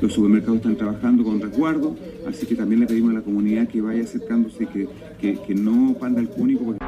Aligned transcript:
Los 0.00 0.14
supermercados 0.14 0.56
están 0.56 0.76
trabajando 0.76 1.24
con 1.24 1.40
resguardo, 1.40 1.94
así 2.26 2.46
que 2.46 2.54
también 2.54 2.80
le 2.80 2.86
pedimos 2.86 3.10
a 3.10 3.14
la 3.14 3.22
comunidad 3.22 3.68
que 3.68 3.80
vaya 3.82 4.02
acercándose, 4.02 4.66
que, 4.66 4.88
que, 5.20 5.38
que 5.42 5.54
no 5.54 5.94
panda 5.98 6.20
el 6.20 6.28
cúnico. 6.30 6.64
porque- 6.64 6.78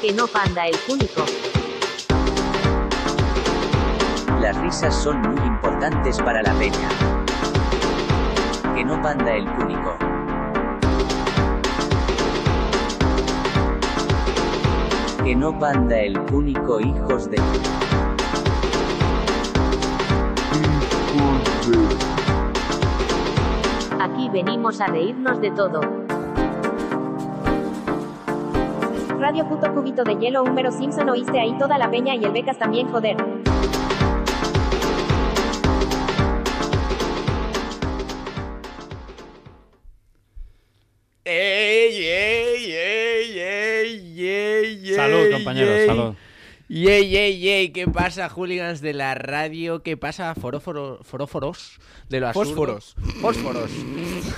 Que 0.00 0.12
no 0.12 0.26
panda 0.26 0.66
el 0.68 0.76
cúnico. 0.86 1.24
Las 4.40 4.56
risas 4.62 4.94
son 4.94 5.20
muy 5.22 5.46
importantes 5.46 6.18
para 6.18 6.42
la 6.42 6.52
peña. 6.54 6.88
Que 8.74 8.84
no 8.84 9.00
panda 9.02 9.34
el 9.34 9.44
cúnico. 9.54 9.98
Que 15.28 15.36
no 15.36 15.58
panda 15.58 16.00
el 16.00 16.18
cúnico, 16.24 16.80
hijos 16.80 17.30
de... 17.30 17.36
Aquí 24.00 24.30
venimos 24.30 24.80
a 24.80 24.86
reírnos 24.86 25.38
de 25.42 25.50
todo. 25.50 25.82
Radio 29.18 29.46
puto 29.46 29.74
cubito 29.74 30.02
de 30.02 30.16
hielo 30.16 30.44
húmero 30.44 30.72
Simpson 30.72 31.10
oíste 31.10 31.38
ahí 31.38 31.58
toda 31.58 31.76
la 31.76 31.90
peña 31.90 32.14
y 32.14 32.24
el 32.24 32.32
becas 32.32 32.56
también 32.56 32.88
joder. 32.88 33.18
Yey, 46.78 47.08
yey, 47.08 47.38
yey, 47.38 47.70
¿qué 47.70 47.88
pasa, 47.88 48.28
hooligans 48.28 48.80
de 48.80 48.92
la 48.92 49.14
radio? 49.16 49.82
¿Qué 49.82 49.96
pasa, 49.96 50.32
foróforo- 50.36 51.02
foróforos? 51.02 51.80
De 52.08 52.20
lo 52.20 52.28
absurdo. 52.28 52.50
Fósforos. 52.54 52.94
Fósforos. 53.20 53.70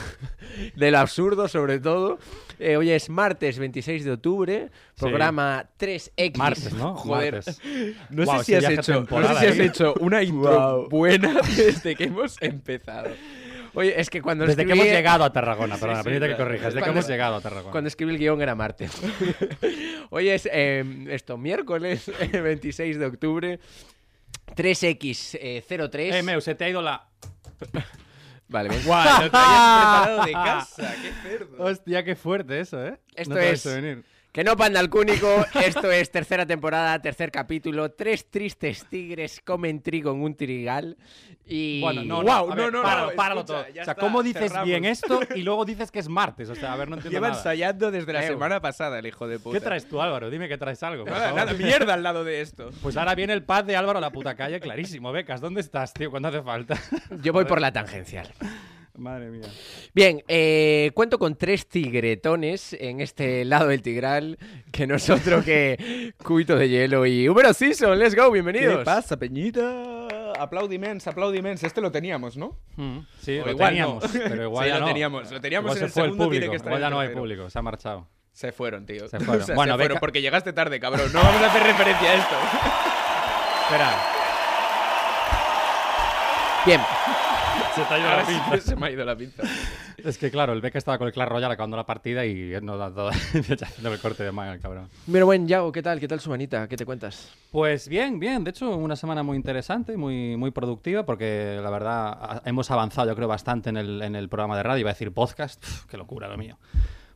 de 0.76 0.90
lo 0.90 0.98
absurdo, 0.98 1.48
sobre 1.48 1.80
todo. 1.80 2.18
Eh, 2.58 2.76
hoy 2.76 2.90
es 2.92 3.10
martes 3.10 3.58
26 3.58 4.04
de 4.04 4.12
octubre, 4.12 4.70
programa 4.96 5.66
3X. 5.78 6.36
Martes, 6.38 6.72
¿no? 6.72 6.94
Joder. 6.94 7.34
Martes. 7.34 7.60
No 8.10 8.24
Guau, 8.24 8.38
sé 8.38 8.44
si 8.44 8.54
has 8.54 8.72
hecho, 8.72 9.06
no 9.10 9.28
sé 9.28 9.34
si 9.40 9.46
has 9.46 9.58
ahí. 9.58 9.66
hecho 9.66 9.94
una 10.00 10.22
intro 10.22 10.40
Guau. 10.40 10.88
buena 10.88 11.40
desde 11.56 11.94
que 11.94 12.04
hemos 12.04 12.40
empezado. 12.40 13.10
Oye, 13.74 14.00
es 14.00 14.10
que 14.10 14.20
cuando 14.20 14.44
Desde 14.46 14.64
que 14.64 14.72
escribí- 14.72 14.80
hemos 14.88 14.92
llegado 14.96 15.24
a 15.24 15.32
Tarragona, 15.32 15.76
perdona, 15.76 15.98
sí, 16.00 16.04
permite 16.04 16.26
que 16.28 16.34
claro. 16.34 16.44
corrijas. 16.44 16.66
Desde 16.66 16.78
que 16.78 16.80
Cuando- 16.82 17.00
hemos 17.00 17.08
llegado 17.10 17.36
a 17.36 17.40
Tarragona. 17.40 17.70
Cuando 17.72 17.88
escribí 17.88 18.12
el 18.12 18.18
guion 18.18 18.42
era 18.42 18.54
martes. 18.54 18.90
Hoy 20.10 20.28
es 20.28 20.48
eh, 20.52 20.84
esto, 21.10 21.36
miércoles 21.38 22.08
eh, 22.20 22.40
26 22.40 22.98
de 22.98 23.06
octubre. 23.06 23.60
3X03. 24.56 26.14
Eh, 26.14 26.22
Meu, 26.22 26.40
se 26.40 26.54
te 26.54 26.64
ha 26.64 26.68
ido 26.68 26.82
la. 26.82 27.06
Vale, 28.48 28.68
bien. 28.68 28.82
Guau, 28.84 29.04
lo 29.22 29.30
traías 29.30 29.30
preparado 29.30 30.24
de 30.24 30.32
casa, 30.32 30.94
qué 31.00 31.12
cerdo. 31.28 31.56
Hostia, 31.64 32.04
qué 32.04 32.16
fuerte 32.16 32.58
eso, 32.60 32.84
¿eh? 32.84 32.98
Esto 33.14 33.34
No 33.34 33.40
es-. 33.40 33.68
Que 34.32 34.44
no 34.44 34.56
panda 34.56 34.78
el 34.78 34.88
cúnico. 34.88 35.44
Esto 35.64 35.90
es 35.90 36.10
tercera 36.10 36.46
temporada, 36.46 37.00
tercer 37.00 37.32
capítulo. 37.32 37.90
Tres 37.90 38.30
tristes 38.30 38.86
tigres 38.88 39.40
comen 39.44 39.82
trigo 39.82 40.12
en 40.12 40.22
un 40.22 40.36
trigal. 40.36 40.96
Y. 41.46 41.80
Bueno, 41.80 42.04
no, 42.04 42.22
Guau, 42.22 42.46
no, 42.46 42.52
a 42.52 42.54
ver, 42.54 42.72
no, 42.72 42.78
no, 42.78 42.82
páralo, 42.82 43.10
no, 43.10 43.16
páralo 43.16 43.40
escucha, 43.40 43.64
todo. 43.64 43.80
O 43.80 43.84
sea, 43.84 43.94
¿cómo 43.96 44.22
dices 44.22 44.42
cerramos. 44.44 44.68
bien 44.68 44.84
esto 44.84 45.20
y 45.34 45.42
luego 45.42 45.64
dices 45.64 45.90
que 45.90 45.98
es 45.98 46.08
martes? 46.08 46.48
O 46.48 46.54
sea, 46.54 46.72
a 46.72 46.76
ver, 46.76 46.88
no 46.88 46.94
entiendo 46.94 47.16
Lleva 47.16 47.28
nada. 47.28 47.40
ensayando 47.40 47.90
desde 47.90 48.12
la 48.12 48.22
semana 48.22 48.60
pasada 48.60 49.00
el 49.00 49.06
hijo 49.06 49.26
de 49.26 49.40
puta. 49.40 49.58
¿Qué 49.58 49.64
traes 49.64 49.88
tú, 49.88 50.00
Álvaro? 50.00 50.30
Dime 50.30 50.48
que 50.48 50.56
traes 50.58 50.80
algo. 50.84 51.04
Nada, 51.04 51.32
nada, 51.32 51.52
mierda 51.54 51.94
al 51.94 52.04
lado 52.04 52.22
de 52.22 52.40
esto. 52.40 52.70
Pues 52.82 52.96
ahora 52.96 53.16
viene 53.16 53.32
el 53.32 53.42
pad 53.42 53.64
de 53.64 53.76
Álvaro 53.76 53.98
a 53.98 54.00
la 54.00 54.10
puta 54.10 54.36
calle, 54.36 54.60
clarísimo. 54.60 55.10
Becas, 55.10 55.40
¿dónde 55.40 55.60
estás, 55.60 55.92
tío? 55.92 56.08
¿Cuándo 56.08 56.28
hace 56.28 56.42
falta? 56.42 56.76
Yo 57.20 57.32
voy 57.32 57.46
por 57.46 57.60
la 57.60 57.72
tangencial. 57.72 58.28
Madre 58.96 59.30
mía. 59.30 59.48
Bien, 59.94 60.22
eh, 60.28 60.90
cuento 60.94 61.18
con 61.18 61.36
tres 61.36 61.66
tigretones 61.68 62.74
en 62.74 63.00
este 63.00 63.44
lado 63.44 63.68
del 63.68 63.80
tigral, 63.82 64.36
que 64.72 64.86
no 64.86 64.96
es 64.96 65.08
otro 65.08 65.42
que 65.44 66.12
Cubito 66.22 66.56
de 66.56 66.68
Hielo 66.68 67.06
y 67.06 67.28
Húmero 67.28 67.54
Season. 67.54 67.98
Let's 67.98 68.14
go, 68.14 68.30
bienvenidos. 68.30 68.78
¿Qué 68.80 68.84
pasa, 68.84 69.16
Peñita? 69.16 70.08
Aplaudimens, 70.38 71.06
aplaudimens. 71.06 71.62
Este 71.62 71.80
lo 71.80 71.90
teníamos, 71.90 72.36
¿no? 72.36 72.58
Mm, 72.76 72.98
Sí, 73.20 73.38
O 73.38 73.46
lo 73.46 73.52
igual 73.52 73.68
teníamos, 73.70 74.02
no. 74.14 74.20
pero 74.28 74.42
igual 74.44 74.64
Sí, 74.64 74.68
ya 74.70 74.74
lo 74.74 74.80
no. 74.80 74.86
teníamos, 74.86 75.30
lo 75.32 75.40
teníamos 75.40 75.70
Igual 75.70 75.76
en 75.76 75.80
se 75.80 75.84
el 75.86 75.92
fue 75.92 76.02
el 76.02 76.08
segundo, 76.10 76.30
tiene 76.30 76.46
público. 76.46 76.50
que 76.50 76.56
estar 76.56 76.70
Igual 76.72 76.82
ya 76.82 76.90
no 76.90 77.00
hay 77.00 77.08
público, 77.10 77.48
se 77.50 77.58
ha 77.58 77.62
marchado. 77.62 78.08
Se 78.32 78.52
fueron, 78.52 78.86
tío. 78.86 79.08
Se 79.08 79.18
fueron. 79.20 79.42
O 79.42 79.46
sea, 79.46 79.54
Bueno, 79.54 79.74
se 79.74 79.78
fueron 79.78 79.98
porque 79.98 80.20
llegaste 80.20 80.52
tarde, 80.52 80.78
cabrón. 80.78 81.10
No 81.12 81.20
vamos 81.22 81.40
a 81.42 81.46
hacer 81.46 81.62
referencia 81.62 82.10
a 82.10 82.14
esto. 82.14 82.34
Espera, 83.64 84.02
Bien, 86.66 86.80
se 87.74 87.82
te 87.82 87.94
ha 87.94 87.98
ido 87.98 88.08
Ahora 88.08 88.16
la 88.22 88.24
sí 88.26 88.32
pinza. 88.34 88.50
que 88.50 88.60
se 88.60 88.76
me 88.76 88.86
ha 88.86 88.90
ido 88.90 89.04
la 89.04 89.16
pinza. 89.16 89.42
Es 89.98 90.16
que 90.18 90.30
claro, 90.30 90.52
el 90.52 90.60
Beca 90.60 90.78
estaba 90.78 90.96
con 90.98 91.06
el 91.06 91.12
Clash 91.12 91.28
Royale 91.28 91.52
acabando 91.54 91.76
la 91.76 91.84
partida 91.84 92.24
y 92.24 92.52
nos 92.62 92.78
da 92.78 92.90
todo 92.90 93.08
haciendo 93.10 93.92
el 93.92 93.98
corte 94.00 94.22
de 94.24 94.32
manga, 94.32 94.54
el 94.54 94.60
cabrón. 94.60 94.88
pero 95.10 95.26
bueno, 95.26 95.46
Yago, 95.46 95.72
¿qué 95.72 95.82
tal? 95.82 96.00
¿Qué 96.00 96.08
tal 96.08 96.20
su 96.20 96.30
manita? 96.30 96.66
¿Qué 96.68 96.76
te 96.76 96.86
cuentas? 96.86 97.30
Pues 97.50 97.88
bien, 97.88 98.18
bien. 98.18 98.42
De 98.44 98.50
hecho, 98.50 98.70
una 98.76 98.96
semana 98.96 99.22
muy 99.22 99.36
interesante, 99.36 99.96
muy, 99.96 100.36
muy 100.36 100.50
productiva, 100.52 101.04
porque 101.04 101.58
la 101.62 101.70
verdad 101.70 102.42
hemos 102.44 102.70
avanzado, 102.70 103.08
yo 103.08 103.16
creo, 103.16 103.28
bastante 103.28 103.70
en 103.70 103.76
el, 103.76 104.02
en 104.02 104.16
el 104.16 104.28
programa 104.28 104.56
de 104.56 104.62
radio. 104.62 104.80
Iba 104.80 104.90
a 104.90 104.94
decir 104.94 105.12
podcast. 105.12 105.60
Pf, 105.60 105.86
qué 105.90 105.96
locura 105.96 106.28
lo 106.28 106.38
mío. 106.38 106.56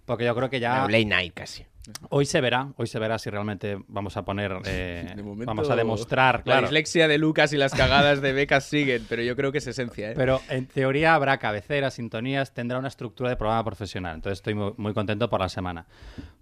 Porque 0.05 0.25
yo 0.25 0.35
creo 0.35 0.51
que 0.51 0.61
ya 0.61 0.83
Bueno, 0.83 0.89
late 0.89 1.05
night 1.07 1.35
casi. 1.35 1.65
hoy 2.11 2.25
se 2.27 2.41
verá, 2.41 2.69
hoy 2.77 2.87
se 2.87 2.99
verá 2.99 3.19
si 3.19 3.31
realmente 3.31 3.79
vamos 3.89 4.17
a 4.17 4.25
poner, 4.25 4.53
eh, 4.67 5.13
De 5.17 5.23
momento, 5.23 5.47
vamos 5.47 5.71
a 5.71 5.77
demostrar, 5.77 6.37
La 6.39 6.43
claro. 6.43 6.61
dislexia 6.63 7.09
de 7.09 7.19
Lucas 7.19 7.53
y 7.53 7.57
las 7.57 7.75
cagadas 7.75 8.21
de 8.21 8.33
becas 8.33 8.65
siguen, 8.65 9.05
pero 9.09 9.23
yo 9.23 9.35
creo 9.37 9.53
que 9.53 9.59
es 9.59 9.67
esencia, 9.67 10.11
¿eh? 10.11 10.15
Pero 10.17 10.41
en 10.49 10.67
teoría 10.67 11.15
habrá 11.15 11.39
cabeceras, 11.39 11.95
sintonías, 11.95 12.53
tendrá 12.55 12.79
una 12.79 12.89
estructura 12.89 13.31
de 13.31 13.37
programa 13.37 13.65
profesional. 13.65 14.15
Entonces 14.17 14.39
estoy 14.39 14.55
muy, 14.55 14.73
muy 14.77 14.93
contento 14.95 15.29
por 15.31 15.41
la 15.41 15.49
semana. 15.49 15.87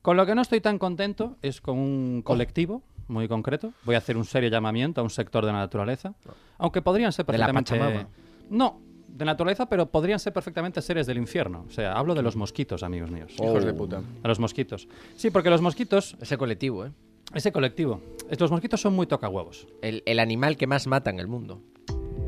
Con 0.02 0.16
lo 0.16 0.26
que 0.26 0.34
no 0.34 0.42
estoy 0.42 0.60
tan 0.60 0.78
contento 0.78 1.36
es 1.42 1.60
con 1.60 1.78
un 1.78 2.22
colectivo 2.22 2.82
muy 3.08 3.28
concreto. 3.28 3.72
Voy 3.84 3.94
a 3.94 3.98
hacer 3.98 4.16
un 4.16 4.24
serio 4.24 4.48
llamamiento 4.48 5.00
a 5.00 5.04
un 5.04 5.10
sector 5.10 5.44
de 5.44 5.52
la 5.52 5.58
naturaleza. 5.58 6.14
Aunque 6.58 6.82
podrían 6.82 7.12
ser 7.12 7.26
¿De 7.26 7.38
la 7.38 7.46
perfectamente... 7.46 7.78
Pachamama? 7.78 8.08
No, 8.50 8.80
de 9.12 9.24
naturaleza, 9.24 9.66
pero 9.68 9.86
podrían 9.90 10.18
ser 10.18 10.32
perfectamente 10.32 10.80
seres 10.82 11.06
del 11.06 11.18
infierno. 11.18 11.64
O 11.68 11.70
sea, 11.70 11.92
hablo 11.92 12.14
de 12.14 12.22
los 12.22 12.34
mosquitos, 12.36 12.82
amigos 12.82 13.10
míos. 13.10 13.32
Hijos 13.38 13.64
de 13.64 13.74
puta. 13.74 14.00
De 14.00 14.28
los 14.28 14.38
mosquitos. 14.40 14.88
Sí, 15.16 15.30
porque 15.30 15.50
los 15.50 15.60
mosquitos, 15.60 16.16
Ese 16.20 16.36
colectivo, 16.38 16.86
¿eh? 16.86 16.90
ese 17.34 17.52
colectivo, 17.52 18.00
los 18.38 18.50
mosquitos 18.50 18.80
son 18.80 18.94
muy 18.94 19.06
tocahuevos. 19.06 19.66
El, 19.82 20.02
el 20.06 20.18
animal 20.18 20.56
que 20.56 20.66
más 20.66 20.86
mata 20.86 21.10
en 21.10 21.18
el 21.20 21.28
mundo. 21.28 21.60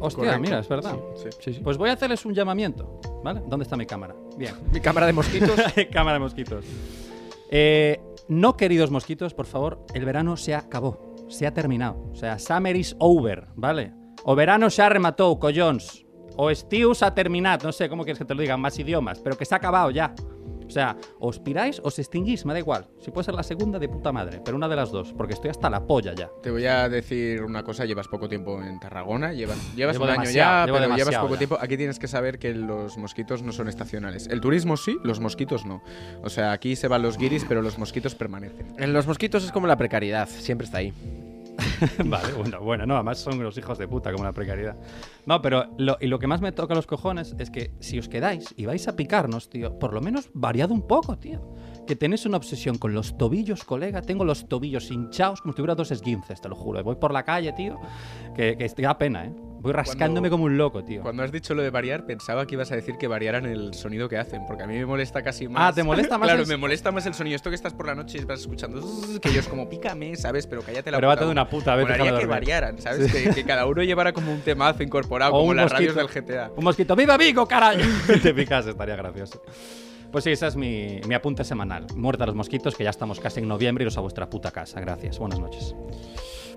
Hostia, 0.00 0.24
Correcto. 0.24 0.40
mira, 0.42 0.58
es 0.58 0.68
verdad. 0.68 0.96
Sí. 1.40 1.60
Pues 1.62 1.78
voy 1.78 1.88
a 1.88 1.94
hacerles 1.94 2.24
un 2.26 2.34
llamamiento, 2.34 3.00
¿vale? 3.22 3.40
¿Dónde 3.48 3.62
está 3.64 3.76
mi 3.76 3.86
cámara? 3.86 4.14
Bien. 4.36 4.54
Mi 4.72 4.80
cámara 4.80 5.06
de 5.06 5.12
mosquitos. 5.14 5.58
cámara 5.92 6.14
de 6.14 6.20
mosquitos. 6.20 6.64
Eh, 7.50 8.00
no, 8.28 8.56
queridos 8.56 8.90
mosquitos, 8.90 9.32
por 9.34 9.46
favor, 9.46 9.84
el 9.94 10.04
verano 10.04 10.36
se 10.36 10.54
acabó, 10.54 11.14
se 11.28 11.46
ha 11.46 11.54
terminado. 11.54 12.10
O 12.12 12.16
sea, 12.16 12.38
summer 12.38 12.76
is 12.76 12.96
over, 12.98 13.46
¿vale? 13.54 13.92
O 14.24 14.34
verano 14.34 14.68
se 14.70 14.82
ha 14.82 14.88
rematado, 14.88 15.38
collons. 15.38 16.03
O 16.36 16.50
estiu 16.50 16.94
se 16.94 17.04
ha 17.04 17.14
terminado, 17.14 17.66
no 17.66 17.72
sé 17.72 17.88
cómo 17.88 18.04
quieres 18.04 18.18
que 18.18 18.24
te 18.24 18.34
lo 18.34 18.40
digan, 18.42 18.60
más 18.60 18.78
idiomas, 18.78 19.20
pero 19.20 19.36
que 19.36 19.44
se 19.44 19.54
ha 19.54 19.58
acabado 19.58 19.90
ya. 19.90 20.14
O 20.66 20.70
sea, 20.70 20.96
os 21.20 21.38
piráis 21.38 21.78
o 21.80 21.88
os 21.88 21.98
extinguís, 21.98 22.44
me 22.46 22.52
da 22.52 22.58
igual. 22.58 22.86
Si 22.98 23.10
puede 23.10 23.26
ser 23.26 23.34
la 23.34 23.42
segunda 23.42 23.78
de 23.78 23.88
puta 23.88 24.12
madre, 24.12 24.40
pero 24.44 24.56
una 24.56 24.66
de 24.66 24.76
las 24.76 24.90
dos, 24.90 25.12
porque 25.12 25.34
estoy 25.34 25.50
hasta 25.50 25.68
la 25.68 25.86
polla 25.86 26.14
ya. 26.14 26.30
Te 26.42 26.50
voy 26.50 26.64
a 26.66 26.88
decir 26.88 27.42
una 27.42 27.62
cosa, 27.62 27.84
llevas 27.84 28.08
poco 28.08 28.28
tiempo 28.28 28.60
en 28.62 28.80
Tarragona, 28.80 29.32
llevas, 29.32 29.58
llevas 29.76 29.94
Llevo 29.96 30.06
un 30.06 30.10
año 30.10 30.30
ya, 30.30 30.64
llevo 30.64 30.78
pero 30.78 30.96
llevas 30.96 31.16
poco 31.16 31.34
ya. 31.34 31.38
tiempo. 31.38 31.58
Aquí 31.60 31.76
tienes 31.76 31.98
que 31.98 32.08
saber 32.08 32.38
que 32.38 32.54
los 32.54 32.96
mosquitos 32.96 33.42
no 33.42 33.52
son 33.52 33.68
estacionales. 33.68 34.26
El 34.26 34.40
turismo 34.40 34.76
sí, 34.76 34.96
los 35.04 35.20
mosquitos 35.20 35.66
no. 35.66 35.82
O 36.22 36.30
sea, 36.30 36.52
aquí 36.52 36.76
se 36.76 36.88
van 36.88 37.02
los 37.02 37.18
guiris, 37.18 37.44
pero 37.46 37.60
los 37.60 37.78
mosquitos 37.78 38.14
permanecen. 38.14 38.74
En 38.78 38.92
los 38.92 39.06
mosquitos 39.06 39.44
es 39.44 39.52
como 39.52 39.66
la 39.66 39.76
precariedad, 39.76 40.28
siempre 40.28 40.64
está 40.64 40.78
ahí. 40.78 40.92
vale, 42.04 42.32
bueno, 42.32 42.60
bueno, 42.60 42.86
no, 42.86 42.94
además 42.94 43.18
son 43.18 43.42
los 43.42 43.56
hijos 43.58 43.78
de 43.78 43.88
puta 43.88 44.12
como 44.12 44.24
la 44.24 44.32
precariedad. 44.32 44.76
No, 45.26 45.40
pero 45.42 45.66
lo, 45.78 45.96
y 46.00 46.06
lo 46.06 46.18
que 46.18 46.26
más 46.26 46.40
me 46.40 46.52
toca 46.52 46.74
los 46.74 46.86
cojones 46.86 47.34
es 47.38 47.50
que 47.50 47.72
si 47.80 47.98
os 47.98 48.08
quedáis 48.08 48.54
y 48.56 48.66
vais 48.66 48.86
a 48.88 48.96
picarnos, 48.96 49.48
tío, 49.48 49.78
por 49.78 49.92
lo 49.92 50.00
menos 50.00 50.30
variad 50.34 50.70
un 50.70 50.86
poco, 50.86 51.18
tío. 51.18 51.54
Que 51.86 51.96
tenéis 51.96 52.26
una 52.26 52.38
obsesión 52.38 52.78
con 52.78 52.94
los 52.94 53.18
tobillos, 53.18 53.64
colega. 53.64 54.02
Tengo 54.02 54.24
los 54.24 54.48
tobillos 54.48 54.90
hinchados 54.90 55.42
como 55.42 55.52
si 55.52 55.56
tuviera 55.56 55.74
dos 55.74 55.90
esguinces, 55.90 56.40
te 56.40 56.48
lo 56.48 56.56
juro. 56.56 56.82
Voy 56.82 56.96
por 56.96 57.12
la 57.12 57.24
calle, 57.24 57.52
tío, 57.52 57.78
que, 58.34 58.56
que 58.56 58.82
da 58.82 58.96
pena, 58.96 59.26
¿eh? 59.26 59.34
Voy 59.64 59.72
rascándome 59.72 60.28
como 60.30 60.44
un 60.44 60.58
loco, 60.58 60.84
tío. 60.84 61.00
Cuando 61.02 61.22
has 61.22 61.32
dicho 61.32 61.54
lo 61.54 61.62
de 61.62 61.70
variar, 61.70 62.04
pensaba 62.04 62.46
que 62.46 62.54
ibas 62.54 62.70
a 62.70 62.76
decir 62.76 62.96
que 62.98 63.08
variaran 63.08 63.46
el 63.46 63.72
sonido 63.72 64.08
que 64.10 64.18
hacen, 64.18 64.42
porque 64.46 64.62
a 64.62 64.66
mí 64.66 64.74
me 64.74 64.84
molesta 64.84 65.22
casi 65.22 65.48
más. 65.48 65.70
Ah, 65.70 65.74
¿te 65.74 65.82
molesta 65.82 66.18
más 66.18 66.28
Claro, 66.28 66.42
el- 66.42 66.48
me 66.48 66.56
molesta 66.58 66.92
más 66.92 67.06
el 67.06 67.14
sonido. 67.14 67.34
Esto 67.34 67.48
que 67.48 67.56
estás 67.56 67.72
por 67.72 67.86
la 67.86 67.94
noche 67.94 68.18
y 68.18 68.24
vas 68.24 68.40
escuchando, 68.40 68.80
que 69.22 69.38
es 69.38 69.48
como 69.48 69.68
pícame, 69.68 70.14
¿sabes? 70.16 70.46
Pero 70.46 70.60
cállate 70.62 70.90
la 70.90 70.98
Pero 70.98 71.08
puta 71.08 71.14
vete 71.14 71.24
de 71.24 71.30
una 71.32 71.48
puta 71.48 71.74
vez, 71.76 71.84
Molaría 71.88 72.18
que 72.18 72.26
variaran, 72.26 72.78
¿sabes? 72.78 73.10
que, 73.10 73.30
que 73.30 73.44
cada 73.44 73.64
uno 73.66 73.82
llevara 73.82 74.12
como 74.12 74.32
un 74.32 74.40
temazo 74.42 74.82
incorporado, 74.82 75.32
O 75.34 75.40
como 75.40 75.54
las 75.54 75.72
radios 75.72 75.94
del 75.94 76.04
mosquito. 76.04 76.26
GTA. 76.26 76.50
Un 76.54 76.64
mosquito, 76.64 76.94
¡viva 76.94 77.16
Vigo, 77.16 77.46
carajo! 77.48 77.78
te 78.22 78.34
picas, 78.34 78.66
estaría 78.66 78.96
gracioso. 78.96 79.40
Pues 80.12 80.22
sí, 80.24 80.30
ese 80.30 80.46
es 80.46 80.54
mi, 80.54 81.00
mi 81.08 81.14
apunte 81.14 81.42
semanal. 81.42 81.86
Muerta 81.96 82.22
a 82.22 82.26
los 82.28 82.36
mosquitos, 82.36 82.76
que 82.76 82.84
ya 82.84 82.90
estamos 82.90 83.18
casi 83.18 83.40
en 83.40 83.48
noviembre, 83.48 83.82
iros 83.82 83.96
a 83.98 84.00
vuestra 84.00 84.30
puta 84.30 84.52
casa. 84.52 84.78
Gracias. 84.80 85.18
Buenas 85.18 85.40
noches. 85.40 85.74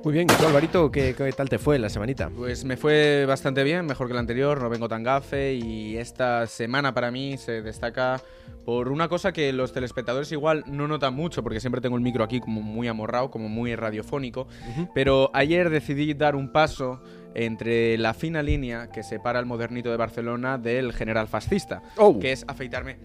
Muy 0.03 0.13
bien, 0.13 0.27
¿y 0.29 0.33
tú, 0.39 0.45
Alvarito, 0.47 0.89
qué, 0.91 1.13
qué 1.17 1.31
tal 1.33 1.49
te 1.49 1.57
fue 1.57 1.77
la 1.79 1.89
semanita? 1.89 2.29
Pues 2.33 2.63
me 2.63 2.77
fue 2.77 3.25
bastante 3.27 3.63
bien, 3.63 3.85
mejor 3.85 4.07
que 4.07 4.13
la 4.13 4.21
anterior, 4.21 4.61
no 4.61 4.69
vengo 4.69 4.87
tan 4.87 5.03
gafe 5.03 5.53
y 5.55 5.97
esta 5.97 6.47
semana 6.47 6.93
para 6.93 7.11
mí 7.11 7.37
se 7.37 7.61
destaca 7.61 8.21
por 8.63 8.89
una 8.89 9.09
cosa 9.09 9.33
que 9.33 9.51
los 9.51 9.73
telespectadores 9.73 10.31
igual 10.31 10.63
no 10.67 10.87
notan 10.87 11.13
mucho, 11.13 11.43
porque 11.43 11.59
siempre 11.59 11.81
tengo 11.81 11.97
el 11.97 12.03
micro 12.03 12.23
aquí 12.23 12.39
como 12.39 12.61
muy 12.61 12.87
amorrado, 12.87 13.29
como 13.31 13.49
muy 13.49 13.75
radiofónico, 13.75 14.47
pero 14.93 15.29
ayer 15.33 15.69
decidí 15.69 16.13
dar 16.13 16.35
un 16.35 16.51
paso 16.53 17.01
entre 17.33 17.97
la 17.97 18.13
fina 18.13 18.41
línea 18.41 18.89
que 18.89 19.03
separa 19.03 19.39
el 19.39 19.45
modernito 19.45 19.89
de 19.91 19.97
Barcelona 19.97 20.57
del 20.57 20.93
general 20.93 21.27
fascista, 21.27 21.81
Oh. 21.97 22.17
que 22.19 22.31
es 22.31 22.45
afeitarme 22.47 22.97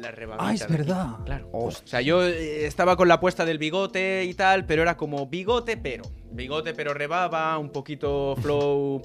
la 0.00 0.10
rebabita. 0.10 0.48
Ah, 0.48 0.54
es 0.54 0.62
aquí. 0.62 0.72
verdad. 0.72 1.06
Claro. 1.24 1.48
O 1.52 1.70
sea, 1.70 2.00
yo 2.00 2.24
eh, 2.24 2.66
estaba 2.66 2.96
con 2.96 3.08
la 3.08 3.20
puesta 3.20 3.44
del 3.44 3.58
bigote 3.58 4.24
y 4.24 4.34
tal, 4.34 4.66
pero 4.66 4.82
era 4.82 4.96
como 4.96 5.26
bigote 5.26 5.76
pero. 5.76 6.04
Bigote 6.32 6.74
pero 6.74 6.94
rebaba, 6.94 7.58
un 7.58 7.70
poquito 7.70 8.36
flow. 8.40 9.02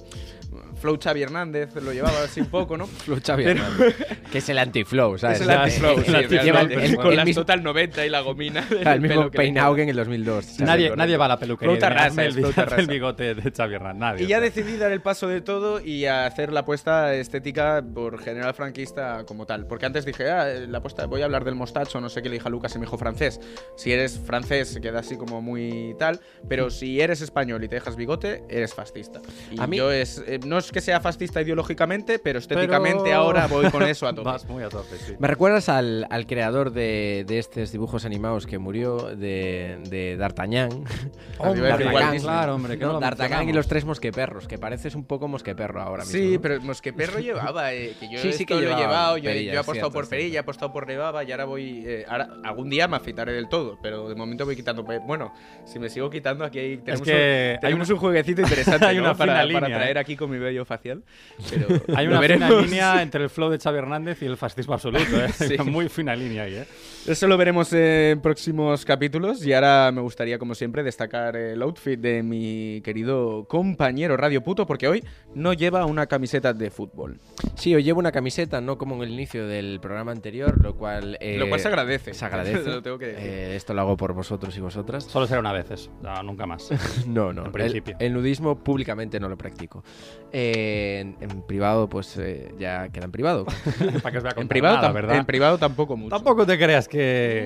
Flow 0.80 0.98
Xavi 1.02 1.22
Hernández, 1.22 1.74
lo 1.76 1.92
llevaba 1.92 2.22
así 2.24 2.40
un 2.40 2.46
poco, 2.48 2.76
¿no? 2.76 2.86
Flow 3.04 3.18
Xavi 3.24 3.44
Hernández, 3.44 3.96
que 4.30 4.38
es 4.38 4.48
el 4.48 4.58
anti-flow, 4.58 5.18
¿sabes? 5.18 5.40
Es 5.40 5.46
el 5.46 5.50
anti-flow, 5.52 6.02
sí, 6.02 6.10
el- 6.14 6.72
el- 6.72 6.96
con 6.96 7.06
el 7.10 7.16
las 7.16 7.24
mismo- 7.24 7.42
Total 7.42 7.62
90 7.62 8.06
y 8.06 8.10
la 8.10 8.20
gomina. 8.20 8.62
del 8.62 8.86
el 8.86 9.00
mismo 9.00 9.30
peinado 9.30 9.74
que 9.74 9.82
en 9.82 9.88
el 9.88 9.96
2002. 9.96 10.44
¿sabes? 10.44 10.60
Nadie, 10.60 10.96
nadie 10.96 11.16
va 11.16 11.24
a 11.26 11.28
la 11.28 11.38
peluquería. 11.38 11.76
"Hazme 11.88 12.26
el, 12.26 12.38
el 12.38 12.52
rasa". 12.54 12.76
bigote 12.82 13.34
de 13.34 13.50
Xavi 13.50 13.74
Hernández. 13.74 14.00
Nadie. 14.00 14.24
Y 14.24 14.26
ya 14.28 14.38
o 14.38 14.40
sea. 14.40 14.50
decidí 14.50 14.76
dar 14.76 14.92
el 14.92 15.00
paso 15.00 15.28
de 15.28 15.40
todo 15.40 15.80
y 15.80 16.06
hacer 16.06 16.52
la 16.52 16.60
apuesta 16.60 17.14
estética 17.14 17.82
por 17.94 18.20
general 18.22 18.54
franquista 18.54 19.24
como 19.26 19.46
tal. 19.46 19.66
Porque 19.66 19.86
antes 19.86 20.04
dije, 20.04 20.30
ah, 20.30 20.46
la 20.68 20.78
apuesta, 20.78 21.06
voy 21.06 21.22
a 21.22 21.24
hablar 21.26 21.44
del 21.44 21.54
mostacho, 21.54 22.00
no 22.00 22.08
sé 22.08 22.22
qué 22.22 22.28
le 22.28 22.34
dije 22.34 22.48
a 22.48 22.50
Lucas 22.50 22.74
y 22.74 22.78
me 22.78 22.84
dijo 22.86 22.98
francés. 22.98 23.40
Si 23.76 23.92
eres 23.92 24.18
francés, 24.18 24.68
se 24.68 24.80
queda 24.80 25.00
así 25.00 25.16
como 25.16 25.40
muy 25.42 25.94
tal. 25.98 26.20
Pero 26.48 26.70
si 26.70 27.00
eres 27.00 27.20
español 27.20 27.62
y 27.64 27.68
te 27.68 27.76
dejas 27.76 27.96
bigote, 27.96 28.42
eres 28.48 28.74
fascista. 28.74 29.20
Y 29.50 29.60
A 29.60 29.66
mí- 29.66 29.76
yo 29.76 29.90
es, 29.92 30.22
eh, 30.26 30.40
no 30.48 30.58
es 30.58 30.70
que 30.72 30.80
sea 30.80 31.00
fascista 31.00 31.42
ideológicamente, 31.42 32.18
pero 32.18 32.38
estéticamente 32.38 33.04
Pero- 33.04 33.16
ahora 33.16 33.46
voy 33.46 33.70
con 33.70 33.82
eso 33.82 34.06
a 34.06 34.14
tope. 34.14 34.24
Vas 34.30 34.44
muy 34.46 34.62
a 34.62 34.68
tope, 34.68 34.96
sí. 34.96 35.14
Me 35.18 35.28
recuerdas 35.28 35.68
al, 35.68 36.06
al 36.10 36.26
creador 36.26 36.72
de, 36.72 37.24
de 37.26 37.38
estos 37.38 37.72
dibujos 37.72 38.04
animados 38.04 38.46
que 38.46 38.58
murió, 38.58 39.14
de, 39.16 39.78
de 39.88 40.16
D'Artagnan. 40.16 40.70
Hombre, 41.38 41.62
D'Artagnan, 41.68 42.18
claro, 42.20 42.54
hombre, 42.54 42.78
que 42.78 42.84
no 42.84 42.88
No, 42.88 42.92
lo 42.94 43.00
D'Artagnan 43.00 43.48
y 43.48 43.52
los 43.52 43.66
tres 43.68 43.84
mosqueperros, 43.84 44.48
que 44.48 44.58
pareces 44.58 44.94
un 44.94 45.04
poco 45.04 45.28
mosqueperro 45.28 45.80
ahora 45.82 46.04
mismo. 46.04 46.18
Sí, 46.18 46.34
¿no? 46.34 46.40
pero 46.40 46.60
Mosqueperro 46.62 47.18
llevaba, 47.20 47.72
eh, 47.74 47.94
que 48.00 48.08
yo 48.10 48.18
Sí, 48.22 48.32
sí 48.32 48.46
que 48.46 48.54
lo 48.54 48.60
he 48.60 48.62
llevaba 48.64 48.80
llevado, 48.80 49.16
yo, 49.18 49.30
he- 49.30 49.32
perilla, 49.34 49.52
yo 49.52 49.56
he 49.58 49.60
apostado 49.60 49.74
cierto, 49.74 49.92
por 49.92 50.08
perilla, 50.08 50.36
he 50.36 50.38
apostado 50.40 50.72
por 50.72 50.86
rebaba 50.86 51.24
y 51.24 51.32
ahora 51.32 51.44
voy, 51.44 51.84
eh, 51.86 52.04
ahora 52.08 52.28
algún 52.44 52.70
día 52.70 52.88
me 52.88 52.96
afeitaré 52.96 53.32
del 53.32 53.48
todo, 53.48 53.78
pero 53.82 54.08
de 54.08 54.14
momento 54.14 54.44
voy 54.44 54.56
quitando, 54.56 54.82
bueno, 54.84 55.32
si 55.64 55.78
me 55.78 55.88
sigo 55.90 56.08
quitando 56.10 56.44
aquí 56.44 56.58
hay- 56.58 56.76
tenemos, 56.78 57.02
que 57.06 57.12
un, 57.12 57.18
hay 57.54 57.58
tenemos 57.60 57.88
una- 57.88 57.94
un 57.94 58.00
jueguecito 58.00 58.40
interesante 58.42 58.86
hay 58.86 58.96
¿no? 58.96 59.02
una 59.02 59.14
para, 59.14 59.46
para 59.52 59.66
traer 59.66 59.96
¿eh? 59.96 60.00
aquí 60.00 60.16
con 60.16 60.30
mi 60.36 60.44
vello 60.44 60.64
facial, 60.64 61.02
pero 61.50 61.66
Hay 61.96 62.06
una 62.06 62.20
fina 62.20 62.38
veremos. 62.48 62.62
línea 62.64 63.02
entre 63.02 63.24
el 63.24 63.30
flow 63.30 63.50
de 63.50 63.58
Xavi 63.58 63.78
Hernández 63.78 64.22
y 64.22 64.26
el 64.26 64.36
fascismo 64.36 64.74
absoluto, 64.74 65.16
¿eh? 65.16 65.28
Sí. 65.32 65.56
Muy 65.64 65.88
fina 65.88 66.14
línea 66.14 66.44
ahí, 66.44 66.54
¿eh? 66.56 66.66
Eso 67.06 67.28
lo 67.28 67.36
veremos 67.36 67.72
en 67.72 68.20
próximos 68.20 68.84
capítulos 68.84 69.44
y 69.46 69.52
ahora 69.52 69.92
me 69.92 70.00
gustaría, 70.00 70.40
como 70.40 70.56
siempre, 70.56 70.82
destacar 70.82 71.36
el 71.36 71.62
outfit 71.62 72.00
de 72.00 72.24
mi 72.24 72.80
querido 72.82 73.44
compañero 73.46 74.16
Radio 74.16 74.42
Puto 74.42 74.66
porque 74.66 74.88
hoy 74.88 75.04
no 75.32 75.52
lleva 75.52 75.86
una 75.86 76.06
camiseta 76.06 76.52
de 76.52 76.68
fútbol. 76.68 77.20
Sí, 77.54 77.70
yo 77.70 77.78
llevo 77.78 78.00
una 78.00 78.10
camiseta, 78.10 78.60
no 78.60 78.76
como 78.76 78.96
en 78.96 79.02
el 79.02 79.10
inicio 79.10 79.46
del 79.46 79.78
programa 79.80 80.10
anterior, 80.10 80.60
lo 80.60 80.74
cual... 80.76 81.16
eh, 81.20 81.38
Lo 81.38 81.46
cual 81.48 81.60
se 81.60 81.68
agradece. 81.68 82.12
Se 82.12 82.24
agradece. 82.24 82.68
Lo 82.70 82.82
tengo 82.82 82.98
que 82.98 83.06
decir. 83.06 83.24
Eh, 83.24 83.54
esto 83.56 83.72
lo 83.72 83.82
hago 83.82 83.96
por 83.96 84.12
vosotros 84.12 84.56
y 84.56 84.60
vosotras. 84.60 85.04
Solo 85.04 85.28
será 85.28 85.38
una 85.38 85.52
vez 85.52 85.70
eso, 85.70 85.92
no, 86.02 86.22
nunca 86.24 86.44
más. 86.46 86.68
No, 87.06 87.32
no. 87.32 87.42
En 87.42 87.46
El, 87.46 87.52
principio. 87.52 87.96
el 88.00 88.12
nudismo 88.14 88.58
públicamente 88.58 89.20
no 89.20 89.28
lo 89.28 89.38
practico. 89.38 89.84
Eh, 90.32 90.98
en, 91.00 91.16
en 91.20 91.42
privado, 91.42 91.88
pues 91.88 92.16
eh, 92.18 92.52
ya 92.58 92.88
queda 92.88 93.04
en 93.04 93.12
privado. 93.12 93.44
Para 94.02 94.10
que 94.10 94.18
os 94.18 94.24
vea 94.24 94.32
En 94.32 94.36
contar 94.36 94.48
privado, 94.48 94.76
nada, 94.76 94.90
¿verdad? 94.92 95.16
en 95.18 95.24
privado 95.24 95.56
tampoco 95.58 95.96
mucho. 95.96 96.10
Tampoco 96.16 96.44
te 96.44 96.58
creas 96.58 96.88
que... 96.88 96.95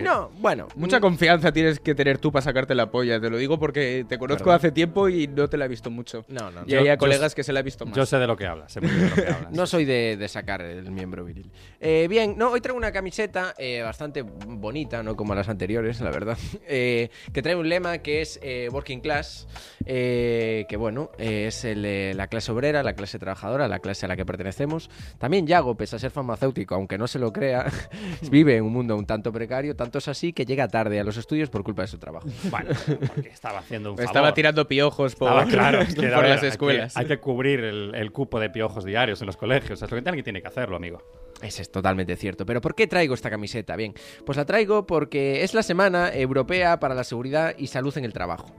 no, 0.03 0.31
bueno. 0.39 0.69
Mucha 0.77 1.01
confianza 1.01 1.53
tienes 1.53 1.81
que 1.81 1.95
tener 1.95 2.19
tú 2.19 2.31
para 2.33 2.43
sacarte 2.43 2.75
la 2.75 2.91
polla. 2.91 3.21
Te 3.21 3.31
lo 3.31 3.37
digo 3.39 3.59
porque 3.59 4.05
te 4.09 4.19
conozco 4.19 4.51
hace 4.53 4.71
tiempo 4.73 5.09
y 5.09 5.27
no 5.27 5.49
te 5.49 5.57
la 5.57 5.65
he 5.65 5.69
visto 5.69 5.91
mucho. 5.91 6.25
No, 6.29 6.51
no, 6.51 6.63
Y 6.67 6.75
no. 6.75 6.81
hay 6.81 6.89
a 6.89 6.95
yo- 6.95 6.99
colegas 6.99 7.35
que 7.35 7.43
se 7.43 7.53
la 7.53 7.61
ha 7.61 7.63
visto 7.63 7.87
más. 7.87 7.97
Yo 7.97 8.07
sé 8.07 8.19
de 8.19 8.27
lo 8.27 8.37
que 8.37 8.47
hablas, 8.47 8.73
sé 8.73 8.81
muy 8.81 8.91
bien 8.91 9.03
de 9.03 9.09
lo 9.11 9.15
que 9.17 9.23
hablas. 9.33 9.53
No 9.53 9.67
soy 9.67 9.85
de, 9.85 10.17
de 10.17 10.29
sacar 10.29 10.63
el 10.63 10.91
miembro 10.91 11.25
viril. 11.25 11.51
Eh, 11.81 12.07
bien, 12.09 12.35
no, 12.37 12.51
hoy 12.51 12.61
traigo 12.61 12.77
una 12.79 12.93
camiseta 12.93 13.55
eh, 13.59 13.83
bastante 13.83 14.23
bonita, 14.23 15.03
no 15.03 15.17
como 15.17 15.35
las 15.35 15.49
anteriores, 15.49 16.01
la 16.01 16.11
verdad. 16.11 16.39
eh, 16.69 17.11
que 17.33 17.43
trae 17.43 17.57
un 17.57 17.69
lema 17.69 17.99
que 17.99 18.21
es 18.23 18.39
eh, 18.43 18.69
Working 18.73 19.01
Class, 19.01 19.47
eh, 19.87 20.67
que 20.69 20.77
bueno, 20.77 21.11
eh, 21.19 21.47
es 21.49 21.65
el, 21.65 21.85
eh, 21.85 22.13
la 22.15 22.27
clase 22.29 22.53
obrera, 22.53 22.83
la 22.83 22.95
clase 22.95 23.19
trabajadora, 23.19 23.69
la 23.69 23.79
clase 23.81 24.07
a 24.07 24.09
la 24.09 24.17
que 24.17 24.25
pertenecemos. 24.27 24.91
También 25.19 25.47
Yago, 25.47 25.77
pese 25.77 25.97
a 25.97 25.99
ser 25.99 26.11
farmacéutico, 26.11 26.75
aunque 26.75 26.99
no 26.99 27.07
se 27.07 27.19
lo 27.19 27.33
crea, 27.33 27.67
vive 28.31 28.57
en 28.57 28.65
un 28.65 28.73
mundo 28.73 28.97
un 28.97 29.07
tanto 29.07 29.33
precario, 29.41 29.75
tanto 29.75 29.99
es 29.99 30.09
así 30.09 30.33
que 30.33 30.45
llega 30.45 30.69
tarde 30.69 31.01
a 31.01 31.05
los 31.05 31.17
estudios 31.17 31.49
por 31.49 31.63
culpa 31.65 31.83
de 31.83 31.89
su 31.89 31.99
trabajo. 31.99 32.29
Bueno, 32.51 32.71
porque 33.15 33.29
estaba 33.31 33.61
haciendo 33.61 33.91
un 33.93 33.97
favor. 33.97 34.09
Estaba 34.11 34.35
tirando 34.35 34.69
piojos 34.69 35.17
por, 35.17 35.29
Estaba 35.31 35.47
claro, 35.47 35.81
es 35.81 35.95
que, 35.95 36.03
por 36.09 36.15
a 36.15 36.21
ver, 36.21 36.31
las 36.31 36.37
hay 36.39 36.41
que- 36.43 36.49
escuelas. 36.49 36.97
Hay 36.97 37.07
que, 37.07 37.19
cubrir 37.19 37.61
el, 37.65 37.95
el 37.95 38.13
cupo 38.13 38.39
de 38.39 38.51
piojos 38.51 38.85
diarios 38.85 39.21
en 39.23 39.27
los 39.27 39.37
colegios. 39.37 39.81
Es 39.83 39.91
lo 39.91 40.03
que 40.03 40.09
alguien 40.09 40.25
tiene 40.25 40.43
que 40.43 40.49
hacerlo, 40.49 40.77
amigo. 40.77 41.03
Ese 41.43 41.63
es 41.63 41.71
totalmente 41.73 42.17
cierto. 42.17 42.45
Pero 42.45 42.61
¿por 42.61 42.75
qué 42.75 42.87
traigo 42.87 43.15
esta 43.15 43.31
camiseta? 43.31 43.75
Bien, 43.77 43.95
pues 44.27 44.37
la 44.37 44.45
traigo 44.45 44.87
porque 44.87 45.43
es 45.43 45.55
la 45.55 45.63
Semana 45.63 46.15
Europea 46.15 46.79
para 46.81 46.95
la 46.95 47.03
Seguridad 47.05 47.55
y 47.57 47.69
Salud 47.69 47.97
en 47.97 48.05
el 48.05 48.13
Trabajo. 48.13 48.55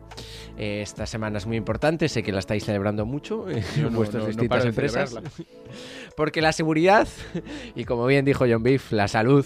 Eh, 0.58 0.82
esta 0.82 1.06
semana 1.06 1.38
es 1.38 1.46
muy 1.46 1.58
importante, 1.58 2.10
sé 2.10 2.24
que 2.24 2.32
la 2.32 2.40
estáis 2.40 2.66
celebrando 2.66 3.06
mucho 3.06 3.50
eh, 3.50 3.64
en 3.78 3.84
no- 3.84 3.90
vuestras 3.92 4.24
no- 4.24 4.28
distintas 4.28 4.66
empresas. 4.66 5.16
Porque 6.18 6.42
la 6.42 6.52
seguridad, 6.52 7.08
y 7.76 7.86
como 7.86 8.06
bien 8.06 8.26
dijo 8.26 8.46
John 8.50 8.64
Beef, 8.64 8.92
la 8.92 9.08
salud, 9.08 9.46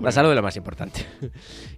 la 0.00 0.12
salud 0.12 0.30
es 0.30 0.36
lo 0.36 0.42
más 0.42 0.56
importante. 0.56 1.04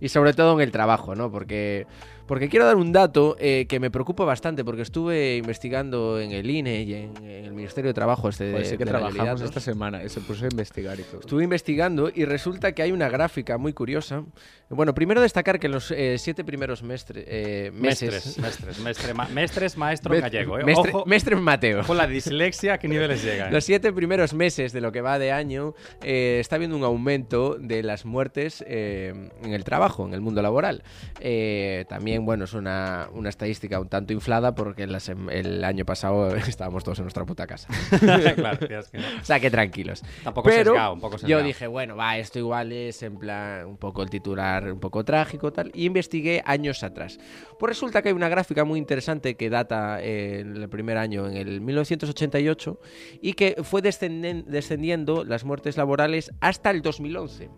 y 0.00 0.08
sobre 0.08 0.34
todo 0.34 0.54
en 0.54 0.60
el 0.60 0.70
trabajo, 0.70 1.14
¿no? 1.16 1.30
Porque, 1.32 1.86
porque 2.30 2.48
quiero 2.48 2.64
dar 2.64 2.76
un 2.76 2.92
dato 2.92 3.34
eh, 3.40 3.66
que 3.68 3.80
me 3.80 3.90
preocupa 3.90 4.24
bastante, 4.24 4.64
porque 4.64 4.82
estuve 4.82 5.36
investigando 5.36 6.20
en 6.20 6.30
el 6.30 6.48
INE 6.48 6.82
y 6.82 6.94
en, 6.94 7.16
en 7.24 7.44
el 7.46 7.52
Ministerio 7.54 7.88
de 7.88 7.94
Trabajo 7.94 8.28
este 8.28 8.44
de, 8.44 8.52
Pues 8.52 8.68
sí 8.68 8.76
que 8.78 8.84
de 8.84 8.90
trabajamos 8.92 9.40
esta 9.40 9.58
semana. 9.58 10.08
Se 10.08 10.20
puso 10.20 10.44
a 10.44 10.48
investigar 10.48 10.96
y 11.00 11.02
todo. 11.02 11.18
Estuve 11.22 11.42
investigando 11.42 12.08
y 12.14 12.24
resulta 12.26 12.70
que 12.70 12.82
hay 12.82 12.92
una 12.92 13.08
gráfica 13.08 13.58
muy 13.58 13.72
curiosa. 13.72 14.22
Bueno, 14.68 14.94
primero 14.94 15.20
destacar 15.20 15.58
que 15.58 15.66
en 15.66 15.72
los 15.72 15.90
eh, 15.90 16.18
siete 16.18 16.44
primeros 16.44 16.84
mestre- 16.84 17.24
eh, 17.26 17.72
meses... 17.74 18.12
Mestres, 18.12 18.38
mestres, 18.38 18.78
mestre, 18.78 19.14
ma- 19.14 19.26
mestres, 19.28 19.76
maestro 19.76 20.14
gallego, 20.20 20.60
¿eh? 20.60 20.64
mestre, 20.64 20.92
Ojo, 20.94 21.04
mestre 21.06 21.34
Mateo. 21.34 21.82
con 21.82 21.96
la 21.96 22.06
dislexia, 22.06 22.74
¿a 22.74 22.78
qué 22.78 22.86
niveles 22.86 23.24
llega? 23.24 23.48
eh? 23.48 23.50
Los 23.50 23.64
siete 23.64 23.92
primeros 23.92 24.32
meses 24.32 24.72
de 24.72 24.80
lo 24.80 24.92
que 24.92 25.00
va 25.00 25.18
de 25.18 25.32
año 25.32 25.74
eh, 26.04 26.38
está 26.40 26.54
habiendo 26.54 26.76
un 26.76 26.84
aumento 26.84 27.56
de 27.58 27.82
las 27.82 28.04
muertes 28.04 28.62
eh, 28.68 29.12
en 29.42 29.52
el 29.52 29.64
trabajo, 29.64 30.06
en 30.06 30.14
el 30.14 30.20
mundo 30.20 30.40
laboral. 30.40 30.84
Eh, 31.18 31.84
también, 32.20 32.26
bueno, 32.26 32.44
es 32.44 32.52
una, 32.54 33.08
una 33.12 33.28
estadística 33.28 33.80
un 33.80 33.88
tanto 33.88 34.12
inflada 34.12 34.54
porque 34.54 34.86
sem- 34.86 35.30
el 35.30 35.64
año 35.64 35.84
pasado 35.84 36.34
estábamos 36.36 36.84
todos 36.84 36.98
en 36.98 37.04
nuestra 37.04 37.24
puta 37.24 37.46
casa. 37.46 37.68
claro, 38.34 38.66
tío, 38.66 38.78
es 38.80 38.88
que 38.88 38.98
no. 38.98 39.04
O 39.20 39.24
sea, 39.24 39.40
que 39.40 39.50
tranquilos. 39.50 40.02
Tampoco 40.24 40.48
Pero 40.48 40.72
sesgado, 40.72 40.92
un 40.94 41.00
poco 41.00 41.16
yo 41.18 41.42
dije, 41.42 41.66
bueno, 41.66 41.96
va, 41.96 42.18
esto 42.18 42.38
igual 42.38 42.72
es 42.72 43.02
en 43.02 43.16
plan 43.18 43.66
un 43.66 43.76
poco 43.76 44.02
el 44.02 44.10
titular, 44.10 44.72
un 44.72 44.80
poco 44.80 45.04
trágico 45.04 45.52
tal, 45.52 45.70
y 45.74 45.86
investigué 45.86 46.42
años 46.44 46.82
atrás. 46.82 47.18
Pues 47.58 47.70
resulta 47.70 48.02
que 48.02 48.08
hay 48.10 48.14
una 48.14 48.28
gráfica 48.28 48.64
muy 48.64 48.78
interesante 48.78 49.36
que 49.36 49.50
data 49.50 50.02
eh, 50.02 50.40
en 50.40 50.56
el 50.56 50.68
primer 50.68 50.96
año, 50.98 51.26
en 51.26 51.36
el 51.36 51.60
1988, 51.60 52.80
y 53.22 53.32
que 53.34 53.56
fue 53.62 53.82
descendiendo 53.82 55.24
las 55.24 55.44
muertes 55.44 55.76
laborales 55.76 56.32
hasta 56.40 56.70
el 56.70 56.82
2011. 56.82 57.48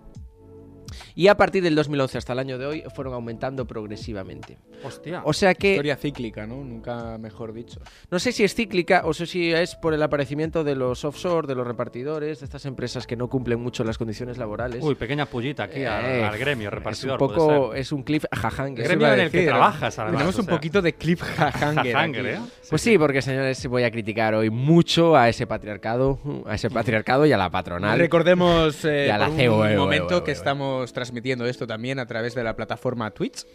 Y 1.15 1.29
a 1.29 1.37
partir 1.37 1.63
del 1.63 1.75
2011 1.75 2.19
hasta 2.19 2.33
el 2.33 2.39
año 2.39 2.59
de 2.59 2.67
hoy 2.67 2.85
fueron 2.95 3.15
aumentando 3.15 3.67
progresivamente. 3.67 4.59
Hostia. 4.85 5.23
O 5.25 5.33
sea 5.33 5.55
que 5.55 5.73
Historia 5.73 5.97
cíclica, 5.97 6.47
¿no? 6.47 6.57
Nunca 6.57 7.19
mejor 7.19 7.53
dicho. 7.53 7.81
no 8.11 8.19
sé 8.19 8.33
si 8.33 8.45
es 8.45 8.55
cíclica 8.55 9.03
o 9.05 9.15
sé 9.15 9.27
si 9.27 9.53
es 9.53 9.75
por 9.77 9.95
el 9.95 10.03
aparecimiento 10.03 10.65
de 10.65 10.75
los 10.75 11.05
offshore, 11.05 11.47
de 11.47 11.55
los 11.55 11.67
repartidores, 11.67 12.41
de 12.41 12.45
estas 12.45 12.67
empresas 12.67 13.07
que 13.07 13.17
no 13.17 13.29
cumplen 13.29 13.61
mucho 13.61 13.85
las 13.85 13.99
condiciones 13.99 14.39
laborales. 14.39 14.83
Uy, 14.83 14.95
pequeña 14.95 15.27
pullita 15.27 15.65
aquí 15.65 15.85
al, 15.85 16.05
Eh, 16.05 16.25
al 16.25 16.39
gremio, 16.39 16.69
es 16.69 16.73
un 16.73 16.79
repartidor. 16.79 17.19
poco, 17.19 17.75
es 17.75 17.93
un 17.93 18.03
cliff 18.03 18.25
jajanger. 18.33 18.85
Gremio 18.85 19.13
en 19.13 19.21
el 19.21 19.31
que 19.31 19.47
trabajas, 19.47 19.99
además, 19.99 20.19
Tenemos 20.19 20.39
o 20.39 20.41
un 20.43 20.47
poquito 20.47 20.83
de 20.83 20.95
clip 20.95 21.21
hanger. 21.23 21.97
Hanger, 21.97 22.27
aquí. 22.27 22.37
¿eh? 22.37 22.41
Pues 22.69 22.83
sí, 22.83 22.99
porque 22.99 23.23
señores, 23.23 23.65
voy 23.67 23.85
a 23.85 23.91
criticar 23.91 24.35
hoy 24.35 24.51
mucho 24.51 25.17
a 25.17 25.29
ese 25.29 25.47
patriarcado, 25.47 26.19
a 26.47 26.55
ese 26.55 26.71
patriarcado 26.71 27.27
y 27.27 27.33
a 27.33 27.37
la 27.37 27.51
patronal. 27.51 27.99
Recordemos 27.99 28.85
eh, 28.85 29.07
Y 29.09 29.11
a 29.11 29.19
la 29.19 29.27
por 29.27 29.35
un 29.35 29.39
CEO, 29.39 29.67
eh, 29.67 29.77
momento 29.77 30.19
eh, 30.19 30.25
que 30.25 30.31
eh, 30.31 30.35
estamos 30.35 30.82
estamos 30.83 30.93
transmitiendo 30.93 31.47
esto 31.47 31.67
también 31.67 31.99
a 31.99 32.07
través 32.07 32.35
de 32.35 32.43
la 32.43 32.57
plataforma 32.57 33.11
Twitch. 33.11 33.47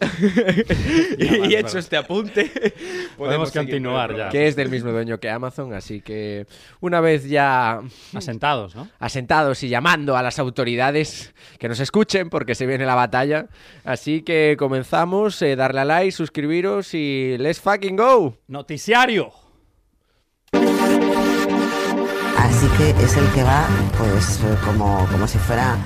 Ya, 1.18 1.36
y 1.36 1.38
vale, 1.40 1.58
hecho 1.58 1.68
vale. 1.68 1.78
este 1.80 1.96
apunte, 1.96 2.50
Podemos 3.16 3.50
continuar 3.50 4.16
ya. 4.16 4.28
que 4.28 4.46
es 4.46 4.56
del 4.56 4.68
mismo 4.68 4.90
dueño 4.90 5.18
que 5.18 5.28
Amazon, 5.30 5.72
así 5.74 6.00
que 6.00 6.46
una 6.80 7.00
vez 7.00 7.28
ya 7.28 7.80
Asentados, 8.14 8.74
¿no? 8.74 8.88
asentados 8.98 9.62
y 9.62 9.68
llamando 9.68 10.16
a 10.16 10.22
las 10.22 10.38
autoridades 10.38 11.34
que 11.58 11.68
nos 11.68 11.80
escuchen 11.80 12.30
porque 12.30 12.54
se 12.54 12.66
viene 12.66 12.86
la 12.86 12.94
batalla. 12.94 13.46
Así 13.84 14.22
que 14.22 14.56
comenzamos, 14.58 15.40
eh, 15.42 15.56
darle 15.56 15.80
a 15.80 15.84
like, 15.84 16.12
suscribiros 16.12 16.94
y 16.94 17.36
let's 17.38 17.60
fucking 17.60 17.96
go. 17.96 18.36
Noticiario. 18.48 19.32
Así 22.38 22.66
que 22.78 22.90
es 23.04 23.16
el 23.16 23.28
que 23.32 23.42
va, 23.42 23.66
pues, 23.98 24.40
como, 24.64 25.06
como 25.10 25.26
si 25.26 25.38
fuera 25.38 25.76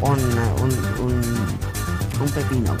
un, 0.00 0.20
un, 0.62 0.72
un, 1.00 1.14
un 2.20 2.30
pepino. 2.30 2.76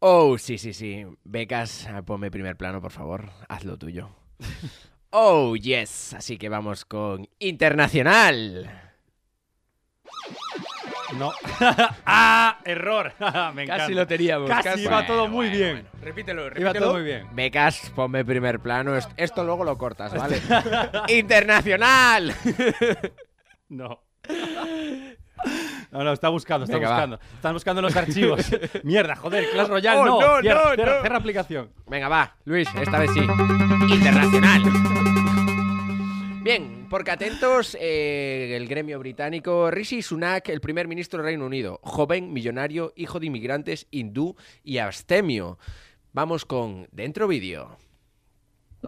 Oh, 0.00 0.36
sí, 0.38 0.58
sí, 0.58 0.74
sí. 0.74 1.06
Becas, 1.24 1.86
eh, 1.86 2.02
ponme 2.02 2.30
primer 2.30 2.56
plano, 2.56 2.80
por 2.80 2.90
favor. 2.92 3.30
Haz 3.48 3.64
lo 3.64 3.78
tuyo. 3.78 4.10
Oh, 5.16 5.54
yes. 5.54 6.12
Así 6.14 6.38
que 6.38 6.48
vamos 6.48 6.84
con 6.84 7.28
Internacional. 7.38 8.83
No. 11.16 11.32
¡Ah! 12.06 12.58
Error. 12.64 13.12
Me 13.54 13.62
encanta. 13.64 13.76
Casi 13.84 13.94
lo 13.94 14.06
teníamos. 14.06 14.48
Casi 14.48 14.82
iba 14.82 15.06
todo 15.06 15.28
muy 15.28 15.48
bien. 15.50 15.86
Repítelo, 16.02 16.44
repítelo. 16.48 16.70
Iba 16.70 16.78
todo 16.80 16.92
muy 16.94 17.02
bien. 17.02 17.26
Becas, 17.32 17.90
ponme 17.94 18.24
primer 18.24 18.60
plano. 18.60 18.96
Est- 18.96 19.10
Esto 19.16 19.44
luego 19.44 19.64
lo 19.64 19.76
cortas, 19.78 20.14
¿vale? 20.14 20.40
Internacional. 21.08 22.34
No. 23.68 24.02
No, 25.90 26.02
no, 26.02 26.12
está 26.12 26.28
buscando, 26.30 26.64
está 26.64 26.76
Venga, 26.76 26.88
va. 26.88 26.94
buscando. 26.96 27.18
Están 27.34 27.52
buscando 27.52 27.82
los 27.82 27.94
archivos. 27.94 28.40
Mierda, 28.82 29.14
joder, 29.16 29.50
Clash 29.50 29.68
Royale, 29.68 30.00
Oh, 30.00 30.04
no. 30.06 30.20
no, 30.20 30.40
cierra, 30.40 30.62
no, 30.70 30.74
cierra, 30.74 30.94
no. 30.96 31.00
cierra 31.02 31.16
aplicación. 31.18 31.70
Venga, 31.86 32.08
va, 32.08 32.34
Luis, 32.44 32.68
esta 32.80 32.98
vez 32.98 33.10
sí. 33.12 33.20
Internacional. 33.90 34.62
Bien, 36.44 36.88
porque 36.90 37.10
atentos, 37.10 37.74
eh, 37.80 38.54
el 38.54 38.68
gremio 38.68 38.98
británico, 38.98 39.70
Rishi 39.70 40.02
Sunak, 40.02 40.50
el 40.50 40.60
primer 40.60 40.86
ministro 40.86 41.16
del 41.16 41.28
Reino 41.28 41.46
Unido, 41.46 41.80
joven, 41.82 42.34
millonario, 42.34 42.92
hijo 42.96 43.18
de 43.18 43.28
inmigrantes 43.28 43.86
hindú 43.90 44.36
y 44.62 44.76
abstemio. 44.76 45.58
Vamos 46.12 46.44
con 46.44 46.86
Dentro 46.92 47.28
Vídeo. 47.28 47.78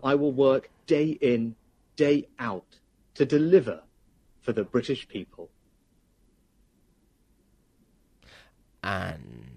I 0.05 0.13
will 0.15 0.35
work 0.35 0.69
day 0.87 1.17
in, 1.23 1.57
day 1.97 2.29
out 2.39 2.67
to 3.15 3.25
deliver 3.25 3.83
for 4.43 4.55
the 4.55 4.65
British 4.65 5.09
people. 5.09 5.49
And... 8.83 9.56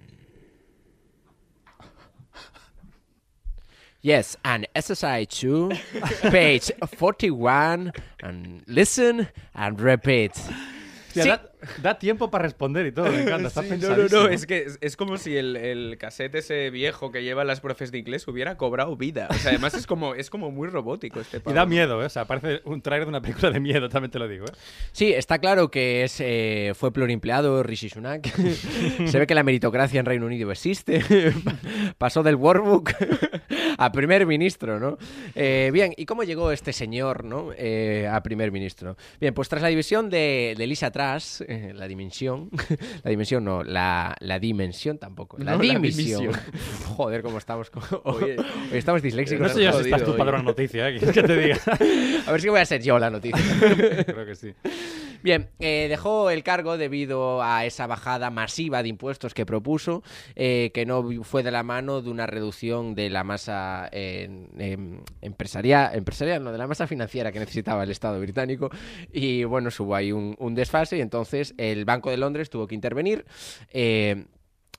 Yes, 4.01 4.37
and 4.45 4.65
SSI 4.75 5.27
2, 5.27 5.71
page 6.31 6.71
41, 6.95 7.91
and 8.21 8.63
listen 8.67 9.27
and 9.53 9.79
repeat. 9.81 10.31
Hostia, 10.37 11.23
Sí. 11.23 11.25
da, 11.25 11.37
da 11.81 11.97
tiempo 11.99 12.29
para 12.31 12.43
responder 12.43 12.85
y 12.87 12.91
todo, 12.91 13.11
me 13.11 13.21
encanta. 13.23 13.47
Está 13.47 13.63
Sí, 13.69 13.69
no, 13.81 13.95
no, 13.95 14.07
no, 14.07 14.27
es 14.27 14.45
que 14.45 14.59
es, 14.63 14.77
es 14.81 14.95
como 14.97 15.17
si 15.17 15.35
el, 15.37 15.55
el 15.55 15.97
cassette 15.97 16.35
ese 16.35 16.69
viejo 16.69 17.11
que 17.11 17.23
lleva 17.23 17.43
las 17.43 17.59
profes 17.61 17.91
de 17.91 17.97
inglés 17.99 18.27
hubiera 18.27 18.57
cobrado 18.57 18.95
vida. 18.97 19.27
O 19.29 19.33
sea, 19.35 19.51
además 19.51 19.73
es 19.73 19.85
como, 19.87 20.15
es 20.15 20.29
como 20.29 20.51
muy 20.51 20.67
robótico 20.69 21.19
este 21.19 21.37
Y 21.37 21.39
pavo. 21.41 21.55
da 21.55 21.65
miedo, 21.65 22.01
¿eh? 22.01 22.05
O 22.05 22.09
sea, 22.09 22.25
parece 22.25 22.61
un 22.65 22.81
trailer 22.81 23.05
de 23.05 23.09
una 23.09 23.21
película 23.21 23.51
de 23.51 23.59
miedo, 23.59 23.89
también 23.89 24.11
te 24.11 24.19
lo 24.19 24.27
digo, 24.27 24.45
¿eh? 24.45 24.51
Sí, 24.91 25.13
está 25.13 25.39
claro 25.39 25.69
que 25.69 26.03
es, 26.03 26.17
eh, 26.19 26.73
fue 26.75 26.91
pluriempleado 26.91 27.61
Rishi 27.63 27.89
Sunak. 27.89 28.27
Se 29.05 29.19
ve 29.19 29.27
que 29.27 29.35
la 29.35 29.43
meritocracia 29.43 29.99
en 29.99 30.05
Reino 30.05 30.25
Unido 30.25 30.51
existe. 30.51 31.01
Pasó 31.97 32.23
del 32.23 32.35
workbook 32.35 32.91
a 33.77 33.91
primer 33.91 34.25
ministro, 34.25 34.79
¿no? 34.79 34.97
Eh, 35.35 35.69
bien, 35.73 35.93
¿y 35.97 36.05
cómo 36.05 36.23
llegó 36.23 36.51
este 36.51 36.73
señor, 36.73 37.23
¿no? 37.23 37.49
Eh, 37.57 38.07
a 38.11 38.21
primer 38.23 38.51
ministro? 38.51 38.97
Bien, 39.19 39.33
pues 39.33 39.49
tras 39.49 39.61
la 39.61 39.67
división 39.69 40.09
de, 40.09 40.55
de 40.57 40.67
Lisa 40.67 40.91
Truss, 40.91 41.43
eh, 41.49 41.73
la 41.73 41.87
dimensión, 41.87 42.49
la 43.03 43.09
dimensión 43.09 43.43
no, 43.43 43.63
la, 43.63 44.15
la 44.19 44.39
dimensión 44.39 44.97
tampoco, 44.97 45.37
la 45.39 45.51
No, 45.57 45.63
la 45.63 45.73
dimisión. 45.73 46.21
dimisión. 46.21 46.43
Joder, 46.95 47.21
cómo 47.21 47.37
estamos. 47.37 47.69
con- 47.69 47.83
Hoy, 48.03 48.35
hoy 48.71 48.77
estamos 48.77 49.01
disléxicos. 49.01 49.47
No 49.47 49.53
sé 49.53 49.63
yo 49.63 49.73
si 49.73 49.85
estás 49.89 50.03
tú 50.03 50.15
para 50.15 50.31
una 50.31 50.43
noticia, 50.43 50.89
¿eh? 50.89 50.97
¿Quieres 50.99 51.13
que 51.15 51.23
te 51.23 51.37
diga? 51.37 51.57
A 52.27 52.31
ver 52.31 52.41
si 52.41 52.49
voy 52.49 52.59
a 52.59 52.65
ser 52.65 52.81
yo 52.83 52.99
la 52.99 53.09
noticia. 53.09 53.39
Creo 54.05 54.25
que 54.25 54.35
sí. 54.35 54.53
Bien, 55.21 55.49
eh, 55.59 55.87
dejó 55.89 56.29
el 56.29 56.43
cargo 56.43 56.77
debido 56.77 57.43
a 57.43 57.65
esa 57.65 57.87
bajada 57.87 58.29
masiva 58.29 58.81
de 58.83 58.89
impuestos 58.89 59.33
que 59.33 59.45
propuso, 59.45 60.01
eh, 60.35 60.71
que 60.73 60.85
no 60.85 61.03
fue 61.23 61.43
de 61.43 61.51
la 61.51 61.63
mano 61.63 62.01
de 62.01 62.09
una 62.09 62.25
reducción 62.25 62.95
de 62.95 63.09
la 63.09 63.23
masa 63.23 63.89
em, 63.91 65.01
empresarial, 65.21 65.95
empresarial, 65.95 66.43
no, 66.43 66.51
de 66.51 66.57
la 66.57 66.67
masa 66.67 66.87
financiera 66.87 67.31
que 67.31 67.39
necesitaba 67.39 67.83
el 67.83 67.91
Estado 67.91 68.19
británico. 68.19 68.69
Y 69.11 69.43
bueno, 69.43 69.69
hubo 69.77 69.95
ahí 69.95 70.11
un, 70.11 70.35
un 70.39 70.55
desfase 70.55 70.97
y 70.97 71.01
entonces 71.01 71.53
el 71.57 71.85
Banco 71.85 72.09
de 72.09 72.17
Londres 72.17 72.49
tuvo 72.49 72.67
que 72.67 72.75
intervenir. 72.75 73.25
eh, 73.71 74.25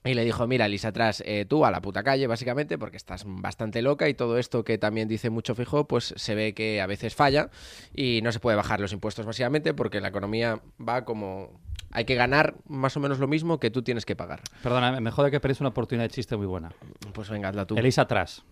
y 0.05 0.15
le 0.15 0.25
dijo, 0.25 0.47
mira, 0.47 0.67
Lisa 0.69 0.89
atrás, 0.89 1.23
tú 1.49 1.65
a 1.67 1.71
la 1.71 1.81
puta 1.83 2.03
calle, 2.03 2.27
básicamente, 2.27 2.79
porque 2.79 2.97
estás 2.97 3.25
bastante 3.27 3.83
loca 3.83 4.09
y 4.09 4.15
todo 4.15 4.39
esto 4.39 4.65
que 4.65 4.79
también 4.79 5.09
dice 5.09 5.29
mucho 5.31 5.55
Fijo, 5.55 5.87
pues 5.87 6.15
se 6.17 6.35
ve 6.35 6.55
que 6.55 6.81
a 6.81 6.87
veces 6.87 7.15
falla 7.15 7.51
y 7.95 8.21
no 8.23 8.33
se 8.33 8.41
puede 8.41 8.57
bajar 8.57 8.81
los 8.81 8.93
impuestos 8.93 9.27
masivamente 9.27 9.75
porque 9.75 10.01
la 10.01 10.09
economía 10.09 10.61
va 10.81 11.05
como... 11.05 11.61
Hay 11.93 12.05
que 12.05 12.15
ganar 12.15 12.55
más 12.69 12.97
o 12.97 13.01
menos 13.01 13.19
lo 13.19 13.27
mismo 13.27 13.59
que 13.59 13.69
tú 13.71 13.83
tienes 13.83 14.07
que 14.07 14.15
pagar. 14.15 14.41
Perdona, 14.63 15.01
me 15.01 15.11
jode 15.11 15.31
que 15.33 15.41
perdéis 15.41 15.61
una 15.61 15.71
oportunidad 15.71 16.05
de 16.09 16.15
chiste 16.15 16.37
muy 16.37 16.47
buena. 16.47 16.73
Pues 17.13 17.29
venga, 17.29 17.49
hazla 17.49 17.67
tú. 17.67 17.77
Elisa 17.77 18.03
atrás. 18.03 18.45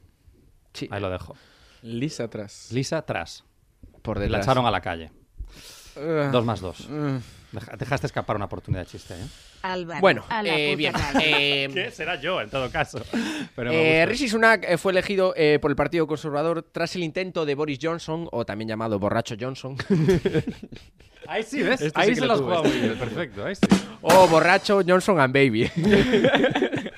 Sí, 0.75 0.89
Ahí 0.91 1.01
lo 1.01 1.09
dejo. 1.09 1.37
Lisa 1.83 2.25
atrás. 2.25 2.69
Lisa 2.73 2.99
atrás. 2.99 3.45
por 4.03 4.17
La 4.19 4.25
detrás. 4.25 4.45
echaron 4.45 4.67
a 4.67 4.71
la 4.73 4.81
calle. 4.81 5.13
Dos 6.33 6.45
más 6.45 6.61
dos. 6.61 6.89
ah. 6.91 7.19
Deja- 7.51 7.77
dejaste 7.79 8.07
escapar 8.07 8.37
una 8.37 8.45
oportunidad 8.45 8.83
de 8.85 8.91
chiste, 8.91 9.15
¿eh? 9.15 9.27
Álvaro, 9.63 10.01
Bueno, 10.03 10.25
eh, 10.45 10.77
bien. 10.77 10.93
eh, 11.23 11.91
Será 11.95 12.21
yo, 12.21 12.41
en 12.43 12.51
todo 12.51 12.71
caso. 12.71 13.01
Pero 13.57 13.73
Eh. 13.73 14.05
Rishi 14.07 14.29
Sunak 14.29 14.65
eh, 14.69 14.77
fue 14.77 14.93
elegido 14.93 15.33
eh, 15.37 15.59
por 15.61 15.71
el 15.71 15.77
Partido 15.77 16.07
Conservador 16.07 16.63
tras 16.71 16.95
el 16.97 17.03
intento 17.05 17.47
de 17.47 17.55
Boris 17.55 17.79
Johnson, 17.81 18.29
o 18.33 18.45
también 18.45 18.69
llamado 18.69 18.99
Borracho 18.99 19.35
Johnson, 19.41 19.77
Ahí 21.27 21.43
sí, 21.43 21.63
¿ves? 21.63 21.81
Este 21.81 22.01
Ahí 22.01 22.09
sí 22.11 22.15
se 22.15 22.21
lo 22.27 22.37
los 22.37 22.41
este 22.41 22.69
muy 22.69 22.81
bien. 22.89 22.99
Perfecto, 22.99 23.45
ahí 23.45 23.55
sí. 23.55 23.67
o 24.03 24.29
Borracho 24.29 24.81
Johnson 24.87 25.19
and 25.21 25.35
Baby. 25.35 25.71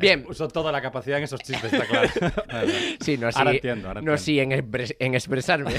Bien. 0.00 0.24
Uso 0.28 0.48
toda 0.48 0.72
la 0.72 0.82
capacidad 0.82 1.18
en 1.18 1.24
esos 1.24 1.38
chistes, 1.40 1.72
está 1.72 1.86
claro. 1.86 2.08
Sí, 3.00 3.16
no 3.16 3.28
así, 3.28 3.38
Ahora 3.38 3.52
entiendo, 3.52 3.86
ahora 3.88 4.00
no 4.02 4.12
entiendo. 4.12 4.14
así 4.14 4.40
en, 4.40 4.50
expres- 4.50 4.96
en 4.98 5.14
expresarme. 5.14 5.74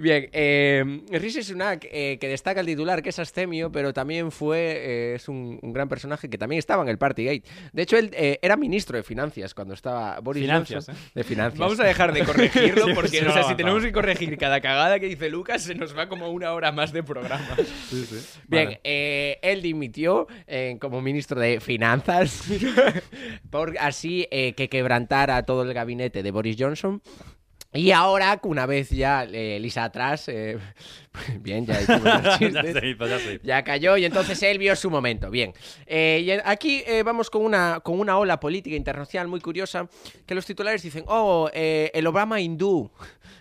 Bien, 0.00 0.28
eh, 0.32 1.02
Rishi 1.10 1.42
Sunak, 1.42 1.86
eh, 1.90 2.18
que 2.20 2.28
destaca 2.28 2.60
el 2.60 2.66
titular, 2.66 3.02
que 3.02 3.08
es 3.10 3.18
astemio, 3.18 3.70
pero 3.72 3.92
también 3.92 4.30
fue, 4.30 4.58
eh, 4.58 5.14
es 5.16 5.28
un, 5.28 5.58
un 5.60 5.72
gran 5.72 5.88
personaje 5.88 6.28
que 6.30 6.38
también 6.38 6.58
estaba 6.58 6.82
en 6.82 6.88
el 6.88 6.98
Partygate. 6.98 7.42
De 7.72 7.82
hecho, 7.82 7.96
él 7.96 8.10
eh, 8.14 8.38
era 8.42 8.56
ministro 8.56 8.96
de 8.96 9.02
Finanzas 9.02 9.54
cuando 9.54 9.74
estaba 9.74 10.20
Boris 10.20 10.42
Finanzas, 10.42 10.86
Johnson. 10.86 10.94
¿eh? 10.94 11.10
De 11.14 11.24
Finanzas. 11.24 11.58
Vamos 11.58 11.80
a 11.80 11.84
dejar 11.84 12.12
de 12.12 12.24
corregirlo 12.24 12.86
porque, 12.94 13.08
sí, 13.08 13.18
o 13.18 13.24
no 13.24 13.32
sea, 13.32 13.44
si 13.44 13.54
tenemos 13.54 13.82
que 13.82 13.92
corregir 13.92 14.36
cada 14.38 14.60
cagada 14.60 14.98
que 15.00 15.06
dice 15.06 15.28
Lucas, 15.30 15.62
se 15.62 15.74
nos 15.74 15.96
va 15.96 16.08
como 16.08 16.30
una 16.30 16.52
hora 16.52 16.72
más 16.72 16.92
de 16.92 17.02
programa. 17.02 17.56
Sí, 17.88 18.04
sí. 18.04 18.16
Bien, 18.46 18.64
Vale. 18.66 18.80
eh, 18.84 19.38
él 19.42 19.62
dimitió 19.62 20.26
eh, 20.46 20.76
como 20.80 21.00
ministro 21.02 21.40
de 21.40 21.60
Finanzas 21.60 22.44
por 23.50 23.76
así 23.78 24.26
eh, 24.30 24.52
que 24.54 24.68
quebrantara 24.68 25.42
todo 25.44 25.62
el 25.62 25.72
gabinete 25.74 26.22
de 26.22 26.30
Boris 26.30 26.56
Johnson. 26.58 27.02
Y 27.72 27.90
ahora, 27.90 28.40
una 28.44 28.64
vez 28.66 28.90
ya 28.90 29.24
eh, 29.24 29.58
Lisa 29.60 29.84
atrás, 29.84 30.28
eh, 30.28 30.58
bien, 31.40 31.66
ya 31.66 31.80
ya 31.86 32.38
ya 32.38 32.38
se 32.38 32.88
hizo. 33.34 33.42
Ya 33.42 33.62
cayó 33.64 33.96
y 33.96 34.04
entonces 34.04 34.42
él 34.42 34.58
vio 34.58 34.74
su 34.76 34.90
momento. 34.90 35.30
Bien. 35.30 35.52
Eh, 35.86 36.22
y 36.24 36.30
aquí 36.44 36.82
eh, 36.86 37.02
vamos 37.02 37.30
con 37.30 37.44
una, 37.44 37.80
con 37.82 37.98
una 38.00 38.18
ola 38.18 38.38
política 38.40 38.76
internacional 38.76 39.28
muy 39.28 39.40
curiosa 39.40 39.88
que 40.26 40.34
los 40.34 40.46
titulares 40.46 40.82
dicen, 40.82 41.04
oh, 41.06 41.50
eh, 41.52 41.90
el 41.94 42.06
Obama 42.06 42.40
hindú. 42.40 42.90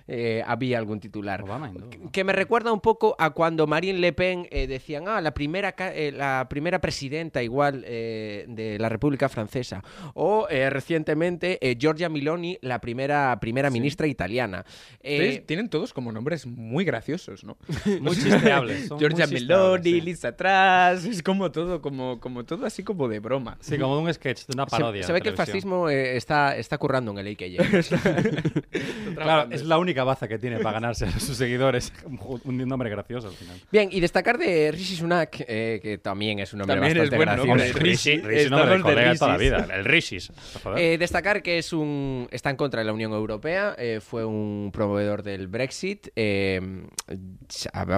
Eh, 0.10 0.42
había 0.48 0.78
algún 0.78 1.02
titular. 1.02 1.42
Obama 1.44 1.68
hindú. 1.70 1.90
Que 2.14 2.24
me 2.24 2.32
recuerda 2.32 2.72
un 2.72 2.80
poco 2.80 3.14
a 3.20 3.32
cuando 3.32 3.68
Marine 3.68 4.00
Le 4.00 4.14
Pen 4.14 4.48
eh, 4.52 4.66
decían, 4.66 5.04
ah, 5.10 5.20
la 5.20 5.34
primera, 5.34 5.74
ca- 5.74 5.94
eh, 5.94 6.14
la 6.14 6.48
primera 6.50 6.80
presidenta 6.80 7.44
igual 7.44 7.84
eh, 7.86 8.46
de 8.48 8.80
la 8.80 8.88
República 8.88 9.28
Francesa. 9.28 9.84
O 10.14 10.48
eh, 10.50 10.70
recientemente 10.70 11.58
eh, 11.62 11.76
Giorgia 11.78 12.08
Miloni, 12.08 12.58
la 12.62 12.80
primera, 12.80 13.38
primera 13.42 13.70
ministra 13.70 14.08
italiana. 14.08 14.64
Entonces, 15.02 15.40
Eh, 15.40 15.44
tienen 15.46 15.68
todos 15.68 15.92
como 15.92 16.14
nombres 16.14 16.46
muy 16.46 16.86
graciosos, 16.86 17.44
¿no? 17.44 17.58
Muy 18.02 18.16
chisteables. 18.16 18.88
son 18.88 19.00
Giorgia 19.00 19.26
muy 19.28 19.34
Meloni, 19.36 19.84
sí. 19.84 20.02
Lisa 20.02 20.28
atrás, 20.30 21.06
es 21.06 21.22
como 21.24 21.52
todo, 21.52 21.82
como, 21.82 22.20
como 22.20 22.44
todo 22.46 22.66
así 22.66 22.84
como 22.84 23.08
de 23.08 23.20
broma. 23.20 23.58
Sí, 23.62 23.78
como 23.78 23.98
de 23.98 24.04
un 24.04 24.14
sketch, 24.14 24.46
de 24.48 24.54
una 24.54 24.66
se- 24.66 24.72
parodia. 24.72 25.04
se, 25.04 25.08
de 25.08 25.14
ve 25.14 25.22
que 25.22 25.30
el 25.30 25.36
fascismo 25.36 25.90
eh, 25.90 26.18
está, 26.18 26.56
está 26.58 26.78
currando 26.78 27.12
en 27.12 27.18
el 27.20 27.28
IKEA. 27.28 27.64
Claro, 29.16 29.48
es 29.52 29.64
la 29.66 29.78
única 29.78 30.04
baza 30.04 30.28
que 30.28 30.38
tiene 30.38 30.60
para 30.60 30.74
ganarse 30.74 31.06
a 31.06 31.20
sus 31.20 31.36
seguidores. 31.38 31.92
Un- 32.44 32.58
nombre 32.68 32.90
gracioso 32.90 33.28
al 33.30 33.34
final. 33.34 33.58
Bien, 33.72 33.90
y 33.92 34.00
destacar 34.00 34.38
de 34.38 34.72
Rishi 34.72 34.96
Sunak, 34.96 35.44
eh, 35.48 35.80
que 35.82 35.98
también 35.98 36.40
es 36.40 36.52
un 36.54 36.60
nombre 36.60 36.76
También 36.76 36.98
es 36.98 37.10
bastante 37.10 37.16
buen 37.16 37.28
gracioso. 37.28 37.48
nombre, 37.48 37.68
Hombre, 37.72 37.82
Rishi, 37.90 38.16
Rishi, 38.18 38.28
Rishi, 38.28 38.50
nombre 38.50 38.78
de 38.78 38.82
colega 38.84 39.12
de 39.14 39.18
toda 39.18 39.32
la 39.32 39.38
vida. 39.38 39.68
El 39.74 39.86
Rishis. 39.86 40.32
Joder. 40.64 40.80
Eh, 40.84 40.98
destacar 40.98 41.42
que 41.42 41.58
es 41.58 41.72
un 41.74 42.28
está 42.32 42.50
en 42.50 42.56
contra 42.58 42.82
de 42.82 42.86
la 42.86 42.94
Unión 42.94 43.12
Europea, 43.14 43.76
eh, 43.78 44.00
fue 44.02 44.26
un 44.26 44.70
proveedor 44.74 45.24
del 45.24 45.48
Brexit. 45.48 46.08
eh, 46.16 46.62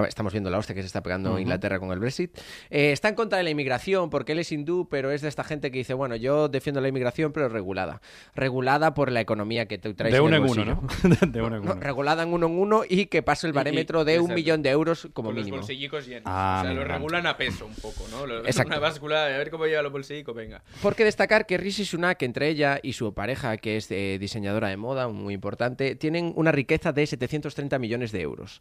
estamos 0.08 0.32
viendo 0.32 0.50
la 0.50 0.58
hostia 0.58 0.74
que 0.74 0.82
se 0.82 0.86
está 0.86 1.02
pegando 1.02 1.38
Inglaterra 1.38 1.78
con 1.78 1.90
el 1.92 1.98
Brexit. 1.98 2.36
Eh, 2.70 2.92
está 2.92 3.08
en 3.08 3.14
contra 3.14 3.38
de 3.38 3.44
la 3.44 3.50
inmigración 3.50 4.10
porque 4.10 4.32
él 4.32 4.38
es 4.38 4.52
hindú, 4.52 4.88
pero 4.88 5.10
es 5.10 5.22
de 5.22 5.28
esta 5.28 5.44
gente 5.44 5.70
que 5.70 5.78
dice, 5.78 5.94
bueno, 5.94 6.16
yo 6.16 6.48
defiendo 6.48 6.80
la 6.80 6.88
inmigración, 6.88 7.32
pero 7.32 7.48
regulada. 7.48 8.00
Regulada 8.34 8.94
por 8.94 9.10
la 9.10 9.20
economía 9.20 9.66
que 9.66 9.78
tú 9.78 9.94
traes 9.94 10.12
de 10.14 10.20
uno 10.20 10.36
en 10.36 10.44
uno. 10.44 10.64
¿no? 10.64 10.82
de 11.26 11.42
uno 11.42 11.56
en 11.56 11.64
No, 11.64 11.72
uno. 11.72 11.80
regulada 11.80 12.22
en 12.22 12.32
uno 12.32 12.46
en 12.46 12.58
uno 12.58 12.82
y 12.88 13.06
que 13.06 13.22
pase 13.22 13.46
el 13.46 13.52
Y- 13.52 13.54
y- 13.54 13.56
barómetro 13.56 14.04
de 14.04 14.20
un 14.20 14.32
millón 14.34 14.62
de 14.62 14.70
euros 14.70 15.08
como 15.12 15.28
Con 15.30 15.36
mínimo. 15.36 15.56
los 15.56 15.66
bolsillicos 15.66 16.06
llenos. 16.06 16.22
Ah, 16.26 16.60
o 16.62 16.64
sea, 16.66 16.74
lo 16.74 16.84
regulan 16.84 17.26
a 17.26 17.36
peso 17.36 17.66
un 17.66 17.74
poco, 17.74 18.06
¿no? 18.10 18.26
Lo- 18.26 18.40
Exacto. 18.46 18.68
Una 18.70 18.78
báscula, 18.78 19.24
a 19.26 19.28
ver 19.28 19.50
cómo 19.50 19.66
lleva 19.66 19.82
los 19.82 19.92
bolsillicos, 19.92 20.34
venga. 20.34 20.62
Porque 20.82 21.04
destacar 21.04 21.46
que 21.46 21.58
Rishi 21.58 21.84
Sunak, 21.84 22.22
entre 22.22 22.48
ella 22.48 22.78
y 22.82 22.92
su 22.92 23.12
pareja, 23.14 23.56
que 23.56 23.76
es 23.76 23.90
eh, 23.90 24.16
diseñadora 24.20 24.68
de 24.68 24.76
moda, 24.76 25.08
muy 25.08 25.34
importante, 25.34 25.94
tienen 25.96 26.32
una 26.36 26.52
riqueza 26.52 26.92
de 26.92 27.06
730 27.06 27.78
millones 27.78 28.12
de 28.12 28.20
euros. 28.20 28.60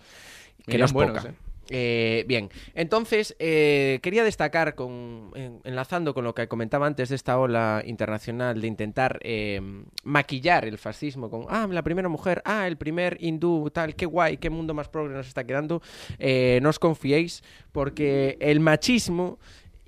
Que 0.65 0.73
Miran 0.73 0.79
no 0.81 0.85
es 0.85 0.93
buenos, 0.93 1.17
poca. 1.17 1.29
¿eh? 1.29 1.35
Eh, 1.71 2.25
bien, 2.27 2.49
entonces 2.73 3.35
eh, 3.37 3.99
quería 4.01 4.23
destacar, 4.23 4.73
con, 4.73 5.31
en- 5.35 5.61
enlazando 5.63 6.15
con 6.15 6.23
lo 6.23 6.33
que 6.33 6.47
comentaba 6.47 6.87
antes 6.87 7.09
de 7.09 7.15
esta 7.15 7.37
ola 7.37 7.83
internacional 7.85 8.59
de 8.59 8.65
intentar 8.67 9.19
eh, 9.21 9.61
maquillar 10.03 10.65
el 10.65 10.79
fascismo 10.79 11.29
con, 11.29 11.45
ah, 11.47 11.67
la 11.69 11.83
primera 11.83 12.09
mujer, 12.09 12.41
ah, 12.43 12.65
el 12.65 12.75
primer 12.77 13.17
hindú, 13.19 13.69
tal, 13.71 13.93
qué 13.95 14.07
guay, 14.07 14.37
qué 14.37 14.49
mundo 14.49 14.73
más 14.73 14.87
progre 14.89 15.13
nos 15.13 15.27
está 15.27 15.43
quedando, 15.43 15.79
no 16.61 16.69
os 16.69 16.79
confiéis 16.79 17.43
porque 17.71 18.37
el 18.41 18.59
machismo 18.61 19.37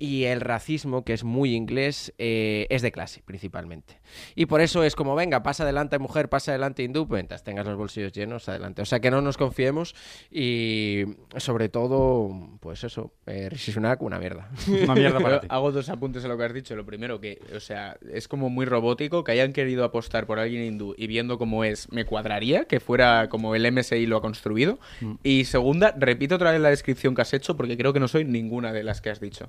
y 0.02 0.24
el 0.24 0.40
racismo, 0.40 1.04
que 1.04 1.12
es 1.12 1.22
muy 1.22 1.54
inglés, 1.54 2.12
eh, 2.18 2.66
es 2.70 2.82
de 2.82 2.90
clase, 2.90 3.22
principalmente. 3.24 4.00
Y 4.34 4.46
por 4.46 4.60
eso 4.60 4.82
es 4.82 4.96
como, 4.96 5.14
venga, 5.14 5.44
pasa 5.44 5.62
adelante 5.62 6.00
mujer, 6.00 6.28
pasa 6.28 6.50
adelante 6.50 6.82
hindú, 6.82 7.06
mientras 7.08 7.44
tengas 7.44 7.64
los 7.66 7.76
bolsillos 7.76 8.10
llenos, 8.10 8.48
adelante. 8.48 8.82
O 8.82 8.84
sea, 8.84 8.98
que 8.98 9.12
no 9.12 9.20
nos 9.20 9.36
confiemos 9.36 9.94
y 10.28 11.04
sobre 11.36 11.68
todo, 11.68 12.58
pues 12.58 12.82
eso, 12.82 13.12
eh, 13.26 13.48
Rishi 13.48 13.70
Sunak, 13.70 14.02
una 14.02 14.18
mierda. 14.18 14.50
Una 14.82 14.96
mierda 14.96 15.20
para 15.20 15.40
ti. 15.40 15.46
hago 15.48 15.70
dos 15.70 15.88
apuntes 15.88 16.24
a 16.24 16.28
lo 16.28 16.36
que 16.36 16.44
has 16.46 16.52
dicho. 16.52 16.74
Lo 16.74 16.84
primero, 16.84 17.20
que, 17.20 17.38
o 17.54 17.60
sea, 17.60 17.96
es 18.12 18.26
como 18.26 18.50
muy 18.50 18.66
robótico 18.66 19.22
que 19.22 19.30
hayan 19.30 19.52
querido 19.52 19.84
apostar 19.84 20.26
por 20.26 20.40
alguien 20.40 20.64
hindú 20.64 20.96
y 20.98 21.06
viendo 21.06 21.38
cómo 21.38 21.62
es, 21.62 21.88
me 21.92 22.04
cuadraría 22.04 22.64
que 22.64 22.80
fuera 22.80 23.28
como 23.28 23.54
el 23.54 23.70
MSI 23.70 24.06
lo 24.06 24.16
ha 24.16 24.20
construido. 24.20 24.80
Mm. 25.00 25.12
Y 25.22 25.44
segunda, 25.44 25.94
repito 25.96 26.34
otra 26.34 26.50
vez 26.50 26.60
la 26.60 26.70
descripción 26.70 27.14
que 27.14 27.22
has 27.22 27.32
hecho 27.34 27.56
porque 27.56 27.76
creo 27.76 27.92
que 27.92 28.00
no 28.00 28.08
soy 28.08 28.24
ninguna 28.24 28.72
de 28.72 28.82
las 28.82 29.00
que 29.00 29.10
has 29.10 29.20
dicho. 29.20 29.48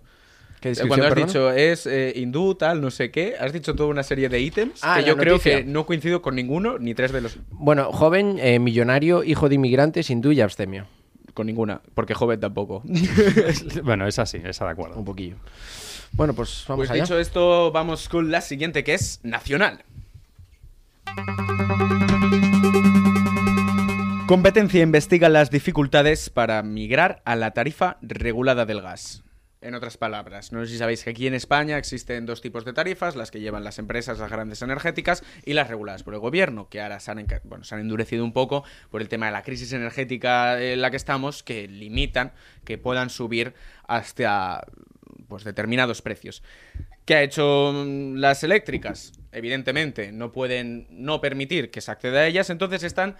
¿Qué 0.64 0.70
Eh, 0.70 0.72
descripción, 0.72 0.88
Cuando 0.88 1.06
has 1.08 1.10
perdona? 1.14 1.28
dicho 1.28 1.52
es 1.52 1.86
eh, 1.88 2.14
hindú, 2.16 2.56
tal, 2.56 2.80
no 2.80 2.90
sé 2.90 3.12
qué, 3.12 3.36
has 3.38 3.52
dicho 3.52 3.76
toda 3.76 3.90
una 3.90 4.02
serie 4.02 4.30
de 4.30 4.40
ítems 4.40 4.80
Ah, 4.82 4.96
que 5.00 5.06
yo 5.06 5.18
creo 5.18 5.38
que 5.38 5.66
no 5.66 5.86
coincido 5.86 6.22
con 6.22 6.36
ninguno 6.36 6.80
ni 6.80 6.94
tres 6.94 7.12
de 7.12 7.20
los. 7.20 7.38
Bueno, 7.52 7.92
joven, 7.92 8.38
eh, 8.40 8.60
millonario, 8.60 9.26
hijo 9.26 9.50
de 9.50 9.56
inmigrantes, 9.56 10.10
hindú 10.10 10.32
y 10.32 10.40
abstemio. 10.40 10.86
Con 11.34 11.48
ninguna, 11.48 11.82
porque 11.96 12.14
joven 12.14 12.40
tampoco. 12.40 12.82
Bueno, 13.84 14.08
esa 14.08 14.26
sí, 14.26 14.40
esa 14.42 14.64
de 14.66 14.72
acuerdo. 14.72 14.98
Un 14.98 15.04
poquillo. 15.04 15.36
Bueno, 16.14 16.34
pues 16.34 16.64
vamos 16.68 16.82
Pues 16.88 16.92
allá. 16.92 17.04
dicho 17.04 17.20
esto, 17.20 17.72
vamos 17.74 18.08
con 18.08 18.32
la 18.32 18.40
siguiente 18.40 18.86
que 18.86 18.94
es 18.94 19.20
nacional. 19.24 19.84
Competencia 24.28 24.82
investiga 24.82 25.28
las 25.28 25.52
dificultades 25.52 26.30
para 26.30 26.64
migrar 26.64 27.22
a 27.26 27.36
la 27.36 27.52
tarifa 27.52 27.98
regulada 28.02 28.66
del 28.66 28.82
gas. 28.82 29.23
En 29.64 29.76
otras 29.76 29.96
palabras, 29.96 30.52
no 30.52 30.66
sé 30.66 30.74
si 30.74 30.78
sabéis 30.78 31.06
que 31.06 31.12
aquí 31.12 31.26
en 31.26 31.34
España 31.34 31.78
existen 31.78 32.26
dos 32.26 32.42
tipos 32.42 32.66
de 32.66 32.74
tarifas, 32.74 33.16
las 33.16 33.32
que 33.32 33.40
llevan 33.40 33.64
las 33.64 33.80
empresas, 33.80 34.20
las 34.20 34.30
grandes 34.30 34.62
energéticas, 34.62 35.24
y 35.46 35.54
las 35.54 35.70
reguladas 35.70 36.04
por 36.04 36.14
el 36.14 36.20
gobierno, 36.20 36.68
que 36.68 36.82
ahora 36.82 37.00
se 37.00 37.12
han, 37.12 37.26
bueno, 37.46 37.64
se 37.64 37.76
han 37.76 37.80
endurecido 37.80 38.26
un 38.26 38.34
poco 38.34 38.66
por 38.92 39.02
el 39.02 39.08
tema 39.08 39.28
de 39.28 39.32
la 39.32 39.42
crisis 39.42 39.72
energética 39.72 40.62
en 40.62 40.82
la 40.82 40.92
que 40.92 40.98
estamos, 40.98 41.44
que 41.44 41.70
limitan 41.70 42.34
que 42.66 42.78
puedan 42.78 43.10
subir 43.10 43.54
hasta 43.88 44.68
pues, 45.30 45.46
determinados 45.46 46.02
precios. 46.02 46.44
¿Qué 47.06 47.16
ha 47.16 47.24
hecho 47.24 47.72
mm, 47.74 48.16
las 48.16 48.44
eléctricas? 48.44 49.14
Evidentemente, 49.32 50.12
no 50.12 50.34
pueden 50.34 50.88
no 50.90 51.22
permitir 51.22 51.72
que 51.72 51.80
se 51.80 51.90
acceda 51.90 52.20
a 52.20 52.28
ellas, 52.28 52.50
entonces 52.50 52.84
están 52.84 53.16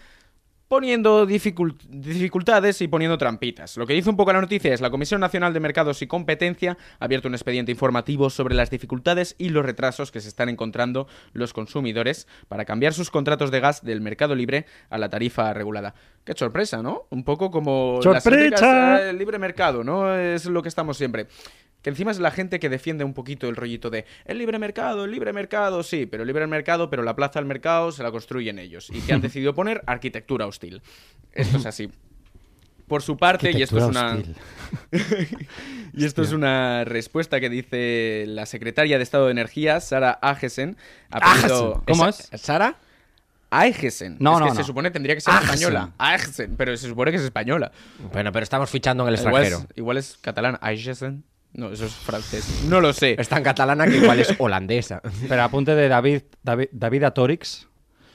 poniendo 0.68 1.28
dificult- 1.28 1.80
dificultades 1.88 2.82
y 2.82 2.88
poniendo 2.88 3.18
trampitas. 3.18 3.78
Lo 3.78 3.86
que 3.86 3.94
dice 3.94 4.10
un 4.10 4.18
poco 4.18 4.34
la 4.34 4.42
noticia 4.42 4.74
es 4.74 4.82
la 4.82 4.90
Comisión 4.90 5.22
Nacional 5.22 5.54
de 5.54 5.60
Mercados 5.60 6.02
y 6.02 6.08
Competencia 6.08 6.78
ha 7.00 7.06
abierto 7.06 7.28
un 7.28 7.36
expediente 7.36 7.72
informativo 7.72 8.30
sobre 8.30 8.56
las 8.56 8.70
dificultades 8.70 9.36
y 9.38 9.50
los 9.50 9.66
retrasos 9.66 10.12
que 10.12 10.20
se 10.22 10.30
están 10.30 10.50
encontrando 10.50 11.08
los 11.34 11.54
consumidores 11.54 12.28
para 12.48 12.66
cambiar 12.66 12.94
sus 12.94 13.12
contratos 13.12 13.52
de 13.52 13.60
gas 13.60 13.84
del 13.84 14.02
mercado 14.02 14.36
libre 14.36 14.66
a 14.90 14.98
la 14.98 15.10
tarifa 15.10 15.54
regulada. 15.54 15.94
Qué 16.24 16.34
sorpresa, 16.34 16.82
¿no? 16.82 17.04
Un 17.10 17.24
poco 17.24 17.52
como 17.52 18.00
las 18.04 18.24
¡Sorpresa! 18.24 18.30
eléctricas, 18.46 19.02
eh, 19.02 19.10
el 19.10 19.18
libre 19.18 19.38
mercado, 19.40 19.84
¿no? 19.84 20.16
Es 20.16 20.46
lo 20.46 20.62
que 20.64 20.70
estamos 20.70 20.98
siempre. 20.98 21.28
Que 21.84 21.90
encima 21.92 22.10
es 22.12 22.18
la 22.20 22.32
gente 22.32 22.60
que 22.60 22.70
defiende 22.70 23.04
un 23.04 23.14
poquito 23.14 23.48
el 23.50 23.56
rollito 23.56 23.90
de 23.92 24.06
el 24.26 24.38
libre 24.40 24.58
mercado, 24.58 25.04
el 25.06 25.12
libre 25.12 25.34
mercado, 25.34 25.84
sí, 25.84 26.06
pero 26.08 26.24
el 26.24 26.28
libre 26.28 26.48
mercado, 26.48 26.90
pero 26.90 27.04
la 27.04 27.16
plaza 27.16 27.40
del 27.40 27.46
mercado 27.46 27.92
se 27.92 28.02
la 28.02 28.10
construyen 28.12 28.58
ellos. 28.58 28.90
Y 28.92 29.02
que 29.02 29.14
han 29.14 29.22
decidido 29.22 29.54
poner 29.54 29.84
arquitectura 29.86 30.48
hostil. 30.48 30.82
Esto 31.34 31.58
es 31.58 31.66
así. 31.68 31.92
Por 32.88 33.02
su 33.02 33.16
parte, 33.18 33.52
y 33.52 33.62
esto 33.62 33.78
es 33.78 33.84
una. 33.86 34.18
y 35.94 36.06
esto 36.06 36.22
es 36.22 36.32
una 36.32 36.84
respuesta 36.86 37.40
que 37.40 37.50
dice 37.50 38.26
la 38.28 38.46
secretaria 38.46 38.98
de 38.98 39.04
Estado 39.04 39.26
de 39.26 39.32
Energía, 39.32 39.80
Sara 39.80 40.12
Agesen. 40.12 40.78
apellido- 41.12 41.84
¿Cómo 41.88 42.08
¿Esa- 42.08 42.36
es? 42.36 42.42
¿Sara? 42.42 42.78
Aegesen. 43.52 44.18
No, 44.20 44.34
es 44.34 44.40
que 44.44 44.50
no, 44.50 44.56
se 44.56 44.62
no. 44.62 44.66
supone 44.68 44.90
tendría 44.90 45.14
que 45.16 45.22
ser 45.22 45.34
española. 45.36 45.92
Aegesen, 46.00 46.56
pero 46.58 46.76
se 46.76 46.88
supone 46.88 47.12
que 47.12 47.18
es 47.18 47.24
española. 47.24 47.72
Bueno, 48.12 48.32
pero 48.32 48.44
estamos 48.44 48.70
fichando 48.70 49.08
en 49.08 49.14
el 49.14 49.20
Igual 49.20 49.44
extranjero. 49.44 49.70
es, 49.72 49.78
igual 49.78 49.98
es 49.98 50.18
catalán. 50.22 50.58
Aegesen. 50.62 51.24
No, 51.54 51.72
eso 51.72 51.86
es 51.86 51.94
francés. 51.94 52.64
No 52.68 52.82
lo 52.82 52.94
sé. 52.94 53.16
Es 53.20 53.30
tan 53.30 53.44
catalana 53.44 53.86
que 53.86 53.98
igual 53.98 54.20
es 54.20 54.34
holandesa. 54.40 55.02
Pero 55.28 55.44
apunte 55.44 55.76
de 55.76 55.88
David, 55.88 56.22
David, 56.42 56.70
David 56.72 57.04
Atorix. 57.04 57.68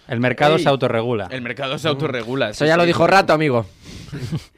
El 0.09 0.20
mercado 0.20 0.57
Ey, 0.57 0.62
se 0.62 0.68
autorregula. 0.68 1.29
El 1.31 1.42
mercado 1.42 1.79
se 1.79 1.87
autorregula. 1.87 2.51
Eso 2.51 2.64
sí, 2.64 2.68
ya 2.68 2.77
lo 2.77 2.85
dijo 2.87 3.07
Rato, 3.07 3.33
amigo. 3.33 3.66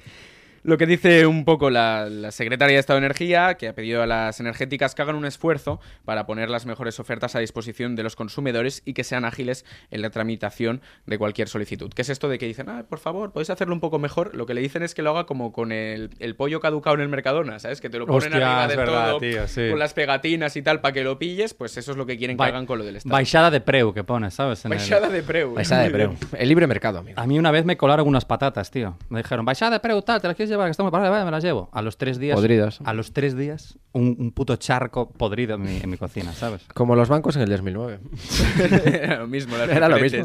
Lo 0.62 0.76
que 0.76 0.86
dice 0.86 1.26
un 1.26 1.44
poco 1.44 1.70
la, 1.70 2.06
la 2.10 2.30
secretaria 2.32 2.74
de 2.76 2.80
Estado 2.80 3.00
de 3.00 3.06
Energía, 3.06 3.54
que 3.54 3.68
ha 3.68 3.74
pedido 3.74 4.02
a 4.02 4.06
las 4.06 4.40
energéticas 4.40 4.94
que 4.94 5.02
hagan 5.02 5.16
un 5.16 5.24
esfuerzo 5.24 5.80
para 6.04 6.26
poner 6.26 6.50
las 6.50 6.66
mejores 6.66 7.00
ofertas 7.00 7.34
a 7.34 7.38
disposición 7.38 7.96
de 7.96 8.02
los 8.02 8.14
consumidores 8.14 8.82
y 8.84 8.92
que 8.92 9.02
sean 9.04 9.24
ágiles 9.24 9.64
en 9.90 10.02
la 10.02 10.10
tramitación 10.10 10.82
de 11.06 11.16
cualquier 11.18 11.48
solicitud. 11.48 11.90
¿Qué 11.94 12.02
es 12.02 12.10
esto 12.10 12.28
de 12.28 12.38
que 12.38 12.46
dicen, 12.46 12.68
ah, 12.68 12.84
por 12.88 12.98
favor, 12.98 13.32
podéis 13.32 13.50
hacerlo 13.50 13.74
un 13.74 13.80
poco 13.80 13.98
mejor? 13.98 14.34
Lo 14.36 14.44
que 14.46 14.54
le 14.54 14.60
dicen 14.60 14.82
es 14.82 14.94
que 14.94 15.02
lo 15.02 15.10
haga 15.10 15.24
como 15.24 15.52
con 15.52 15.72
el, 15.72 16.10
el 16.18 16.36
pollo 16.36 16.60
caducado 16.60 16.94
en 16.96 17.02
el 17.02 17.08
Mercadona, 17.08 17.58
¿sabes? 17.58 17.80
Que 17.80 17.88
te 17.88 17.98
lo 17.98 18.06
ponen 18.06 18.32
Hostia, 18.32 18.46
arriba 18.62 18.68
de 18.68 18.76
verdad, 18.76 19.08
todo, 19.12 19.20
tío, 19.20 19.48
sí. 19.48 19.68
con 19.70 19.78
las 19.78 19.94
pegatinas 19.94 20.56
y 20.56 20.62
tal, 20.62 20.80
para 20.80 20.92
que 20.92 21.02
lo 21.04 21.18
pilles, 21.18 21.54
pues 21.54 21.76
eso 21.78 21.92
es 21.92 21.96
lo 21.96 22.04
que 22.06 22.18
quieren 22.18 22.36
que 22.36 22.40
Ba- 22.40 22.46
hagan 22.48 22.66
con 22.66 22.78
lo 22.78 22.84
del 22.84 22.96
Estado. 22.96 23.12
Baixada 23.14 23.50
de 23.50 23.60
preu 23.60 23.94
que 23.94 24.04
pone, 24.04 24.30
¿sabes? 24.30 24.64
En 24.66 24.72
el- 24.72 24.78
Baixada 24.78 25.08
de 25.08 25.22
preu. 25.22 25.54
Baixada 25.54 25.84
de 25.84 25.90
preu. 25.90 26.14
El 26.36 26.48
libre 26.48 26.66
mercado, 26.66 26.98
amigo. 26.98 27.18
A 27.18 27.26
mí 27.26 27.38
una 27.38 27.50
vez 27.50 27.64
me 27.64 27.76
colaron 27.78 28.06
unas 28.06 28.24
patatas, 28.26 28.70
tío. 28.70 28.98
Me 29.08 29.22
dijeron, 29.22 29.44
baixada 29.46 29.72
de 29.72 29.80
preu, 29.80 30.02
tal, 30.02 30.20
¿te 30.20 30.26
las 30.28 30.36
quieres 30.36 30.49
llevar? 30.50 30.66
Que 30.66 30.72
estamos 30.72 30.92
para 30.92 31.08
vale, 31.08 31.24
me 31.24 31.30
las 31.30 31.42
llevo. 31.42 31.70
A 31.72 31.82
los 31.82 31.96
tres 31.96 32.18
días... 32.18 32.36
Podridas. 32.36 32.80
A 32.84 32.92
los 32.92 33.12
tres 33.12 33.36
días, 33.36 33.78
un, 33.92 34.16
un 34.18 34.32
puto 34.32 34.56
charco 34.56 35.10
podrido 35.10 35.54
en 35.54 35.62
mi, 35.62 35.76
en 35.78 35.88
mi 35.88 35.96
cocina, 35.96 36.32
¿sabes? 36.32 36.62
Como 36.74 36.96
los 36.96 37.08
bancos 37.08 37.36
en 37.36 37.42
el 37.42 37.48
2009. 37.48 38.00
Era 38.86 39.18
lo 39.20 39.26
mismo, 39.26 39.56
las 39.56 39.68
Era 39.68 39.88
lo 39.88 39.98
mismo. 39.98 40.24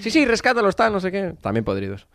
Sí, 0.00 0.10
sí, 0.10 0.24
rescátalos, 0.24 0.76
tal, 0.76 0.92
no 0.92 1.00
sé 1.00 1.12
qué. 1.12 1.34
También 1.40 1.64
podridos. 1.64 2.06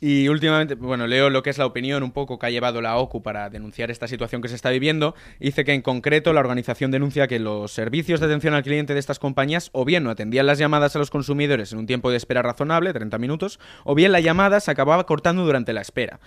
Y 0.00 0.28
últimamente, 0.28 0.74
bueno, 0.74 1.06
leo 1.06 1.30
lo 1.30 1.42
que 1.42 1.50
es 1.50 1.58
la 1.58 1.66
opinión 1.66 2.02
un 2.02 2.12
poco 2.12 2.38
que 2.38 2.46
ha 2.46 2.50
llevado 2.50 2.80
la 2.80 2.96
OCU 2.96 3.22
para 3.22 3.50
denunciar 3.50 3.90
esta 3.90 4.06
situación 4.06 4.42
que 4.42 4.48
se 4.48 4.54
está 4.54 4.70
viviendo. 4.70 5.14
Dice 5.40 5.64
que 5.64 5.72
en 5.72 5.82
concreto 5.82 6.32
la 6.32 6.40
organización 6.40 6.90
denuncia 6.90 7.26
que 7.26 7.38
los 7.38 7.72
servicios 7.72 8.20
de 8.20 8.26
atención 8.26 8.54
al 8.54 8.62
cliente 8.62 8.94
de 8.94 9.00
estas 9.00 9.18
compañías 9.18 9.70
o 9.72 9.84
bien 9.84 10.04
no 10.04 10.10
atendían 10.10 10.46
las 10.46 10.58
llamadas 10.58 10.94
a 10.96 10.98
los 10.98 11.10
consumidores 11.10 11.72
en 11.72 11.78
un 11.78 11.86
tiempo 11.86 12.10
de 12.10 12.16
espera 12.16 12.42
razonable, 12.42 12.92
30 12.92 13.18
minutos, 13.18 13.58
o 13.84 13.94
bien 13.94 14.12
la 14.12 14.20
llamada 14.20 14.60
se 14.60 14.70
acababa 14.70 15.06
cortando 15.06 15.44
durante 15.44 15.72
la 15.72 15.80
espera. 15.80 16.20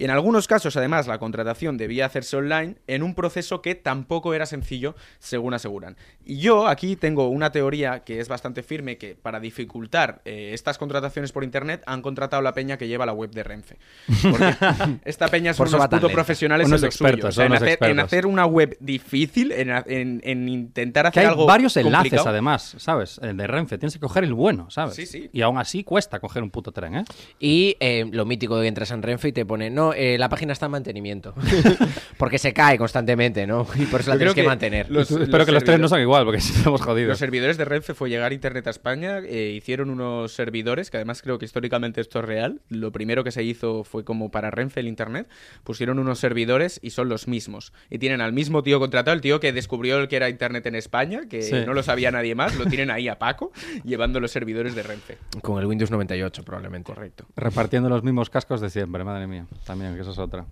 Y 0.00 0.04
en 0.04 0.10
algunos 0.10 0.48
casos, 0.48 0.76
además, 0.78 1.06
la 1.06 1.18
contratación 1.18 1.76
debía 1.76 2.06
hacerse 2.06 2.36
online 2.38 2.76
en 2.86 3.02
un 3.02 3.14
proceso 3.14 3.60
que 3.60 3.74
tampoco 3.74 4.32
era 4.32 4.46
sencillo, 4.46 4.94
según 5.18 5.52
aseguran. 5.52 5.96
Y 6.24 6.38
yo 6.38 6.66
aquí 6.68 6.96
tengo 6.96 7.28
una 7.28 7.52
teoría 7.52 8.02
que 8.02 8.18
es 8.18 8.26
bastante 8.28 8.62
firme 8.62 8.96
que 8.96 9.14
para 9.14 9.40
dificultar 9.40 10.22
eh, 10.24 10.52
estas 10.54 10.78
contrataciones 10.78 11.32
por 11.32 11.44
internet 11.44 11.82
han 11.86 12.00
contratado 12.00 12.40
la 12.40 12.54
peña 12.54 12.78
que 12.78 12.88
lleva 12.88 13.04
la 13.04 13.12
web 13.12 13.30
de 13.30 13.42
Renfe. 13.42 13.76
Porque 14.22 14.54
esta 15.04 15.28
peña 15.28 15.52
son 15.52 15.68
unos 15.68 15.86
putos 15.88 16.10
profesionales 16.12 16.66
Unos 16.66 16.80
en 16.82 16.86
expertos, 16.86 17.20
suyo. 17.20 17.28
O 17.28 17.32
sea, 17.32 17.44
en, 17.44 17.52
unos 17.52 17.62
hacer, 17.62 17.68
en 17.68 17.74
expertos. 17.90 18.04
hacer 18.04 18.26
una 18.26 18.46
web 18.46 18.76
difícil, 18.80 19.52
en, 19.52 19.70
en- 19.86 20.20
en 20.24 20.48
intentar 20.48 21.04
Que 21.04 21.08
hacer 21.08 21.22
hay 21.24 21.28
algo 21.28 21.44
varios 21.44 21.76
enlaces, 21.76 21.96
complicado. 22.04 22.28
además, 22.30 22.74
¿sabes? 22.78 23.20
El 23.22 23.36
de 23.36 23.46
Renfe. 23.46 23.76
Tienes 23.76 23.92
que 23.94 24.00
coger 24.00 24.24
el 24.24 24.32
bueno, 24.32 24.70
¿sabes? 24.70 24.94
Sí, 24.94 25.04
sí. 25.04 25.28
Y 25.32 25.42
aún 25.42 25.58
así 25.58 25.84
cuesta 25.84 26.20
coger 26.20 26.42
un 26.42 26.50
puto 26.50 26.72
tren, 26.72 26.96
¿eh? 26.96 27.04
Y 27.38 27.76
eh, 27.80 28.06
lo 28.10 28.24
mítico 28.24 28.56
de 28.56 28.62
que 28.62 28.68
entras 28.68 28.90
en 28.92 29.02
Renfe 29.02 29.28
y 29.28 29.32
te 29.32 29.44
pone, 29.44 29.68
no, 29.68 29.89
eh, 29.94 30.16
la 30.18 30.28
página 30.28 30.52
está 30.52 30.66
en 30.66 30.72
mantenimiento. 30.72 31.34
Porque 32.18 32.38
se 32.38 32.52
cae 32.52 32.76
constantemente, 32.78 33.46
¿no? 33.46 33.66
Y 33.76 33.86
por 33.86 34.00
eso 34.00 34.10
la 34.10 34.16
Yo 34.16 34.18
tienes 34.18 34.34
que, 34.34 34.42
que 34.42 34.46
mantener. 34.46 34.90
los- 34.90 35.10
Espero 35.10 35.46
que 35.46 35.52
los 35.52 35.64
trenes 35.64 35.80
no 35.80 35.88
son 35.88 36.00
igual, 36.00 36.24
porque 36.24 36.40
si 36.40 36.52
estamos 36.52 36.80
jodidos. 36.82 37.08
Los 37.10 37.18
servidores 37.18 37.56
de 37.56 37.64
Renfe 37.64 37.94
fue 37.94 38.10
llegar 38.10 38.32
Internet 38.32 38.66
a 38.66 38.70
España, 38.70 39.18
eh, 39.20 39.52
hicieron 39.56 39.90
unos 39.90 40.32
servidores, 40.32 40.90
que 40.90 40.96
además 40.98 41.22
creo 41.22 41.38
que 41.38 41.44
históricamente 41.44 42.00
esto 42.00 42.18
es 42.20 42.24
real. 42.24 42.60
Lo 42.68 42.92
primero 42.92 43.24
que 43.24 43.30
se 43.30 43.42
hizo 43.42 43.84
fue 43.84 44.04
como 44.04 44.30
para 44.30 44.50
Renfe 44.50 44.80
el 44.80 44.88
Internet, 44.88 45.28
pusieron 45.64 45.98
unos 45.98 46.18
servidores 46.18 46.78
y 46.82 46.90
son 46.90 47.08
los 47.08 47.28
mismos. 47.28 47.72
Y 47.88 47.98
tienen 47.98 48.20
al 48.20 48.32
mismo 48.32 48.62
tío 48.62 48.78
contratado, 48.80 49.14
el 49.14 49.20
tío 49.20 49.40
que 49.40 49.52
descubrió 49.52 49.98
el 49.98 50.08
que 50.08 50.16
era 50.16 50.28
Internet 50.28 50.66
en 50.66 50.74
España, 50.74 51.22
que 51.28 51.42
Sí. 51.42 51.54
no 51.66 51.72
lo 51.74 51.82
sabía 51.82 52.10
nadie 52.10 52.34
más, 52.34 52.56
lo 52.56 52.66
tienen 52.66 52.90
ahí 52.90 53.08
a 53.08 53.18
Paco, 53.18 53.52
llevando 53.84 54.20
los 54.20 54.30
servidores 54.30 54.74
de 54.74 54.82
Renfe. 54.82 55.18
Con 55.42 55.58
el 55.60 55.66
Windows 55.66 55.90
98 55.90 56.42
probablemente. 56.44 56.92
Correcto. 56.92 57.24
Repartiendo 57.36 57.88
los 57.88 58.02
mismos 58.02 58.30
cascos 58.30 58.60
de 58.60 58.70
siempre, 58.70 59.04
madre 59.04 59.26
mía. 59.26 59.46
También, 59.70 59.94
que 59.94 60.00
eso 60.00 60.10
es 60.10 60.18
otra. 60.18 60.46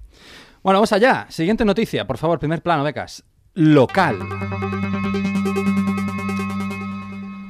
Bueno, 0.62 0.78
vamos 0.78 0.92
allá. 0.92 1.26
Siguiente 1.28 1.64
noticia, 1.64 2.07
por 2.07 2.18
favor, 2.18 2.38
primer 2.38 2.62
plano, 2.62 2.85
becas. 2.85 3.24
Local. 3.54 4.16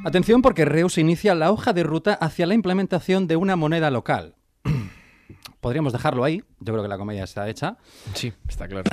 Atención 0.02 0.40
porque 0.40 0.64
Reus 0.64 0.96
inicia 0.96 1.35
la 1.35 1.52
hoja 1.52 1.74
de 1.74 1.83
ruta 1.83 2.14
hacia 2.14 2.46
la 2.46 2.54
implementación 2.54 3.26
de 3.26 3.37
una 3.37 3.54
moneda 3.57 3.90
local. 3.90 4.35
Podríamos 5.61 5.92
dejarlo 5.92 6.24
ahí, 6.24 6.42
yo 6.61 6.72
creo 6.72 6.83
que 6.83 6.88
la 6.88 6.96
comedia 6.96 7.24
está 7.24 7.46
hecha, 7.50 7.76
Sí, 8.14 8.33
está 8.48 8.66
claro. 8.66 8.88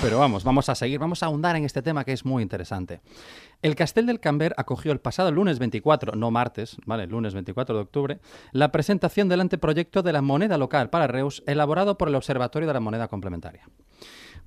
pero 0.00 0.20
vamos, 0.20 0.44
vamos 0.44 0.68
a 0.68 0.76
seguir, 0.76 1.00
vamos 1.00 1.24
a 1.24 1.26
ahondar 1.26 1.56
en 1.56 1.64
este 1.64 1.82
tema 1.82 2.04
que 2.04 2.12
es 2.12 2.24
muy 2.24 2.42
interesante. 2.44 3.00
El 3.62 3.74
Castel 3.74 4.06
del 4.06 4.20
Camber 4.20 4.54
acogió 4.56 4.92
el 4.92 5.00
pasado 5.00 5.30
lunes 5.30 5.58
24, 5.58 6.14
no 6.14 6.30
martes, 6.30 6.76
¿vale? 6.84 7.06
Lunes 7.06 7.34
24 7.34 7.74
de 7.74 7.82
octubre, 7.82 8.20
la 8.52 8.70
presentación 8.70 9.28
del 9.28 9.40
anteproyecto 9.40 10.02
de 10.02 10.12
la 10.12 10.22
moneda 10.22 10.58
local 10.58 10.90
para 10.90 11.06
Reus 11.06 11.42
elaborado 11.46 11.98
por 11.98 12.08
el 12.08 12.14
Observatorio 12.14 12.68
de 12.68 12.74
la 12.74 12.80
Moneda 12.80 13.08
Complementaria. 13.08 13.68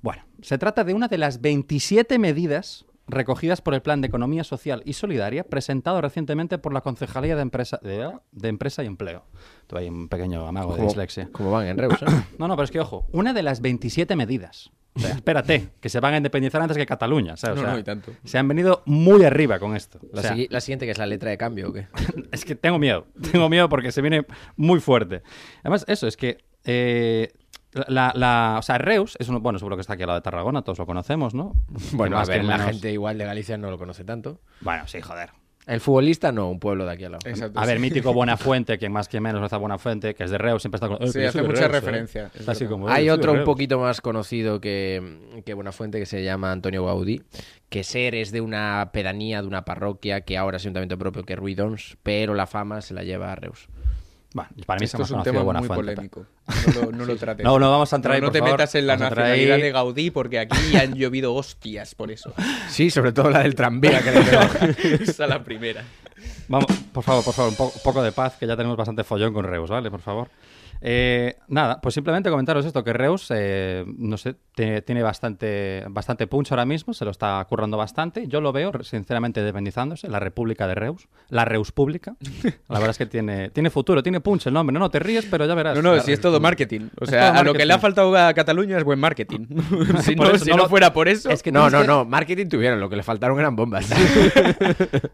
Bueno, 0.00 0.24
se 0.40 0.58
trata 0.58 0.84
de 0.84 0.94
una 0.94 1.08
de 1.08 1.18
las 1.18 1.40
27 1.40 2.18
medidas 2.18 2.86
recogidas 3.10 3.60
por 3.60 3.74
el 3.74 3.82
Plan 3.82 4.00
de 4.00 4.06
Economía 4.06 4.44
Social 4.44 4.82
y 4.84 4.94
Solidaria 4.94 5.44
presentado 5.44 6.00
recientemente 6.00 6.58
por 6.58 6.72
la 6.72 6.80
Concejalía 6.80 7.36
de 7.36 7.42
Empresa, 7.42 7.78
de, 7.82 8.12
de 8.32 8.48
Empresa 8.48 8.82
y 8.82 8.86
Empleo. 8.86 9.24
Tuve 9.66 9.80
ahí 9.80 9.88
un 9.88 10.08
pequeño 10.08 10.46
amago 10.46 10.76
de 10.76 10.82
dislexia. 10.82 11.28
como 11.32 11.50
van 11.50 11.66
en 11.66 11.78
Reus, 11.78 12.00
¿eh? 12.02 12.06
No, 12.38 12.48
no, 12.48 12.56
pero 12.56 12.64
es 12.64 12.70
que 12.70 12.80
ojo, 12.80 13.06
una 13.12 13.32
de 13.32 13.42
las 13.42 13.60
27 13.60 14.16
medidas. 14.16 14.70
O 14.94 15.00
sea, 15.00 15.10
espérate, 15.14 15.68
que 15.80 15.88
se 15.88 16.00
van 16.00 16.14
a 16.14 16.16
independizar 16.16 16.60
antes 16.60 16.76
que 16.76 16.84
Cataluña, 16.84 17.36
¿sabes? 17.36 17.58
O 17.58 17.62
No, 17.62 17.66
sea, 17.66 17.74
no, 17.74 17.78
y 17.78 17.84
tanto. 17.84 18.12
Se 18.24 18.38
han 18.38 18.48
venido 18.48 18.82
muy 18.86 19.24
arriba 19.24 19.58
con 19.60 19.76
esto. 19.76 19.98
O 20.02 20.16
La, 20.16 20.22
sea, 20.22 20.34
sigui- 20.34 20.48
la 20.50 20.60
siguiente 20.60 20.84
que 20.84 20.92
es 20.92 20.98
la 20.98 21.06
letra 21.06 21.30
de 21.30 21.38
cambio, 21.38 21.68
¿o 21.68 21.72
qué? 21.72 21.86
es 22.32 22.44
que 22.44 22.54
tengo 22.56 22.78
miedo, 22.78 23.06
tengo 23.30 23.48
miedo 23.48 23.68
porque 23.68 23.92
se 23.92 24.00
viene 24.02 24.26
muy 24.56 24.80
fuerte. 24.80 25.22
Además, 25.62 25.84
eso, 25.88 26.06
es 26.08 26.16
que 26.16 26.38
eh, 26.64 27.32
la, 27.86 28.12
la- 28.16 28.56
o 28.58 28.62
sea, 28.62 28.78
Reus 28.78 29.16
es 29.20 29.28
uno, 29.28 29.38
bueno, 29.40 29.58
seguro 29.60 29.76
que 29.76 29.82
está 29.82 29.92
aquí 29.94 30.02
al 30.02 30.08
lado 30.08 30.18
de 30.18 30.24
Tarragona, 30.24 30.62
todos 30.62 30.78
lo 30.78 30.86
conocemos, 30.86 31.34
¿no? 31.34 31.54
Bueno, 31.92 32.16
Más 32.16 32.28
a 32.28 32.32
que 32.32 32.38
ver, 32.38 32.46
la 32.46 32.58
gente 32.58 32.90
igual 32.92 33.16
de 33.16 33.24
Galicia 33.26 33.56
no 33.58 33.70
lo 33.70 33.78
conoce 33.78 34.02
tanto. 34.04 34.40
Bueno, 34.60 34.88
sí, 34.88 35.00
joder. 35.00 35.30
El 35.70 35.80
futbolista 35.80 36.32
no, 36.32 36.50
un 36.50 36.58
pueblo 36.58 36.84
de 36.84 36.92
aquí 36.92 37.04
al 37.04 37.12
lado. 37.12 37.28
Exacto, 37.28 37.58
A 37.60 37.64
ver, 37.66 37.78
mítico 37.78 38.12
Buenafuente, 38.14 38.76
quien 38.78 38.90
más 38.92 39.08
que 39.08 39.20
menos 39.20 39.42
está 39.44 39.56
Buenafuente, 39.56 40.14
que 40.14 40.24
es 40.24 40.30
de 40.30 40.38
Reus, 40.38 40.62
siempre 40.62 40.76
está 40.78 40.88
con... 40.88 41.02
"Eh, 41.02 41.06
Sí, 41.12 41.18
que 41.20 41.26
hace 41.28 41.42
mucha 41.42 41.52
Reus, 41.52 41.64
¿eh". 41.64 41.68
referencia, 41.68 42.30
es 42.34 42.40
Está 42.40 42.52
así 42.52 42.64
verdad. 42.64 42.72
como, 42.72 42.88
"Eh, 42.88 42.92
Hay 42.92 43.08
otro 43.10 43.32
un 43.32 43.36
Reus". 43.38 43.46
poquito 43.46 43.78
más 43.78 44.00
conocido 44.00 44.60
que, 44.60 45.42
que 45.46 45.54
Buenafuente 45.54 45.98
que 45.98 46.06
se 46.06 46.22
llama 46.24 46.50
Antonio 46.52 46.84
Gaudí, 46.84 47.22
que 47.68 47.84
ser 47.84 48.14
es 48.16 48.32
de 48.32 48.40
una 48.40 48.90
pedanía, 48.92 49.42
de 49.42 49.46
una 49.48 49.64
parroquia 49.64 50.22
que 50.22 50.36
ahora 50.36 50.56
es 50.56 50.62
ayuntamiento 50.64 50.98
propio 50.98 51.22
que 51.22 51.34
es 51.34 51.38
Ruidons, 51.38 51.96
pero 52.02 52.34
la 52.34 52.46
fama 52.46 52.80
se 52.80 52.92
la 52.94 53.04
lleva 53.04 53.30
a 53.32 53.36
Reus. 53.36 53.68
Bueno, 54.32 54.50
para 54.64 54.78
mí 54.78 54.84
Esto 54.84 54.98
se 54.98 55.02
es 55.04 55.10
un 55.10 55.22
tema 55.24 55.42
muy 55.42 55.66
polémico. 55.68 56.24
No 56.46 56.80
lo, 56.82 56.92
no 56.92 57.04
lo 57.04 57.16
trates. 57.18 57.44
No, 57.44 57.58
no 57.58 57.70
vamos 57.70 57.92
a 57.92 57.96
entrar 57.96 58.14
ahí, 58.14 58.20
No, 58.20 58.26
no 58.26 58.28
por 58.28 58.32
te 58.34 58.38
favor. 58.40 58.52
metas 58.58 58.74
en 58.76 58.86
la 58.86 58.94
Vamos 58.94 59.10
nacionalidad 59.10 59.54
ahí. 59.56 59.62
de 59.62 59.72
Gaudí 59.72 60.10
porque 60.10 60.38
aquí 60.38 60.76
han 60.80 60.94
llovido 60.94 61.34
hostias 61.34 61.94
por 61.96 62.10
eso. 62.12 62.32
Sí, 62.68 62.90
sobre 62.90 63.12
todo 63.12 63.28
la 63.30 63.40
del 63.40 63.54
tranvía 63.56 64.00
que 64.02 64.12
le 64.12 64.20
pegó. 64.22 65.02
Esa 65.02 65.26
la 65.26 65.42
primera. 65.42 65.82
Vamos, 66.48 66.66
por 66.92 67.02
favor, 67.02 67.24
por 67.24 67.34
favor, 67.34 67.52
un 67.58 67.70
poco 67.82 68.02
de 68.02 68.12
paz, 68.12 68.34
que 68.38 68.46
ya 68.46 68.56
tenemos 68.56 68.76
bastante 68.76 69.02
follón 69.04 69.32
con 69.32 69.44
Reus, 69.44 69.68
¿vale? 69.70 69.90
Por 69.90 70.00
favor. 70.00 70.28
Eh, 70.80 71.36
nada, 71.48 71.80
pues 71.80 71.94
simplemente 71.94 72.30
comentaros 72.30 72.64
esto, 72.64 72.82
que 72.82 72.92
Reus, 72.92 73.26
eh, 73.34 73.84
no 73.86 74.16
sé, 74.16 74.36
tiene, 74.54 74.82
tiene 74.82 75.02
bastante, 75.02 75.84
bastante 75.88 76.26
punch 76.26 76.52
ahora 76.52 76.64
mismo, 76.64 76.94
se 76.94 77.04
lo 77.04 77.10
está 77.10 77.44
currando 77.48 77.76
bastante. 77.76 78.26
Yo 78.26 78.40
lo 78.40 78.52
veo, 78.52 78.72
sinceramente, 78.82 79.42
dependizándose, 79.42 80.08
la 80.08 80.20
República 80.20 80.66
de 80.66 80.74
Reus, 80.74 81.08
la 81.28 81.44
Reus 81.44 81.72
Pública. 81.72 82.16
La 82.68 82.78
verdad 82.78 82.90
es 82.90 82.98
que 82.98 83.06
tiene, 83.06 83.50
tiene 83.50 83.70
futuro, 83.70 84.02
tiene 84.02 84.20
punch 84.20 84.46
el 84.46 84.54
nombre. 84.54 84.72
No, 84.72 84.80
no, 84.80 84.90
te 84.90 84.98
ríes, 84.98 85.26
pero 85.26 85.46
ya 85.46 85.54
verás. 85.54 85.76
No, 85.76 85.82
no, 85.82 86.00
si 86.00 86.12
es 86.12 86.20
todo 86.20 86.40
marketing. 86.40 86.88
O 87.00 87.06
sea, 87.06 87.30
a 87.30 87.42
lo 87.42 87.52
que 87.54 87.64
le 87.66 87.72
ha 87.74 87.78
faltado 87.78 88.16
a 88.16 88.32
Cataluña 88.32 88.78
es 88.78 88.84
buen 88.84 88.98
marketing. 88.98 89.46
si 90.02 90.14
no, 90.14 90.30
eso 90.30 90.44
si 90.44 90.50
no 90.50 90.68
fuera 90.68 90.92
por 90.92 91.08
eso. 91.08 91.30
Es 91.30 91.42
que 91.42 91.52
No, 91.52 91.68
no, 91.70 91.82
que- 91.82 91.86
no, 91.86 92.04
marketing 92.04 92.46
tuvieron, 92.48 92.80
lo 92.80 92.88
que 92.88 92.96
le 92.96 93.02
faltaron 93.02 93.38
eran 93.38 93.56
bombas. 93.56 93.90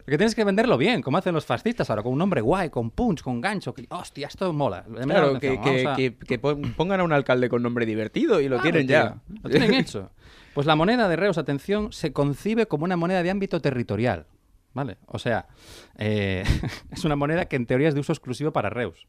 Que 0.06 0.16
tienes 0.18 0.34
que 0.34 0.44
venderlo 0.44 0.78
bien, 0.78 1.02
como 1.02 1.18
hacen 1.18 1.34
los 1.34 1.44
fascistas 1.44 1.90
ahora, 1.90 2.02
con 2.02 2.12
un 2.12 2.18
nombre 2.18 2.40
guay, 2.40 2.70
con 2.70 2.90
punch, 2.90 3.22
con 3.22 3.40
gancho. 3.40 3.74
Que, 3.74 3.86
hostia, 3.90 4.28
esto 4.28 4.52
mola. 4.52 4.84
Claro, 4.84 5.38
que, 5.38 5.55
que- 5.60 5.84
vamos 5.84 5.92
a- 5.92 5.96
que- 5.96 6.14
que 6.16 6.38
pon- 6.38 6.62
pongan 6.76 7.00
a 7.00 7.04
un 7.04 7.12
alcalde 7.12 7.48
con 7.48 7.62
nombre 7.62 7.86
divertido 7.86 8.40
y 8.40 8.44
lo 8.48 8.56
Claro, 8.56 8.62
tienen 8.62 8.86
tío, 8.86 8.96
ya. 8.96 9.16
Lo 9.42 9.50
tienen 9.50 9.74
hecho. 9.74 10.10
Pues 10.54 10.66
la 10.66 10.74
moneda 10.76 11.08
de 11.08 11.16
Reus, 11.16 11.36
atención, 11.38 11.92
se 11.92 12.12
concibe 12.12 12.66
como 12.66 12.84
una 12.84 12.96
moneda 12.96 13.22
de 13.22 13.30
ámbito 13.30 13.60
territorial. 13.60 14.26
¿Vale? 14.72 14.98
O 15.06 15.18
sea, 15.18 15.46
eh, 15.96 16.44
es 16.90 17.04
una 17.04 17.16
moneda 17.16 17.46
que 17.46 17.56
en 17.56 17.64
teoría 17.66 17.88
es 17.88 17.94
de 17.94 18.00
uso 18.00 18.12
exclusivo 18.12 18.52
para 18.52 18.68
Reus. 18.68 19.06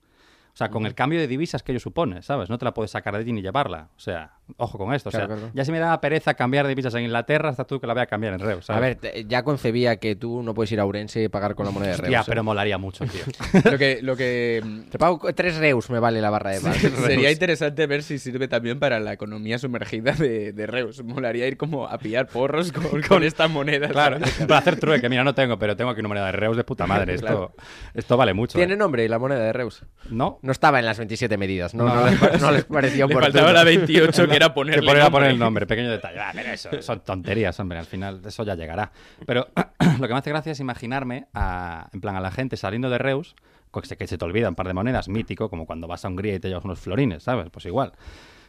O 0.54 0.58
sea, 0.58 0.70
con 0.70 0.86
el 0.86 0.96
cambio 0.96 1.20
de 1.20 1.28
divisas 1.28 1.62
que 1.62 1.74
ello 1.74 1.80
supone, 1.80 2.22
¿sabes? 2.24 2.50
No 2.50 2.58
te 2.58 2.64
la 2.66 2.74
puedes 2.74 2.90
sacar 2.92 3.14
de 3.14 3.20
allí 3.20 3.32
ni 3.34 3.42
llevarla. 3.42 3.90
O 3.96 4.00
sea, 4.00 4.37
ojo 4.58 4.78
con 4.78 4.94
esto. 4.94 5.10
O 5.10 5.12
sea, 5.12 5.26
Claro, 5.28 5.52
ya 5.54 5.66
si 5.66 5.72
me 5.72 5.80
daba 5.80 6.00
pereza 6.00 6.34
cambiar 6.36 6.66
divisas 6.68 6.94
en 6.96 7.04
Inglaterra, 7.04 7.50
hasta 7.50 7.66
tú 7.66 7.80
que 7.82 7.88
la 7.88 7.94
voy 7.94 8.04
a 8.04 8.06
cambiar 8.06 8.34
en 8.34 8.40
Reus. 8.40 8.66
¿sabes? 8.66 8.78
A 8.78 8.82
ver, 8.82 8.96
te- 8.96 9.26
ya 9.26 9.44
concebía 9.44 9.98
que 9.98 10.16
tú 10.16 10.42
no 10.42 10.54
puedes 10.54 10.72
ir 10.72 10.80
a 10.80 10.86
Urense 10.86 11.24
y 11.24 11.28
pagar 11.28 11.56
con 11.56 11.66
la 11.66 11.72
moneda 11.72 11.92
de 11.92 11.98
Reus. 11.98 12.12
Ya, 12.12 12.22
¿eh? 12.22 12.24
pero 12.28 12.44
molaría 12.44 12.78
mucho, 12.78 13.06
tío. 13.06 13.22
Lo 13.72 13.78
que, 13.78 14.00
lo 14.02 14.16
que 14.16 14.64
Te 14.90 14.98
pago 14.98 15.20
co- 15.20 15.34
tres 15.34 15.58
Reus, 15.58 15.90
me 15.90 16.00
vale 16.00 16.22
la 16.22 16.30
barra 16.30 16.52
de 16.52 16.62
pan. 16.62 16.74
sería 16.74 17.32
interesante 17.32 17.86
ver 17.88 18.04
si 18.04 18.20
sirve 18.20 18.48
también 18.48 18.80
para 18.80 19.00
la 19.00 19.14
economía 19.14 19.58
sumergida 19.60 20.14
de, 20.14 20.54
de 20.54 20.68
Reus. 20.68 21.04
Molaría 21.04 21.48
ir 21.48 21.58
como 21.58 21.88
a 21.88 21.98
pillar 21.98 22.28
porros 22.28 22.72
con, 22.72 23.02
con 23.08 23.24
estas 23.24 23.50
monedas. 23.50 23.92
Claro, 23.92 24.18
para 24.48 24.58
hacer 24.60 24.80
trueque. 24.80 25.10
Mira, 25.10 25.24
no 25.24 25.36
tengo, 25.36 25.58
pero 25.60 25.76
tengo 25.76 25.92
aquí 25.92 26.00
una 26.00 26.10
moneda 26.10 26.28
de 26.28 26.32
Reus 26.34 26.56
de 26.58 26.64
puta 26.64 26.88
madre. 26.88 27.16
Esto, 27.16 27.26
Claro. 27.28 27.52
esto 27.94 28.16
vale 28.18 28.34
mucho. 28.34 28.58
¿Tiene 28.58 28.74
¿eh? 28.76 28.78
nombre 28.78 29.08
la 29.10 29.20
moneda 29.20 29.40
de 29.42 29.54
Reus? 29.54 29.84
¿No? 30.10 30.40
No 30.42 30.52
estaba 30.52 30.80
en 30.80 30.86
las 30.86 30.98
27 30.98 31.38
medidas, 31.38 31.74
¿no? 31.74 31.86
No. 31.86 31.96
No, 31.98 32.06
les, 32.10 32.42
no 32.42 32.52
les 32.52 32.64
pareció 32.66 33.08
Le 33.08 33.16
faltaba 33.16 33.52
la 33.54 33.64
28, 33.64 34.28
que 34.28 34.37
era 34.38 34.54
ponerle 34.54 34.82
Que 34.82 34.88
poner, 34.88 35.12
poner 35.12 35.32
el 35.32 35.40
nombre, 35.40 35.68
pequeño 35.68 35.92
detalle. 35.92 36.20
Ah, 36.20 36.32
pero 36.34 36.50
eso 36.50 36.70
son 36.82 37.02
tonterías, 37.02 37.60
hombre. 37.60 37.78
Al 37.78 37.86
final, 37.86 38.22
eso 38.26 38.44
ya 38.44 38.56
llegará. 38.56 38.92
Pero 39.26 39.48
lo 40.00 40.08
que 40.08 40.14
me 40.14 40.20
hace 40.20 40.30
gracia 40.30 40.52
es 40.54 40.60
imaginarme 40.60 41.28
a, 41.34 41.90
en 41.94 42.02
plan, 42.02 42.16
a 42.16 42.22
la 42.22 42.32
gente 42.32 42.58
saliendo 42.58 42.90
de 42.90 42.98
Reus, 42.98 43.36
que 43.82 43.88
se, 43.88 43.98
que 43.98 44.08
se 44.08 44.18
te 44.18 44.26
olvida 44.26 44.50
un 44.50 44.56
par 44.56 44.68
de 44.68 44.74
monedas, 44.74 45.08
mítico, 45.08 45.50
como 45.50 45.66
cuando 45.66 45.88
vas 45.88 46.06
a 46.06 46.08
Hungría 46.08 46.36
y 46.36 46.40
te 46.40 46.48
llevas 46.48 46.66
unos 46.66 46.80
florines, 46.80 47.24
¿sabes? 47.24 47.50
Pues 47.52 47.66
igual. 47.66 47.94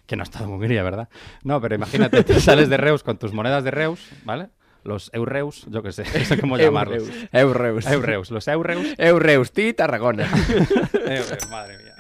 Que 0.07 0.17
no 0.17 0.23
has 0.23 0.29
estado 0.31 0.47
en 0.47 0.53
Hungría, 0.53 0.83
¿verdad? 0.83 1.09
No, 1.45 1.61
pero 1.61 1.75
imagínate, 1.75 2.25
te 2.25 2.41
sales 2.41 2.69
de 2.69 2.77
Reus 2.77 3.03
con 3.03 3.19
tus 3.19 3.33
monedas 3.33 3.65
de 3.65 3.71
Reus, 3.71 4.09
¿vale? 4.25 4.49
Los 4.85 5.11
eureus, 5.13 5.67
yo 5.69 5.83
qué 5.83 5.93
sé, 5.93 6.05
no 6.19 6.25
sé 6.25 6.41
cómo 6.41 6.57
llamarlos. 6.57 7.05
Eureus. 7.33 7.87
Eureus, 7.87 8.31
los 8.31 8.49
eureus. 8.49 8.87
Eureus, 8.97 9.53
ti 9.53 9.75
Tarragona. 9.75 10.29
Eureus, 10.95 11.49
madre 11.51 11.79
mía. 11.79 11.98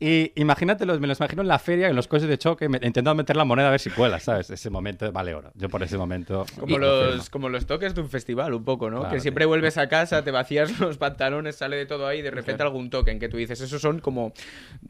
Y 0.00 0.32
imagínate, 0.34 0.84
los- 0.86 0.98
me 1.00 1.06
los 1.06 1.18
imagino 1.20 1.42
en 1.42 1.48
la 1.48 1.58
feria, 1.58 1.88
en 1.88 1.94
los 1.96 2.08
coches 2.08 2.28
de 2.28 2.36
choque, 2.36 2.68
me- 2.68 2.76
intentando 2.78 3.14
meter 3.14 3.36
la 3.36 3.44
moneda 3.44 3.68
a 3.68 3.70
ver 3.70 3.80
si 3.80 3.90
cuela, 3.90 4.18
¿sabes? 4.20 4.50
Ese 4.50 4.68
momento 4.70 5.10
vale 5.12 5.34
oro. 5.34 5.52
Yo 5.54 5.68
por 5.68 5.82
ese 5.82 5.96
momento. 5.96 6.44
Como 6.58 6.78
lo 6.78 7.14
los, 7.14 7.30
como 7.30 7.48
los 7.48 7.66
toques 7.66 7.94
de 7.94 8.00
un 8.00 8.08
festival, 8.08 8.52
un 8.54 8.64
poco, 8.64 8.90
¿no? 8.90 9.00
Claro, 9.00 9.14
que 9.14 9.20
siempre 9.20 9.42
tío. 9.42 9.48
vuelves 9.48 9.78
a 9.78 9.88
casa, 9.88 10.24
te 10.24 10.30
vacías 10.30 10.78
los 10.80 10.98
pantalones, 10.98 11.56
sale 11.56 11.76
de 11.76 11.86
todo 11.86 12.06
ahí 12.06 12.18
y 12.18 12.22
de 12.22 12.30
repente 12.32 12.62
algún 12.62 12.90
token 12.90 13.18
que 13.18 13.28
tú 13.28 13.36
dices, 13.36 13.60
esos 13.60 13.80
son 13.80 14.00
como 14.00 14.32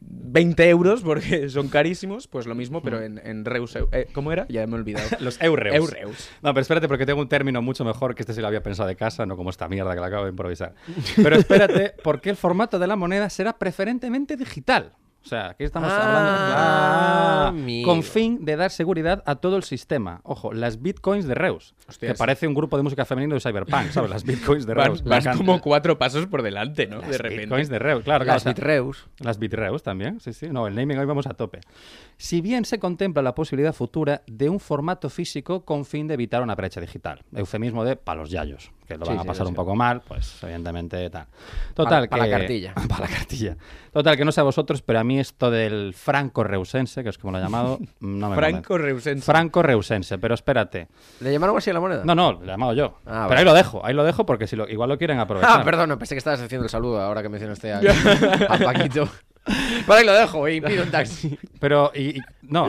20 0.01 0.69
euros 0.69 1.01
porque 1.01 1.49
son 1.49 1.67
carísimos. 1.69 2.27
Pues 2.27 2.47
lo 2.47 2.55
mismo, 2.55 2.81
pero 2.81 3.01
en, 3.01 3.19
en 3.23 3.45
Reus. 3.45 3.75
eh, 3.75 4.07
¿Cómo 4.13 4.31
era? 4.31 4.45
Ya 4.49 4.65
me 4.67 4.73
he 4.75 4.79
olvidado. 4.79 5.07
Los 5.19 5.41
eureus. 5.41 5.75
Eureus. 5.75 6.29
No, 6.41 6.53
pero 6.53 6.61
espérate, 6.61 6.87
porque 6.87 7.05
tengo 7.05 7.21
un 7.21 7.29
término 7.29 7.61
mucho 7.61 7.85
mejor 7.85 8.15
que 8.15 8.23
este 8.23 8.33
sí 8.33 8.41
lo 8.41 8.47
había 8.47 8.63
pensado 8.63 8.87
de 8.87 8.95
casa, 8.95 9.25
no 9.25 9.37
como 9.37 9.49
esta 9.49 9.67
mierda 9.67 9.93
que 9.93 9.99
la 10.01 10.07
acabo 10.07 10.23
de 10.25 10.31
improvisar. 10.31 10.73
Pero 11.15 11.35
espérate, 11.35 11.93
porque 12.03 12.29
el 12.29 12.35
formato 12.35 12.79
de 12.79 12.87
la 12.87 12.95
moneda 12.95 13.29
será 13.29 13.53
preferentemente 13.57 14.35
digital. 14.35 14.93
O 15.25 15.27
sea, 15.27 15.47
aquí 15.49 15.63
estamos 15.63 15.89
Ah, 15.91 17.47
hablando 17.47 17.81
Ah, 17.81 17.83
con 17.83 18.03
fin 18.03 18.45
de 18.45 18.55
dar 18.55 18.69
seguridad 18.69 19.23
a 19.25 19.35
todo 19.35 19.57
el 19.57 19.63
sistema. 19.63 20.21
Ojo, 20.23 20.53
las 20.53 20.81
bitcoins 20.81 21.25
de 21.25 21.33
Reus, 21.33 21.73
Hostias. 21.87 22.11
que 22.13 22.17
parece 22.17 22.47
un 22.47 22.53
grupo 22.53 22.77
de 22.77 22.83
música 22.83 23.05
femenino 23.05 23.33
de 23.33 23.41
Cyberpunk, 23.41 23.89
¿sabes? 23.89 24.09
Las 24.11 24.23
bitcoins 24.23 24.65
de 24.67 24.73
Vas, 24.75 24.85
Reus. 24.87 25.03
Vas 25.03 25.25
encanta. 25.25 25.37
como 25.43 25.59
cuatro 25.61 25.97
pasos 25.97 26.27
por 26.27 26.43
delante, 26.43 26.85
¿no? 26.87 27.01
de 27.01 27.17
repente. 27.17 27.41
bitcoins 27.45 27.69
de 27.69 27.79
Reus, 27.79 28.03
claro. 28.03 28.23
claro, 28.23 28.35
Las 28.37 28.45
Bitreus. 28.45 29.07
Las 29.19 29.39
Bitreus 29.39 29.81
también, 29.83 30.19
sí, 30.19 30.31
sí. 30.33 30.47
No, 30.49 30.67
el 30.67 30.75
naming 30.75 30.97
hoy 30.99 31.05
vamos 31.05 31.25
a 31.27 31.33
tope. 31.33 31.61
Si 32.17 32.41
bien 32.41 32.63
se 32.65 32.77
contempla 32.79 33.21
la 33.23 33.33
posibilidad 33.35 33.73
futura 33.73 34.21
de 34.27 34.49
un 34.49 34.59
formato 34.59 35.09
físico 35.09 35.65
con 35.65 35.85
fin 35.85 36.07
de 36.07 36.13
evitar 36.13 36.43
una 36.43 36.53
brecha 36.55 36.79
digital. 36.79 37.23
Eufemismo 37.33 37.83
de 37.83 37.95
palos 37.95 38.29
yayos, 38.29 38.71
que 38.85 38.97
lo 38.97 39.05
Sí, 39.05 39.09
van 39.11 39.19
a 39.19 39.21
sí, 39.23 39.27
pasar 39.27 39.45
sí. 39.45 39.49
un 39.49 39.55
poco 39.55 39.75
mal, 39.75 40.01
pues 40.07 40.41
evidentemente 40.43 41.09
tal. 41.09 41.25
Total, 41.73 42.07
Pa- 42.07 42.17
pa 42.17 42.23
que... 42.23 42.29
la 42.31 42.37
cartilla. 42.39 42.73
para 42.89 43.01
la 43.09 43.15
cartilla. 43.15 43.57
Total, 43.91 44.17
que 44.17 44.25
no 44.25 44.31
sé 44.31 44.41
a 44.41 44.43
vosotros, 44.43 44.81
pero 44.81 44.99
a 44.99 45.03
mí 45.03 45.19
esto 45.19 45.49
del 45.51 45.93
franco-reusense, 45.93 47.03
que 47.03 47.09
es 47.09 47.17
como 47.17 47.31
lo 47.33 47.37
he 47.39 47.41
llamado, 47.41 47.79
no 47.99 48.29
me 48.29 48.35
Franco 48.35 48.63
convence. 48.67 48.85
Reusense. 48.85 49.25
Franco-reusense, 49.25 50.17
pero 50.17 50.33
espérate. 50.35 50.87
¿Le 51.21 51.31
llamaron 51.31 51.57
así 51.57 51.69
a 51.69 51.73
la 51.73 51.79
moneda? 51.79 52.03
No, 52.05 52.15
no, 52.15 52.33
lo 52.33 52.43
he 52.43 52.47
llamado 52.47 52.73
yo. 52.73 52.97
Ah, 53.05 53.25
pero 53.27 53.27
vale. 53.29 53.39
ahí 53.39 53.45
lo 53.45 53.53
dejo, 53.53 53.85
ahí 53.85 53.93
lo 53.93 54.03
dejo 54.03 54.25
porque 54.25 54.47
si 54.47 54.55
lo, 54.55 54.67
igual 54.69 54.89
lo 54.89 54.97
quieren 54.97 55.19
aprovechar. 55.19 55.61
Ah, 55.61 55.63
perdón, 55.63 55.97
pensé 55.97 56.15
que 56.15 56.19
estabas 56.19 56.41
haciendo 56.41 56.65
el 56.65 56.69
saludo 56.69 57.01
ahora 57.01 57.21
que 57.21 57.29
mencionaste 57.29 57.73
a, 57.73 57.79
a 58.49 58.57
Paquito. 58.59 59.07
Vale, 59.87 60.03
lo 60.03 60.13
dejo 60.13 60.47
y 60.49 60.59
pido 60.59 60.83
un 60.83 60.89
taxi. 60.89 61.37
Pero, 61.59 61.91
y, 61.93 62.17
y- 62.17 62.21
no, 62.41 62.67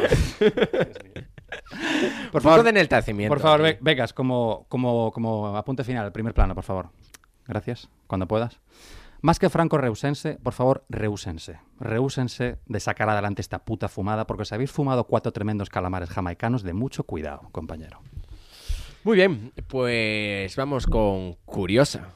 Por 2.33 2.43
favor, 2.43 2.63
den 2.63 2.77
el 2.77 2.89
tacimiento. 2.89 3.35
Por 3.35 3.41
favor, 3.41 3.77
Vegas, 3.81 4.13
como, 4.13 4.67
como, 4.69 5.11
como 5.13 5.57
apunte 5.57 5.85
final, 5.85 6.13
primer 6.13 6.35
plano, 6.35 6.55
por 6.55 6.65
favor. 6.65 6.91
Gracias, 7.47 7.89
cuando 8.07 8.27
puedas. 8.27 8.61
Más 9.23 9.39
que 9.39 9.51
franco 9.51 9.79
reusense, 9.79 10.39
por 10.43 10.53
favor, 10.53 10.85
reúsense. 10.89 11.59
Reúsense 11.81 12.59
de 12.67 12.81
sacar 12.81 13.09
adelante 13.09 13.41
esta 13.41 13.65
puta 13.65 13.89
fumada, 13.89 14.27
porque 14.27 14.43
os 14.43 14.53
habéis 14.53 14.71
fumado 14.71 15.05
cuatro 15.05 15.33
tremendos 15.33 15.71
calamares 15.71 16.11
jamaicanos 16.11 16.63
de 16.63 16.75
mucho 16.75 17.05
cuidado, 17.05 17.49
compañero. 17.51 18.01
Muy 19.05 19.17
bien, 19.17 19.53
pues 19.69 20.55
vamos 20.57 20.87
con 20.87 21.35
Curiosa. 21.45 22.09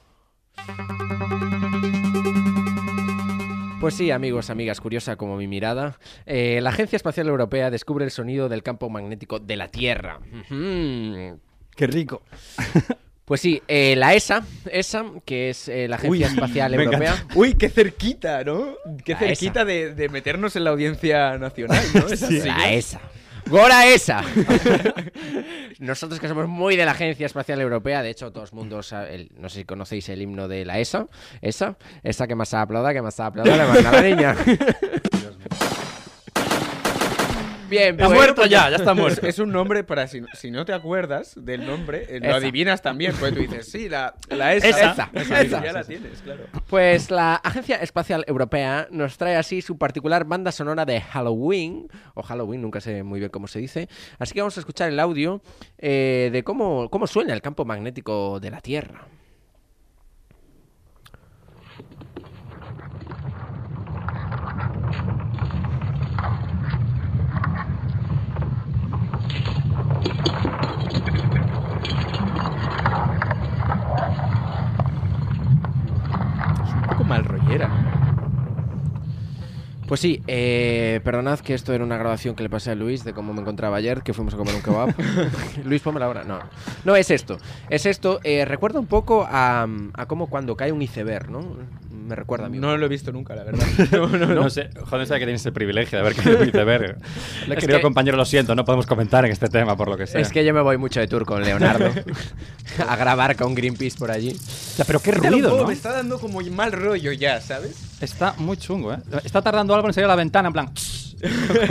Pues 3.80 3.94
sí, 3.94 4.10
amigos, 4.10 4.50
amigas, 4.50 4.78
curiosa 4.80 5.16
como 5.16 5.36
mi 5.38 5.46
mirada. 5.46 5.98
eh, 6.26 6.60
la 6.62 6.68
Agencia 6.68 6.96
Espacial 6.96 7.28
Europea 7.28 7.70
descubre 7.70 8.04
el 8.04 8.10
sonido 8.10 8.50
del 8.50 8.62
campo 8.62 8.90
magnético 8.90 9.38
de 9.38 9.56
la 9.56 9.68
Tierra. 9.68 10.18
Ujú. 10.18 11.40
¡Qué 11.76 11.86
rico! 11.86 12.22
Pues 13.24 13.42
sí, 13.42 13.62
eh, 13.68 13.94
la 13.94 14.12
ESA, 14.14 14.44
ESA, 14.72 15.04
que 15.24 15.50
es 15.50 15.68
eh, 15.68 15.86
la 15.86 15.94
Agencia 15.94 16.26
Espacial 16.26 16.74
Europea. 16.74 17.14
Uy, 17.36 17.54
qué 17.54 17.68
cerquita, 17.68 18.42
¿no? 18.42 18.74
Qué 19.04 19.12
La 19.12 19.20
cerquita 19.20 19.64
de, 19.64 19.94
de 19.94 20.08
meternos 20.08 20.56
en 20.56 20.64
la 20.64 20.70
audiencia 20.70 21.38
nacional, 21.38 21.80
¿no? 21.94 22.08
Es 22.10 22.24
así, 22.24 22.40
La. 22.40 22.72
ESA. 22.72 23.00
¡Gora 23.50 23.86
ESA! 23.88 24.22
Nosotros 25.80 26.20
que 26.20 26.28
somos 26.28 26.46
muy 26.48 26.76
de 26.76 26.84
la 26.84 26.92
Agencia 26.92 27.26
Espacial 27.26 27.60
Europea, 27.60 28.02
de 28.02 28.10
hecho, 28.10 28.30
todos 28.32 28.52
mundos, 28.52 28.86
sabe- 28.88 29.14
el- 29.14 29.30
no 29.38 29.48
sé 29.48 29.60
si 29.60 29.64
conocéis 29.64 30.08
el 30.08 30.22
himno 30.22 30.46
de 30.48 30.64
la 30.64 30.78
ESA, 30.78 31.06
esa, 31.42 31.76
esa 32.02 32.26
que 32.26 32.34
más 32.34 32.54
aplauda, 32.54 32.92
que 32.92 33.02
más 33.02 33.18
aplauda, 33.18 33.56
le 33.56 33.64
manda 33.66 33.92
la 33.92 34.02
niña. 34.02 34.36
Bien, 37.70 37.94
¡Ha 37.94 38.06
pues- 38.06 38.18
muerto 38.18 38.44
ya! 38.46 38.68
¡Ya 38.68 38.76
está 38.76 38.94
muerto! 38.94 39.26
Es 39.26 39.38
un 39.38 39.52
nombre 39.52 39.84
para 39.84 40.06
si, 40.08 40.22
si 40.34 40.50
no 40.50 40.64
te 40.64 40.72
acuerdas 40.72 41.32
del 41.36 41.64
nombre, 41.66 42.04
eh, 42.08 42.20
lo 42.20 42.28
Esa. 42.28 42.36
adivinas 42.36 42.82
también. 42.82 43.14
Pues 43.18 43.32
tú 43.32 43.40
dices, 43.40 43.70
sí, 43.70 43.88
la, 43.88 44.14
la 44.28 44.54
esa. 44.54 44.68
Esa, 44.68 45.10
Esa, 45.14 45.40
esa. 45.40 45.64
Ya 45.64 45.72
la 45.72 45.84
tienes, 45.84 46.20
claro. 46.22 46.44
Pues 46.68 47.10
la 47.10 47.36
Agencia 47.36 47.76
Espacial 47.76 48.24
Europea 48.26 48.88
nos 48.90 49.16
trae 49.16 49.36
así 49.36 49.62
su 49.62 49.78
particular 49.78 50.24
banda 50.24 50.50
sonora 50.52 50.84
de 50.84 51.00
Halloween, 51.00 51.88
o 52.14 52.22
Halloween, 52.22 52.60
nunca 52.62 52.80
sé 52.80 53.02
muy 53.04 53.20
bien 53.20 53.30
cómo 53.30 53.46
se 53.46 53.60
dice. 53.60 53.88
Así 54.18 54.34
que 54.34 54.40
vamos 54.40 54.56
a 54.56 54.60
escuchar 54.60 54.88
el 54.88 54.98
audio 54.98 55.40
eh, 55.78 56.30
de 56.32 56.42
cómo, 56.42 56.90
cómo 56.90 57.06
suena 57.06 57.32
el 57.32 57.40
campo 57.40 57.64
magnético 57.64 58.40
de 58.40 58.50
la 58.50 58.60
Tierra. 58.60 59.06
Mal 77.10 77.24
rollera. 77.24 77.68
Pues 79.88 79.98
sí, 79.98 80.22
eh, 80.28 81.00
perdonad 81.02 81.40
que 81.40 81.52
esto 81.52 81.72
era 81.74 81.82
una 81.82 81.98
grabación 81.98 82.36
que 82.36 82.44
le 82.44 82.48
pasé 82.48 82.70
a 82.70 82.76
Luis 82.76 83.02
de 83.02 83.12
cómo 83.12 83.34
me 83.34 83.40
encontraba 83.40 83.76
ayer, 83.76 84.02
que 84.04 84.12
fuimos 84.14 84.32
a 84.34 84.36
comer 84.36 84.54
un 84.54 84.62
kebab. 84.62 84.94
Luis, 85.64 85.82
pónmela 85.82 86.06
ahora. 86.06 86.22
No, 86.22 86.38
no 86.84 86.94
es 86.94 87.10
esto. 87.10 87.38
Es 87.68 87.86
esto. 87.86 88.20
eh, 88.22 88.44
recuerda 88.44 88.78
un 88.78 88.86
poco 88.86 89.26
a, 89.28 89.66
a 89.94 90.06
cómo 90.06 90.28
cuando 90.28 90.56
cae 90.56 90.70
un 90.70 90.80
iceberg, 90.80 91.28
¿no? 91.28 91.40
Me 92.10 92.16
recuerda 92.16 92.46
a 92.46 92.48
mí. 92.48 92.58
No 92.58 92.76
lo 92.76 92.86
he 92.86 92.88
visto 92.88 93.12
nunca, 93.12 93.36
la 93.36 93.44
verdad. 93.44 93.64
No, 93.92 94.08
no, 94.08 94.26
no. 94.26 94.34
No 94.34 94.50
sé, 94.50 94.68
joder, 94.88 95.06
sabe 95.06 95.20
que 95.20 95.26
tienes 95.26 95.46
el 95.46 95.52
privilegio 95.52 95.96
de 95.96 96.04
haber 96.04 96.16
querido 96.16 96.42
iceberg. 96.44 96.96
Es 97.48 97.54
Querido 97.60 97.78
que- 97.78 97.82
compañero, 97.82 98.16
lo 98.16 98.24
siento, 98.24 98.56
no 98.56 98.64
podemos 98.64 98.86
comentar 98.86 99.24
en 99.24 99.30
este 99.30 99.48
tema, 99.48 99.76
por 99.76 99.88
lo 99.88 99.96
que 99.96 100.08
sea. 100.08 100.20
Es 100.20 100.30
que 100.32 100.44
yo 100.44 100.52
me 100.52 100.60
voy 100.60 100.76
mucho 100.76 100.98
de 100.98 101.06
tour 101.06 101.24
con 101.24 101.40
Leonardo 101.44 101.88
a 102.88 102.96
grabar 102.96 103.36
con 103.36 103.54
Greenpeace 103.54 103.96
por 103.96 104.10
allí. 104.10 104.30
O 104.32 104.74
sea, 104.76 104.84
pero 104.84 104.98
qué 105.00 105.12
ruido, 105.12 105.50
poco, 105.50 105.62
¿no? 105.62 105.68
Me 105.68 105.74
está 105.74 105.92
dando 105.92 106.18
como 106.18 106.40
mal 106.50 106.72
rollo 106.72 107.12
ya, 107.12 107.40
¿sabes? 107.40 107.76
Está 108.00 108.34
muy 108.38 108.56
chungo, 108.56 108.92
¿eh? 108.92 108.98
Está 109.24 109.40
tardando 109.40 109.72
algo 109.74 109.86
en 109.86 109.94
salir 109.94 110.06
a 110.06 110.08
la 110.08 110.16
ventana, 110.16 110.48
en 110.48 110.52
plan... 110.52 110.70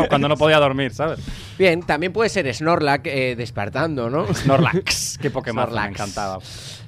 cuando 0.10 0.28
no 0.28 0.38
podía 0.38 0.60
dormir, 0.60 0.93
¿sabes? 0.93 1.19
Bien, 1.58 1.82
también 1.82 2.13
puede 2.13 2.30
ser 2.30 2.54
Snorlax 2.54 3.04
eh, 3.08 3.36
despertando, 3.36 4.08
¿no? 4.10 4.32
Snorlax. 4.34 5.17
Qué 5.19 5.32
Pokémon 5.32 5.63
me 5.65 5.71
Snorlax. 5.71 5.89
encantaba. 5.89 6.39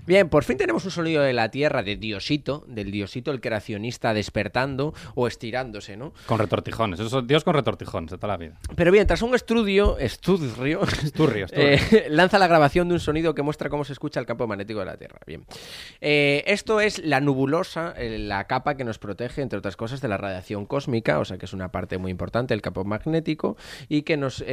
Bien, 0.07 0.29
por 0.29 0.43
fin 0.43 0.57
tenemos 0.57 0.83
un 0.85 0.91
sonido 0.91 1.21
de 1.21 1.33
la 1.33 1.49
Tierra 1.51 1.83
de 1.83 1.95
Diosito, 1.95 2.63
del 2.67 2.91
Diosito 2.91 3.31
el 3.31 3.39
creacionista 3.39 4.13
despertando 4.13 4.93
o 5.15 5.27
estirándose, 5.27 5.95
¿no? 5.95 6.13
Con 6.25 6.39
retortijones. 6.39 6.99
Eso 6.99 7.19
es 7.19 7.27
Dios 7.27 7.43
con 7.43 7.53
retortijones 7.53 8.09
de 8.11 8.17
toda 8.17 8.29
la 8.33 8.37
vida. 8.37 8.57
Pero 8.75 8.91
bien, 8.91 9.05
tras 9.05 9.21
un 9.21 9.35
estudio, 9.35 9.97
estudio, 9.99 10.47
Esturrio, 10.47 10.81
esturrio. 10.83 11.47
eh, 11.51 12.07
lanza 12.09 12.39
la 12.39 12.47
grabación 12.47 12.87
de 12.87 12.95
un 12.95 12.99
sonido 12.99 13.35
que 13.35 13.41
muestra 13.43 13.69
cómo 13.69 13.83
se 13.83 13.93
escucha 13.93 14.19
el 14.19 14.25
campo 14.25 14.47
magnético 14.47 14.79
de 14.79 14.85
la 14.85 14.97
Tierra. 14.97 15.19
Bien. 15.27 15.45
Eh, 16.01 16.43
esto 16.47 16.81
es 16.81 16.99
la 17.03 17.19
nubulosa, 17.19 17.93
eh, 17.97 18.17
la 18.17 18.45
capa 18.47 18.75
que 18.75 18.83
nos 18.83 18.97
protege, 18.97 19.41
entre 19.41 19.59
otras 19.59 19.77
cosas, 19.77 20.01
de 20.01 20.07
la 20.07 20.17
radiación 20.17 20.65
cósmica, 20.65 21.19
o 21.19 21.25
sea 21.25 21.37
que 21.37 21.45
es 21.45 21.53
una 21.53 21.71
parte 21.71 21.97
muy 21.97 22.11
importante 22.11 22.53
del 22.53 22.61
campo 22.61 22.83
magnético 22.83 23.55
y 23.87 24.01
que 24.01 24.17
nos, 24.17 24.43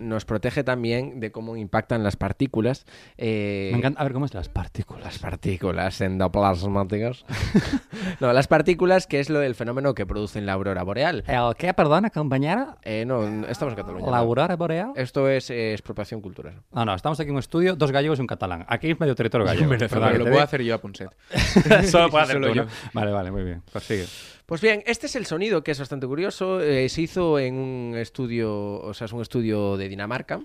nos 0.00 0.24
protege 0.24 0.62
también 0.64 1.20
de 1.20 1.32
cómo 1.32 1.56
impactan 1.56 2.02
las 2.04 2.16
partículas. 2.16 2.84
Me 3.16 3.70
encanta. 3.70 4.00
A 4.00 4.04
ver, 4.04 4.12
¿cómo 4.12 4.26
es 4.26 4.34
las 4.42 4.48
partículas? 4.48 5.04
las 5.04 5.18
partículas 5.20 6.00
endoplasmáticas. 6.00 7.24
no, 8.20 8.32
las 8.32 8.48
partículas, 8.48 9.06
que 9.06 9.20
es 9.20 9.30
lo 9.30 9.38
del 9.38 9.54
fenómeno 9.54 9.94
que 9.94 10.04
producen 10.04 10.46
la 10.46 10.54
aurora 10.54 10.82
boreal. 10.82 11.22
¿El 11.28 11.54
qué, 11.56 11.72
perdona, 11.74 12.10
compañera? 12.10 12.76
Eh, 12.82 13.04
no, 13.06 13.46
estamos 13.46 13.72
en 13.74 13.76
Cataluña. 13.76 14.10
¿La 14.10 14.18
aurora 14.18 14.56
boreal? 14.56 14.92
Esto 14.96 15.28
es 15.28 15.48
eh, 15.50 15.74
expropiación 15.74 16.20
cultural. 16.20 16.54
No, 16.72 16.84
no, 16.84 16.92
estamos 16.92 17.20
aquí 17.20 17.28
en 17.28 17.36
un 17.36 17.38
estudio, 17.38 17.76
dos 17.76 17.92
gallegos 17.92 18.18
y 18.18 18.22
un 18.22 18.26
catalán. 18.26 18.64
Aquí 18.66 18.90
es 18.90 18.98
medio 18.98 19.14
territorio 19.14 19.46
gallego. 19.46 19.70
Perdona, 19.78 20.12
lo 20.12 20.24
puedo 20.24 20.42
hacer 20.42 20.62
yo 20.62 20.74
a 20.74 20.78
Ponset. 20.78 21.10
Solo 21.88 22.10
puedo 22.10 22.24
hacer 22.24 22.34
Solo 22.34 22.48
tú, 22.48 22.54
yo. 22.54 22.64
Vale, 22.92 23.12
vale, 23.12 23.30
muy 23.30 23.44
bien. 23.44 23.62
Pues. 23.72 24.32
Pues 24.44 24.60
bien, 24.60 24.82
este 24.86 25.06
es 25.06 25.14
el 25.14 25.24
sonido 25.24 25.62
que 25.62 25.70
es 25.70 25.78
bastante 25.78 26.08
curioso. 26.08 26.60
eh, 26.60 26.88
se 26.88 27.02
hizo 27.02 27.38
en 27.38 27.54
un 27.54 27.96
estudio, 27.96 28.80
o 28.80 28.92
sea, 28.92 29.04
es 29.04 29.12
un 29.12 29.22
estudio 29.22 29.76
de 29.76 29.88
Dinamarca, 29.88 30.40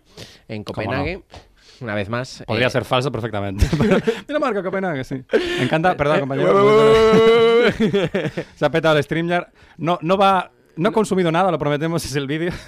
en 0.47 0.63
¿Cómo 0.63 0.93
no? 0.93 1.03
Una 1.81 1.95
vez 1.95 2.09
más. 2.09 2.43
Podría 2.45 2.67
eh, 2.67 2.69
ser 2.69 2.85
falso 2.85 3.11
perfectamente. 3.11 3.65
Dinamarca, 4.27 4.63
Copenhague, 4.63 5.03
sí. 5.03 5.23
Me 5.57 5.63
encanta, 5.63 5.95
perdón, 5.95 6.21
compañero. 6.21 7.71
Se 8.55 8.65
ha 8.65 8.69
petado 8.69 8.97
el 8.97 9.03
StreamYard. 9.03 9.47
No, 9.77 9.99
no 10.01 10.17
va... 10.17 10.51
No 10.77 10.89
he 10.89 10.91
consumido 10.91 11.31
nada, 11.31 11.51
lo 11.51 11.57
prometemos, 11.59 12.05
es 12.05 12.15
el 12.15 12.27
vídeo. 12.27 12.51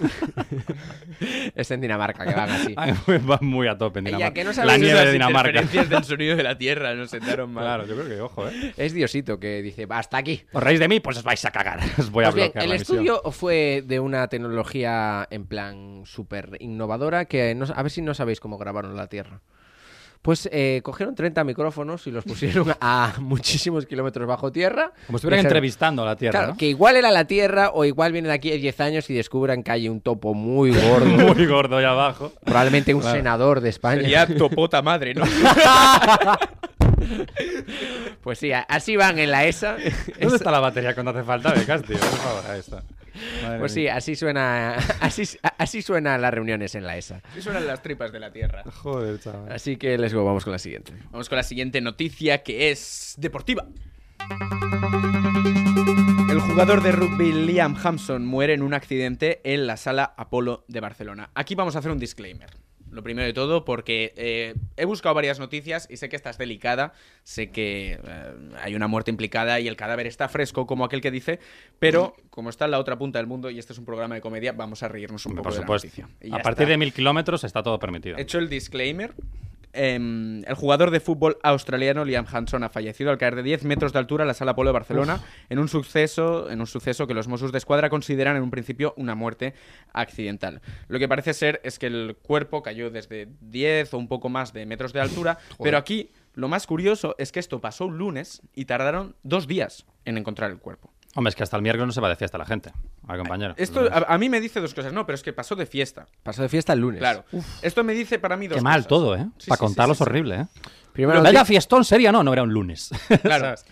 Es 1.56 1.69
en 1.72 1.82
Dinamarca, 1.82 2.26
que 2.26 2.34
van 2.34 2.50
así. 2.50 2.74
va 2.76 3.38
muy 3.41 3.67
a 3.67 3.78
tope 3.78 4.00
en 4.00 4.06
Dinamarca. 4.06 4.34
que 4.34 4.43
no 4.43 4.52
La 4.65 4.78
nieve 4.78 5.06
de 5.06 5.12
Dinamarca. 5.12 5.50
interferencias 5.50 5.89
del 5.89 6.04
sonido 6.04 6.36
de 6.38 6.43
la 6.43 6.58
Tierra 6.58 6.93
nos 6.95 7.10
sentaron 7.10 7.52
mal. 7.52 7.63
Claro, 7.63 7.86
yo 7.86 7.95
creo 7.95 8.08
que, 8.08 8.22
ojo, 8.22 8.48
¿eh? 8.48 8.74
Es 8.78 8.93
Diosito 8.93 9.39
que 9.39 9.62
dice, 9.62 9.86
hasta 9.89 10.17
aquí. 10.17 10.43
¿Os 10.54 10.63
reís 10.63 10.80
de 10.80 10.88
mí? 10.88 11.00
Pues 11.00 11.17
os 11.17 11.24
vais 11.24 11.43
a 11.45 11.52
cagar. 11.52 11.80
Os 11.98 12.10
voy 12.10 12.24
a 12.24 12.28
Pues 12.28 12.36
bien, 12.36 12.48
bloquear 12.48 12.63
el 12.63 12.69
la 12.69 12.76
emisión. 12.78 12.98
estudio 13.00 13.32
fue 13.32 13.84
de 13.86 14.00
una 14.00 14.28
tecnología 14.28 15.28
en 15.30 15.45
plan 15.45 16.04
súper 16.06 16.58
innovadora 16.60 17.26
que 17.26 17.54
no- 17.56 17.65
a 17.76 17.84
ver 17.84 17.91
si 17.91 18.02
no 18.02 18.13
sabéis 18.13 18.39
cómo 18.39 18.58
grabaron 18.58 18.95
la 18.95 19.08
Tierra. 19.08 19.41
Pues 20.21 20.49
eh, 20.51 20.82
cogieron 20.84 21.15
30 21.15 21.45
micrófonos 21.45 22.05
y 22.05 22.12
los 22.12 22.25
pusieron 22.25 22.73
a 22.82 23.13
muchísimos 23.19 23.86
kilómetros 23.86 24.27
bajo 24.27 24.51
tierra. 24.51 24.91
Como 25.08 25.17
si 25.17 25.21
estuvieran 25.21 25.45
entrevistando 25.45 26.03
a 26.03 26.05
la 26.05 26.15
Tierra, 26.17 26.32
Claro, 26.39 26.51
¿no? 26.53 26.58
que 26.58 26.65
igual 26.67 26.97
era 26.97 27.10
la 27.10 27.23
Tierra 27.25 27.71
o 27.73 27.86
igual 27.86 28.12
vienen 28.12 28.29
aquí 28.32 28.51
a 28.51 28.55
10 28.55 28.79
años 28.82 29.10
y 29.10 29.13
descubran 29.13 29.63
que 29.63 29.71
hay 29.71 29.88
un 29.88 30.01
topo 30.01 30.34
muy 30.34 30.71
gordo. 30.71 31.05
Muy 31.36 31.45
gordo 31.45 31.77
ahí 31.77 31.86
abajo. 31.86 32.34
Probablemente 32.43 32.93
un 32.93 32.99
Claro. 33.01 33.15
senador 33.17 33.62
de 33.62 33.69
España. 33.69 34.01
Sería 34.01 34.27
topota 34.38 34.82
madre, 34.82 35.13
¿no? 35.13 35.23
Pues 38.21 38.39
sí, 38.39 38.51
así 38.51 38.95
van 38.97 39.19
en 39.19 39.32
la 39.32 39.45
ESA. 39.45 39.77
¿Dónde 40.19 40.36
está 40.36 40.51
la 40.51 40.60
batería 40.60 40.93
cuando 40.93 41.12
hace 41.12 41.23
falta? 41.23 41.53
Becas, 41.53 41.82
tío. 41.84 41.97
Por 41.97 42.10
favor, 42.10 42.43
ahí 42.51 42.60
está. 42.60 42.84
Madre 43.43 43.60
Pues 43.60 43.74
sí, 43.74 43.88
así 43.88 44.15
suena, 44.15 44.76
así, 45.02 45.24
así 45.58 45.82
suenan 45.82 46.22
las 46.22 46.34
reuniones 46.34 46.76
en 46.76 46.86
la 46.86 46.98
ESA. 46.98 47.22
Y 47.38 47.41
suenan 47.41 47.67
las 47.67 47.82
tripas 47.82 48.12
de 48.12 48.19
la 48.19 48.32
tierra. 48.32 48.63
Joder, 48.63 49.19
chaval. 49.19 49.52
Así 49.52 49.78
que 49.78 49.98
let's 49.98 50.13
go, 50.13 50.24
vamos 50.24 50.43
con 50.43 50.52
la 50.52 50.60
siguiente. 50.60 50.93
Vamos 51.12 51.30
con 51.30 51.36
la 51.38 51.43
siguiente 51.43 51.82
noticia 51.82 52.43
que 52.43 52.72
es 52.72 53.15
deportiva. 53.17 53.67
El 56.30 56.39
jugador 56.41 56.84
de 56.84 56.91
rugby 56.91 57.32
Liam 57.32 57.76
Hampson 57.82 58.26
muere 58.26 58.54
en 58.54 58.62
un 58.62 58.74
accidente 58.74 59.41
en 59.43 59.65
la 59.65 59.78
sala 59.78 60.13
Apolo 60.15 60.63
de 60.67 60.80
Barcelona. 60.80 61.32
Aquí 61.34 61.56
vamos 61.56 61.76
a 61.76 61.80
hacer 61.80 61.91
un 61.91 62.00
disclaimer. 62.00 62.50
Lo 62.91 63.04
primero 63.04 63.25
de 63.28 63.34
todo, 63.34 63.65
porque 63.65 64.13
eh, 64.15 64.56
he 64.78 64.86
buscado 64.86 65.13
varias 65.15 65.39
noticias 65.39 65.88
y 65.91 65.97
sé 65.97 66.10
que 66.10 66.15
esta 66.15 66.30
es 66.32 66.38
delicada, 66.38 66.93
sé 67.23 67.52
que 67.52 67.99
eh, 68.04 68.34
hay 68.62 68.75
una 68.75 68.88
muerte 68.88 69.12
implicada 69.12 69.60
y 69.60 69.67
el 69.67 69.75
cadáver 69.75 70.08
está 70.08 70.28
fresco, 70.28 70.65
como 70.65 70.86
aquel 70.86 70.99
que 71.02 71.12
dice, 71.12 71.39
pero 71.78 72.15
como 72.32 72.49
está 72.49 72.65
en 72.65 72.71
la 72.71 72.80
otra 72.80 72.97
punta 72.97 73.19
del 73.19 73.28
mundo 73.28 73.49
y 73.52 73.60
este 73.60 73.73
es 73.73 73.80
un 73.80 73.86
programa 73.86 74.15
de 74.15 74.21
comedia, 74.21 74.54
vamos 74.54 74.82
a 74.84 74.88
reírnos 74.88 75.25
un 75.28 75.34
poco 75.34 75.43
por 75.43 75.54
de 75.54 75.60
la 75.60 75.63
supuesto. 75.63 75.88
noticia. 75.88 76.10
Y 76.21 76.30
A 76.32 76.41
partir 76.41 76.63
está. 76.63 76.71
de 76.71 76.78
mil 76.78 76.93
kilómetros 76.93 77.43
está 77.43 77.62
todo 77.62 77.78
permitido. 77.80 78.17
Hecho 78.17 78.39
el 78.39 78.49
disclaimer, 78.49 79.13
em, 79.73 80.43
el 80.45 80.55
jugador 80.55 80.91
de 80.91 80.99
fútbol 80.99 81.38
australiano 81.43 82.05
Liam 82.05 82.25
Hanson 82.32 82.63
ha 82.63 82.69
fallecido 82.69 83.12
al 83.12 83.17
caer 83.17 83.36
de 83.36 83.43
10 83.43 83.63
metros 83.65 83.93
de 83.93 83.99
altura 83.99 84.23
en 84.23 84.27
la 84.27 84.34
sala 84.34 84.55
Polo 84.55 84.69
de 84.69 84.73
Barcelona 84.73 85.21
en 85.49 85.60
un 85.60 85.67
suceso 85.67 86.49
en 86.49 86.60
un 86.60 86.67
suceso 86.67 87.08
que 87.08 87.13
los 87.13 87.27
Mossos 87.27 87.51
de 87.51 87.58
Escuadra 87.58 87.89
consideran 87.89 88.36
en 88.36 88.43
un 88.43 88.51
principio 88.51 88.93
una 88.97 89.15
muerte 89.15 89.53
accidental. 89.93 90.62
Lo 90.88 90.99
que 90.99 91.08
parece 91.08 91.34
ser 91.34 91.62
es 91.63 91.79
que 91.79 91.88
el 91.88 92.17
cuerpo 92.21 92.62
cayó 92.62 92.89
desde 92.89 93.27
10 93.41 93.93
o 93.93 93.97
un 93.97 94.08
poco 94.08 94.29
más 94.29 94.53
de 94.53 94.65
metros 94.65 94.93
de 94.93 95.01
altura, 95.01 95.38
pero 95.62 95.77
aquí 95.77 96.12
lo 96.34 96.47
más 96.47 96.67
curioso 96.67 97.15
es 97.17 97.32
que 97.32 97.39
esto 97.39 97.60
pasó 97.60 97.86
un 97.86 97.97
lunes 97.97 98.41
y 98.53 98.65
tardaron 98.65 99.15
dos 99.23 99.47
días 99.47 99.86
en 100.05 100.17
encontrar 100.17 100.51
el 100.51 100.60
cuerpo. 100.60 100.91
Hombre, 101.15 101.30
es 101.30 101.36
que 101.36 101.43
hasta 101.43 101.58
el 101.58 101.63
miércoles 101.63 101.88
no 101.88 101.91
se 101.91 102.02
va 102.02 102.10
de 102.10 102.15
fiesta 102.15 102.38
la 102.38 102.45
gente. 102.45 102.72
Al 103.08 103.17
compañero. 103.17 103.56
Esto 103.58 103.89
a, 103.91 104.13
a 104.13 104.17
mí 104.17 104.30
me 104.30 104.39
dice 104.39 104.62
dos 104.62 104.74
cosas, 104.74 104.93
no, 104.93 105.06
pero 105.06 105.15
es 105.15 105.24
que 105.24 105.34
pasó 105.34 105.56
de 105.56 105.65
fiesta. 105.65 106.08
Pasó 106.22 106.41
de 106.43 106.50
fiesta 106.50 106.74
el 106.74 106.80
lunes. 106.80 107.00
Claro. 107.00 107.26
Esto 107.62 107.84
me 107.84 107.93
dice 107.93 108.19
para 108.19 108.38
mí 108.38 108.48
dos 108.48 108.58
Qué 108.58 108.62
mal 108.63 108.86
todo, 108.86 109.15
¿eh? 109.15 109.28
Sí, 109.38 109.50
Para 109.50 109.58
sí, 109.58 109.65
contarlo 109.65 109.95
sí, 109.95 109.98
sí, 109.98 110.04
es 110.04 110.08
horrible, 110.08 110.36
¿eh? 110.36 110.45
Primero, 110.93 111.24
Vaya 111.24 111.45
fiestón 111.45 111.84
sería, 111.86 112.12
no, 112.12 112.24
no 112.24 112.34
era 112.34 112.43
un 112.43 112.54
lunes. 112.54 112.91
Claro. 113.22 113.45
¿Sabes? 113.45 113.65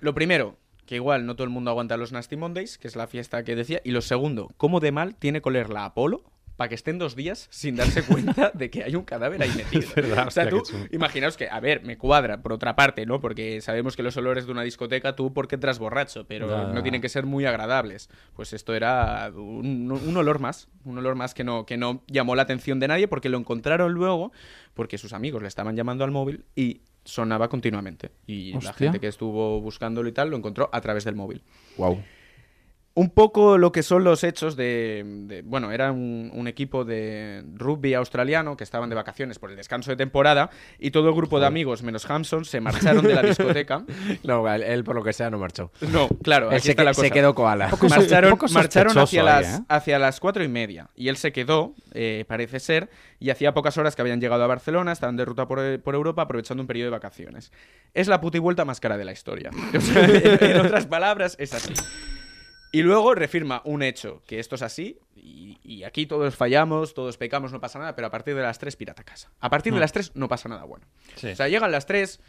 Lo 0.00 0.14
primero, 0.14 0.56
que 0.86 0.96
igual 0.96 1.26
no 1.26 1.36
todo 1.36 1.44
el 1.44 1.50
mundo 1.50 1.70
aguanta 1.70 1.96
los 1.96 2.10
Nasty 2.10 2.36
Mondays, 2.36 2.78
que 2.78 2.88
es 2.88 2.96
la 2.96 3.06
fiesta 3.06 3.44
que 3.44 3.54
decía. 3.54 3.80
Y 3.84 3.92
lo 3.92 4.00
segundo, 4.00 4.50
¿cómo 4.56 4.80
de 4.80 4.90
mal 4.90 5.14
tiene 5.14 5.40
que 5.40 5.48
oler 5.48 5.70
la 5.70 5.84
Apolo 5.84 6.24
para 6.60 6.68
que 6.68 6.74
estén 6.74 6.98
dos 6.98 7.16
días 7.16 7.48
sin 7.48 7.74
darse 7.74 8.02
cuenta 8.02 8.50
de 8.52 8.68
que 8.68 8.84
hay 8.84 8.94
un 8.94 9.02
cadáver 9.02 9.40
ahí 9.40 9.50
metido? 9.56 9.88
verdad, 9.96 10.26
o 10.28 10.30
sea, 10.30 10.46
tú, 10.46 10.62
imaginaos 10.90 11.38
que, 11.38 11.48
a 11.48 11.58
ver, 11.58 11.82
me 11.84 11.96
cuadra, 11.96 12.42
por 12.42 12.52
otra 12.52 12.76
parte, 12.76 13.06
¿no? 13.06 13.18
Porque 13.18 13.62
sabemos 13.62 13.96
que 13.96 14.02
los 14.02 14.14
olores 14.18 14.44
de 14.44 14.52
una 14.52 14.60
discoteca, 14.60 15.16
tú 15.16 15.32
porque 15.32 15.54
entras 15.54 15.78
borracho, 15.78 16.26
pero 16.26 16.70
no 16.70 16.82
tienen 16.82 17.00
que 17.00 17.08
ser 17.08 17.24
muy 17.24 17.46
agradables. 17.46 18.10
Pues 18.34 18.52
esto 18.52 18.74
era 18.74 19.32
un, 19.34 19.90
un 19.90 20.16
olor 20.18 20.38
más, 20.38 20.68
un 20.84 20.98
olor 20.98 21.14
más 21.14 21.32
que 21.32 21.44
no, 21.44 21.64
que 21.64 21.78
no 21.78 22.02
llamó 22.08 22.34
la 22.34 22.42
atención 22.42 22.78
de 22.78 22.88
nadie 22.88 23.08
porque 23.08 23.30
lo 23.30 23.38
encontraron 23.38 23.94
luego, 23.94 24.30
porque 24.74 24.98
sus 24.98 25.14
amigos 25.14 25.40
le 25.40 25.48
estaban 25.48 25.76
llamando 25.76 26.04
al 26.04 26.10
móvil 26.10 26.44
y 26.54 26.82
sonaba 27.04 27.48
continuamente. 27.48 28.10
Y 28.26 28.52
la 28.60 28.74
gente 28.74 29.00
que 29.00 29.06
estuvo 29.06 29.62
buscándolo 29.62 30.10
y 30.10 30.12
tal 30.12 30.28
lo 30.28 30.36
encontró 30.36 30.68
a 30.74 30.82
través 30.82 31.04
del 31.04 31.14
móvil. 31.14 31.42
Wow. 31.78 32.02
Un 32.92 33.10
poco 33.10 33.56
lo 33.56 33.70
que 33.70 33.84
son 33.84 34.02
los 34.02 34.24
hechos 34.24 34.56
de... 34.56 35.04
de- 35.06 35.42
bueno, 35.42 35.70
era 35.70 35.92
un, 35.92 36.30
un 36.34 36.48
equipo 36.48 36.84
de 36.84 37.44
rugby 37.54 37.94
australiano 37.94 38.56
que 38.56 38.64
estaban 38.64 38.90
de 38.90 38.96
vacaciones 38.96 39.38
por 39.38 39.48
el 39.50 39.56
descanso 39.56 39.92
de 39.92 39.96
temporada 39.96 40.50
y 40.78 40.90
todo 40.90 41.08
el 41.08 41.14
grupo 41.14 41.38
de 41.38 41.46
amigos, 41.46 41.84
menos 41.84 42.10
Hampson, 42.10 42.44
se 42.44 42.60
marcharon 42.60 43.04
de 43.04 43.14
la 43.14 43.22
discoteca. 43.30 43.84
No, 44.24 44.52
él, 44.52 44.64
él, 44.64 44.82
por 44.82 44.96
lo 44.96 45.04
que 45.04 45.12
sea 45.12 45.30
no 45.30 45.38
marchó. 45.38 45.70
No, 45.92 46.08
claro, 46.22 46.50
Él 46.50 46.56
aquí 46.56 46.64
se, 46.64 46.70
está 46.72 46.82
que- 46.82 46.84
la 46.86 46.90
cosa. 46.90 47.02
se 47.02 47.10
quedó 47.12 47.34
koala. 47.34 47.70
Marcharon 47.88 48.38
marcharon 48.52 48.98
hacia, 48.98 49.20
ahí, 49.20 49.26
las, 49.44 49.60
¿eh? 49.60 49.62
hacia 49.68 49.98
las 50.00 50.18
cuatro 50.18 50.42
y 50.42 50.48
media 50.48 50.90
y 50.96 51.08
él 51.08 51.16
se 51.16 51.30
quedó, 51.32 51.74
eh, 51.94 52.24
parece 52.26 52.58
ser, 52.58 52.90
y 53.20 53.30
hacía 53.30 53.54
pocas 53.54 53.78
horas 53.78 53.94
que 53.94 54.02
habían 54.02 54.20
llegado 54.20 54.42
a 54.42 54.46
Barcelona, 54.48 54.90
estaban 54.90 55.16
de 55.16 55.24
ruta 55.24 55.46
por, 55.46 55.80
por 55.80 55.94
Europa 55.94 56.22
aprovechando 56.22 56.60
un 56.62 56.66
periodo 56.66 56.86
de 56.86 56.90
vacaciones. 56.90 57.52
Es 57.94 58.08
la 58.08 58.20
puta 58.20 58.36
y 58.36 58.40
vuelta 58.40 58.64
más 58.64 58.80
cara 58.80 58.98
de 58.98 59.04
la 59.04 59.12
historia. 59.12 59.50
O 59.76 59.80
sea, 59.80 60.04
en 60.06 60.60
otras 60.60 60.86
palabras, 60.86 61.36
es 61.38 61.54
así. 61.54 61.72
Y 62.72 62.82
luego 62.82 63.14
refirma 63.14 63.62
un 63.64 63.82
hecho, 63.82 64.22
que 64.26 64.38
esto 64.38 64.54
es 64.54 64.62
así, 64.62 64.98
y, 65.16 65.58
y 65.64 65.82
aquí 65.84 66.06
todos 66.06 66.36
fallamos, 66.36 66.94
todos 66.94 67.16
pecamos, 67.16 67.52
no 67.52 67.60
pasa 67.60 67.78
nada, 67.80 67.96
pero 67.96 68.06
a 68.06 68.10
partir 68.10 68.34
de 68.36 68.42
las 68.42 68.58
3 68.58 68.76
pirata 68.76 69.02
casa. 69.02 69.30
A 69.40 69.50
partir 69.50 69.72
de 69.72 69.78
Mm. 69.78 69.80
las 69.80 69.92
3 69.92 70.12
no 70.14 70.28
pasa 70.28 70.48
nada 70.48 70.64
bueno. 70.64 70.86
Sí. 71.16 71.28
O 71.28 71.36
sea, 71.36 71.48
llegan 71.48 71.72
las 71.72 71.86
3, 71.86 72.20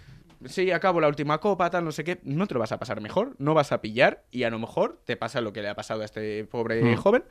sí, 0.46 0.72
acabo 0.72 1.00
la 1.02 1.08
última 1.08 1.38
copa, 1.40 1.70
tal, 1.70 1.84
no 1.86 1.92
sé 1.92 2.04
qué, 2.04 2.20
no 2.24 2.48
te 2.48 2.54
lo 2.54 2.60
vas 2.60 2.72
a 2.72 2.80
pasar 2.80 3.02
mejor, 3.02 3.36
no 3.40 3.54
vas 3.54 3.72
a 3.72 3.82
pillar 3.82 4.24
y 4.32 4.44
a 4.44 4.50
lo 4.50 4.60
mejor 4.60 5.00
te 5.06 5.16
pasa 5.18 5.42
lo 5.42 5.54
que 5.54 5.62
le 5.62 5.70
ha 5.70 5.76
pasado 5.76 6.02
a 6.02 6.06
este 6.06 6.44
pobre 6.46 6.82
Mm. 6.84 6.96
joven, 6.98 7.24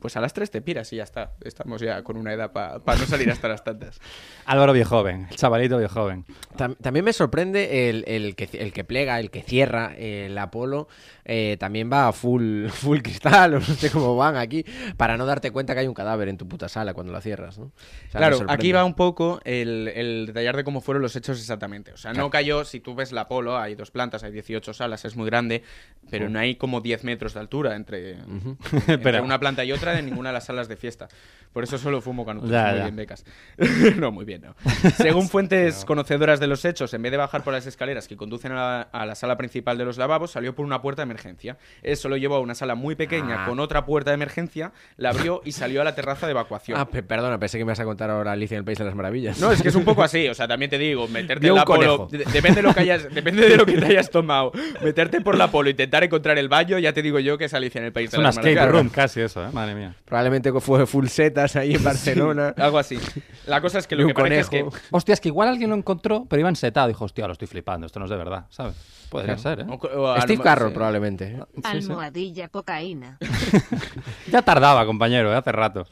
pues 0.00 0.16
a 0.16 0.20
las 0.20 0.32
3 0.32 0.50
te 0.50 0.62
piras 0.62 0.92
y 0.92 0.96
ya 0.96 1.02
está. 1.02 1.32
Estamos 1.42 1.80
ya 1.80 2.02
con 2.04 2.16
una 2.16 2.32
edad 2.32 2.52
para 2.52 2.78
no 2.98 3.06
salir 3.06 3.30
hasta 3.32 3.48
las 3.48 3.64
tantas. 3.64 3.98
Álvaro 4.46 4.72
Viejoven, 4.72 5.26
el 5.30 5.36
chavalito 5.36 5.76
Viejoven. 5.78 6.24
Tam- 6.56 6.76
También 6.80 7.04
me 7.04 7.12
sorprende 7.12 7.90
el, 7.90 8.04
el 8.06 8.36
que, 8.36 8.48
el 8.52 8.72
que 8.72 8.84
plega, 8.84 9.18
el 9.18 9.30
que 9.32 9.42
cierra 9.42 9.94
el 9.96 10.36
Apolo. 10.38 10.86
eh, 11.24 11.56
también 11.58 11.90
va 11.92 12.08
a 12.08 12.12
full, 12.12 12.68
full 12.68 13.00
cristal, 13.00 13.54
o 13.54 13.58
no 13.60 13.64
sé 13.66 13.90
cómo 13.90 14.14
van 14.16 14.36
aquí, 14.36 14.64
para 14.96 15.16
no 15.16 15.26
darte 15.26 15.50
cuenta 15.50 15.74
que 15.74 15.80
hay 15.80 15.86
un 15.88 15.94
cadáver 15.94 16.28
en 16.28 16.38
tu 16.38 16.46
puta 16.48 16.68
sala 16.68 16.94
cuando 16.94 17.12
la 17.12 17.20
cierras, 17.20 17.58
¿no? 17.58 17.66
O 17.66 17.72
sea, 18.10 18.20
me 18.20 18.28
Claro, 18.28 18.38
aquí 18.48 18.70
va 18.72 18.84
un 18.84 18.94
poco 18.94 19.40
el, 19.44 19.88
el 19.88 20.26
detallar 20.26 20.56
de 20.56 20.62
cómo 20.64 20.80
fueron 20.80 21.02
los 21.02 21.16
hechos 21.16 21.38
exactamente. 21.40 21.92
O 21.92 21.96
sea, 21.96 22.12
no 22.12 22.30
cayó, 22.30 22.57
si 22.64 22.80
tú 22.80 22.94
ves 22.94 23.12
la 23.12 23.28
Polo, 23.28 23.58
hay 23.58 23.74
dos 23.74 23.90
plantas, 23.90 24.22
hay 24.24 24.32
18 24.32 24.72
salas, 24.72 25.04
es 25.04 25.16
muy 25.16 25.26
grande, 25.26 25.62
pero 26.10 26.28
no 26.28 26.38
hay 26.38 26.56
como 26.56 26.80
10 26.80 27.04
metros 27.04 27.34
de 27.34 27.40
altura 27.40 27.76
entre, 27.76 28.12
entre 28.18 28.98
Pero- 29.02 29.22
una 29.22 29.38
planta 29.38 29.64
y 29.64 29.72
otra 29.72 29.92
de 29.92 30.02
ninguna 30.02 30.30
de 30.30 30.34
las 30.34 30.44
salas 30.46 30.68
de 30.68 30.76
fiesta. 30.76 31.08
Por 31.52 31.64
eso 31.64 31.78
solo 31.78 32.00
fumo. 32.02 32.26
Ya, 32.26 32.34
muy 32.34 32.50
ya. 32.50 32.72
bien, 32.84 32.96
becas. 32.96 33.24
no, 33.96 34.12
muy 34.12 34.24
bien, 34.26 34.42
no. 34.42 34.54
Según 34.96 35.28
fuentes 35.30 35.84
conocedoras 35.86 36.40
de 36.40 36.46
los 36.46 36.64
hechos, 36.64 36.92
en 36.92 37.00
vez 37.02 37.10
de 37.10 37.16
bajar 37.16 37.42
por 37.42 37.54
las 37.54 37.66
escaleras 37.66 38.06
que 38.06 38.16
conducen 38.18 38.52
a 38.52 38.54
la, 38.54 38.80
a 38.82 39.06
la 39.06 39.14
sala 39.14 39.36
principal 39.38 39.78
de 39.78 39.84
los 39.86 39.96
lavabos, 39.96 40.30
salió 40.32 40.54
por 40.54 40.66
una 40.66 40.82
puerta 40.82 41.00
de 41.02 41.04
emergencia. 41.04 41.56
Eso 41.82 42.08
lo 42.10 42.16
llevó 42.18 42.36
a 42.36 42.40
una 42.40 42.54
sala 42.54 42.74
muy 42.74 42.94
pequeña 42.96 43.44
Ah. 43.44 43.46
con 43.46 43.60
otra 43.60 43.84
puerta 43.86 44.10
de 44.10 44.14
emergencia, 44.16 44.72
la 44.98 45.10
abrió 45.10 45.40
y 45.44 45.52
salió 45.52 45.80
a 45.80 45.84
la 45.84 45.94
terraza 45.94 46.26
de 46.26 46.32
evacuación. 46.32 46.78
Ah, 46.78 46.86
pe- 46.88 47.02
perdona, 47.02 47.38
pensé 47.38 47.56
que 47.58 47.64
me 47.64 47.72
vas 47.72 47.80
a 47.80 47.84
contar 47.84 48.10
ahora 48.10 48.32
Alicia 48.32 48.54
en 48.56 48.58
el 48.60 48.64
País 48.64 48.78
de 48.78 48.84
las 48.84 48.94
Maravillas. 48.94 49.40
No, 49.40 49.50
es 49.50 49.62
que 49.62 49.68
es 49.68 49.74
un 49.74 49.84
poco 49.84 50.02
así, 50.02 50.28
o 50.28 50.34
sea, 50.34 50.46
también 50.46 50.70
te 50.70 50.76
digo, 50.78 51.08
meterte 51.08 51.46
en 51.48 51.54
la 51.54 51.64
polo, 51.64 52.08
conejo. 52.08 52.24
de- 52.32 52.32
depende 52.48 52.62
de 52.62 52.68
lo 52.68 52.74
que 52.74 52.80
hayas, 52.80 53.14
depende 53.14 53.48
de 53.48 53.56
lo 53.56 53.66
que 53.66 53.72
te 53.78 53.86
hayas 53.86 54.10
tomado, 54.10 54.52
meterte 54.82 55.20
por 55.20 55.36
la 55.36 55.50
polo, 55.50 55.70
intentar 55.70 56.02
encontrar 56.04 56.38
el 56.38 56.48
baño, 56.48 56.78
ya 56.78 56.92
te 56.92 57.02
digo 57.02 57.18
yo 57.18 57.38
que 57.38 57.44
es 57.46 57.54
Alicia 57.54 57.78
en 57.80 57.84
el 57.86 57.92
país 57.92 58.06
Es 58.06 58.12
de 58.12 58.18
una 58.18 58.28
las 58.28 58.36
escape 58.36 58.54
maravillas. 58.54 58.72
room 58.82 58.88
casi 58.90 59.20
eso, 59.20 59.44
¿eh? 59.44 59.48
Madre 59.52 59.74
mía. 59.74 59.94
Probablemente 60.04 60.52
fue 60.60 60.86
full 60.86 61.06
setas 61.06 61.56
ahí 61.56 61.74
en 61.74 61.84
Barcelona. 61.84 62.54
Algo 62.56 62.78
así. 62.78 62.98
La 63.46 63.60
cosa 63.60 63.78
es 63.78 63.86
que 63.86 63.96
lo 63.96 64.02
un 64.02 64.08
que 64.08 64.14
parece 64.14 64.40
es 64.40 64.48
que 64.48 64.60
conejo. 64.64 64.76
Hostia, 64.90 65.12
es 65.14 65.20
que 65.20 65.28
igual 65.28 65.48
alguien 65.48 65.70
lo 65.70 65.76
encontró, 65.76 66.26
pero 66.28 66.40
iba 66.40 66.48
ensetado. 66.48 66.88
Dijo, 66.88 67.04
hostia, 67.04 67.26
lo 67.26 67.32
estoy 67.32 67.48
flipando, 67.48 67.86
esto 67.86 67.98
no 67.98 68.04
es 68.06 68.10
de 68.10 68.16
verdad, 68.16 68.46
¿sabes? 68.50 68.74
Podría 69.08 69.38
ser, 69.38 69.60
¿eh? 69.60 69.66
o- 69.68 69.74
o 70.02 70.20
Steve 70.20 70.42
Carroll, 70.42 70.68
sí. 70.70 70.74
probablemente. 70.74 71.24
¿eh? 71.26 71.42
Almohadilla 71.64 72.48
cocaína. 72.48 73.18
Ya 74.30 74.42
tardaba, 74.42 74.84
compañero, 74.86 75.32
¿eh? 75.32 75.36
hace 75.36 75.52
rato. 75.52 75.86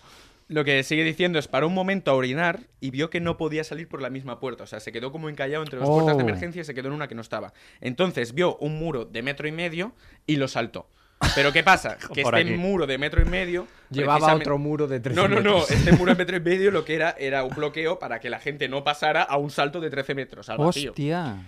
Lo 0.49 0.65
que 0.65 0.83
sigue 0.85 1.03
diciendo 1.03 1.39
es 1.41 1.49
paró 1.49 1.67
un 1.67 1.75
momento 1.75 2.11
a 2.11 2.15
orinar 2.15 2.61
y 2.81 2.91
vio 2.91 3.11
que 3.11 3.21
no 3.21 3.37
podía 3.37 3.65
salir 3.65 3.89
por 3.89 4.01
la 4.01 4.11
misma 4.11 4.39
puerta. 4.39 4.63
O 4.65 4.67
sea, 4.67 4.79
se 4.81 4.93
quedó 4.93 5.11
como 5.11 5.29
encallado 5.29 5.65
entre 5.65 5.79
dos 5.81 5.89
puertas 5.89 6.17
de 6.17 6.23
Oh. 6.23 6.27
emergencia 6.29 6.63
y 6.63 6.65
se 6.65 6.73
quedó 6.75 6.89
en 6.89 6.95
una 6.95 7.09
que 7.09 7.15
no 7.17 7.21
estaba. 7.23 7.53
Entonces 7.81 8.33
vio 8.33 8.57
un 8.59 8.79
muro 8.79 9.05
de 9.05 9.23
metro 9.23 9.49
y 9.49 9.53
medio 9.53 9.93
y 10.27 10.37
lo 10.37 10.47
saltó. 10.47 10.89
Pero 11.35 11.51
¿qué 11.53 11.63
pasa? 11.65 11.97
Que 12.15 12.21
este 12.21 12.37
aquí. 12.37 12.51
muro 12.53 12.87
de 12.87 12.99
metro 12.99 13.23
y 13.23 13.25
medio... 13.25 13.67
Llevaba 13.91 14.19
precisamente- 14.19 14.45
otro 14.45 14.59
muro 14.59 14.87
de 14.87 15.01
13 15.01 15.17
No, 15.21 15.27
no, 15.29 15.41
no. 15.41 15.59
Este 15.67 15.93
muro 15.93 16.13
de 16.13 16.19
metro 16.19 16.37
y 16.37 16.41
medio 16.57 16.71
lo 16.71 16.85
que 16.85 16.95
era 16.95 17.17
era 17.19 17.43
un 17.43 17.55
bloqueo 17.55 17.99
para 17.99 18.21
que 18.21 18.29
la 18.31 18.39
gente 18.39 18.69
no 18.69 18.85
pasara 18.85 19.23
a 19.23 19.39
un 19.39 19.51
salto 19.51 19.81
de 19.81 19.89
13 19.91 20.15
metros 20.15 20.49
al 20.51 20.59
vacío. 20.59 20.91
Hostia. 20.91 21.39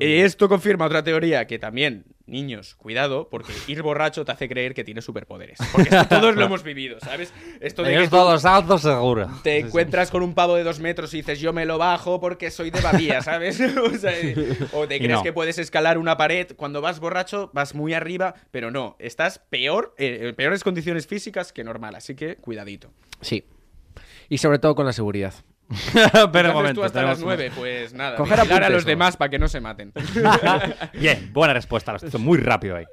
Y 0.00 0.18
esto 0.20 0.48
confirma 0.48 0.84
otra 0.84 1.02
teoría 1.02 1.46
que 1.46 1.58
también, 1.58 2.04
niños, 2.30 2.74
cuidado, 2.76 3.28
porque 3.28 3.52
ir 3.66 3.82
borracho 3.82 4.24
te 4.24 4.32
hace 4.32 4.48
creer 4.48 4.74
que 4.74 4.84
tienes 4.84 5.04
superpoderes. 5.04 5.58
Porque 5.72 5.88
esto 5.90 6.06
todos 6.06 6.36
lo 6.36 6.44
hemos 6.46 6.62
vivido, 6.62 6.98
¿sabes? 7.00 7.32
Esto 7.60 7.82
de 7.82 7.90
que 7.90 8.02
Es 8.04 8.10
tú 8.10 8.16
todo 8.16 8.38
salto 8.38 8.78
seguro. 8.78 9.28
te 9.42 9.58
encuentras 9.58 10.10
con 10.10 10.22
un 10.22 10.34
pavo 10.34 10.54
de 10.54 10.62
dos 10.62 10.80
metros 10.80 11.12
y 11.14 11.18
dices 11.18 11.40
yo 11.40 11.52
me 11.52 11.64
lo 11.66 11.78
bajo 11.78 12.20
porque 12.20 12.50
soy 12.50 12.70
de 12.70 12.80
Badía, 12.80 13.20
¿sabes? 13.22 13.60
o, 13.60 13.90
sea, 13.98 14.12
o 14.72 14.86
te 14.86 14.98
crees 14.98 15.18
no. 15.18 15.22
que 15.22 15.32
puedes 15.32 15.58
escalar 15.58 15.98
una 15.98 16.16
pared. 16.16 16.48
Cuando 16.56 16.80
vas 16.80 17.00
borracho 17.00 17.50
vas 17.52 17.74
muy 17.74 17.94
arriba, 17.94 18.34
pero 18.50 18.70
no, 18.70 18.96
estás 18.98 19.38
peor, 19.38 19.94
eh, 19.98 20.28
en 20.28 20.34
peores 20.34 20.64
condiciones 20.64 21.06
físicas 21.06 21.52
que 21.52 21.64
normal, 21.64 21.94
así 21.94 22.14
que 22.14 22.36
cuidadito. 22.36 22.92
Sí. 23.20 23.44
Y 24.28 24.38
sobre 24.38 24.58
todo 24.58 24.74
con 24.74 24.86
la 24.86 24.92
seguridad. 24.92 25.34
Pero 25.92 26.30
¿Qué 26.32 26.48
un 26.48 26.54
momento. 26.54 26.80
tú 26.80 26.84
hasta 26.84 26.98
tenemos 27.00 27.18
las 27.18 27.24
nueve? 27.24 27.52
Pues 27.54 27.94
nada, 27.94 28.16
Coger 28.16 28.40
a 28.40 28.70
los 28.70 28.84
¿no? 28.84 28.88
demás 28.88 29.16
para 29.16 29.30
que 29.30 29.38
no 29.38 29.48
se 29.48 29.60
maten. 29.60 29.92
Bien, 30.94 31.32
buena 31.32 31.54
respuesta. 31.54 31.92
Lo 31.92 31.96
has 31.96 32.02
hecho 32.02 32.18
muy 32.18 32.38
rápido 32.38 32.76
ahí. 32.76 32.84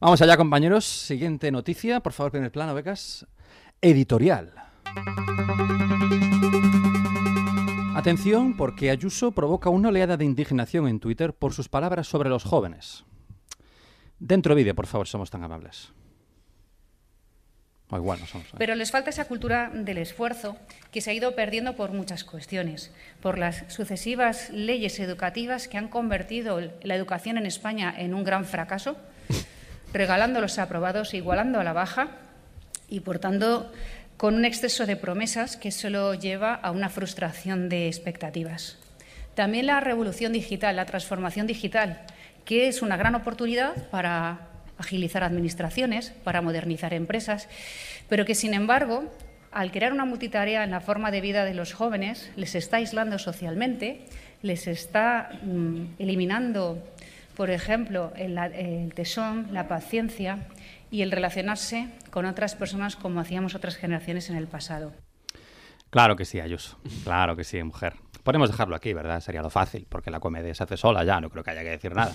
Vamos 0.00 0.20
allá, 0.20 0.36
compañeros. 0.36 0.84
Siguiente 0.84 1.50
noticia. 1.50 2.00
Por 2.00 2.12
favor, 2.12 2.32
primer 2.32 2.52
plano, 2.52 2.74
becas. 2.74 3.26
Editorial. 3.80 4.52
Atención, 7.94 8.54
porque 8.56 8.90
Ayuso 8.90 9.32
provoca 9.32 9.70
una 9.70 9.88
oleada 9.88 10.16
de 10.18 10.26
indignación 10.26 10.88
en 10.88 11.00
Twitter 11.00 11.32
por 11.32 11.54
sus 11.54 11.70
palabras 11.70 12.06
sobre 12.06 12.28
los 12.28 12.44
jóvenes. 12.44 13.04
Dentro 14.18 14.54
vídeo, 14.54 14.74
por 14.74 14.86
favor, 14.86 15.08
somos 15.08 15.30
tan 15.30 15.42
amables. 15.42 15.92
Somos. 18.26 18.46
¿eh? 18.46 18.56
Pero 18.58 18.74
les 18.74 18.90
falta 18.90 19.10
esa 19.10 19.26
cultura 19.26 19.70
del 19.72 19.98
esfuerzo 19.98 20.56
que 20.90 21.00
se 21.00 21.10
ha 21.10 21.14
ido 21.14 21.34
perdiendo 21.34 21.76
por 21.76 21.92
muchas 21.92 22.24
cuestiones, 22.24 22.90
por 23.20 23.38
las 23.38 23.64
sucesivas 23.68 24.50
leyes 24.50 24.98
educativas 25.00 25.68
que 25.68 25.78
han 25.78 25.88
convertido 25.88 26.60
la 26.82 26.94
educación 26.94 27.38
en 27.38 27.46
España 27.46 27.94
en 27.96 28.14
un 28.14 28.24
gran 28.24 28.44
fracaso, 28.44 28.96
regalando 29.92 30.40
los 30.40 30.58
aprobados, 30.58 31.14
igualando 31.14 31.60
a 31.60 31.64
la 31.64 31.72
baja 31.72 32.08
y, 32.88 33.00
por 33.00 33.18
tanto, 33.18 33.70
con 34.16 34.34
un 34.34 34.44
exceso 34.44 34.86
de 34.86 34.96
promesas 34.96 35.56
que 35.56 35.70
solo 35.70 36.14
lleva 36.14 36.54
a 36.54 36.70
una 36.70 36.88
frustración 36.88 37.68
de 37.68 37.88
expectativas. 37.88 38.78
También 39.34 39.66
la 39.66 39.80
revolución 39.80 40.32
digital, 40.32 40.76
la 40.76 40.86
transformación 40.86 41.46
digital, 41.46 42.06
que 42.44 42.68
es 42.68 42.82
una 42.82 42.96
gran 42.96 43.14
oportunidad 43.14 43.88
para 43.90 44.53
agilizar 44.78 45.24
administraciones, 45.24 46.10
para 46.24 46.42
modernizar 46.42 46.94
empresas, 46.94 47.48
pero 48.08 48.24
que, 48.24 48.34
sin 48.34 48.54
embargo, 48.54 49.04
al 49.52 49.70
crear 49.70 49.92
una 49.92 50.04
multitarea 50.04 50.64
en 50.64 50.70
la 50.70 50.80
forma 50.80 51.10
de 51.10 51.20
vida 51.20 51.44
de 51.44 51.54
los 51.54 51.72
jóvenes, 51.72 52.30
les 52.36 52.54
está 52.54 52.78
aislando 52.78 53.18
socialmente, 53.18 54.06
les 54.42 54.66
está 54.66 55.30
mm, 55.42 55.94
eliminando, 55.98 56.82
por 57.36 57.50
ejemplo, 57.50 58.12
el, 58.16 58.36
el 58.36 58.92
tesón, 58.94 59.48
la 59.52 59.68
paciencia 59.68 60.48
y 60.90 61.02
el 61.02 61.12
relacionarse 61.12 61.88
con 62.10 62.26
otras 62.26 62.54
personas 62.54 62.96
como 62.96 63.20
hacíamos 63.20 63.54
otras 63.54 63.76
generaciones 63.76 64.28
en 64.30 64.36
el 64.36 64.48
pasado. 64.48 64.92
Claro 65.90 66.16
que 66.16 66.24
sí, 66.24 66.40
Ayuso. 66.40 66.76
Claro 67.04 67.36
que 67.36 67.44
sí, 67.44 67.62
mujer. 67.62 67.94
Podemos 68.24 68.50
dejarlo 68.50 68.74
aquí, 68.74 68.92
¿verdad? 68.92 69.20
Sería 69.20 69.42
lo 69.42 69.50
fácil, 69.50 69.86
porque 69.88 70.10
la 70.10 70.18
comedia 70.18 70.52
se 70.54 70.64
hace 70.64 70.76
sola 70.76 71.04
ya, 71.04 71.20
no 71.20 71.30
creo 71.30 71.44
que 71.44 71.50
haya 71.50 71.62
que 71.62 71.70
decir 71.70 71.94
nada. 71.94 72.12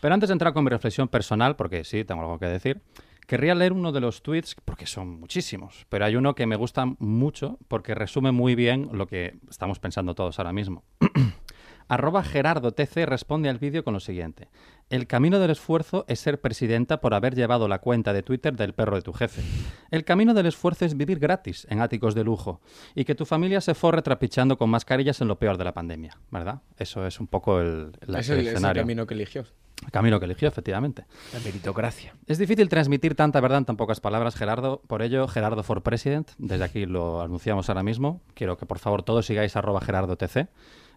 Pero 0.00 0.14
antes 0.14 0.28
de 0.28 0.32
entrar 0.34 0.52
con 0.52 0.64
mi 0.64 0.70
reflexión 0.70 1.08
personal, 1.08 1.56
porque 1.56 1.84
sí, 1.84 2.04
tengo 2.04 2.22
algo 2.22 2.38
que 2.38 2.46
decir, 2.46 2.80
querría 3.26 3.54
leer 3.54 3.72
uno 3.72 3.92
de 3.92 4.00
los 4.00 4.22
tweets, 4.22 4.56
porque 4.64 4.86
son 4.86 5.20
muchísimos, 5.20 5.86
pero 5.88 6.04
hay 6.04 6.16
uno 6.16 6.34
que 6.34 6.46
me 6.46 6.56
gusta 6.56 6.84
mucho 6.98 7.58
porque 7.68 7.94
resume 7.94 8.32
muy 8.32 8.54
bien 8.54 8.88
lo 8.92 9.06
que 9.06 9.38
estamos 9.48 9.78
pensando 9.78 10.14
todos 10.14 10.38
ahora 10.38 10.52
mismo. 10.52 10.84
Arroba 11.88 12.22
Gerardo 12.22 12.70
TC 12.70 13.04
responde 13.04 13.48
al 13.48 13.58
vídeo 13.58 13.82
con 13.82 13.94
lo 13.94 13.98
siguiente. 13.98 14.48
El 14.90 15.08
camino 15.08 15.40
del 15.40 15.50
esfuerzo 15.50 16.04
es 16.06 16.20
ser 16.20 16.40
presidenta 16.40 17.00
por 17.00 17.14
haber 17.14 17.34
llevado 17.34 17.66
la 17.66 17.80
cuenta 17.80 18.12
de 18.12 18.22
Twitter 18.22 18.54
del 18.54 18.74
perro 18.74 18.94
de 18.94 19.02
tu 19.02 19.12
jefe. 19.12 19.42
El 19.90 20.04
camino 20.04 20.32
del 20.32 20.46
esfuerzo 20.46 20.84
es 20.84 20.96
vivir 20.96 21.18
gratis 21.18 21.66
en 21.68 21.80
áticos 21.80 22.14
de 22.14 22.22
lujo 22.22 22.60
y 22.94 23.04
que 23.04 23.16
tu 23.16 23.26
familia 23.26 23.60
se 23.60 23.74
forre 23.74 24.02
trapichando 24.02 24.56
con 24.56 24.70
mascarillas 24.70 25.20
en 25.20 25.26
lo 25.26 25.38
peor 25.40 25.58
de 25.58 25.64
la 25.64 25.74
pandemia, 25.74 26.16
¿verdad? 26.30 26.60
Eso 26.76 27.04
es 27.08 27.18
un 27.18 27.26
poco 27.26 27.60
el, 27.60 27.90
la- 28.06 28.20
Es 28.20 28.28
el 28.30 28.38
el, 28.40 28.46
es 28.48 28.54
el 28.54 28.72
camino 28.82 29.06
que 29.08 29.14
eligió. 29.14 29.44
Camino 29.92 30.20
que 30.20 30.26
eligió, 30.26 30.46
efectivamente. 30.46 31.06
La 31.32 31.40
meritocracia. 31.40 32.14
Es 32.26 32.38
difícil 32.38 32.68
transmitir 32.68 33.14
tanta 33.14 33.40
verdad 33.40 33.58
en 33.58 33.64
tan 33.64 33.76
pocas 33.76 34.00
palabras, 34.00 34.36
Gerardo. 34.36 34.82
Por 34.86 35.02
ello, 35.02 35.26
Gerardo 35.26 35.62
for 35.62 35.82
President, 35.82 36.30
desde 36.38 36.64
aquí 36.64 36.86
lo 36.86 37.22
anunciamos 37.22 37.68
ahora 37.68 37.82
mismo. 37.82 38.20
Quiero 38.34 38.56
que 38.56 38.66
por 38.66 38.78
favor 38.78 39.02
todos 39.02 39.26
sigáis 39.26 39.56
arroba 39.56 39.80
Gerardo 39.80 40.16
TC. 40.16 40.48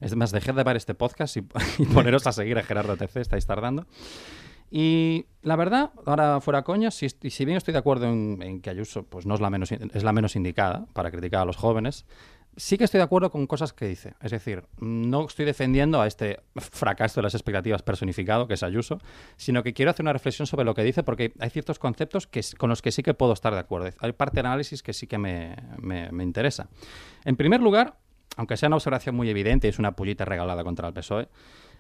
Es 0.02 0.16
más, 0.16 0.32
dejad 0.32 0.56
de 0.56 0.64
ver 0.64 0.76
este 0.76 0.96
podcast 0.96 1.38
y, 1.38 1.40
y 1.80 1.86
poneros 1.86 2.28
a 2.28 2.34
seguir 2.34 2.58
a 2.58 2.64
Gerardo 2.64 2.98
TC, 2.98 3.18
estáis 3.18 3.46
tardando. 3.46 3.88
Y 4.76 5.28
la 5.44 5.56
verdad, 5.56 5.92
ahora 6.08 6.42
fuera 6.42 6.64
coña, 6.64 6.90
si, 6.90 7.08
si 7.08 7.46
bien 7.46 7.58
estoy 7.58 7.74
de 7.74 7.78
acuerdo 7.78 8.08
en, 8.08 8.42
en 8.42 8.60
que 8.60 8.72
Ayuso 8.72 9.04
pues 9.04 9.28
no 9.28 9.36
es 9.36 9.40
la, 9.40 9.52
menos, 9.52 9.72
es 9.72 10.04
la 10.04 10.12
menos 10.14 10.36
indicada 10.36 10.88
para 10.94 11.12
criticar 11.12 11.42
a 11.42 11.46
los 11.46 11.58
jóvenes, 11.58 12.08
sí 12.56 12.78
que 12.78 12.84
estoy 12.84 13.00
de 13.00 13.04
acuerdo 13.04 13.32
con 13.32 13.48
cosas 13.48 13.74
que 13.74 13.88
dice. 13.88 14.14
Es 14.22 14.32
decir, 14.32 14.64
no 14.80 15.26
estoy 15.26 15.46
defendiendo 15.46 16.02
a 16.02 16.08
este 16.08 16.40
fracaso 16.56 17.20
de 17.20 17.24
las 17.24 17.34
expectativas 17.36 17.82
personificado, 17.82 18.48
que 18.48 18.54
es 18.56 18.64
Ayuso, 18.64 19.00
sino 19.38 19.64
que 19.64 19.74
quiero 19.74 19.92
hacer 19.92 20.04
una 20.04 20.14
reflexión 20.14 20.46
sobre 20.48 20.66
lo 20.66 20.74
que 20.74 20.84
dice, 20.84 21.04
porque 21.04 21.34
hay 21.40 21.50
ciertos 21.50 21.80
conceptos 21.80 22.28
que, 22.28 22.42
con 22.58 22.70
los 22.70 22.82
que 22.82 22.92
sí 22.92 23.04
que 23.04 23.14
puedo 23.14 23.34
estar 23.34 23.54
de 23.54 23.60
acuerdo. 23.60 23.90
Hay 24.00 24.12
parte 24.14 24.36
de 24.42 24.48
análisis 24.48 24.84
que 24.84 24.94
sí 24.94 25.08
que 25.08 25.18
me, 25.18 25.56
me- 25.80 26.24
interesa. 26.24 26.70
En 27.26 27.36
primer 27.36 27.62
lugar, 27.62 27.98
aunque 28.38 28.58
sea 28.58 28.68
una 28.68 28.78
observación 28.78 29.16
muy 29.16 29.30
evidente 29.30 29.68
es 29.68 29.78
una 29.80 29.92
pullita 29.92 30.26
regalada 30.26 30.64
contra 30.64 30.88
el 30.88 30.94
PSOE, 30.94 31.28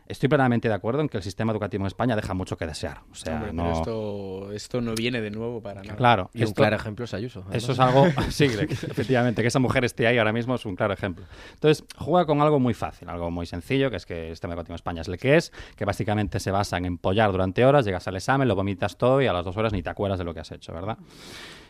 estoy 0.07 0.29
plenamente 0.29 0.67
de 0.67 0.73
acuerdo 0.73 1.01
en 1.01 1.09
que 1.09 1.17
el 1.17 1.23
sistema 1.23 1.51
educativo 1.51 1.83
en 1.83 1.87
España 1.87 2.15
deja 2.15 2.33
mucho 2.33 2.57
que 2.57 2.65
desear. 2.65 3.01
O 3.11 3.15
sea, 3.15 3.35
Hombre, 3.35 3.53
no... 3.53 3.63
pero 3.63 3.77
esto, 3.77 4.51
esto 4.53 4.81
no 4.81 4.93
viene 4.95 5.21
de 5.21 5.31
nuevo 5.31 5.61
para 5.61 5.81
nada. 5.81 5.95
Claro. 5.95 6.29
Y 6.33 6.43
un 6.43 6.53
claro 6.53 6.75
ejemplo 6.75 7.05
es 7.05 7.13
Ayuso. 7.13 7.45
Eso 7.51 7.71
es 7.71 7.79
algo, 7.79 8.07
sí, 8.29 8.45
efectivamente, 8.45 9.41
que 9.41 9.47
esa 9.47 9.59
mujer 9.59 9.85
esté 9.85 10.07
ahí 10.07 10.17
ahora 10.17 10.33
mismo 10.33 10.55
es 10.55 10.65
un 10.65 10.75
claro 10.75 10.93
ejemplo. 10.93 11.25
Entonces, 11.53 11.85
juega 11.97 12.25
con 12.25 12.41
algo 12.41 12.59
muy 12.59 12.73
fácil, 12.73 13.09
algo 13.09 13.31
muy 13.31 13.45
sencillo, 13.45 13.89
que 13.89 13.97
es 13.97 14.05
que 14.05 14.27
el 14.27 14.33
sistema 14.33 14.53
educativo 14.53 14.73
en 14.73 14.75
España 14.75 15.01
es 15.01 15.07
el 15.07 15.17
que 15.17 15.37
es, 15.37 15.51
que 15.75 15.85
básicamente 15.85 16.39
se 16.39 16.51
basa 16.51 16.77
en 16.77 16.85
empollar 16.85 17.31
durante 17.31 17.65
horas, 17.65 17.85
llegas 17.85 18.07
al 18.07 18.15
examen, 18.15 18.47
lo 18.47 18.55
vomitas 18.55 18.97
todo 18.97 19.21
y 19.21 19.27
a 19.27 19.33
las 19.33 19.45
dos 19.45 19.57
horas 19.57 19.73
ni 19.73 19.81
te 19.81 19.89
acuerdas 19.89 20.19
de 20.19 20.25
lo 20.25 20.33
que 20.33 20.39
has 20.39 20.51
hecho, 20.51 20.73
¿verdad? 20.73 20.97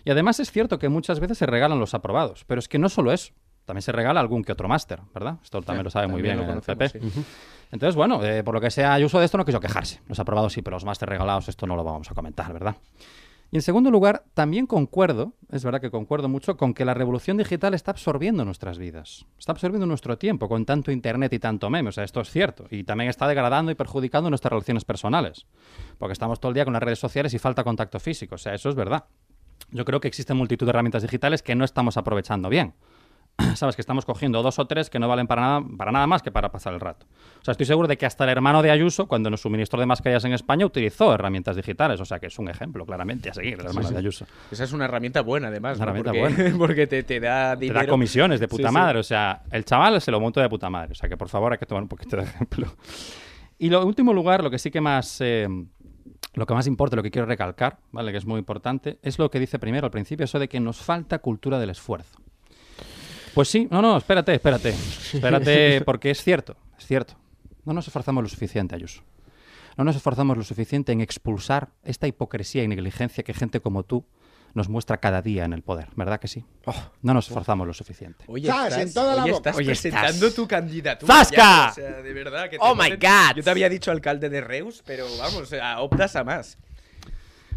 Y 0.05 0.11
además 0.11 0.39
es 0.39 0.51
cierto 0.51 0.79
que 0.79 0.89
muchas 0.89 1.19
veces 1.19 1.37
se 1.37 1.45
regalan 1.45 1.79
los 1.79 1.93
aprobados, 1.93 2.43
pero 2.45 2.59
es 2.59 2.67
que 2.67 2.77
no 2.77 2.89
solo 2.89 3.11
eso, 3.13 3.33
también 3.65 3.81
se 3.81 3.91
regala 3.91 4.19
algún 4.19 4.43
que 4.43 4.51
otro 4.51 4.67
máster, 4.67 5.01
¿verdad? 5.13 5.37
Esto 5.43 5.61
también 5.61 5.83
lo 5.83 5.89
sabe 5.89 6.07
muy 6.07 6.21
bien 6.21 6.39
el 6.39 6.89
sí. 6.89 6.99
Entonces, 7.71 7.95
bueno, 7.95 8.23
eh, 8.23 8.43
por 8.43 8.53
lo 8.53 8.61
que 8.61 8.69
sea, 8.69 8.93
Ayuso 8.93 9.19
de 9.19 9.25
esto 9.25 9.37
no 9.37 9.45
quiso 9.45 9.59
quejarse. 9.59 10.01
Los 10.07 10.19
aprobados 10.19 10.53
sí, 10.53 10.61
pero 10.61 10.75
los 10.75 10.85
máster 10.85 11.09
regalados, 11.09 11.49
esto 11.49 11.65
no 11.65 11.75
lo 11.75 11.83
vamos 11.83 12.09
a 12.11 12.13
comentar, 12.13 12.53
¿verdad? 12.53 12.75
Y 13.53 13.57
en 13.57 13.61
segundo 13.61 13.91
lugar, 13.91 14.23
también 14.33 14.65
concuerdo, 14.65 15.33
es 15.51 15.63
verdad 15.63 15.79
que 15.79 15.91
concuerdo 15.91 16.27
mucho, 16.27 16.57
con 16.57 16.73
que 16.73 16.85
la 16.85 16.95
revolución 16.95 17.37
digital 17.37 17.75
está 17.75 17.91
absorbiendo 17.91 18.43
nuestras 18.45 18.79
vidas. 18.79 19.27
Está 19.37 19.51
absorbiendo 19.51 19.85
nuestro 19.85 20.17
tiempo 20.17 20.49
con 20.49 20.65
tanto 20.65 20.91
internet 20.91 21.31
y 21.33 21.37
tanto 21.37 21.69
meme. 21.69 21.89
O 21.89 21.91
sea, 21.91 22.03
esto 22.03 22.19
es 22.21 22.31
cierto. 22.31 22.65
Y 22.71 22.83
también 22.83 23.11
está 23.11 23.27
degradando 23.27 23.71
y 23.71 23.75
perjudicando 23.75 24.31
nuestras 24.31 24.51
relaciones 24.53 24.85
personales. 24.85 25.45
Porque 25.99 26.13
estamos 26.13 26.39
todo 26.39 26.49
el 26.49 26.55
día 26.55 26.63
con 26.63 26.73
las 26.73 26.81
redes 26.81 26.97
sociales 26.97 27.31
y 27.35 27.37
falta 27.37 27.63
contacto 27.63 27.99
físico. 27.99 28.33
O 28.33 28.39
sea, 28.39 28.55
eso 28.55 28.69
es 28.69 28.75
verdad. 28.75 29.05
Yo 29.69 29.85
creo 29.85 29.99
que 29.99 30.07
existen 30.07 30.35
multitud 30.35 30.65
de 30.65 30.71
herramientas 30.71 31.03
digitales 31.03 31.43
que 31.43 31.53
no 31.53 31.63
estamos 31.63 31.95
aprovechando 31.95 32.49
bien. 32.49 32.73
Sabes 33.55 33.75
que 33.75 33.81
estamos 33.81 34.05
cogiendo 34.05 34.43
dos 34.43 34.59
o 34.59 34.67
tres 34.67 34.89
que 34.89 34.99
no 34.99 35.07
valen 35.07 35.27
para 35.27 35.41
nada, 35.41 35.61
para 35.77 35.91
nada 35.91 36.05
más 36.07 36.21
que 36.21 36.31
para 36.31 36.51
pasar 36.51 36.73
el 36.73 36.79
rato. 36.79 37.05
O 37.41 37.43
sea, 37.45 37.53
estoy 37.53 37.65
seguro 37.65 37.87
de 37.87 37.97
que 37.97 38.05
hasta 38.05 38.23
el 38.25 38.29
hermano 38.29 38.61
de 38.61 38.71
Ayuso, 38.71 39.07
cuando 39.07 39.29
nos 39.29 39.41
suministró 39.41 39.79
de 39.79 39.85
mascarillas 39.85 40.23
en 40.25 40.33
España, 40.33 40.65
utilizó 40.65 41.13
herramientas 41.13 41.55
digitales. 41.55 41.99
O 41.99 42.05
sea, 42.05 42.19
que 42.19 42.27
es 42.27 42.37
un 42.39 42.49
ejemplo 42.49 42.85
claramente 42.85 43.29
a 43.29 43.33
seguir, 43.33 43.59
el 43.59 43.65
hermano 43.65 43.87
sí. 43.87 43.93
de 43.93 43.99
Ayuso. 43.99 44.25
Esa 44.51 44.63
es 44.63 44.73
una 44.73 44.85
herramienta 44.85 45.21
buena, 45.21 45.47
además. 45.47 45.77
Una 45.77 45.87
¿no? 45.87 45.91
herramienta 45.91 46.11
porque, 46.11 46.43
buena. 46.43 46.57
porque 46.65 46.87
te, 46.87 47.03
te 47.03 47.19
da 47.19 47.55
Te 47.55 47.61
dinero. 47.61 47.79
da 47.79 47.87
comisiones 47.87 48.39
de 48.39 48.47
puta 48.47 48.67
sí. 48.67 48.73
madre. 48.73 48.99
O 48.99 49.03
sea, 49.03 49.41
el 49.51 49.65
chaval 49.65 49.99
se 50.01 50.11
lo 50.11 50.19
monta 50.19 50.41
de 50.41 50.49
puta 50.49 50.69
madre. 50.69 50.91
O 50.91 50.95
sea, 50.95 51.09
que 51.09 51.17
por 51.17 51.29
favor 51.29 51.53
hay 51.53 51.57
que 51.57 51.65
tomar 51.65 51.83
un 51.83 51.89
poquito 51.89 52.17
de 52.17 52.23
ejemplo. 52.23 52.67
Y 53.57 53.69
lo 53.69 53.85
último 53.85 54.13
lugar, 54.13 54.43
lo 54.43 54.51
que 54.51 54.59
sí 54.59 54.69
que 54.71 54.81
más... 54.81 55.21
eh, 55.21 55.47
lo 56.35 56.45
que 56.47 56.53
más 56.55 56.65
importa, 56.65 56.95
lo 56.95 57.03
que 57.03 57.11
quiero 57.11 57.27
recalcar, 57.27 57.77
¿vale? 57.91 58.11
Que 58.11 58.17
es 58.17 58.25
muy 58.25 58.39
importante, 58.39 58.97
es 59.03 59.19
lo 59.19 59.29
que 59.29 59.39
dice 59.39 59.59
primero 59.59 59.85
al 59.85 59.91
principio, 59.91 60.23
eso 60.23 60.39
de 60.39 60.49
que 60.49 60.59
nos 60.59 60.77
falta 60.77 61.19
cultura 61.19 61.59
del 61.59 61.69
esfuerzo. 61.69 62.17
Pues 63.33 63.47
sí, 63.49 63.67
no, 63.71 63.81
no, 63.81 63.97
espérate, 63.97 64.33
espérate. 64.35 64.69
Espérate, 64.69 65.81
porque 65.85 66.11
es 66.11 66.23
cierto, 66.23 66.55
es 66.77 66.85
cierto. 66.85 67.15
No 67.65 67.73
nos 67.73 67.87
esforzamos 67.87 68.23
lo 68.23 68.29
suficiente, 68.29 68.75
Ayuso. 68.75 69.01
No 69.77 69.83
nos 69.83 69.95
esforzamos 69.95 70.37
lo 70.37 70.43
suficiente 70.43 70.91
en 70.91 71.01
expulsar 71.01 71.69
esta 71.83 72.07
hipocresía 72.07 72.63
y 72.63 72.67
negligencia 72.67 73.23
que 73.23 73.33
gente 73.33 73.59
como 73.59 73.83
tú 73.83 74.05
nos 74.53 74.69
muestra 74.69 74.97
cada 74.97 75.23
día 75.23 75.45
en 75.45 75.53
el 75.53 75.63
poder, 75.63 75.87
¿verdad 75.95 76.19
que 76.19 76.27
sí? 76.27 76.45
No 77.01 77.15
nos 77.15 77.27
esforzamos 77.27 77.65
lo 77.65 77.73
suficiente. 77.73 78.23
Oye, 78.27 78.49
estás, 78.49 78.77
en 78.77 78.93
toda 78.93 79.15
la 79.15 79.23
oye, 79.23 79.31
estás 79.33 79.55
Oye, 79.55 79.65
presentando 79.65 80.27
estás- 80.27 80.35
tu 80.35 80.47
candidatura. 80.47 81.11
¡Zasca! 81.15 81.35
ya, 81.37 81.69
o 81.71 81.73
sea, 81.73 82.01
de 82.03 82.13
verdad. 82.13 82.43
Que 82.51 82.57
te 82.59 82.63
Oh 82.63 82.75
my 82.75 82.91
God. 82.91 83.35
Yo 83.37 83.43
te 83.43 83.49
había 83.49 83.67
dicho 83.67 83.89
alcalde 83.89 84.29
de 84.29 84.41
Reus, 84.41 84.83
pero 84.85 85.07
vamos, 85.17 85.51
optas 85.79 86.15
a 86.15 86.23
más. 86.23 86.59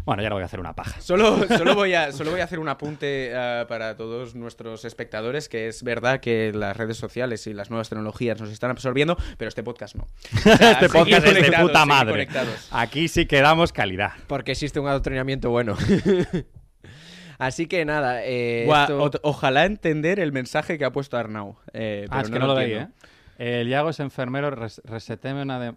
Bueno, 0.07 0.23
ya 0.23 0.29
no 0.29 0.35
voy 0.35 0.41
a 0.41 0.45
hacer 0.45 0.59
una 0.59 0.73
paja. 0.73 0.99
Solo, 1.01 1.45
solo, 1.57 1.75
voy, 1.75 1.93
a, 1.93 2.11
solo 2.11 2.31
voy 2.31 2.39
a 2.39 2.45
hacer 2.45 2.57
un 2.59 2.69
apunte 2.69 3.33
ah, 3.35 3.65
para 3.67 3.95
todos 3.97 4.33
nuestros 4.35 4.85
espectadores, 4.85 5.49
que 5.49 5.67
es 5.67 5.83
verdad 5.83 6.19
que 6.21 6.51
las 6.55 6.75
redes 6.75 6.97
sociales 6.97 7.45
y 7.45 7.53
las 7.53 7.69
nuevas 7.69 7.89
tecnologías 7.89 8.39
nos 8.41 8.49
están 8.49 8.71
absorbiendo, 8.71 9.17
pero 9.37 9.49
este 9.49 9.63
podcast 9.63 9.95
no. 9.95 10.07
O 10.37 10.57
sea, 10.57 10.71
este 10.71 10.89
podcast 10.89 11.27
es 11.27 11.51
de 11.51 11.57
puta 11.59 11.85
madre. 11.85 12.27
Aquí 12.71 13.07
sí 13.09 13.25
que 13.27 13.41
damos 13.41 13.71
calidad. 13.73 14.13
Porque 14.27 14.53
existe 14.53 14.79
un 14.79 14.87
adoctrinamiento 14.87 15.49
bueno. 15.49 15.75
Así 17.37 17.67
que 17.67 17.85
nada, 17.85 18.21
eh, 18.25 18.63
Buah, 18.65 18.83
esto- 18.83 19.03
o- 19.03 19.11
ojalá 19.29 19.65
entender 19.65 20.19
el 20.19 20.31
mensaje 20.31 20.77
que 20.79 20.85
ha 20.85 20.91
puesto 20.91 21.17
Arnau. 21.17 21.57
eh, 21.73 22.05
Ah, 22.09 22.15
pero 22.15 22.21
es 22.23 22.31
que 22.31 22.39
no, 22.39 22.47
lo 22.47 22.55
veí, 22.55 22.73
¿eh? 22.73 22.87
El 23.37 23.67
Yago 23.69 23.89
es 23.91 23.99
enfermero, 23.99 24.49
res- 24.49 24.81
reseteme 24.85 25.43
una 25.43 25.59
de... 25.59 25.73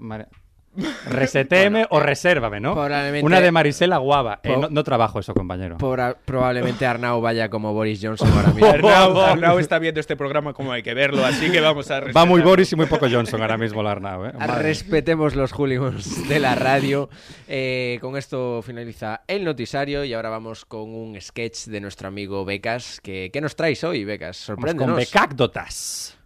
Reseteme 1.09 1.85
o 1.91 1.99
resérvame, 1.99 2.61
¿no? 2.61 2.75
probablemente- 2.75 3.27
Una 3.27 3.41
de 3.41 3.51
Marisela 3.51 3.99
Guava. 3.99 4.39
Eh, 4.45 4.57
no, 4.57 4.69
no 4.71 4.85
trabajo 4.85 5.19
eso, 5.19 5.35
compañero. 5.35 5.77
Probablemente 6.25 6.87
Arnau 6.87 7.21
vaya 7.21 7.49
como 7.51 7.73
Boris 7.75 7.99
Johnson 8.01 8.31
ahora 8.37 8.51
mismo. 8.53 8.67
Arnau, 8.71 9.21
Arnau 9.21 9.59
está 9.59 9.79
viendo 9.81 9.99
este 10.01 10.17
programa 10.17 10.53
como 10.53 10.71
hay 10.71 10.83
que 10.85 10.95
verlo, 10.95 11.25
así 11.27 11.51
que 11.51 11.61
vamos 11.61 11.91
a 11.91 11.95
Va 12.01 12.25
muy 12.25 12.37
respetar. 12.41 12.45
Boris 12.45 12.73
y 12.73 12.77
muy 12.77 12.87
poco 12.87 13.07
Johnson 13.11 13.43
ahora 13.43 13.59
mismo 13.59 13.83
la 13.83 13.91
Arnau, 13.93 14.27
¿eh? 14.27 14.33
Respetemos 14.33 15.35
los 15.35 15.53
hooligans 15.53 16.29
de 16.29 16.39
la 16.39 16.55
radio. 16.55 17.11
Eh, 17.49 17.99
con 18.01 18.17
esto 18.17 18.63
finaliza 18.63 19.23
el 19.27 19.45
noticiario 19.45 20.05
y 20.05 20.15
ahora 20.15 20.29
vamos 20.31 20.65
con 20.65 20.95
un 20.95 21.21
sketch 21.21 21.65
de 21.67 21.81
nuestro 21.81 22.07
amigo 22.09 22.45
Becas. 22.45 23.01
Que, 23.01 23.31
¿Qué 23.33 23.41
nos 23.41 23.57
traes 23.57 23.83
hoy, 23.83 24.05
Becas? 24.05 24.45
Vamos 24.47 24.61
Sorpréndenos. 24.61 24.87
con 24.95 24.97
becácdotas. 24.97 26.17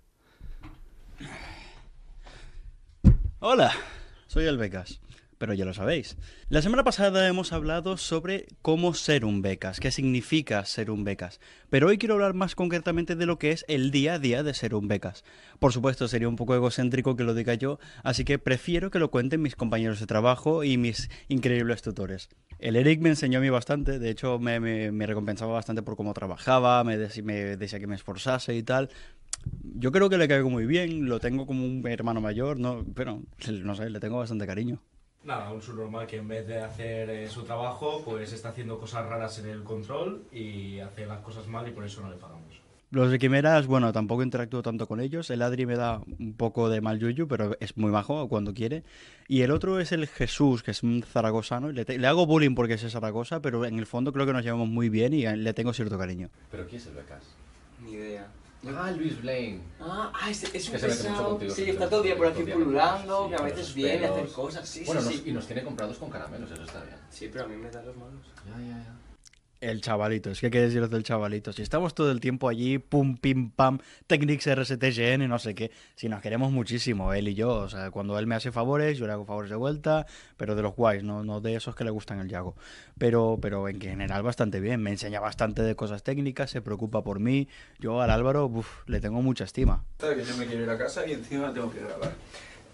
Hola, 3.40 3.72
soy 4.34 4.46
el 4.46 4.58
Becas. 4.58 5.00
pero 5.38 5.52
ya 5.54 5.64
lo 5.64 5.74
sabéis. 5.74 6.16
La 6.48 6.60
semana 6.62 6.82
pasada 6.84 7.28
hemos 7.28 7.52
hablado 7.52 7.96
sobre 7.98 8.46
cómo 8.62 8.94
ser 8.94 9.24
un 9.24 9.42
becas, 9.42 9.78
qué 9.78 9.90
significa 9.90 10.64
ser 10.64 10.90
un 10.90 11.04
becas, 11.04 11.38
pero 11.70 11.88
hoy 11.88 11.98
quiero 11.98 12.14
hablar 12.14 12.34
más 12.34 12.54
concretamente 12.54 13.14
de 13.14 13.26
lo 13.26 13.38
que 13.38 13.50
es 13.50 13.64
el 13.68 13.90
día 13.90 14.14
a 14.14 14.18
día 14.18 14.42
de 14.42 14.54
ser 14.54 14.74
un 14.74 14.88
becas. 14.88 15.22
Por 15.58 15.72
supuesto, 15.72 16.08
sería 16.08 16.28
un 16.28 16.36
poco 16.36 16.54
egocéntrico 16.54 17.14
que 17.16 17.24
lo 17.24 17.34
diga 17.34 17.54
yo, 17.54 17.78
así 18.04 18.24
que 18.24 18.38
prefiero 18.38 18.90
que 18.90 18.98
lo 19.00 19.10
cuenten 19.10 19.42
mis 19.42 19.54
compañeros 19.56 20.00
de 20.00 20.06
trabajo 20.06 20.64
y 20.64 20.78
mis 20.78 21.10
increíbles 21.28 21.82
tutores. 21.82 22.28
El 22.58 22.76
Eric 22.76 23.00
me 23.02 23.10
enseñó 23.10 23.38
a 23.40 23.42
mí 23.42 23.50
bastante, 23.50 23.98
de 23.98 24.10
hecho 24.10 24.38
me, 24.38 24.58
me- 24.60 25.06
recompensaba 25.06 25.52
bastante 25.52 25.82
por 25.82 25.96
cómo 25.96 26.14
trabajaba, 26.14 26.82
me 26.84 26.96
decía 26.96 27.78
que 27.80 27.86
me 27.86 27.96
esforzase 27.96 28.54
y 28.56 28.62
tal. 28.62 28.88
Yo 29.76 29.90
creo 29.92 30.08
que 30.08 30.18
le 30.18 30.28
caigo 30.28 30.50
muy 30.50 30.66
bien, 30.66 31.08
lo 31.08 31.20
tengo 31.20 31.46
como 31.46 31.64
un 31.64 31.86
hermano 31.86 32.20
mayor, 32.20 32.58
no, 32.58 32.84
pero 32.94 33.22
no 33.62 33.74
sé, 33.74 33.90
le 33.90 34.00
tengo 34.00 34.18
bastante 34.18 34.46
cariño. 34.46 34.80
Nada, 35.24 35.50
un 35.52 35.62
subnormal 35.62 36.06
que 36.06 36.18
en 36.18 36.28
vez 36.28 36.46
de 36.46 36.60
hacer 36.60 37.08
eh, 37.08 37.28
su 37.28 37.44
trabajo, 37.44 38.02
pues 38.04 38.32
está 38.32 38.50
haciendo 38.50 38.78
cosas 38.78 39.06
raras 39.06 39.38
en 39.38 39.48
el 39.48 39.62
control 39.62 40.24
y 40.32 40.80
hace 40.80 41.06
las 41.06 41.20
cosas 41.20 41.46
mal 41.46 41.66
y 41.66 41.70
por 41.72 41.84
eso 41.84 42.02
no 42.02 42.10
le 42.10 42.16
pagamos. 42.16 42.44
Los 42.90 43.10
de 43.10 43.18
Quimeras, 43.18 43.66
bueno, 43.66 43.92
tampoco 43.92 44.22
interactúo 44.22 44.62
tanto 44.62 44.86
con 44.86 45.00
ellos. 45.00 45.28
El 45.30 45.42
Adri 45.42 45.66
me 45.66 45.74
da 45.76 46.00
un 46.20 46.34
poco 46.34 46.68
de 46.68 46.80
mal 46.80 47.00
yuyu, 47.00 47.26
pero 47.26 47.56
es 47.58 47.76
muy 47.76 47.90
majo 47.90 48.28
cuando 48.28 48.54
quiere. 48.54 48.84
Y 49.26 49.40
el 49.40 49.50
otro 49.50 49.80
es 49.80 49.90
el 49.90 50.06
Jesús, 50.06 50.62
que 50.62 50.70
es 50.70 50.82
un 50.84 51.02
zaragozano. 51.02 51.72
Le, 51.72 51.84
te- 51.84 51.98
le 51.98 52.06
hago 52.06 52.26
bullying 52.26 52.54
porque 52.54 52.74
es 52.74 52.82
de 52.82 52.90
Zaragoza, 52.90 53.40
pero 53.40 53.64
en 53.64 53.78
el 53.80 53.86
fondo 53.86 54.12
creo 54.12 54.26
que 54.26 54.32
nos 54.32 54.44
llevamos 54.44 54.68
muy 54.68 54.90
bien 54.90 55.12
y 55.14 55.26
a- 55.26 55.34
le 55.34 55.52
tengo 55.54 55.72
cierto 55.72 55.98
cariño. 55.98 56.28
¿Pero 56.52 56.66
quién 56.68 56.80
es 56.80 56.86
el 56.86 56.94
becas? 56.94 57.24
Ni 57.82 57.92
idea. 57.92 58.28
Ah, 58.76 58.90
Luis 58.90 59.20
Blaine. 59.20 59.62
Ah, 59.80 60.12
ah, 60.14 60.30
es, 60.30 60.42
es 60.44 60.66
un 60.66 60.72
Que 60.72 60.78
se 60.78 60.86
mete 60.88 60.88
mucho 60.88 61.08
pesado. 61.10 61.28
contigo, 61.30 61.54
sí, 61.54 61.70
está 61.70 61.88
todo 61.88 62.00
el 62.00 62.06
día 62.06 62.16
por 62.16 62.26
aquí 62.28 62.42
pululando, 62.42 63.28
que 63.28 63.34
a 63.34 63.42
veces 63.42 63.74
viene 63.74 64.06
a 64.06 64.10
hacer 64.10 64.28
cosas. 64.28 64.68
Sí, 64.68 64.82
bueno, 64.86 65.00
sí, 65.02 65.06
nos- 65.08 65.16
sí. 65.16 65.22
y 65.26 65.32
nos 65.32 65.46
tiene 65.46 65.62
comprados 65.64 65.98
con 65.98 66.10
caramelos, 66.10 66.50
eso 66.50 66.62
está 66.62 66.82
bien. 66.82 66.96
Sí, 67.10 67.28
pero 67.32 67.44
a 67.44 67.48
mí 67.48 67.56
me 67.56 67.70
dan 67.70 67.86
los 67.86 67.96
malos. 67.96 68.20
Ya, 68.46 68.58
ya, 68.60 68.78
ya. 68.84 68.94
El 69.60 69.80
chavalito, 69.80 70.30
es 70.30 70.40
que 70.40 70.50
que 70.50 70.60
deciros 70.60 70.90
del 70.90 71.04
chavalito. 71.04 71.52
Si 71.52 71.62
estamos 71.62 71.94
todo 71.94 72.10
el 72.10 72.20
tiempo 72.20 72.48
allí, 72.48 72.78
pum, 72.78 73.16
pim, 73.16 73.50
pam, 73.50 73.78
Technics 74.06 74.46
RSTGN 74.46 75.26
no 75.28 75.38
sé 75.38 75.54
qué. 75.54 75.70
Si 75.94 76.08
nos 76.08 76.20
queremos 76.20 76.52
muchísimo, 76.52 77.14
él 77.14 77.28
y 77.28 77.34
yo. 77.34 77.50
O 77.54 77.68
sea, 77.68 77.90
cuando 77.90 78.18
él 78.18 78.26
me 78.26 78.34
hace 78.34 78.52
favores, 78.52 78.98
yo 78.98 79.06
le 79.06 79.12
hago 79.12 79.24
favores 79.24 79.50
de 79.50 79.56
vuelta, 79.56 80.06
pero 80.36 80.54
de 80.54 80.62
los 80.62 80.74
guays, 80.74 81.02
no, 81.02 81.24
no 81.24 81.40
de 81.40 81.54
esos 81.54 81.74
que 81.74 81.84
le 81.84 81.90
gustan 81.90 82.18
el 82.20 82.28
Yago. 82.28 82.56
Pero, 82.98 83.38
pero 83.40 83.68
en 83.68 83.80
general 83.80 84.22
bastante 84.22 84.60
bien. 84.60 84.82
Me 84.82 84.90
enseña 84.90 85.20
bastante 85.20 85.62
de 85.62 85.74
cosas 85.74 86.02
técnicas, 86.02 86.50
se 86.50 86.60
preocupa 86.60 87.02
por 87.02 87.18
mí. 87.18 87.48
Yo 87.78 88.02
al 88.02 88.10
Álvaro, 88.10 88.46
uf, 88.46 88.86
le 88.86 89.00
tengo 89.00 89.22
mucha 89.22 89.44
estima. 89.44 89.84
que 89.98 90.24
yo 90.24 90.36
me 90.36 90.46
quiero 90.46 90.62
ir 90.64 90.70
a 90.70 90.76
casa 90.78 91.06
y 91.06 91.12
encima 91.12 91.52
tengo 91.52 91.72
que 91.72 91.80
grabar. 91.80 92.12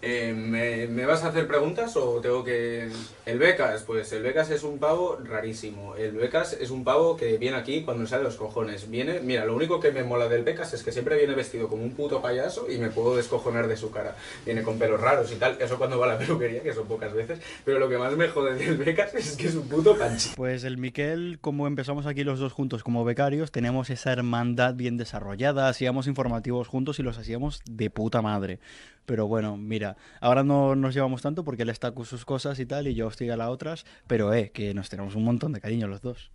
Eh, 0.01 0.33
¿me, 0.33 1.05
vas 1.05 1.23
a 1.23 1.27
hacer 1.27 1.47
preguntas 1.47 1.95
o 1.95 2.19
tengo 2.21 2.43
que...? 2.43 2.89
El 3.25 3.37
Becas, 3.37 3.83
pues 3.83 4.11
el 4.13 4.23
Becas 4.23 4.49
es 4.49 4.63
un 4.63 4.79
pavo 4.79 5.19
rarísimo. 5.23 5.95
El 5.95 6.13
Becas 6.13 6.53
es 6.53 6.71
un 6.71 6.83
pavo 6.83 7.15
que 7.15 7.37
viene 7.37 7.57
aquí 7.57 7.83
cuando 7.83 8.07
sale 8.07 8.23
los 8.23 8.35
cojones. 8.35 8.89
Viene, 8.89 9.19
mira, 9.19 9.45
lo 9.45 9.55
único 9.55 9.79
que 9.79 9.91
me 9.91 10.03
mola 10.03 10.27
del 10.27 10.43
Becas 10.43 10.73
es 10.73 10.83
que 10.83 10.91
siempre 10.91 11.17
viene 11.17 11.35
vestido 11.35 11.67
como 11.67 11.83
un 11.83 11.91
puto 11.91 12.21
payaso 12.21 12.69
y 12.69 12.77
me 12.77 12.89
puedo 12.89 13.15
descojonar 13.15 13.67
de 13.67 13.77
su 13.77 13.91
cara. 13.91 14.15
Viene 14.45 14.63
con 14.63 14.79
pelos 14.79 14.99
raros 14.99 15.31
y 15.31 15.35
tal, 15.35 15.57
eso 15.59 15.77
cuando 15.77 15.99
va 15.99 16.07
a 16.07 16.13
la 16.13 16.17
peluquería, 16.17 16.63
que 16.63 16.73
son 16.73 16.87
pocas 16.87 17.13
veces. 17.13 17.39
Pero 17.63 17.79
lo 17.79 17.87
que 17.87 17.97
más 17.97 18.15
me 18.17 18.27
jode 18.27 18.55
del 18.55 18.77
Becas 18.77 19.13
es 19.13 19.37
que 19.37 19.47
es 19.47 19.55
un 19.55 19.67
puto 19.67 19.97
panchi. 19.97 20.31
Pues 20.35 20.63
el 20.63 20.77
Miquel, 20.77 21.37
como 21.39 21.67
empezamos 21.67 22.05
aquí 22.05 22.23
los 22.23 22.39
dos 22.39 22.53
juntos 22.53 22.83
como 22.83 23.05
becarios, 23.05 23.51
teníamos 23.51 23.89
esa 23.89 24.11
hermandad 24.11 24.73
bien 24.73 24.97
desarrollada, 24.97 25.69
hacíamos 25.69 26.07
informativos 26.07 26.67
juntos 26.67 26.99
y 26.99 27.03
los 27.03 27.17
hacíamos 27.17 27.61
de 27.69 27.89
puta 27.89 28.21
madre. 28.21 28.59
Pero 29.05 29.27
bueno, 29.27 29.57
mira, 29.57 29.97
ahora 30.21 30.43
no 30.43 30.75
nos 30.75 30.93
llevamos 30.93 31.21
tanto 31.21 31.43
porque 31.43 31.63
él 31.63 31.69
está 31.69 31.91
con 31.93 32.05
sus 32.05 32.23
cosas 32.25 32.59
y 32.59 32.65
tal 32.65 32.87
y 32.87 32.93
yo 32.95 33.07
estoy 33.07 33.29
a 33.29 33.37
las 33.37 33.49
otras, 33.49 33.85
pero 34.07 34.33
eh, 34.33 34.51
que 34.51 34.73
nos 34.73 34.89
tenemos 34.89 35.15
un 35.15 35.23
montón 35.25 35.51
de 35.53 35.59
cariño 35.61 35.87
los 35.87 36.01
dos. 36.01 36.31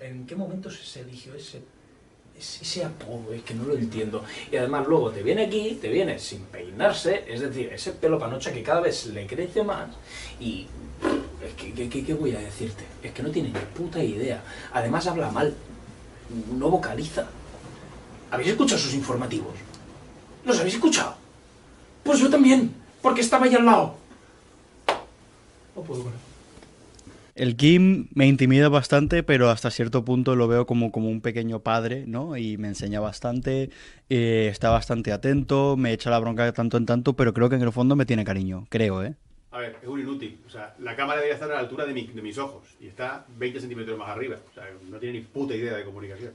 ¿En 0.00 0.26
qué 0.26 0.34
momento 0.36 0.70
se 0.70 1.00
eligió 1.00 1.34
ese, 1.34 1.62
ese, 2.38 2.84
apodo? 2.84 3.32
Es 3.32 3.42
que 3.42 3.54
no 3.54 3.64
lo 3.64 3.74
entiendo. 3.74 4.24
Y 4.50 4.56
además 4.56 4.86
luego 4.86 5.10
te 5.10 5.22
viene 5.22 5.44
aquí, 5.46 5.78
te 5.80 5.88
viene 5.88 6.18
sin 6.18 6.42
peinarse, 6.46 7.24
es 7.28 7.40
decir, 7.40 7.72
ese 7.72 7.92
pelo 7.92 8.18
panocha 8.18 8.52
que 8.52 8.62
cada 8.62 8.80
vez 8.80 9.06
le 9.06 9.26
crece 9.26 9.62
más 9.62 9.90
y... 10.40 10.66
Es 11.44 11.52
que, 11.54 11.72
¿qué, 11.74 11.88
qué- 11.90 12.04
qué 12.04 12.14
voy 12.14 12.34
a 12.34 12.40
decirte? 12.40 12.84
Es 13.02 13.12
que 13.12 13.22
no 13.22 13.30
tiene 13.30 13.50
ni 13.50 13.58
puta 13.76 14.02
idea. 14.02 14.42
Además 14.72 15.06
habla 15.06 15.30
mal, 15.30 15.54
no 16.58 16.70
vocaliza. 16.70 17.26
¿Habéis 18.30 18.50
escuchado 18.50 18.80
sus 18.80 18.94
informativos? 18.94 19.54
¿Los 20.44 20.58
habéis 20.58 20.74
escuchado? 20.74 21.14
Pues 22.02 22.18
yo 22.18 22.28
también, 22.30 22.70
porque 23.02 23.20
estaba 23.22 23.46
ahí 23.46 23.54
al 23.54 23.64
lado. 23.64 23.96
No 25.76 25.82
puedo 25.82 26.02
con. 26.04 26.12
El 27.34 27.56
Kim 27.56 28.06
me 28.14 28.28
intimida 28.28 28.68
bastante, 28.68 29.24
pero 29.24 29.50
hasta 29.50 29.70
cierto 29.72 30.04
punto 30.04 30.36
lo 30.36 30.46
veo 30.46 30.66
como, 30.66 30.92
como 30.92 31.08
un 31.08 31.20
pequeño 31.20 31.58
padre, 31.60 32.04
¿no? 32.06 32.36
Y 32.36 32.56
me 32.58 32.68
enseña 32.68 33.00
bastante, 33.00 33.70
eh, 34.08 34.48
está 34.52 34.70
bastante 34.70 35.10
atento, 35.10 35.76
me 35.76 35.92
echa 35.92 36.10
la 36.10 36.20
bronca 36.20 36.44
de 36.44 36.52
tanto 36.52 36.76
en 36.76 36.86
tanto, 36.86 37.14
pero 37.14 37.34
creo 37.34 37.48
que 37.48 37.56
en 37.56 37.62
el 37.62 37.72
fondo 37.72 37.96
me 37.96 38.06
tiene 38.06 38.24
cariño, 38.24 38.66
creo, 38.68 39.02
¿eh? 39.02 39.16
A 39.50 39.58
ver, 39.58 39.78
es 39.82 39.88
un 39.88 39.98
inútil. 40.00 40.38
O 40.46 40.50
sea, 40.50 40.76
la 40.78 40.94
cámara 40.94 41.16
debería 41.20 41.34
estar 41.34 41.50
a 41.50 41.54
la 41.54 41.60
altura 41.60 41.84
de, 41.86 41.92
mi- 41.94 42.06
de 42.06 42.22
mis 42.22 42.38
ojos 42.38 42.64
y 42.80 42.86
está 42.86 43.24
20 43.36 43.58
centímetros 43.60 43.98
más 43.98 44.10
arriba. 44.10 44.36
O 44.50 44.54
sea, 44.54 44.64
no 44.88 44.98
tiene 44.98 45.18
ni 45.18 45.24
puta 45.24 45.54
idea 45.56 45.74
de 45.76 45.84
comunicación. 45.84 46.32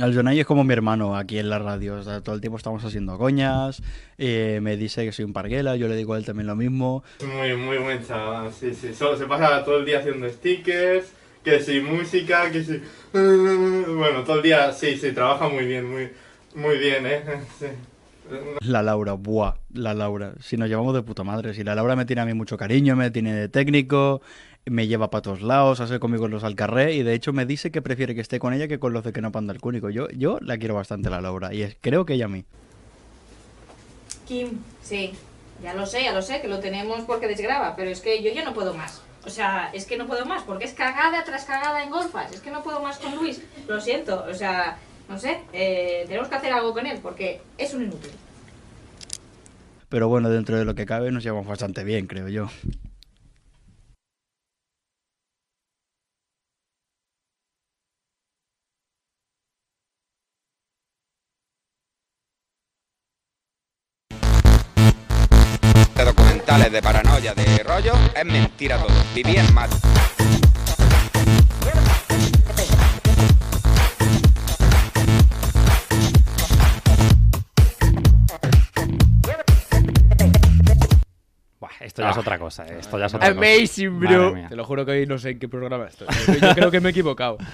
Al 0.00 0.14
Jonay 0.14 0.40
es 0.40 0.46
como 0.46 0.64
mi 0.64 0.72
hermano 0.72 1.16
aquí 1.16 1.38
en 1.38 1.50
la 1.50 1.58
radio, 1.58 1.96
o 1.96 2.02
sea, 2.02 2.22
todo 2.22 2.34
el 2.34 2.40
tiempo 2.40 2.56
estamos 2.56 2.82
haciendo 2.82 3.18
coñas, 3.18 3.82
eh, 4.16 4.58
me 4.62 4.76
dice 4.76 5.04
que 5.04 5.12
soy 5.12 5.24
un 5.26 5.34
parguela, 5.34 5.76
yo 5.76 5.86
le 5.86 5.96
digo 5.96 6.14
a 6.14 6.18
él 6.18 6.24
también 6.24 6.46
lo 6.46 6.56
mismo. 6.56 7.04
Muy, 7.20 7.54
muy 7.56 7.76
buen 7.76 8.06
chaval, 8.06 8.52
sí, 8.52 8.74
sí. 8.74 8.94
Solo 8.94 9.18
se 9.18 9.26
pasa 9.26 9.62
todo 9.64 9.78
el 9.78 9.84
día 9.84 9.98
haciendo 9.98 10.28
stickers, 10.30 11.12
que 11.44 11.60
si 11.60 11.80
música, 11.80 12.50
que 12.50 12.64
si... 12.64 12.80
Bueno, 13.12 14.22
todo 14.24 14.36
el 14.36 14.42
día, 14.42 14.72
sí, 14.72 14.96
sí, 14.96 15.12
trabaja 15.12 15.48
muy 15.48 15.66
bien, 15.66 15.90
muy, 15.90 16.08
muy 16.54 16.78
bien, 16.78 17.06
¿eh? 17.06 17.22
Sí. 17.58 17.66
La 18.60 18.82
Laura, 18.82 19.12
buah, 19.14 19.56
la 19.74 19.92
Laura. 19.92 20.34
Si 20.40 20.56
nos 20.56 20.68
llevamos 20.68 20.94
de 20.94 21.02
puta 21.02 21.22
madre. 21.22 21.52
Si 21.52 21.64
la 21.64 21.74
Laura 21.74 21.96
me 21.96 22.04
tiene 22.04 22.22
a 22.22 22.24
mí 22.24 22.32
mucho 22.32 22.56
cariño, 22.56 22.96
me 22.96 23.10
tiene 23.10 23.34
de 23.34 23.48
técnico, 23.48 24.22
me 24.66 24.86
lleva 24.86 25.10
para 25.10 25.22
todos 25.22 25.42
lados, 25.42 25.80
hace 25.80 25.98
conmigo 25.98 26.28
los 26.28 26.44
alcarré 26.44 26.94
y 26.94 27.02
de 27.02 27.14
hecho 27.14 27.32
me 27.32 27.46
dice 27.46 27.70
que 27.70 27.82
prefiere 27.82 28.14
que 28.14 28.20
esté 28.20 28.38
con 28.38 28.52
ella 28.54 28.68
que 28.68 28.78
con 28.78 28.92
los 28.92 29.02
de 29.04 29.12
que 29.12 29.20
no 29.20 29.32
panda 29.32 29.52
el 29.52 29.60
cúnico. 29.60 29.90
Yo, 29.90 30.08
yo 30.10 30.38
la 30.40 30.56
quiero 30.58 30.74
bastante 30.74 31.10
la 31.10 31.20
Laura 31.20 31.52
y 31.52 31.62
es- 31.62 31.76
creo 31.80 32.06
que 32.06 32.14
ella 32.14 32.26
a 32.26 32.28
mí. 32.28 32.44
Kim, 34.26 34.60
sí, 34.82 35.12
ya 35.62 35.74
lo 35.74 35.84
sé, 35.86 36.04
ya 36.04 36.12
lo 36.12 36.22
sé, 36.22 36.40
que 36.40 36.48
lo 36.48 36.60
tenemos 36.60 37.00
porque 37.02 37.26
desgraba, 37.26 37.74
pero 37.76 37.90
es 37.90 38.00
que 38.00 38.22
yo 38.22 38.32
ya 38.32 38.44
no 38.44 38.54
puedo 38.54 38.72
más. 38.74 39.02
O 39.24 39.30
sea, 39.30 39.70
es 39.72 39.84
que 39.84 39.96
no 39.96 40.06
puedo 40.06 40.26
más, 40.26 40.42
porque 40.42 40.64
es 40.64 40.72
cagada 40.72 41.22
tras 41.24 41.44
cagada 41.44 41.82
en 41.84 41.90
golfas. 41.90 42.32
Es 42.32 42.40
que 42.40 42.50
no 42.50 42.62
puedo 42.62 42.80
más 42.82 42.98
con 42.98 43.14
Luis. 43.16 43.40
Lo 43.68 43.80
siento, 43.80 44.24
o 44.28 44.34
sea, 44.34 44.78
no 45.08 45.18
sé, 45.18 45.38
eh, 45.52 46.04
tenemos 46.08 46.28
que 46.28 46.34
hacer 46.34 46.52
algo 46.52 46.72
con 46.72 46.86
él, 46.86 46.98
porque 47.02 47.40
es 47.58 47.72
un 47.74 47.82
inútil. 47.84 48.10
Pero 49.88 50.08
bueno, 50.08 50.30
dentro 50.30 50.56
de 50.56 50.64
lo 50.64 50.74
que 50.74 50.86
cabe 50.86 51.12
nos 51.12 51.22
llevamos 51.22 51.46
bastante 51.46 51.84
bien, 51.84 52.06
creo 52.06 52.28
yo. 52.28 52.48
De 66.58 66.58
documentales 66.58 66.72
de 66.72 66.82
paranoia, 66.82 67.34
de 67.34 67.62
rollo, 67.62 67.94
es 68.14 68.24
mentira 68.24 68.76
todo. 68.76 68.88
Viví 69.14 69.36
en. 69.36 70.31
Esto 81.84 82.02
ya 82.02 82.10
es 82.10 82.16
Ah. 82.16 82.20
otra 82.20 82.38
cosa, 82.38 82.66
eh, 82.66 82.76
esto 82.80 82.98
ya 82.98 83.06
es 83.06 83.14
otra 83.14 83.34
cosa. 83.34 83.38
Amazing, 83.40 83.92
Madre 83.92 84.16
bro. 84.16 84.48
Te 84.48 84.56
lo 84.56 84.64
juro 84.64 84.84
que 84.86 84.92
hoy 84.92 85.06
no 85.06 85.18
sé 85.18 85.30
en 85.30 85.38
qué 85.38 85.48
programa 85.48 85.86
estoy. 85.86 86.06
Yo 86.40 86.54
creo 86.54 86.70
que 86.70 86.80
me 86.80 86.88
he 86.88 86.90
equivocado. 86.90 87.38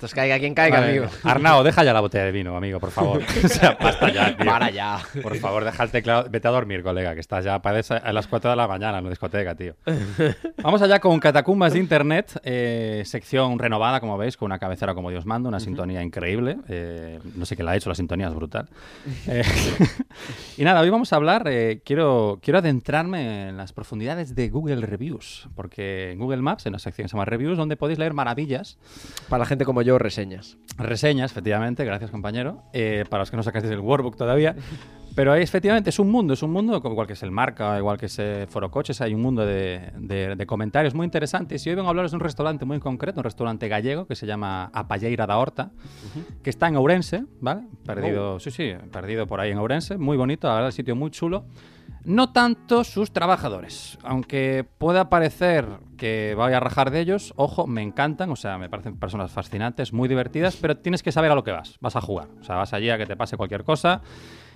Esto 0.00 0.06
es 0.06 0.14
caiga 0.14 0.38
quien 0.38 0.54
caiga, 0.54 0.78
Madre 0.80 0.98
amigo. 0.98 1.12
Arnao, 1.24 1.62
deja 1.62 1.84
ya 1.84 1.92
la 1.92 2.00
botella 2.00 2.24
de 2.24 2.32
vino, 2.32 2.56
amigo, 2.56 2.80
por 2.80 2.90
favor. 2.90 3.20
O 3.44 3.48
sea, 3.48 3.76
basta 3.78 4.10
ya, 4.10 4.34
tío. 4.34 4.46
Para 4.46 4.70
ya. 4.70 4.98
Por 5.22 5.36
favor, 5.36 5.62
deja 5.62 5.82
el 5.82 5.90
teclado. 5.90 6.24
Vete 6.30 6.48
a 6.48 6.50
dormir, 6.52 6.82
colega, 6.82 7.12
que 7.12 7.20
estás 7.20 7.44
ya 7.44 7.56
a 7.56 8.12
las 8.14 8.26
4 8.26 8.48
de 8.50 8.56
la 8.56 8.66
mañana 8.66 8.96
en 8.96 9.04
la 9.04 9.10
discoteca, 9.10 9.54
tío. 9.54 9.74
Vamos 10.62 10.80
allá 10.80 11.00
con 11.00 11.20
Catacumbas 11.20 11.74
de 11.74 11.80
Internet, 11.80 12.40
eh, 12.44 13.02
sección 13.04 13.58
renovada, 13.58 14.00
como 14.00 14.16
veis, 14.16 14.38
con 14.38 14.46
una 14.46 14.58
cabecera 14.58 14.94
como 14.94 15.10
Dios 15.10 15.26
manda, 15.26 15.50
una 15.50 15.60
sintonía 15.60 16.02
increíble. 16.02 16.56
eh, 16.70 17.18
no 17.34 17.44
sé 17.44 17.54
quién 17.54 17.66
la 17.66 17.72
ha 17.72 17.76
hecho, 17.76 17.90
la 17.90 17.94
sintonía 17.94 18.28
es 18.28 18.34
brutal. 18.34 18.70
Eh, 19.26 19.42
y 20.56 20.64
nada, 20.64 20.80
hoy 20.80 20.88
vamos 20.88 21.12
a 21.12 21.16
hablar, 21.16 21.46
eh, 21.46 21.82
quiero, 21.84 22.38
quiero 22.42 22.60
adentrarme 22.60 23.50
en 23.50 23.56
las 23.58 23.69
profundidades 23.72 24.34
de 24.34 24.48
Google 24.48 24.80
Reviews, 24.86 25.48
porque 25.54 26.12
en 26.12 26.18
Google 26.18 26.42
Maps, 26.42 26.66
en 26.66 26.72
la 26.72 26.78
sección 26.78 27.04
que 27.04 27.08
se 27.08 27.12
llama 27.16 27.24
Reviews, 27.24 27.56
donde 27.56 27.76
podéis 27.76 27.98
leer 27.98 28.14
maravillas. 28.14 28.78
Para 29.28 29.40
la 29.40 29.46
gente 29.46 29.64
como 29.64 29.82
yo, 29.82 29.98
reseñas. 29.98 30.56
Reseñas, 30.78 31.30
efectivamente, 31.32 31.84
gracias 31.84 32.10
compañero. 32.10 32.62
Eh, 32.72 33.04
para 33.08 33.22
los 33.22 33.30
que 33.30 33.36
no 33.36 33.42
sacasteis 33.42 33.72
el 33.72 33.80
workbook 33.80 34.16
todavía. 34.16 34.54
Pero 35.16 35.32
ahí, 35.32 35.42
efectivamente 35.42 35.90
es 35.90 35.98
un 35.98 36.08
mundo, 36.08 36.34
es 36.34 36.42
un 36.44 36.52
mundo, 36.52 36.80
igual 36.84 37.06
que 37.08 37.14
es 37.14 37.22
el 37.24 37.32
Marca, 37.32 37.76
igual 37.76 37.98
que 37.98 38.06
es 38.06 38.16
eh, 38.20 38.46
Foro 38.48 38.70
Coches, 38.70 39.00
hay 39.00 39.12
un 39.12 39.20
mundo 39.20 39.44
de, 39.44 39.90
de- 39.98 40.36
de 40.36 40.46
comentarios 40.46 40.94
muy 40.94 41.04
interesantes. 41.04 41.66
Y 41.66 41.70
hoy 41.70 41.74
vengo 41.74 41.88
a 41.88 41.90
hablaros 41.90 42.12
de 42.12 42.16
un 42.16 42.20
restaurante 42.20 42.64
muy 42.64 42.78
concreto, 42.78 43.18
un 43.18 43.24
restaurante 43.24 43.66
gallego 43.68 44.06
que 44.06 44.14
se 44.14 44.24
llama 44.26 44.70
A 44.72 44.86
Palleira 44.86 45.26
da 45.26 45.36
Horta, 45.36 45.72
que 46.44 46.50
está 46.50 46.68
en 46.68 46.76
Ourense, 46.76 47.24
¿vale? 47.40 47.62
Perdido, 47.84 48.38
sí, 48.38 48.52
sí, 48.52 48.72
perdido 48.92 49.26
por 49.26 49.40
ahí 49.40 49.50
en 49.50 49.58
Ourense, 49.58 49.98
muy 49.98 50.16
bonito, 50.16 50.46
la 50.46 50.54
verdad, 50.54 50.68
el 50.68 50.72
sitio 50.74 50.94
muy 50.94 51.10
chulo. 51.10 51.44
No 52.04 52.32
tanto 52.32 52.82
sus 52.84 53.12
trabajadores, 53.12 53.98
aunque 54.02 54.64
pueda 54.78 55.10
parecer 55.10 55.66
que 55.98 56.34
voy 56.34 56.54
a 56.54 56.60
rajar 56.60 56.90
de 56.90 57.00
ellos, 57.00 57.34
ojo, 57.36 57.66
me 57.66 57.82
encantan, 57.82 58.30
o 58.30 58.36
sea, 58.36 58.56
me 58.56 58.70
parecen 58.70 58.98
personas 58.98 59.30
fascinantes, 59.30 59.92
muy 59.92 60.08
divertidas, 60.08 60.56
pero 60.56 60.78
tienes 60.78 61.02
que 61.02 61.12
saber 61.12 61.30
a 61.30 61.34
lo 61.34 61.44
que 61.44 61.52
vas, 61.52 61.76
vas 61.80 61.96
a 61.96 62.00
jugar, 62.00 62.28
o 62.40 62.44
sea, 62.44 62.56
vas 62.56 62.72
allí 62.72 62.88
a 62.88 62.96
que 62.96 63.06
te 63.06 63.16
pase 63.16 63.36
cualquier 63.36 63.64
cosa 63.64 64.00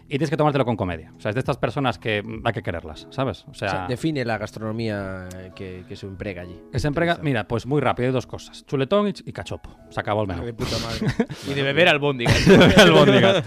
y 0.07 0.11
tienes 0.11 0.31
que 0.31 0.37
tomártelo 0.37 0.65
con 0.65 0.77
comedia. 0.77 1.13
O 1.17 1.21
sea, 1.21 1.31
es 1.31 1.35
de 1.35 1.39
estas 1.41 1.57
personas 1.57 1.99
que 1.99 2.23
hay 2.45 2.53
que 2.53 2.63
quererlas, 2.63 3.07
¿sabes? 3.11 3.45
O 3.47 3.51
O 3.51 3.55
sea, 3.55 3.69
sea, 3.71 3.87
define 3.89 4.25
la 4.25 4.39
gastronomía 4.39 5.29
que, 5.55 5.85
que 5.89 5.97
se 5.97 6.07
emprega 6.07 6.43
allí. 6.43 6.61
que 6.73 6.79
se 6.79 6.89
emprega, 6.89 7.19
mira, 7.23 7.47
pues 7.49 7.67
muy 7.67 7.81
rápido, 7.81 8.09
hay 8.09 8.13
dos 8.13 8.27
cosas, 8.27 8.65
chuletón 8.67 9.09
y, 9.09 9.13
y 9.25 9.33
cachopo, 9.33 9.71
se 9.91 9.99
acabó 10.01 10.23
el 10.23 10.29
menú. 10.29 10.43
Puta 10.55 10.77
madre. 10.79 11.07
Y 11.51 11.55
de 11.55 11.63
beber 11.63 11.89
albóndigas. 11.89 12.47
De 12.49 12.57
beber 12.59 12.81
albóndigas. 12.81 13.45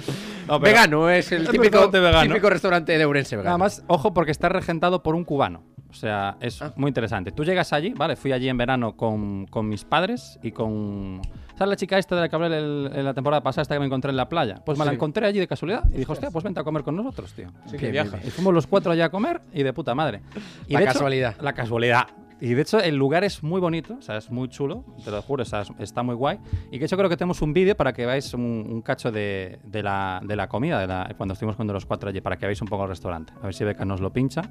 No, 0.48 0.60
pero- 0.60 0.74
Vegano, 0.74 1.10
es 1.10 1.32
el 1.32 1.46
típico, 1.46 1.64
restaurante 1.64 2.00
vegano. 2.00 2.28
típico 2.30 2.50
restaurante 2.50 2.98
de 2.98 3.06
Ourense 3.06 3.36
vegano. 3.36 3.50
Nada 3.50 3.58
más, 3.58 3.84
ojo, 3.88 4.14
porque 4.14 4.32
está 4.32 4.50
regentado 4.50 5.04
por 5.04 5.14
un 5.16 5.26
cubano. 5.26 5.64
O 5.90 5.94
sea, 5.94 6.36
es 6.42 6.62
Ah. 6.62 6.74
muy 6.76 6.90
interesante. 6.90 7.32
Tú 7.32 7.44
llegas 7.46 7.72
allí, 7.74 7.94
¿vale? 7.96 8.16
Fui 8.16 8.32
allí 8.32 8.50
en 8.50 8.58
verano 8.58 8.96
con, 8.98 9.46
con 9.48 9.68
mis 9.70 9.86
padres 9.86 10.38
y 10.44 10.52
con... 10.52 11.22
¿Sabes 11.56 11.70
la 11.70 11.76
chica 11.76 11.98
esta 11.98 12.16
de 12.16 12.22
la 12.22 12.30
que 12.30 12.36
hablé 12.36 12.58
el- 12.58 12.92
en 12.94 13.06
la 13.06 13.14
temporada 13.14 13.42
pasada, 13.42 13.62
esta 13.64 13.74
que 13.76 13.80
me 13.80 13.86
encontré 13.86 14.12
en 14.12 14.18
la 14.18 14.28
playa? 14.30 14.62
Pues 14.66 14.78
me 14.78 14.86
la 14.86 14.92
Sí. 14.92 14.96
encontré 14.96 15.26
allí 15.26 15.40
de 15.40 15.48
casualidad 15.48 15.84
y 15.92 15.98
dijo, 15.98 16.12
hostia, 16.14 16.30
pues 16.30 16.44
vente 16.44 16.60
a 16.60 16.64
comer 16.64 16.84
con 16.84 16.96
nosotros, 16.96 17.34
tío. 17.34 17.48
Sí, 17.66 17.78
que 17.78 17.90
viajas. 17.90 18.26
Y 18.26 18.30
fuimos 18.32 18.54
los 18.54 18.68
cuatro 18.68 18.92
allá 18.92 19.06
a 19.06 19.10
comer 19.10 19.42
y 19.54 19.64
de 19.64 19.74
puta 19.74 19.96
madre. 19.96 20.22
Y 20.68 20.74
La 20.74 20.80
de 20.80 20.86
hecho- 20.86 20.94
casualidad. 20.94 21.36
la 21.42 21.54
casualidad. 21.54 22.08
Y 22.40 22.54
de 22.54 22.62
hecho 22.62 22.80
el 22.80 22.96
lugar 22.96 23.24
es 23.24 23.42
muy 23.42 23.60
bonito, 23.60 23.96
o 23.98 24.02
sea, 24.04 24.18
es 24.18 24.30
muy 24.30 24.48
chulo, 24.50 24.84
te 25.04 25.10
lo 25.10 25.20
juro, 25.24 25.42
o 25.42 25.46
sea, 25.46 25.62
es- 25.62 25.72
está 25.80 26.04
muy 26.04 26.14
guay. 26.14 26.38
Y 26.72 26.78
que 26.78 26.86
hecho 26.86 26.96
creo 26.96 27.10
que 27.10 27.18
tenemos 27.18 27.42
un 27.42 27.52
vídeo 27.54 27.76
para 27.76 27.94
que 27.94 28.06
veáis 28.06 28.32
un, 28.36 28.42
un 28.70 28.82
cacho 28.84 29.12
de, 29.12 29.58
de 29.64 29.82
la, 29.82 30.22
de 30.24 30.36
la 30.36 30.48
comida, 30.48 30.80
de 30.80 30.86
la- 30.86 31.12
cuando 31.18 31.34
estuvimos 31.34 31.56
con 31.56 31.66
los 31.66 31.88
cuatro 31.88 32.10
allí, 32.10 32.22
para 32.22 32.38
que 32.38 32.46
veáis 32.46 32.62
un 32.62 32.68
poco 32.68 32.84
el 32.84 32.90
restaurante. 32.90 33.34
A 33.42 33.46
ver 33.46 33.56
si 33.56 33.64
Beca 33.64 33.86
nos 33.86 34.02
lo 34.02 34.14
pincha. 34.14 34.44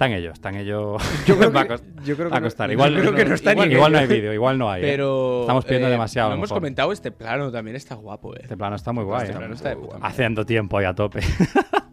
Está 0.00 0.06
en 0.06 0.12
ello, 0.14 0.32
está 0.32 0.48
en 0.48 0.56
ello. 0.56 0.96
Yo 1.26 1.36
creo 1.36 1.52
Va 1.52 1.60
a 1.60 1.66
que- 1.68 1.76
yo 2.06 2.16
creo 2.16 2.28
a 2.28 2.30
que 2.30 2.40
no- 2.40 2.46
costar. 2.46 2.70
yo 2.70 2.72
Igual, 2.72 2.94
creo 2.98 3.14
que 3.14 3.24
no 3.26 3.34
está 3.34 3.52
igual, 3.52 3.70
igual 3.70 3.92
no 3.92 3.98
hay 3.98 4.06
vídeo, 4.06 4.32
igual 4.32 4.56
no 4.56 4.70
hay. 4.70 4.80
¿eh? 4.82 4.86
Pero. 4.86 5.42
Estamos 5.42 5.64
pidiendo 5.66 5.88
eh, 5.88 5.90
demasiado. 5.90 6.28
a 6.28 6.30
lo 6.30 6.36
hemos 6.38 6.50
comentado 6.50 6.90
este 6.90 7.12
plano, 7.12 7.52
también 7.52 7.76
está 7.76 7.96
guapo, 7.96 8.34
eh. 8.34 8.40
Este 8.44 8.56
plano 8.56 8.76
está 8.76 8.94
muy 8.94 9.04
guay. 9.04 9.24
Este 9.24 9.34
¿eh? 9.34 9.36
plano 9.36 9.52
está 9.52 9.68
de 9.68 9.76
puta 9.76 9.98
madre. 9.98 10.08
Haciendo 10.08 10.46
tiempo 10.46 10.78
ahí 10.78 10.86
a 10.86 10.94
tope. 10.94 11.20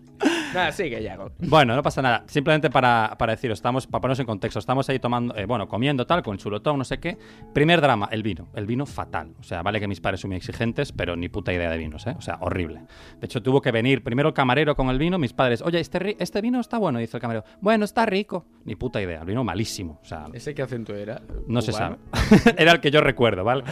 Nada, 0.54 0.72
sigue, 0.72 1.02
Yago. 1.02 1.32
Bueno, 1.39 1.76
no 1.76 1.84
pasa 1.84 2.02
nada. 2.02 2.24
Simplemente 2.28 2.70
para, 2.70 3.16
para 3.18 3.34
deciros, 3.34 3.60
estamos, 3.60 3.86
para 3.88 4.02
ponernos 4.02 4.20
en 4.20 4.26
contexto, 4.26 4.60
estamos 4.60 4.88
ahí 4.89 5.00
tomando, 5.00 5.36
eh, 5.36 5.45
bueno, 5.45 5.68
comiendo 5.68 6.06
tal, 6.06 6.24
con 6.24 6.34
el 6.34 6.39
chulotón, 6.39 6.78
no 6.78 6.84
sé 6.84 7.00
qué. 7.00 7.18
Primer 7.54 7.82
drama, 7.82 8.10
el 8.12 8.24
vino. 8.24 8.48
El 8.56 8.66
vino 8.66 8.86
fatal. 8.86 9.34
O 9.39 9.43
sea, 9.43 9.62
vale 9.62 9.80
que 9.80 9.88
mis 9.88 10.00
padres 10.00 10.22
son 10.22 10.30
muy 10.30 10.38
exigentes, 10.38 10.91
pero 10.91 11.16
ni 11.16 11.30
puta 11.30 11.54
idea 11.54 11.70
de 11.70 11.78
vinos, 11.78 12.08
¿eh? 12.08 12.16
O 12.18 12.22
sea, 12.22 12.38
horrible. 12.41 12.82
De 13.20 13.26
hecho, 13.26 13.41
tuvo 13.41 13.62
que 13.62 13.72
venir 13.72 14.04
primero 14.04 14.30
el 14.30 14.34
camarero 14.34 14.76
con 14.76 14.89
el 14.89 14.98
vino, 14.98 15.18
mis 15.20 15.34
padres, 15.34 15.62
oye, 15.62 15.80
este, 15.80 16.16
este 16.20 16.41
vino 16.41 16.60
está 16.60 16.78
bueno, 16.78 17.00
dice 17.00 17.18
el 17.18 17.22
camarero. 17.22 17.45
Bueno, 17.60 17.86
está 17.86 18.06
rico. 18.06 18.45
Ni 18.66 18.76
puta 18.76 19.02
idea, 19.02 19.22
el 19.22 19.26
vino 19.26 19.43
malísimo. 19.43 20.00
O 20.02 20.06
sea, 20.06 20.26
¿Ese 20.34 20.54
qué 20.56 20.62
acento 20.62 20.95
era? 20.95 21.22
no 21.48 21.62
se 21.62 21.72
sabe. 21.72 21.98
Era 22.58 22.72
el 22.72 22.80
que 22.80 22.91
yo 22.91 23.02
recuerdo, 23.02 23.43
¿vale? 23.43 23.64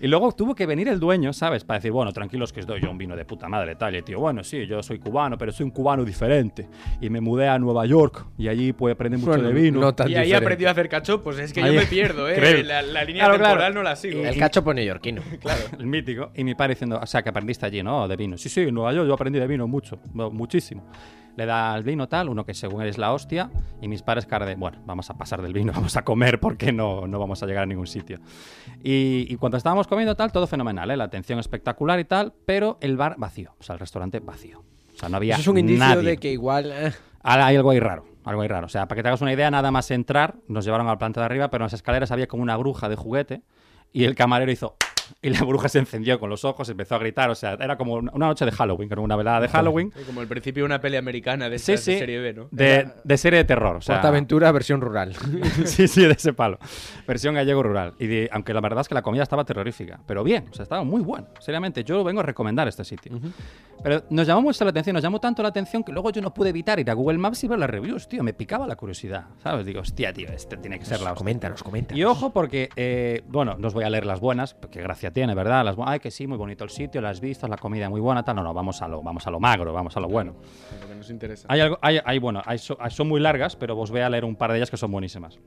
Y 0.00 0.06
luego 0.08 0.32
tuvo 0.32 0.54
que 0.54 0.66
venir 0.66 0.88
el 0.88 1.00
dueño, 1.00 1.32
¿sabes? 1.32 1.64
Para 1.64 1.78
decir, 1.78 1.92
bueno, 1.92 2.12
tranquilos 2.12 2.52
que 2.52 2.60
os 2.60 2.66
doy 2.66 2.80
yo 2.80 2.90
un 2.90 2.98
vino 2.98 3.16
de 3.16 3.24
puta 3.24 3.48
madre, 3.48 3.76
tal. 3.76 3.94
Y 3.96 4.02
tío, 4.02 4.20
bueno, 4.20 4.42
sí, 4.44 4.66
yo 4.66 4.82
soy 4.82 4.98
cubano, 4.98 5.38
pero 5.38 5.52
soy 5.52 5.64
un 5.64 5.70
cubano 5.70 6.04
diferente. 6.04 6.23
Y 7.00 7.10
me 7.10 7.20
mudé 7.20 7.48
a 7.48 7.58
Nueva 7.58 7.86
York 7.86 8.26
y 8.38 8.48
allí 8.48 8.72
pude 8.72 8.92
aprender 8.92 9.18
mucho 9.18 9.30
Bueno, 9.32 9.48
de 9.48 9.54
vino. 9.54 9.80
no 9.80 9.94
tan 9.94 10.08
Y 10.08 10.14
ahí 10.14 10.24
diferente. 10.26 10.44
aprendió 10.46 10.68
a 10.68 10.70
hacer 10.72 10.88
cachopos. 10.88 11.38
Es 11.38 11.52
que 11.52 11.62
Ahí- 11.62 11.74
yo 11.74 11.80
me 11.80 11.86
pierdo, 11.86 12.28
eh. 12.28 12.62
La, 12.64 12.82
la 12.82 13.04
línea 13.04 13.24
Claro, 13.24 13.34
temporal 13.34 13.56
claro. 13.56 13.74
no 13.74 13.82
la 13.82 13.96
sigo. 13.96 14.24
El 14.24 14.38
cachopo 14.38 14.72
neoyorquino. 14.74 15.22
Claro, 15.40 15.62
el 15.78 15.86
mítico. 15.86 16.30
Y 16.34 16.44
mi 16.44 16.54
padre 16.54 16.74
diciendo, 16.74 16.98
o 17.02 17.06
sea, 17.06 17.22
que 17.22 17.28
aprendiste 17.28 17.66
allí, 17.66 17.82
¿no? 17.82 18.06
De 18.08 18.16
vino. 18.16 18.36
Sí, 18.38 18.48
sí, 18.48 18.60
en 18.62 18.74
Nueva 18.74 18.92
York 18.92 19.06
yo 19.08 19.14
aprendí 19.14 19.38
de 19.38 19.46
vino 19.46 19.66
mucho, 19.68 19.98
muchísimo. 20.14 20.86
Le 21.36 21.46
da 21.46 21.76
el 21.76 21.82
vino 21.82 22.08
tal, 22.08 22.28
uno 22.28 22.46
que 22.46 22.54
según 22.54 22.82
él 22.82 22.88
es 22.88 22.96
la 22.96 23.12
hostia, 23.12 23.50
y 23.82 23.88
mis 23.88 24.02
padres 24.02 24.24
cara 24.24 24.46
de, 24.46 24.54
bueno, 24.54 24.78
vamos 24.86 25.10
a 25.10 25.18
pasar 25.18 25.42
del 25.42 25.52
vino, 25.52 25.72
vamos 25.74 25.96
a 25.96 26.02
comer 26.04 26.38
porque 26.38 26.72
no, 26.72 27.08
no 27.08 27.18
vamos 27.18 27.42
a 27.42 27.46
llegar 27.46 27.64
a 27.64 27.66
ningún 27.66 27.88
sitio. 27.88 28.20
Y, 28.82 29.26
y 29.28 29.36
cuando 29.36 29.56
estábamos 29.56 29.86
comiendo 29.88 30.14
tal, 30.14 30.30
todo 30.30 30.46
fenomenal, 30.46 30.90
¿eh? 30.92 30.96
La 30.96 31.04
atención 31.04 31.38
espectacular 31.40 31.98
y 31.98 32.04
tal, 32.04 32.32
pero 32.46 32.78
el 32.80 32.96
bar 32.96 33.16
vacío, 33.18 33.54
o 33.58 33.62
sea, 33.64 33.74
el 33.74 33.80
restaurante 33.80 34.20
vacío. 34.20 34.62
O 34.94 34.96
sea, 34.98 35.08
no 35.08 35.16
había 35.16 35.34
Eso 35.34 35.42
es 35.42 35.48
un 35.48 35.58
indicio 35.58 35.84
nadie. 35.84 36.10
de 36.10 36.16
que 36.18 36.30
igual... 36.32 36.70
eh, 36.72 36.92
Hay 37.22 37.56
algo 37.56 37.70
ahí 37.70 37.80
raro, 37.80 38.04
algo 38.24 38.42
ahí 38.42 38.48
raro. 38.48 38.66
O 38.66 38.70
sea, 38.70 38.86
para 38.86 38.96
que 38.98 39.02
te 39.02 39.08
hagas 39.08 39.20
una 39.22 39.32
idea, 39.32 39.50
nada 39.50 39.70
más 39.70 39.90
entrar, 39.90 40.36
nos 40.48 40.64
llevaron 40.64 40.86
a 40.86 40.90
la 40.90 40.98
planta 40.98 41.20
de 41.20 41.26
arriba, 41.26 41.48
pero 41.50 41.62
en 41.62 41.66
las 41.66 41.72
escaleras 41.72 42.10
había 42.12 42.26
como 42.28 42.42
una 42.42 42.56
bruja 42.56 42.88
de 42.88 42.96
juguete 42.96 43.42
y 43.92 44.04
el 44.04 44.14
camarero 44.14 44.50
hizo... 44.52 44.76
Y 45.22 45.30
la 45.30 45.40
bruja 45.44 45.68
se 45.68 45.78
encendió 45.78 46.18
con 46.18 46.30
los 46.30 46.44
ojos, 46.44 46.68
empezó 46.68 46.94
a 46.94 46.98
gritar, 46.98 47.30
o 47.30 47.34
sea, 47.34 47.52
era 47.54 47.76
como 47.76 47.94
una 47.94 48.12
noche 48.26 48.44
de 48.44 48.52
Halloween, 48.52 48.88
como 48.88 49.02
una 49.02 49.16
velada 49.16 49.40
de 49.40 49.48
Halloween. 49.48 49.92
Sí, 49.96 50.02
Como 50.04 50.20
el 50.22 50.28
principio 50.28 50.62
de 50.62 50.66
una 50.66 50.80
peli 50.80 50.96
americana 50.96 51.48
de, 51.48 51.58
Sí, 51.58 51.72
estas 51.72 51.86
de 51.86 51.92
sí, 51.94 51.98
serie 51.98 52.18
B, 52.20 52.32
¿no? 52.34 52.48
de, 52.50 52.88
de 53.02 53.16
serie 53.18 53.38
de 53.38 53.44
terror. 53.44 53.76
O 53.76 53.80
sea, 53.80 53.96
Portaventura 53.96 54.50
versión 54.52 54.80
rural. 54.80 55.14
sí, 55.64 55.88
sí, 55.88 56.02
de 56.06 56.12
ese 56.12 56.32
palo. 56.32 56.58
Versión 57.06 57.34
gallego 57.34 57.62
rural. 57.62 57.94
Y 57.98 58.06
de- 58.06 58.28
aunque 58.32 58.52
la 58.54 58.60
verdad 58.60 58.80
es 58.82 58.88
que 58.88 58.94
la 58.94 59.02
comida 59.02 59.22
estaba 59.22 59.44
terrorífica, 59.44 60.00
pero 60.06 60.22
bien, 60.24 60.46
o 60.50 60.54
sea, 60.54 60.62
estaba 60.64 60.84
muy 60.84 61.02
bueno. 61.02 61.26
Seriamente, 61.40 61.84
yo 61.84 62.02
vengo 62.04 62.20
a 62.20 62.24
recomendar 62.24 62.68
este 62.68 62.84
sitio. 62.84 63.12
Pero 63.82 64.02
nos 64.10 64.26
llamó 64.26 64.42
mucho 64.42 64.64
la 64.64 64.70
atención, 64.70 64.94
nos 64.94 65.02
llamó 65.02 65.20
tanto 65.20 65.42
la 65.42 65.48
atención 65.50 65.82
que 65.84 65.92
luego 65.92 66.10
yo 66.10 66.22
no 66.22 66.32
pude 66.32 66.48
evitar 66.50 66.78
ir 66.80 66.90
a 66.90 66.94
Google 66.94 67.18
Maps 67.18 67.44
y 67.44 67.48
ver 67.48 67.58
las 67.58 67.68
reviews, 67.68 68.08
tío. 68.08 68.22
Me 68.22 68.32
picaba 68.32 68.66
la 68.66 68.76
curiosidad, 68.76 69.26
¿sabes? 69.42 69.66
Digo, 69.66 69.80
hostia, 69.80 70.12
tío, 70.12 70.28
este 70.30 70.56
tiene 70.56 70.78
que 70.78 70.84
ser 70.86 71.00
la. 71.00 71.14
Coméntanos, 71.14 71.62
coméntanos. 71.62 71.98
Y 71.98 72.04
ojo, 72.04 72.32
porque, 72.32 72.70
eh, 72.76 73.22
bueno, 73.28 73.56
no 73.58 73.68
os 73.68 73.74
voy 73.74 73.84
a 73.84 73.90
leer 73.90 74.06
las 74.06 74.20
buenas, 74.20 74.54
porque 74.54 74.80
gracia 74.94 75.10
tiene, 75.10 75.34
¿verdad? 75.34 75.64
Las 75.64 75.76
Ay, 75.84 75.98
que 75.98 76.10
sí, 76.10 76.26
muy 76.26 76.38
bonito 76.38 76.62
el 76.64 76.70
sitio, 76.70 77.00
las 77.00 77.20
vistas, 77.20 77.50
la 77.50 77.56
comida 77.56 77.88
muy 77.90 78.00
buena, 78.00 78.22
tal. 78.22 78.36
No, 78.36 78.42
no, 78.44 78.54
vamos 78.54 78.80
a 78.80 78.86
lo, 78.88 79.02
vamos 79.02 79.26
a 79.26 79.30
lo 79.30 79.40
magro, 79.40 79.72
vamos 79.72 79.96
a 79.96 80.00
lo 80.00 80.08
bueno. 80.08 80.34
Lo 80.80 80.88
que 80.88 80.94
nos 80.94 81.10
interesa. 81.10 81.46
Hay 81.50 81.60
algo, 81.60 81.78
hay, 81.82 81.98
hay, 82.04 82.18
bueno, 82.20 82.40
hay 82.46 82.58
so- 82.58 82.76
hay- 82.80 82.90
son 82.92 83.08
muy 83.08 83.20
largas, 83.20 83.56
pero 83.56 83.76
os 83.76 83.90
voy 83.90 84.00
a 84.02 84.08
leer 84.08 84.24
un 84.24 84.36
par 84.36 84.52
de 84.52 84.58
ellas 84.58 84.70
que 84.70 84.76
son 84.76 84.92
buenísimas. 84.92 85.38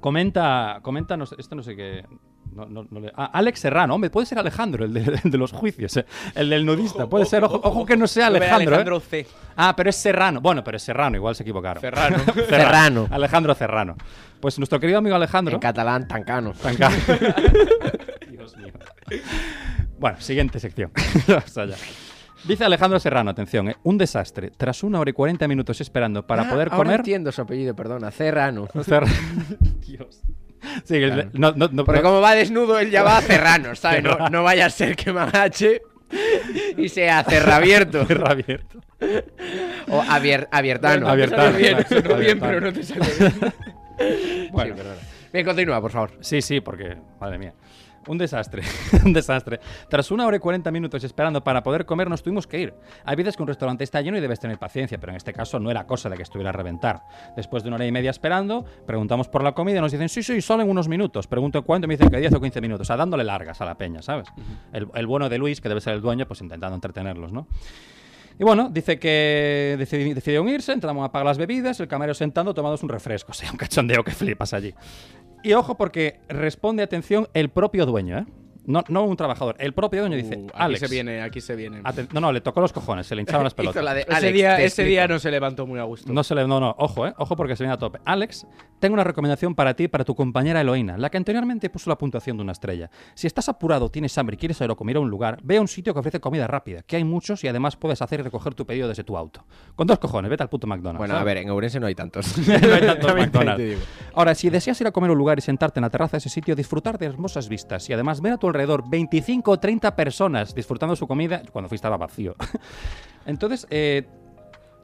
Comenta, 0.00 0.80
comenta, 0.82 1.16
esto 1.38 1.54
no 1.54 1.62
sé 1.62 1.74
qué. 1.76 2.04
no- 2.52 2.64
no- 2.66 2.86
no 2.90 3.00
le- 3.00 3.12
ah, 3.14 3.30
Alex 3.34 3.60
Serrano, 3.60 3.94
hombre, 3.94 4.08
puede 4.08 4.24
ser 4.26 4.38
Alejandro, 4.38 4.84
el 4.86 4.94
de, 4.94 5.00
el 5.24 5.30
de 5.30 5.36
los 5.38 5.52
juicios, 5.52 5.94
eh, 5.98 6.06
el 6.34 6.48
del 6.48 6.64
nudista, 6.64 7.06
puede 7.06 7.26
ser, 7.26 7.44
ojo, 7.44 7.60
ojo 7.62 7.84
que 7.84 7.96
no 7.98 8.06
sea 8.06 8.28
Alejandro. 8.28 8.70
eh. 8.72 8.74
Alejandro 8.76 9.00
C. 9.00 9.26
Ah, 9.56 9.74
pero 9.76 9.90
es 9.90 9.96
Serrano, 9.96 10.40
bueno, 10.40 10.64
pero 10.64 10.76
es 10.78 10.82
Serrano, 10.82 11.16
igual 11.16 11.34
se 11.34 11.42
equivocaron. 11.42 11.80
Ferrano. 11.82 12.16
Serrano. 12.48 13.08
Alejandro 13.10 13.54
Serrano. 13.54 13.96
Pues 14.40 14.58
nuestro 14.58 14.78
querido 14.80 14.98
amigo 14.98 15.16
Alejandro. 15.16 15.54
En 15.54 15.60
catalán, 15.60 16.06
tancano. 16.08 16.52
Tanca- 16.52 16.90
Dios 18.54 18.56
mío. 18.56 18.72
Bueno, 19.98 20.20
siguiente 20.20 20.60
sección. 20.60 20.90
Vamos 21.28 21.58
allá. 21.58 21.76
Dice 22.44 22.64
Alejandro 22.64 23.00
Serrano, 23.00 23.30
atención, 23.30 23.68
¿eh? 23.70 23.76
un 23.82 23.98
desastre. 23.98 24.50
Tras 24.56 24.82
una 24.84 25.00
hora 25.00 25.10
y 25.10 25.12
40 25.14 25.48
minutos 25.48 25.80
esperando 25.80 26.26
para 26.26 26.42
Ah, 26.42 26.48
poder 26.50 26.68
ahora 26.68 26.76
comer. 26.76 27.00
entiendo 27.00 27.32
su 27.32 27.42
apellido, 27.42 27.74
perdona. 27.74 28.10
Serrano. 28.10 28.68
Dios. 29.86 30.22
Sí, 30.84 30.98
Claro. 31.00 31.30
no, 31.32 31.52
no, 31.52 31.68
no- 31.72 31.84
Porque 31.84 32.00
no- 32.02 32.08
como 32.08 32.20
va 32.20 32.34
desnudo, 32.34 32.78
él 32.78 32.90
ya 32.90 33.02
va 33.02 33.18
a 33.18 33.22
Serrano, 33.22 33.74
¿sabes? 33.74 34.02
No, 34.02 34.28
no 34.30 34.42
vaya 34.42 34.66
a 34.66 34.70
ser 34.70 34.94
que 34.96 35.12
me 35.12 35.20
agache 35.20 35.80
y 36.76 36.88
sea 36.88 37.24
cerrabierto. 37.24 38.04
Cerra 38.06 38.30
abierto. 38.32 38.80
O 39.88 40.02
abier- 40.02 40.48
abiertano. 40.50 41.06
Te 41.16 41.28
sale 41.28 41.58
bien, 41.58 41.74
Abiertano, 41.74 41.88
sonó 41.88 42.16
bien, 42.18 42.40
abiertano. 42.40 42.40
pero 42.40 42.60
no 42.60 42.72
te 42.72 42.82
sale 42.82 43.06
bien. 43.18 44.50
Bueno, 44.52 44.74
Sí, 44.74 44.76
perdona. 44.82 45.00
Bien, 45.32 45.44
continúa, 45.44 45.80
por 45.80 45.90
favor. 45.90 46.12
Sí, 46.20 46.40
sí, 46.42 46.60
porque, 46.60 46.96
madre 47.20 47.38
mía. 47.38 47.52
Un 48.08 48.18
desastre, 48.18 48.62
un 49.04 49.12
desastre. 49.12 49.58
Tras 49.88 50.10
una 50.10 50.26
hora 50.26 50.36
y 50.36 50.40
40 50.40 50.70
minutos 50.70 51.02
esperando 51.02 51.42
para 51.42 51.62
poder 51.62 51.84
comer, 51.86 52.08
nos 52.08 52.22
tuvimos 52.22 52.46
que 52.46 52.60
ir. 52.60 52.74
Hay 53.04 53.16
veces 53.16 53.36
que 53.36 53.42
un 53.42 53.48
restaurante 53.48 53.82
está 53.84 54.00
lleno 54.00 54.16
y 54.16 54.20
debes 54.20 54.38
tener 54.38 54.58
paciencia, 54.58 54.98
pero 54.98 55.10
en 55.12 55.16
este 55.16 55.32
caso 55.32 55.58
no 55.58 55.70
era 55.70 55.86
cosa 55.86 56.08
de 56.08 56.16
que 56.16 56.22
estuviera 56.22 56.50
a 56.50 56.52
reventar. 56.52 57.02
Después 57.36 57.62
de 57.64 57.68
una 57.68 57.76
hora 57.76 57.86
y 57.86 57.92
media 57.92 58.10
esperando, 58.10 58.64
preguntamos 58.86 59.28
por 59.28 59.42
la 59.42 59.52
comida 59.52 59.78
y 59.78 59.80
nos 59.80 59.90
dicen, 59.92 60.08
sí, 60.08 60.22
sí, 60.22 60.40
solo 60.40 60.62
en 60.62 60.70
unos 60.70 60.88
minutos. 60.88 61.26
Pregunto 61.26 61.64
cuánto 61.64 61.86
y 61.86 61.88
me 61.88 61.94
dicen 61.94 62.08
que 62.10 62.18
10 62.18 62.34
o 62.34 62.40
15 62.40 62.60
minutos. 62.60 62.86
O 62.86 62.88
sea, 62.88 62.96
dándole 62.96 63.24
largas 63.24 63.60
a 63.60 63.64
la 63.64 63.76
peña, 63.76 64.02
¿sabes? 64.02 64.28
el, 64.72 64.86
el 64.94 65.06
bueno 65.06 65.28
de 65.28 65.38
Luis, 65.38 65.60
que 65.60 65.68
debe 65.68 65.80
ser 65.80 65.94
el 65.94 66.00
dueño, 66.00 66.26
pues 66.26 66.40
intentando 66.40 66.74
entretenerlos, 66.76 67.32
¿no? 67.32 67.48
Y 68.38 68.44
bueno, 68.44 68.68
dice 68.70 68.98
que 68.98 69.76
decidi- 69.80 70.12
decidieron 70.12 70.46
irse, 70.50 70.72
entramos 70.72 71.02
a 71.06 71.10
pagar 71.10 71.24
las 71.24 71.38
bebidas, 71.38 71.80
el 71.80 71.88
camarero 71.88 72.12
sentando, 72.14 72.52
tomándonos 72.52 72.82
un 72.82 72.90
refresco. 72.90 73.32
O 73.32 73.34
sea, 73.34 73.50
un 73.50 73.56
cachondeo 73.56 74.04
que 74.04 74.10
flipas 74.12 74.52
allí. 74.52 74.74
Y 75.46 75.52
ojo, 75.52 75.76
porque 75.76 76.18
responde, 76.28 76.82
atención, 76.82 77.28
el 77.32 77.50
propio 77.50 77.86
dueño, 77.86 78.18
¿eh? 78.18 78.26
No, 78.66 78.82
no 78.88 79.04
un 79.04 79.16
trabajador. 79.16 79.54
El 79.58 79.72
propio 79.74 80.00
dueño 80.00 80.16
dice, 80.16 80.36
Uh, 80.36 80.46
aquí 80.48 80.52
Alex. 80.54 80.80
se 80.80 80.88
viene, 80.88 81.22
aquí 81.22 81.40
se 81.40 81.54
viene. 81.56 81.82
aten- 81.84 82.08
no, 82.12 82.20
no, 82.20 82.32
le 82.32 82.40
tocó 82.40 82.60
los 82.60 82.72
cojones, 82.72 83.06
se 83.06 83.14
le 83.14 83.22
hinchaban 83.22 83.44
las 83.44 83.52
Hizo 83.52 83.56
pelotas. 83.56 83.84
la 83.84 83.94
de 83.94 84.00
Ese 84.02 84.12
Alex, 84.14 84.34
día- 84.34 84.48
te 84.56 84.64
ese 84.64 84.66
explico. 84.66 84.88
día 84.88 85.08
no 85.08 85.18
se 85.18 85.30
levantó 85.30 85.66
muy 85.66 85.78
a 85.78 85.84
gusto. 85.84 86.12
No 86.12 86.22
se 86.24 86.34
le, 86.34 86.46
no, 86.46 86.58
no, 86.60 86.74
ojo, 86.78 87.06
eh, 87.06 87.14
ojo 87.16 87.36
porque 87.36 87.54
se 87.56 87.62
viene 87.64 87.74
a 87.74 87.78
tope. 87.78 88.00
Alex, 88.04 88.46
tengo 88.80 88.94
una 88.94 89.04
recomendación 89.04 89.54
para 89.54 89.74
ti 89.74 89.84
y 89.84 89.88
para 89.88 90.04
tu 90.04 90.14
compañera 90.14 90.60
Eloína, 90.60 90.98
la 90.98 91.10
que 91.10 91.16
anteriormente 91.16 91.70
puso 91.70 91.88
la 91.90 91.96
puntuación 91.96 92.36
de 92.36 92.42
una 92.42 92.52
estrella. 92.52 92.90
Si 93.14 93.26
estás 93.26 93.48
apurado, 93.48 93.88
tienes 93.90 94.16
hambre 94.18 94.34
y 94.34 94.36
quieres 94.38 94.60
ir 94.60 94.70
a 94.70 94.74
comer 94.74 94.96
a 94.96 95.00
un 95.00 95.10
lugar, 95.10 95.38
ve 95.42 95.56
a 95.58 95.60
un 95.60 95.68
sitio 95.68 95.94
que 95.94 96.00
ofrece 96.00 96.20
comida 96.20 96.46
rápida, 96.46 96.82
que 96.82 96.96
hay 96.96 97.04
muchos 97.04 97.44
y 97.44 97.48
además 97.48 97.76
puedes 97.76 98.02
hacer 98.02 98.20
y 98.20 98.22
recoger 98.24 98.54
tu 98.54 98.66
pedido 98.66 98.88
desde 98.88 99.04
tu 99.04 99.16
auto. 99.16 99.44
Con 99.76 99.86
dos 99.86 99.98
cojones, 99.98 100.28
vete 100.30 100.42
al 100.42 100.48
puto 100.48 100.66
McDonald's. 100.66 100.98
Bueno, 100.98 101.14
a 101.14 101.18
¿sabes? 101.18 101.34
ver, 101.34 101.42
en 101.44 101.50
Ourense 101.50 101.78
no 101.78 101.86
hay 101.86 101.94
tantos. 101.94 102.36
no 102.48 102.52
hay 102.52 102.60
tantos 102.60 103.06
También 103.06 103.30
te- 103.30 103.38
McDonald's. 103.38 103.64
digo. 103.64 103.80
Ahora, 104.14 104.34
si 104.34 104.50
deseas 104.50 104.80
ir 104.80 104.86
a 104.88 104.90
comer 104.90 105.10
a 105.10 105.12
un 105.12 105.18
lugar 105.18 105.38
y 105.38 105.42
sentarte 105.42 105.78
en 105.78 105.82
la 105.82 105.90
terraza 105.90 106.12
de 106.12 106.18
ese 106.18 106.28
sitio, 106.30 106.56
disfrutar 106.56 106.98
de 106.98 107.06
hermosas 107.06 107.48
vistas 107.48 107.88
y 107.88 107.92
además 107.92 108.20
ver 108.20 108.32
a 108.32 108.36
tu 108.38 108.46
alrededor 108.56 108.88
25 108.88 109.50
o 109.50 109.58
30 109.58 109.94
personas 109.94 110.54
disfrutando 110.54 110.96
su 110.96 111.06
comida, 111.06 111.42
cuando 111.52 111.68
fui 111.68 111.76
estaba 111.76 111.96
vacío. 111.96 112.34
Entonces, 113.26 113.66
eh, 113.70 114.06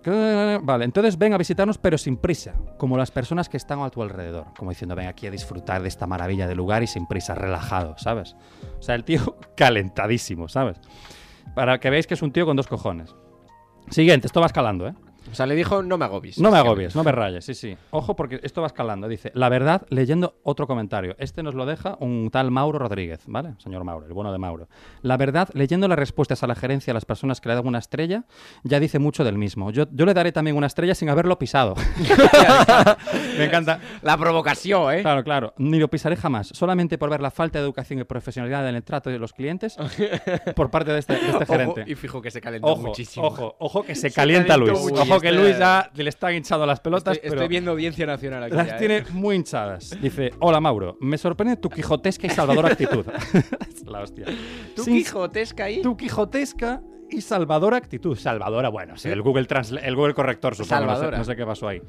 Vale, 0.04 0.84
entonces 0.84 1.16
ven 1.16 1.32
a 1.32 1.38
visitarnos 1.38 1.78
pero 1.78 1.96
sin 1.96 2.16
prisa, 2.16 2.54
como 2.76 2.96
las 2.96 3.12
personas 3.12 3.48
que 3.48 3.56
están 3.56 3.80
a 3.82 3.90
tu 3.90 4.02
alrededor, 4.02 4.46
como 4.56 4.70
diciendo 4.70 4.96
ven 4.96 5.06
aquí 5.06 5.28
a 5.28 5.30
disfrutar 5.30 5.80
de 5.80 5.86
esta 5.86 6.08
maravilla 6.08 6.48
de 6.48 6.56
lugar 6.56 6.82
y 6.82 6.88
sin 6.88 7.06
prisa, 7.06 7.36
relajado, 7.36 7.96
¿sabes? 7.98 8.34
O 8.80 8.82
sea, 8.82 8.96
el 8.96 9.04
tío 9.04 9.36
calentadísimo, 9.56 10.48
¿sabes? 10.48 10.80
Para 11.54 11.78
que 11.78 11.88
veáis 11.88 12.08
que 12.08 12.14
es 12.14 12.22
un 12.22 12.32
tío 12.32 12.46
con 12.46 12.56
dos 12.56 12.66
cojones. 12.66 13.14
Siguiente, 13.90 14.26
esto 14.26 14.40
va 14.40 14.46
escalando, 14.46 14.88
¿eh? 14.88 14.94
O 15.30 15.34
sea, 15.34 15.46
le 15.46 15.54
dijo, 15.54 15.82
no 15.82 15.96
me 15.98 16.04
agobies. 16.04 16.38
No 16.38 16.50
me 16.50 16.58
agobies, 16.58 16.94
no 16.94 17.04
me 17.04 17.12
rayes, 17.12 17.44
sí, 17.44 17.54
sí. 17.54 17.76
Ojo 17.90 18.16
porque 18.16 18.40
esto 18.42 18.60
va 18.60 18.66
escalando. 18.66 19.08
Dice, 19.08 19.30
la 19.34 19.48
verdad, 19.48 19.86
leyendo 19.88 20.34
otro 20.42 20.66
comentario. 20.66 21.14
Este 21.18 21.42
nos 21.42 21.54
lo 21.54 21.64
deja 21.64 21.96
un 22.00 22.30
tal 22.30 22.50
Mauro 22.50 22.78
Rodríguez, 22.78 23.20
¿vale? 23.26 23.54
Señor 23.58 23.84
Mauro, 23.84 24.06
el 24.06 24.12
bueno 24.12 24.32
de 24.32 24.38
Mauro. 24.38 24.68
La 25.02 25.16
verdad, 25.16 25.48
leyendo 25.54 25.88
las 25.88 25.98
respuestas 25.98 26.42
a 26.42 26.46
la 26.46 26.54
gerencia 26.54 26.90
a 26.90 26.94
las 26.94 27.04
personas 27.04 27.40
que 27.40 27.48
le 27.48 27.54
dan 27.54 27.66
una 27.66 27.78
estrella, 27.78 28.24
ya 28.64 28.80
dice 28.80 28.98
mucho 28.98 29.24
del 29.24 29.38
mismo. 29.38 29.70
Yo, 29.70 29.86
yo 29.90 30.04
le 30.06 30.14
daré 30.14 30.32
también 30.32 30.56
una 30.56 30.66
estrella 30.66 30.94
sin 30.94 31.08
haberlo 31.08 31.38
pisado. 31.38 31.74
me 33.38 33.44
encanta. 33.44 33.80
La 34.02 34.16
provocación, 34.16 34.94
¿eh? 34.94 35.02
Claro, 35.02 35.24
claro. 35.24 35.54
Ni 35.58 35.78
lo 35.78 35.88
pisaré 35.88 36.16
jamás. 36.16 36.48
Solamente 36.48 36.98
por 36.98 37.10
ver 37.10 37.20
la 37.20 37.30
falta 37.30 37.58
de 37.58 37.64
educación 37.64 38.00
y 38.00 38.04
profesionalidad 38.04 38.68
en 38.68 38.74
el 38.74 38.82
trato 38.82 39.10
de 39.10 39.18
los 39.18 39.32
clientes 39.32 39.76
por 40.54 40.70
parte 40.70 40.92
de 40.92 40.98
este, 40.98 41.14
de 41.14 41.18
este 41.20 41.36
Ojo, 41.36 41.46
gerente. 41.46 41.84
y 41.86 41.94
fijo 41.94 42.20
que 42.20 42.30
se 42.30 42.40
calentó 42.40 42.68
ojo, 42.68 42.82
muchísimo. 42.82 43.26
Ojo, 43.26 43.56
ojo 43.58 43.82
que 43.82 43.94
se 43.94 44.10
Se 44.10 44.14
calienta 44.14 44.56
Luis. 44.56 44.72
muchísimo. 44.72 45.11
Ojo 45.12 45.20
que 45.20 45.28
Este- 45.28 45.40
Luis 45.40 45.58
ya 45.58 45.90
le 45.94 46.08
están 46.08 46.34
hinchando 46.34 46.66
las 46.66 46.80
pelotas. 46.80 47.14
Estoy, 47.16 47.30
pero 47.30 47.40
estoy 47.42 47.48
viendo 47.48 47.70
audiencia 47.72 48.06
nacional 48.06 48.42
aquí. 48.44 48.54
las 48.56 48.66
ya, 48.68 48.74
¿eh? 48.74 48.78
tiene 48.78 49.04
muy 49.12 49.36
hinchadas. 49.36 49.96
Dice, 50.00 50.30
hola 50.40 50.60
Mauro, 50.60 50.96
me 51.00 51.18
sorprende 51.18 51.56
tu 51.56 51.68
quijotesca 51.70 52.26
y 52.26 52.30
salvadora 52.30 52.68
actitud. 52.70 53.04
La 53.86 54.00
hostia. 54.00 54.26
¿Tu 54.76 54.84
Sin- 54.84 54.94
quijotesca 54.96 55.64
ahí? 55.64 55.82
Tu 55.82 55.96
quijotesca 55.96 56.80
y 57.12 57.20
salvadora 57.20 57.76
actitud. 57.76 58.16
Salvadora, 58.16 58.68
bueno, 58.68 58.96
sí, 58.96 59.08
el 59.08 59.22
Google 59.22 59.46
Transla- 59.46 59.80
el 59.82 59.94
Google 59.94 60.14
corrector, 60.14 60.54
supongo. 60.54 60.74
No 60.74 60.80
sé, 60.80 60.86
Salvadora. 60.94 61.18
no 61.18 61.24
sé 61.24 61.36
qué 61.36 61.46
pasó 61.46 61.68
ahí. 61.68 61.80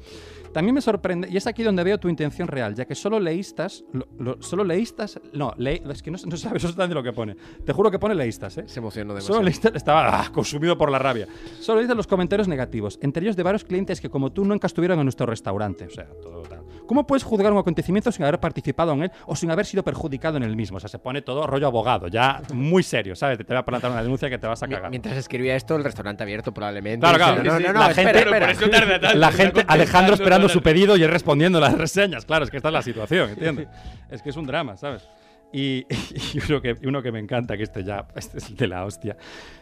También 0.52 0.74
me 0.76 0.80
sorprende, 0.80 1.28
y 1.28 1.36
es 1.36 1.46
aquí 1.48 1.64
donde 1.64 1.82
veo 1.82 1.98
tu 1.98 2.08
intención 2.08 2.46
real, 2.46 2.74
ya 2.76 2.84
que 2.84 2.94
solo 2.94 3.18
leístas, 3.18 3.84
lo- 3.92 4.06
lo- 4.18 4.40
solo 4.40 4.62
leístas, 4.62 5.20
no, 5.32 5.52
le- 5.58 5.82
es 5.90 6.00
que 6.02 6.12
no, 6.12 6.18
no 6.26 6.36
sabes 6.36 6.62
exactamente 6.62 6.94
lo 6.94 7.02
que 7.02 7.12
pone. 7.12 7.34
Te 7.64 7.72
juro 7.72 7.90
que 7.90 7.98
pone 7.98 8.14
leístas, 8.14 8.56
¿eh? 8.58 8.64
Se 8.68 8.78
emocionó 8.78 9.14
demasiado. 9.14 9.34
Solo 9.34 9.44
leístas, 9.46 9.72
estaba 9.74 10.20
ah, 10.20 10.30
consumido 10.32 10.78
por 10.78 10.92
la 10.92 11.00
rabia. 11.00 11.26
Solo 11.60 11.78
leístas 11.78 11.96
los 11.96 12.06
comentarios 12.06 12.46
negativos, 12.46 12.98
entre 13.02 13.24
ellos 13.24 13.34
de 13.34 13.42
varios 13.42 13.64
clientes 13.64 14.00
que 14.00 14.08
como 14.08 14.30
tú 14.32 14.44
nunca 14.44 14.68
estuvieron 14.68 15.00
en 15.00 15.06
nuestro 15.06 15.26
restaurante, 15.26 15.86
o 15.86 15.90
sea, 15.90 16.06
todo. 16.22 16.43
¿Cómo 16.86 17.06
puedes 17.06 17.22
juzgar 17.22 17.52
un 17.52 17.58
acontecimiento 17.58 18.12
sin 18.12 18.24
haber 18.24 18.40
participado 18.40 18.92
en 18.92 19.04
él 19.04 19.12
o 19.26 19.36
sin 19.36 19.50
haber 19.50 19.66
sido 19.66 19.82
perjudicado 19.82 20.36
en 20.36 20.42
el 20.42 20.56
mismo? 20.56 20.76
O 20.76 20.80
sea, 20.80 20.88
se 20.88 20.98
pone 20.98 21.22
todo 21.22 21.46
rollo 21.46 21.66
abogado, 21.66 22.08
ya 22.08 22.42
muy 22.52 22.82
serio, 22.82 23.16
¿sabes? 23.16 23.38
Te 23.38 23.54
va 23.54 23.60
a 23.60 23.64
plantar 23.64 23.90
una 23.90 24.02
denuncia 24.02 24.28
que 24.28 24.38
te 24.38 24.46
vas 24.46 24.62
a 24.62 24.68
cagar. 24.68 24.90
Mientras 24.90 25.16
escribía 25.16 25.56
esto, 25.56 25.76
el 25.76 25.84
restaurante 25.84 26.22
abierto 26.22 26.52
probablemente. 26.52 27.00
Claro, 27.00 27.16
claro. 27.16 27.42
No, 27.42 27.60
no, 27.60 27.72
no, 27.72 27.80
la 27.80 27.90
espera, 27.90 28.12
gente, 28.54 28.76
espera. 28.78 29.14
la 29.14 29.32
gente 29.32 29.64
Alejandro 29.66 30.14
esperando 30.14 30.48
su 30.48 30.62
pedido 30.62 30.96
y 30.96 31.02
él 31.02 31.10
respondiendo 31.10 31.60
las 31.60 31.76
reseñas. 31.76 32.24
Claro, 32.24 32.44
es 32.44 32.50
que 32.50 32.58
esta 32.58 32.68
es 32.68 32.74
la 32.74 32.82
situación, 32.82 33.30
¿entiendes? 33.30 33.68
es 34.10 34.22
que 34.22 34.30
es 34.30 34.36
un 34.36 34.46
drama, 34.46 34.76
¿sabes? 34.76 35.08
Y, 35.56 35.86
y 36.34 36.40
uno, 36.50 36.60
que, 36.60 36.74
uno 36.84 37.00
que 37.00 37.12
me 37.12 37.20
encanta, 37.20 37.56
que 37.56 37.62
este 37.62 37.84
ya 37.84 38.08
este 38.16 38.38
es 38.38 38.56
de 38.56 38.66
la 38.66 38.84
hostia, 38.84 39.16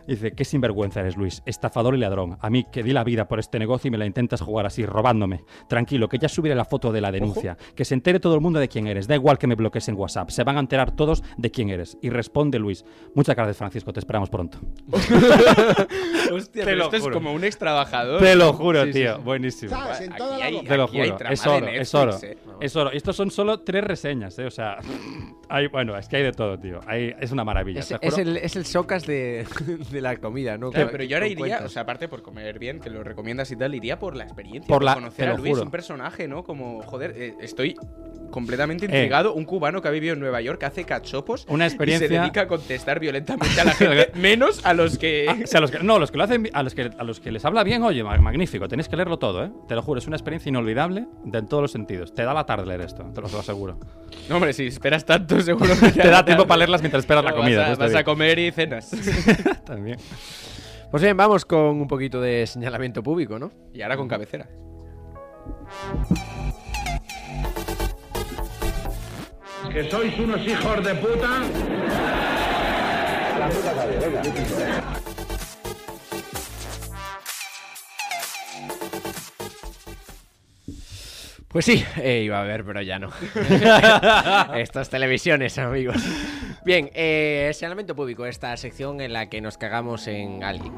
dice, 0.07 0.33
qué 0.33 0.45
sinvergüenza 0.45 1.01
eres, 1.01 1.19
Luis, 1.19 1.43
estafador 1.45 1.95
y 1.95 1.99
ladrón. 1.99 2.39
A 2.41 2.49
mí 2.49 2.65
que 2.73 2.83
di 2.83 2.93
la 2.95 3.05
vida 3.05 3.29
por 3.29 3.39
este 3.39 3.59
negocio 3.59 3.89
y 3.89 3.91
me 3.91 3.99
la 3.99 4.07
intentas 4.07 4.41
jugar 4.41 4.65
así, 4.65 4.87
robándome. 4.87 5.45
Tranquilo, 5.69 6.09
que 6.09 6.17
ya 6.19 6.29
subiré 6.31 6.55
la 6.55 6.65
foto 6.65 6.93
de 6.93 7.01
la 7.03 7.13
denuncia. 7.13 7.59
Que 7.77 7.85
se 7.85 7.93
entere 7.93 8.21
todo 8.21 8.35
el 8.35 8.41
mundo 8.41 8.59
de 8.59 8.69
quién 8.69 8.87
eres. 8.87 9.07
Da 9.07 9.15
igual 9.17 9.37
que 9.39 9.47
me 9.47 9.55
bloquees 9.55 9.87
en 9.89 9.97
WhatsApp. 9.97 10.31
Se 10.31 10.45
van 10.45 10.57
a 10.57 10.61
enterar 10.61 10.93
todos 10.97 11.23
de 11.37 11.51
quién 11.51 11.69
eres. 11.69 11.99
Y 12.01 12.09
responde 12.09 12.59
Luis. 12.59 12.85
Muchas 13.15 13.37
gracias, 13.37 13.59
Francisco. 13.59 13.93
Te 13.93 14.01
esperamos 14.01 14.31
pronto. 14.31 14.59
Hostia, 16.33 16.63
Te 16.65 16.65
pero 16.65 16.77
lo 16.77 16.85
esto 16.85 16.97
es 16.97 17.03
juro. 17.03 17.15
como 17.15 17.33
un 17.33 17.45
extra 17.45 17.63
trabajador. 17.73 18.21
Te 18.21 18.35
lo 18.35 18.53
juro, 18.55 18.85
Sí, 18.87 18.93
tío. 18.93 19.17
sí. 19.17 19.23
Buenísimo. 19.23 19.77
Aquí 19.77 20.43
hay, 20.43 20.65
Te 20.65 20.77
lo 20.77 20.85
aquí 20.85 21.01
hay 21.01 21.11
juro, 21.11 21.29
es 21.31 21.47
oro, 21.47 21.61
Netflix, 21.67 21.81
es 21.81 21.95
oro. 21.95 22.19
eh. 22.23 22.39
Es 22.61 22.77
oro. 22.77 22.91
Y 22.93 22.97
estos 22.97 23.17
son 23.17 23.31
solo 23.31 23.61
tres 23.61 23.85
reseñas, 23.85 24.39
¿eh? 24.39 24.47
O 24.47 24.51
sea, 24.51 24.77
hay, 25.49 25.67
bueno, 25.69 25.82
es 25.97 26.09
que 26.09 26.17
hay 26.17 26.23
de 26.23 26.33
todo, 26.33 26.59
tío. 26.59 26.81
Hay- 26.87 27.15
es 27.21 27.33
una 27.33 27.45
maravilla. 27.45 27.81
Es, 27.81 27.95
es 28.01 28.19
el, 28.19 28.37
es 28.37 28.57
el 28.57 28.65
socas 28.65 29.07
de, 29.07 29.47
de 29.91 30.01
la 30.01 30.17
comida, 30.17 30.57
¿no? 30.59 30.71
Claro, 30.71 30.89
pero 30.93 31.05
yo 31.05 31.17
ahora 31.17 31.27
iría, 31.27 31.39
cuentas. 31.39 31.65
o 31.65 31.69
sea, 31.69 31.83
aparte 31.83 32.09
por 32.09 32.23
comer 32.23 32.59
bien, 32.59 32.81
que 32.81 32.91
lo 32.91 33.03
recomiendas 33.05 33.51
y 33.51 33.57
tal, 33.57 33.75
iría 33.75 33.99
por 33.99 34.17
la 34.17 34.25
experiencia, 34.25 34.69
Por 34.69 34.77
por, 34.79 34.85
la- 34.85 34.95
conocer 34.95 35.29
a 35.29 35.37
Luis, 35.37 35.51
juro. 35.53 35.63
un 35.65 35.71
personaje, 35.71 36.29
¿no? 36.29 36.45
Como, 36.45 36.83
joder, 36.83 37.13
eh, 37.17 37.35
estoy 37.41 37.77
completamente 38.33 38.87
Eh. 38.87 38.89
intrigado. 38.89 39.33
Un 39.35 39.45
cubano 39.45 39.81
que 39.81 39.87
ha 39.87 39.93
vivido 39.93 40.15
en 40.15 40.19
Nueva 40.21 40.41
York, 40.41 40.59
que 40.59 40.67
hace 40.67 40.83
cachopos 40.85 41.47
Una 41.49 41.67
y 41.67 41.69
se 41.71 41.77
experiencia- 41.77 42.09
dedica 42.21 42.41
a 42.41 42.47
contestar 42.49 42.99
violentamente 42.99 43.61
a 43.61 43.65
la 43.65 43.71
gente, 43.75 44.11
menos 44.17 44.67
a 44.67 44.75
los 44.75 44.99
que... 44.99 45.27
Ah, 45.29 45.37
o 45.45 45.47
sea, 45.47 45.61
los 45.61 45.71
que- 45.71 45.79
no, 45.79 46.01
los 46.01 46.11
que 46.11 46.19
lo 46.19 46.25
hacen, 46.25 46.51
a 46.53 46.65
los 46.65 46.75
que, 46.75 46.91
a 46.99 47.05
los 47.05 47.21
que 47.21 47.31
les 47.31 47.45
habla 47.45 47.63
bien, 47.63 47.85
oye, 47.85 48.03
ma- 48.03 48.17
magnífico, 48.19 48.67
tenéis 48.67 48.89
que 48.89 48.97
leerlo 48.97 49.21
todo, 49.21 49.45
¿eh? 49.45 49.53
Te 49.69 49.77
lo 49.77 49.83
juro, 49.83 49.99
es 50.01 50.07
una 50.09 50.17
experiencia 50.17 50.49
inolvidable 50.49 51.07
de 51.25 51.39
en 51.39 51.47
todos 51.47 51.63
los 51.63 51.71
sentidos. 51.71 52.13
Te 52.15 52.25
da 52.25 52.35
la 52.35 52.45
tarde 52.47 52.67
leer 52.67 52.81
esto, 52.81 53.05
te 53.15 53.21
lo 53.21 53.27
aseguro. 53.27 53.79
No, 54.29 54.37
hombre, 54.37 54.53
si 54.53 54.67
esperas 54.67 55.05
tanto, 55.05 55.39
seguro 55.43 55.75
que 55.79 55.91
Te 55.93 56.09
da 56.09 56.25
tiempo 56.25 56.47
para 56.47 56.59
leerlas 56.59 56.81
mientras 56.81 57.03
esperas 57.03 57.23
la 57.25 57.31
Vas 57.33 57.41
comida, 57.41 57.63
a- 57.63 57.67
pues 57.69 57.79
te 57.79 57.85
Vas 57.85 57.95
a 57.95 58.05
comer 58.05 58.39
y 58.39 58.51
cenas. 58.51 58.91
También. 59.67 59.99
Pues 60.91 61.03
bien, 61.03 61.17
vamos 61.17 61.45
con 61.45 61.61
un 61.81 61.89
poquito 61.89 62.21
de 62.21 62.47
señalamiento 62.47 63.03
público, 63.03 63.39
¿no? 63.39 63.51
Y 63.75 63.83
ahora 63.83 63.97
con 63.97 64.09
cabecera. 64.09 64.47
Que 69.73 69.89
sois 69.89 70.19
unos 70.19 70.47
hijos 70.47 70.85
de 70.85 70.95
puta. 70.97 71.41
La 73.39 73.49
puta 73.49 73.73
calle, 73.73 73.99
venga. 73.99 74.23
Pues 81.49 81.65
sí, 81.65 81.85
eh, 81.97 82.23
iba 82.25 82.41
a 82.41 82.45
ver, 82.45 82.65
pero 82.65 82.83
ya 82.83 82.99
no. 82.99 83.11
Estas 84.57 84.91
televisiones, 84.91 85.57
amigos. 85.59 85.97
Bien, 86.65 86.91
eh, 86.95 87.51
señalamiento 87.55 87.95
público, 87.95 88.27
esta 88.27 88.57
sección 88.57 89.01
en 89.01 89.13
la 89.13 89.29
que 89.29 89.41
nos 89.41 89.57
cagamos 89.59 90.07
en 90.07 90.45
alguien. 90.45 90.75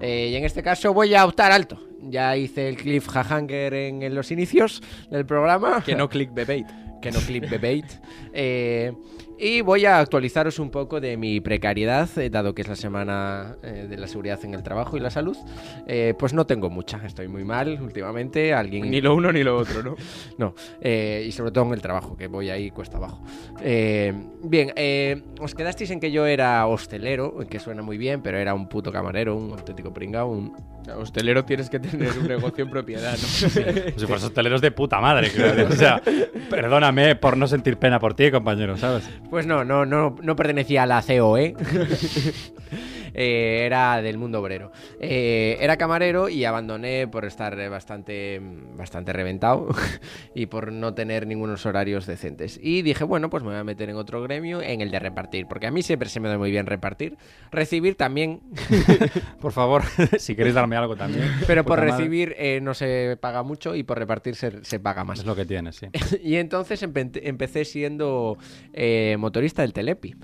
Eh, 0.00 0.28
y 0.30 0.36
en 0.36 0.44
este 0.44 0.62
caso 0.62 0.94
voy 0.94 1.14
a 1.14 1.24
optar 1.26 1.52
alto. 1.52 1.82
Ya 2.00 2.36
hice 2.36 2.68
el 2.68 2.76
cliffhanger 2.76 3.74
en, 3.74 4.02
en 4.02 4.14
los 4.14 4.30
inicios 4.30 4.82
del 5.10 5.26
programa. 5.26 5.82
Que 5.84 5.94
no 5.94 6.08
clickbait. 6.08 6.66
Que 7.00 7.10
no 7.10 7.20
clickbait. 7.20 7.86
Eh, 8.32 8.92
y 9.38 9.60
voy 9.60 9.86
a 9.86 9.98
actualizaros 9.98 10.58
un 10.58 10.70
poco 10.70 11.00
de 11.00 11.16
mi 11.16 11.40
precariedad, 11.40 12.08
eh, 12.18 12.30
dado 12.30 12.54
que 12.54 12.62
es 12.62 12.68
la 12.68 12.76
semana 12.76 13.56
eh, 13.62 13.86
de 13.88 13.96
la 13.96 14.06
seguridad 14.06 14.38
en 14.44 14.54
el 14.54 14.62
trabajo 14.62 14.96
y 14.96 15.00
la 15.00 15.10
salud. 15.10 15.36
Eh, 15.86 16.14
pues 16.18 16.32
no 16.32 16.46
tengo 16.46 16.70
mucha, 16.70 17.00
estoy 17.04 17.28
muy 17.28 17.44
mal 17.44 17.80
últimamente. 17.80 18.52
Alguien... 18.52 18.90
Ni 18.90 19.00
lo 19.00 19.14
uno 19.14 19.32
ni 19.32 19.42
lo 19.42 19.56
otro, 19.56 19.82
¿no? 19.82 19.96
No, 20.38 20.54
eh, 20.80 21.24
y 21.26 21.32
sobre 21.32 21.50
todo 21.50 21.64
en 21.66 21.72
el 21.72 21.82
trabajo, 21.82 22.16
que 22.16 22.28
voy 22.28 22.50
ahí 22.50 22.70
cuesta 22.70 22.96
abajo. 22.96 23.22
Eh, 23.60 24.12
bien, 24.42 24.72
eh, 24.76 25.22
os 25.40 25.54
quedasteis 25.54 25.90
en 25.90 26.00
que 26.00 26.10
yo 26.10 26.26
era 26.26 26.66
hostelero, 26.66 27.38
que 27.48 27.58
suena 27.58 27.82
muy 27.82 27.98
bien, 27.98 28.22
pero 28.22 28.38
era 28.38 28.54
un 28.54 28.68
puto 28.68 28.92
camarero, 28.92 29.36
un 29.36 29.52
auténtico 29.52 29.92
pringao, 29.92 30.28
un... 30.28 30.78
Hostelero 30.96 31.44
tienes 31.44 31.68
que 31.68 31.78
tener 31.78 32.16
un 32.18 32.26
negocio 32.26 32.64
en 32.64 32.70
propiedad, 32.70 33.12
¿no? 33.12 33.18
Si 33.98 34.06
fueras 34.06 34.24
hosteleros 34.24 34.62
de 34.62 34.70
puta 34.70 35.00
madre, 35.00 35.30
creo. 35.30 35.68
O 35.68 35.72
sea, 35.72 36.00
perdóname 36.50 37.14
por 37.14 37.36
no 37.36 37.46
sentir 37.46 37.76
pena 37.76 37.98
por 38.00 38.14
ti, 38.14 38.30
compañero, 38.30 38.76
¿sabes? 38.78 39.08
Pues 39.30 39.46
no, 39.46 39.64
no, 39.64 39.84
no, 39.84 40.16
no 40.22 40.36
pertenecía 40.36 40.84
a 40.84 40.86
la 40.86 41.02
COE. 41.02 41.54
eh, 43.14 43.62
era 43.66 44.00
del 44.02 44.18
mundo 44.18 44.40
obrero. 44.40 44.72
Eh, 45.00 45.56
era 45.60 45.76
camarero 45.76 46.28
y 46.28 46.44
abandoné 46.44 47.08
por 47.08 47.24
estar 47.24 47.58
eh, 47.58 47.68
bastante, 47.68 48.40
bastante 48.76 49.12
reventado 49.12 49.68
y 50.34 50.46
por 50.46 50.72
no 50.72 50.94
tener 50.94 51.26
ningunos 51.26 51.66
horarios 51.66 52.06
decentes. 52.06 52.58
Y 52.62 52.82
dije, 52.82 53.04
bueno, 53.04 53.30
pues 53.30 53.42
me 53.42 53.50
voy 53.50 53.58
a 53.58 53.64
meter 53.64 53.90
en 53.90 53.96
otro 53.96 54.22
gremio, 54.22 54.60
en 54.62 54.80
el 54.80 54.90
de 54.90 54.98
repartir, 54.98 55.46
porque 55.46 55.66
a 55.66 55.70
mí 55.70 55.82
siempre 55.82 56.08
se 56.08 56.20
me 56.20 56.28
da 56.28 56.38
muy 56.38 56.50
bien 56.50 56.66
repartir. 56.66 57.16
Recibir 57.50 57.94
también, 57.96 58.40
Por 59.40 59.52
favor, 59.52 59.82
si 60.18 60.34
queréis 60.34 60.54
darme 60.54 60.76
algo 60.76 60.96
también. 60.96 61.28
pero 61.46 61.64
por 61.64 61.80
recibir 61.80 62.34
eh, 62.38 62.60
no 62.62 62.74
se 62.74 63.16
paga 63.20 63.42
mucho 63.42 63.74
y 63.74 63.82
por 63.82 63.98
repartir 63.98 64.34
se, 64.34 64.64
se 64.64 64.80
paga 64.80 65.04
más. 65.04 65.20
Es 65.20 65.24
lo 65.26 65.34
que 65.36 65.44
tienes, 65.44 65.76
sí. 65.76 65.86
Y 66.22 66.36
entonces 66.36 66.82
empe- 66.82 67.20
empecé 67.22 67.64
siendo 67.64 68.36
eh, 68.72 69.16
motorista 69.18 69.62
del 69.62 69.72
Telepi, 69.72 70.14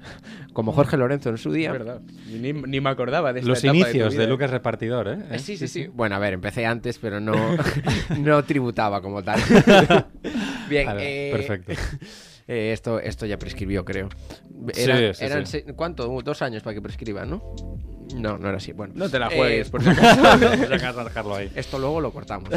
como 0.52 0.72
Jorge 0.72 0.96
Lorenzo 0.96 1.30
en 1.30 1.38
su 1.38 1.52
día. 1.52 1.68
Es 1.72 1.78
verdad. 1.78 2.00
Ni, 2.28 2.52
ni 2.52 2.80
me 2.84 2.90
acordaba 2.90 3.32
de 3.32 3.40
esta 3.40 3.48
Los 3.48 3.58
etapa 3.58 3.72
de 3.72 3.80
tu 3.80 3.86
inicios 3.88 4.14
de, 4.14 4.24
¿eh? 4.24 4.28
Lucas 4.28 4.50
Repartidor, 4.50 5.08
¿eh? 5.08 5.18
Eh, 5.32 5.38
Sí, 5.40 5.56
sí, 5.56 5.66
sí. 5.66 5.88
Bueno, 5.92 6.14
a 6.14 6.18
ver, 6.20 6.34
empecé 6.34 6.64
antes, 6.66 6.98
pero 6.98 7.18
no, 7.18 7.34
no 8.18 8.44
tributaba 8.44 9.00
como 9.02 9.22
tal. 9.22 9.40
Bien, 10.68 10.86
ver, 10.94 11.02
eh, 11.02 11.30
perfecto. 11.32 11.72
eh, 12.48 12.72
esto, 12.72 13.00
esto 13.00 13.26
ya 13.26 13.38
prescribió, 13.38 13.84
creo. 13.84 14.08
Sí, 14.72 14.82
Era- 14.82 15.14
sí, 15.14 15.24
eran 15.24 15.46
sí. 15.46 15.62
se- 15.66 15.74
¿Cuánto? 15.74 16.06
Dos 16.22 16.42
años 16.42 16.62
para 16.62 16.74
que 16.74 16.82
prescriba, 16.82 17.24
¿no? 17.24 17.42
No, 18.16 18.38
no 18.38 18.48
era 18.48 18.58
así. 18.58 18.72
Bueno, 18.72 18.92
No 18.96 19.08
te 19.08 19.18
la 19.18 19.26
Eh, 19.28 19.36
juegues, 19.36 19.70
por 19.70 19.82
si 19.82 19.88
acaso. 19.88 20.20
Por 20.22 20.66
si 20.68 20.72
acaso 20.74 21.04
dejarlo 21.04 21.34
ahí. 21.34 21.50
Esto 21.54 21.78
luego 21.78 22.00
lo 22.00 22.12
cortamos. 22.12 22.48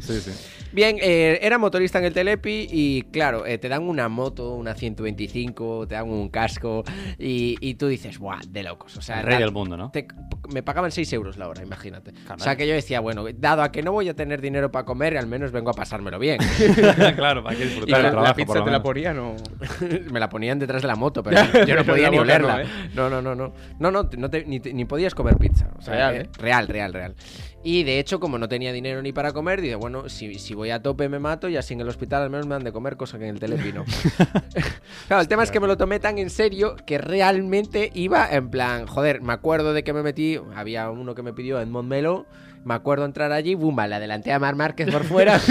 Sí, 0.00 0.20
sí. 0.20 0.32
Bien, 0.72 0.96
eh, 1.00 1.38
era 1.42 1.58
motorista 1.58 1.98
en 1.98 2.04
el 2.04 2.12
Telepi 2.12 2.68
y 2.70 3.02
claro, 3.12 3.44
eh, 3.46 3.58
te 3.58 3.68
dan 3.68 3.82
una 3.82 4.08
moto, 4.08 4.54
una 4.54 4.74
125, 4.74 5.86
te 5.88 5.94
dan 5.94 6.08
un 6.08 6.28
casco 6.28 6.84
y, 7.18 7.56
y 7.60 7.74
tú 7.74 7.88
dices, 7.88 8.18
¡buah! 8.18 8.40
De 8.48 8.62
locos. 8.62 8.96
O 8.96 9.02
sea, 9.02 9.20
El 9.20 9.26
rey 9.26 9.38
del 9.38 9.52
mundo, 9.52 9.76
¿no? 9.76 9.90
te- 9.90 10.06
me 10.52 10.62
pagaban 10.62 10.90
6 10.90 11.12
euros 11.12 11.36
la 11.36 11.48
hora, 11.48 11.62
imagínate. 11.62 12.12
O 12.34 12.38
sea 12.38 12.56
que 12.56 12.66
yo 12.66 12.74
decía, 12.74 13.00
bueno, 13.00 13.24
dado 13.36 13.62
a 13.62 13.70
que 13.72 13.82
no 13.82 13.92
voy 13.92 14.08
a 14.08 14.14
tener 14.14 14.40
dinero 14.40 14.70
para 14.72 14.84
comer, 14.84 15.16
al 15.18 15.26
menos 15.26 15.52
vengo 15.52 15.70
a 15.70 15.74
pasármelo 15.74 16.18
bien. 16.18 16.38
claro, 17.16 17.42
para 17.42 17.56
que 17.56 17.62
Y 17.64 17.66
disfrutar 17.66 18.00
la- 18.02 18.08
el 18.08 18.12
trabajo, 18.12 18.26
¿La 18.30 18.34
pizza 18.34 18.64
te 18.64 18.70
la 18.70 18.82
ponían 18.82 19.18
o...? 19.18 19.36
me 20.10 20.20
la 20.20 20.28
ponían 20.28 20.58
detrás 20.58 20.82
de 20.82 20.88
la 20.88 20.96
moto, 20.96 21.22
pero 21.22 21.40
yo 21.66 21.74
no 21.76 21.84
podía 21.84 22.10
ni 22.10 22.16
no, 22.16 22.22
olerla. 22.22 22.62
¿eh? 22.62 22.66
No, 22.94 23.08
no, 23.10 23.20
no, 23.22 23.34
no. 23.34 23.52
No, 23.78 23.90
no, 23.90 24.08
no 24.16 24.30
te- 24.30 24.44
ni, 24.44 24.58
ni 24.58 24.84
podías 24.84 25.14
comer 25.14 25.36
pizza. 25.36 25.68
O 25.78 25.82
sea, 25.82 26.10
Real, 26.10 26.28
real, 26.38 26.68
real, 26.68 26.92
real. 26.92 27.14
Y 27.62 27.84
de 27.84 27.98
hecho, 27.98 28.20
como 28.20 28.38
no 28.38 28.48
tenía 28.48 28.72
dinero 28.72 29.02
ni 29.02 29.12
para 29.12 29.32
comer, 29.32 29.60
dije, 29.60 29.74
bueno, 29.74 30.08
si, 30.08 30.38
si 30.38 30.54
voy 30.54 30.70
a 30.70 30.80
tope 30.80 31.08
me 31.10 31.18
mato 31.18 31.48
y 31.48 31.56
así 31.56 31.74
en 31.74 31.80
el 31.80 31.88
hospital 31.88 32.22
al 32.22 32.30
menos 32.30 32.46
me 32.46 32.54
dan 32.54 32.64
de 32.64 32.72
comer, 32.72 32.96
cosa 32.96 33.18
que 33.18 33.24
en 33.26 33.34
el 33.34 33.40
Telepi 33.40 33.72
no. 33.72 33.84
claro, 35.08 35.20
el 35.20 35.28
tema 35.28 35.42
es 35.42 35.50
que 35.50 35.60
me 35.60 35.66
lo 35.66 35.76
tomé 35.76 36.00
tan 36.00 36.18
en 36.18 36.30
serio 36.30 36.76
que 36.86 36.96
realmente 36.96 37.90
iba 37.94 38.30
en 38.30 38.48
plan, 38.48 38.86
joder, 38.86 39.20
me 39.20 39.34
acuerdo 39.34 39.74
de 39.74 39.84
que 39.84 39.92
me 39.92 40.02
metí, 40.02 40.38
había 40.54 40.90
uno 40.90 41.14
que 41.14 41.22
me 41.22 41.34
pidió 41.34 41.60
en 41.60 41.70
Montmelo, 41.70 42.26
me 42.64 42.74
acuerdo 42.74 43.04
entrar 43.04 43.32
allí, 43.32 43.54
bumba, 43.54 43.86
le 43.86 43.96
adelanté 43.96 44.32
a 44.32 44.38
Mar 44.38 44.56
Márquez 44.56 44.90
por 44.90 45.04
fuera. 45.04 45.40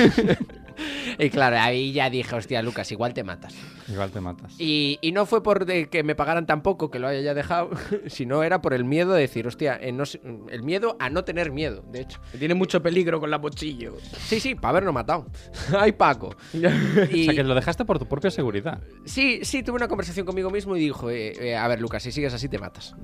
y 1.17 1.29
claro, 1.29 1.57
ahí 1.59 1.91
ya 1.91 2.09
dije, 2.09 2.35
hostia, 2.35 2.61
Lucas, 2.61 2.91
igual 2.91 3.13
te 3.13 3.23
matas. 3.23 3.55
Igual 3.87 4.11
te 4.11 4.21
matas. 4.21 4.55
Y, 4.59 4.97
y 5.01 5.11
no 5.11 5.25
fue 5.25 5.41
por 5.43 5.65
de 5.65 5.89
que 5.89 6.03
me 6.03 6.15
pagaran 6.15 6.45
tan 6.45 6.61
poco 6.61 6.89
que 6.91 6.99
lo 6.99 7.07
haya 7.07 7.21
ya 7.21 7.33
dejado, 7.33 7.69
sino 8.07 8.43
era 8.43 8.61
por 8.61 8.73
el 8.73 8.83
miedo 8.85 9.13
de 9.13 9.21
decir, 9.21 9.47
hostia, 9.47 9.77
eh, 9.81 9.91
no 9.91 10.03
el 10.49 10.63
miedo 10.63 10.95
a 10.99 11.09
no 11.09 11.23
tener 11.23 11.51
miedo, 11.51 11.83
de 11.91 12.01
hecho. 12.01 12.19
Tiene 12.37 12.53
mucho 12.53 12.81
peligro 12.81 13.19
con 13.19 13.29
la 13.31 13.37
mochillo. 13.37 13.97
Sí, 14.25 14.39
sí, 14.39 14.55
para 14.55 14.69
habernos 14.69 14.93
matado. 14.93 15.25
Ay, 15.77 15.91
Paco. 15.93 16.35
Y- 16.53 16.65
O 17.21 17.23
sea, 17.25 17.33
que 17.33 17.43
lo 17.43 17.55
dejaste 17.55 17.85
por 17.85 17.99
tu 17.99 18.07
propia 18.07 18.31
seguridad. 18.31 18.81
Sí, 19.05 19.39
sí, 19.43 19.63
tuve 19.63 19.75
una 19.77 19.87
conversación 19.87 20.25
conmigo 20.25 20.49
mismo 20.49 20.75
y 20.75 20.79
dijo, 20.79 21.09
eh, 21.09 21.33
eh, 21.39 21.55
a 21.55 21.67
ver, 21.67 21.81
Lucas, 21.81 22.03
si 22.03 22.11
sigues 22.11 22.33
así 22.33 22.47
te 22.49 22.57
matas. 22.59 22.95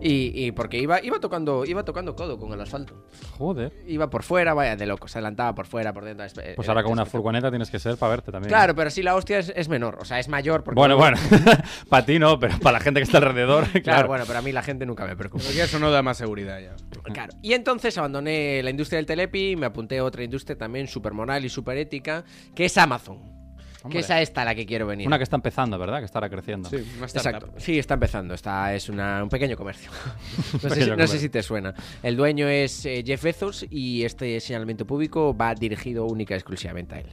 y, 0.00 0.32
y 0.46 0.52
porque 0.52 0.78
iba, 0.78 1.02
iba 1.02 1.20
tocando 1.20 1.64
iba 1.64 1.84
tocando 1.84 2.14
codo 2.16 2.38
con 2.38 2.52
el 2.52 2.60
asfalto. 2.60 3.06
Joder. 3.38 3.72
Iba 3.86 4.10
por 4.10 4.22
fuera, 4.22 4.54
vaya, 4.54 4.76
de 4.76 4.86
loco, 4.86 5.08
se 5.08 5.18
adelantaba 5.18 5.54
por 5.54 5.66
fuera, 5.66 5.92
por 5.92 6.04
dentro. 6.04 6.24
es- 6.26 6.32
Pues 6.34 6.66
era- 6.68 6.74
con 6.82 6.92
una 6.92 7.04
furgoneta 7.06 7.50
tienes 7.50 7.70
que 7.70 7.78
ser 7.78 7.96
para 7.96 8.10
verte 8.10 8.32
también. 8.32 8.48
Claro, 8.48 8.74
pero 8.74 8.90
sí 8.90 9.02
la 9.02 9.14
hostia 9.14 9.38
es, 9.38 9.52
es 9.54 9.68
menor, 9.68 9.98
o 10.00 10.04
sea, 10.04 10.18
es 10.18 10.28
mayor. 10.28 10.62
Porque 10.64 10.76
Bueno, 10.78 10.94
no- 10.94 10.98
bueno. 11.00 11.16
para 11.88 12.04
ti 12.06 12.18
no, 12.18 12.38
pero 12.38 12.58
para 12.58 12.78
la 12.78 12.80
gente 12.80 13.00
que 13.00 13.04
está 13.04 13.18
alrededor, 13.18 13.64
claro. 13.70 13.82
Claro, 13.82 14.08
bueno, 14.08 14.24
pero 14.26 14.38
a 14.38 14.42
mí 14.42 14.52
la 14.52 14.62
gente 14.62 14.86
nunca 14.86 15.04
me 15.06 15.16
preocupa. 15.16 15.44
Porque 15.44 15.62
eso 15.62 15.78
no 15.78 15.90
da 15.90 16.02
más 16.02 16.16
seguridad 16.18 16.60
ya. 16.60 16.74
Claro. 17.12 17.32
Y 17.42 17.52
entonces 17.54 17.96
abandoné 17.98 18.62
la 18.62 18.70
industria 18.70 18.96
del 18.98 19.06
telepi 19.06 19.50
y 19.52 19.56
me 19.56 19.66
apunté 19.66 19.98
a 19.98 20.04
otra 20.04 20.22
industria 20.24 20.56
también 20.56 20.86
súper 20.88 21.12
moral 21.12 21.44
y 21.44 21.48
súper 21.48 21.76
ética, 21.78 22.24
que 22.54 22.64
es 22.66 22.78
Amazon. 22.78 23.41
Hombre. 23.82 23.98
Que 23.98 24.04
es 24.04 24.10
a 24.10 24.20
esta 24.20 24.42
a 24.42 24.44
la 24.44 24.54
que 24.54 24.64
quiero 24.66 24.86
venir. 24.86 25.06
Una 25.06 25.18
que 25.18 25.24
está 25.24 25.36
empezando, 25.36 25.78
¿verdad? 25.78 25.98
Que 25.98 26.04
estará 26.04 26.28
creciendo. 26.30 26.68
Sí, 26.68 26.76
una. 27.00 27.06
Exacto. 27.06 27.48
Sí, 27.58 27.78
está 27.78 27.94
empezando. 27.94 28.34
Está, 28.34 28.74
es 28.74 28.88
una- 28.88 29.22
un 29.22 29.28
pequeño 29.28 29.56
comercio. 29.56 29.90
no, 30.52 30.58
sé, 30.60 30.68
Pequeño 30.68 31.06
si- 31.06 31.18
sé 31.18 31.28
te 31.28 31.42
suena. 31.42 31.74
El 32.02 32.16
dueño 32.16 32.48
es 32.48 32.84
eh, 32.86 33.02
Jeff 33.06 33.22
Bezos 33.22 33.66
y 33.70 34.04
este 34.04 34.38
señalamiento 34.40 34.86
público 34.86 35.36
va 35.36 35.54
dirigido 35.54 36.06
única 36.06 36.34
y 36.34 36.38
exclusivamente 36.38 36.94
a 36.94 36.98
él. 37.00 37.06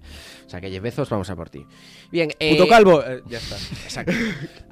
O 0.46 0.50
sea 0.50 0.62
que 0.62 0.70
Jeff 0.70 0.82
Bezos, 0.84 1.10
vamos 1.10 1.30
a 1.30 1.36
por 1.36 1.50
ti. 1.50 1.66
Bien. 2.12 2.30
eh, 2.40 2.56
Puto 2.58 2.68
calvo. 2.70 3.04
eh, 3.06 3.22
ya 3.28 3.38
está. 3.40 3.56
Exacto. 3.84 4.14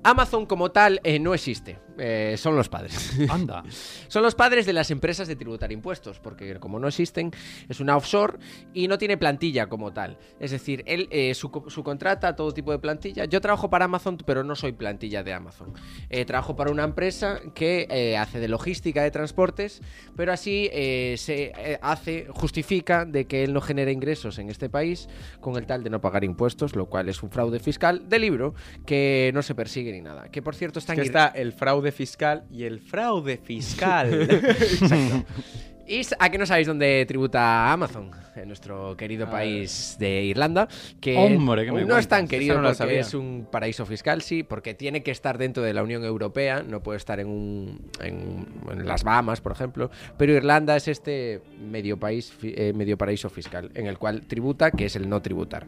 Amazon 0.04 0.46
como 0.46 0.72
tal 0.72 1.00
eh, 1.04 1.20
no 1.20 1.34
existe. 1.34 1.78
Eh, 1.98 2.36
son 2.38 2.56
los 2.56 2.70
padres. 2.70 3.18
Anda. 3.30 3.64
Son 4.08 4.24
los 4.24 4.36
padres 4.36 4.66
de 4.66 4.74
las 4.74 4.92
empresas 4.92 5.28
de 5.28 5.36
tributar 5.36 5.72
impuestos, 5.72 6.20
porque 6.20 6.60
como 6.60 6.80
no 6.80 6.88
existen, 6.88 7.32
es 7.68 7.80
una 7.80 7.98
offshore 7.98 8.38
y 8.74 8.88
no 8.88 8.98
tiene 8.98 9.18
plantilla 9.18 9.68
como 9.68 9.94
tal. 9.94 10.18
Es 10.40 10.52
decir, 10.52 10.84
él 10.86 11.08
eh, 11.12 11.34
su, 11.34 11.52
su 11.68 11.84
contrata 11.84 12.36
todo 12.36 12.54
tipo 12.54 12.72
de 12.72 12.80
plantilla. 12.80 13.26
Yo 13.26 13.42
trabajo 13.42 13.70
para 13.70 13.86
Amazon, 13.86 14.18
pero 14.26 14.44
no 14.44 14.56
soy 14.56 14.74
plantilla 14.74 15.24
de 15.24 15.34
Amazon. 15.34 15.74
Eh, 16.10 16.26
trabajo 16.26 16.56
para 16.56 16.72
una 16.72 16.84
empresa 16.84 17.40
que 17.54 17.88
eh, 17.90 18.18
hace 18.18 18.40
de 18.40 18.48
logística 18.48 19.04
de 19.04 19.12
transportes, 19.12 19.82
pero 20.16 20.32
así 20.32 20.70
se 21.18 21.80
hace, 21.82 22.28
justifica 22.30 23.06
de 23.06 23.26
que 23.26 23.44
él 23.44 23.54
no 23.54 23.62
genera 23.62 23.92
ingresos 23.92 24.40
en 24.40 24.50
este 24.50 24.70
país 24.70 25.08
con 25.40 25.56
el 25.56 25.66
tal 25.66 25.84
de 25.84 25.90
no 25.90 26.02
pagar 26.02 26.24
impuestos, 26.24 26.76
lo 26.76 26.88
cual 26.88 27.10
es 27.10 27.24
un 27.24 27.30
fraude 27.30 27.60
fiscal 27.60 28.08
de 28.08 28.20
libro 28.20 28.54
que 28.86 29.32
no 29.34 29.42
se 29.42 29.56
persigue 29.56 29.92
ni 29.92 30.02
nada. 30.02 30.30
Que 30.30 30.42
por 30.42 30.56
cierto 30.56 30.80
está 30.80 30.94
Es 30.94 31.00
que 31.00 31.06
está 31.06 31.28
el 31.28 31.54
fraude 31.54 31.87
fiscal 31.92 32.46
y 32.52 32.64
el 32.64 32.80
fraude 32.80 33.38
fiscal. 33.38 34.14
Exacto. 34.30 35.26
¿Y 35.88 36.02
a 36.20 36.30
qué 36.30 36.38
no 36.38 36.46
sabéis 36.46 36.68
dónde 36.68 37.06
tributa 37.08 37.72
Amazon? 37.72 38.12
En 38.36 38.50
nuestro 38.50 38.98
querido 38.98 39.26
A 39.28 39.32
país 39.32 39.96
de 39.98 40.22
Irlanda. 40.24 40.68
Que 41.00 41.16
Hombre, 41.16 41.66
¿qué 41.66 41.72
me 41.72 41.86
no 41.86 41.98
es 41.98 42.10
tan 42.10 42.28
querido 42.28 42.58
no 42.58 42.64
porque 42.64 42.76
sabía. 42.76 43.00
es 43.00 43.14
un 43.14 43.48
paraíso 43.50 43.86
fiscal, 43.86 44.22
sí, 44.22 44.44
porque 44.44 44.74
tiene 44.74 45.02
que 45.02 45.12
estar 45.12 45.38
dentro 45.38 45.64
de 45.64 45.74
la 45.74 45.84
Unión 45.84 46.04
Europea, 46.04 46.62
no 46.62 46.84
puede 46.84 46.98
estar 46.98 47.22
en, 47.22 47.28
un, 47.28 47.90
en, 48.02 48.46
en 48.70 48.86
las 48.86 49.06
Bahamas, 49.06 49.40
por 49.40 49.54
ejemplo. 49.54 49.90
Pero 50.18 50.34
Irlanda 50.34 50.76
es 50.76 50.90
este 50.90 51.42
medio, 51.58 51.98
país, 51.98 52.34
eh, 52.44 52.74
medio 52.76 52.98
paraíso 52.98 53.30
fiscal, 53.30 53.72
en 53.74 53.88
el 53.88 53.98
cual 53.98 54.24
tributa, 54.28 54.72
que 54.72 54.86
es 54.86 54.96
el 54.98 55.08
no 55.08 55.22
tributar. 55.22 55.68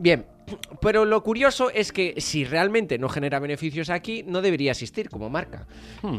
Bien, 0.00 0.24
pero 0.80 1.04
lo 1.04 1.22
curioso 1.22 1.70
es 1.70 1.92
que 1.92 2.14
si 2.18 2.44
realmente 2.44 2.98
no 2.98 3.08
genera 3.10 3.38
beneficios 3.38 3.90
aquí, 3.90 4.24
no 4.26 4.40
debería 4.40 4.70
existir 4.72 5.10
como 5.10 5.28
marca. 5.28 5.66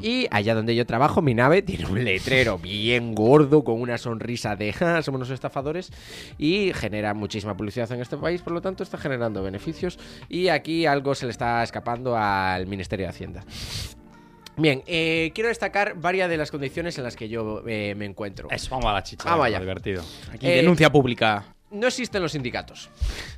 Y 0.04 0.28
allá 0.30 0.54
donde 0.54 0.76
yo 0.76 0.86
trabajo, 0.86 1.22
mi 1.24 1.34
nave 1.34 1.62
tiene 1.64 1.88
un 1.88 2.04
letrero 2.04 2.60
bien 2.60 3.16
gordo 3.16 3.64
con 3.64 3.82
una 3.82 3.98
sonrisa 3.98 4.56
de 4.56 4.72
"Ja, 4.72 5.02
somos 5.02 5.18
unos 5.20 5.32
estafadores 5.32 5.92
y 6.38 6.72
genera 6.74 7.14
muchísima 7.16 7.58
publicidad 7.58 7.92
en 7.92 8.02
este 8.02 8.18
país, 8.18 8.42
por 8.44 8.54
lo 8.54 8.62
tanto 8.62 8.84
está 8.84 8.98
generando 9.00 9.42
beneficios 9.42 9.98
y 10.30 10.48
aquí 10.50 10.86
algo 10.86 11.16
se 11.16 11.26
le 11.26 11.32
está 11.32 11.64
escapando 11.64 12.16
al 12.16 12.68
Ministerio 12.68 13.08
de 13.08 13.10
Hacienda. 13.10 13.44
Bien, 14.58 14.84
eh, 14.86 15.32
quiero 15.34 15.48
destacar 15.48 15.96
varias 15.96 16.30
de 16.30 16.38
las 16.38 16.52
condiciones 16.52 16.96
en 16.98 17.04
las 17.06 17.16
que 17.16 17.30
yo 17.30 17.64
eh, 17.66 17.96
me 17.98 18.06
encuentro. 18.06 18.48
Eso, 18.52 18.70
vamos 18.70 18.86
a 18.86 18.94
la 18.94 19.02
chicha. 19.02 19.24
Vamos 19.26 19.46
venga, 19.46 19.58
allá. 19.58 19.60
divertido. 19.66 20.04
Aquí 20.32 20.46
Eh, 20.46 20.58
denuncia 20.58 20.92
pública. 20.92 21.46
No 21.72 21.88
existen 21.88 22.22
los 22.22 22.34
sindicatos. 22.34 22.90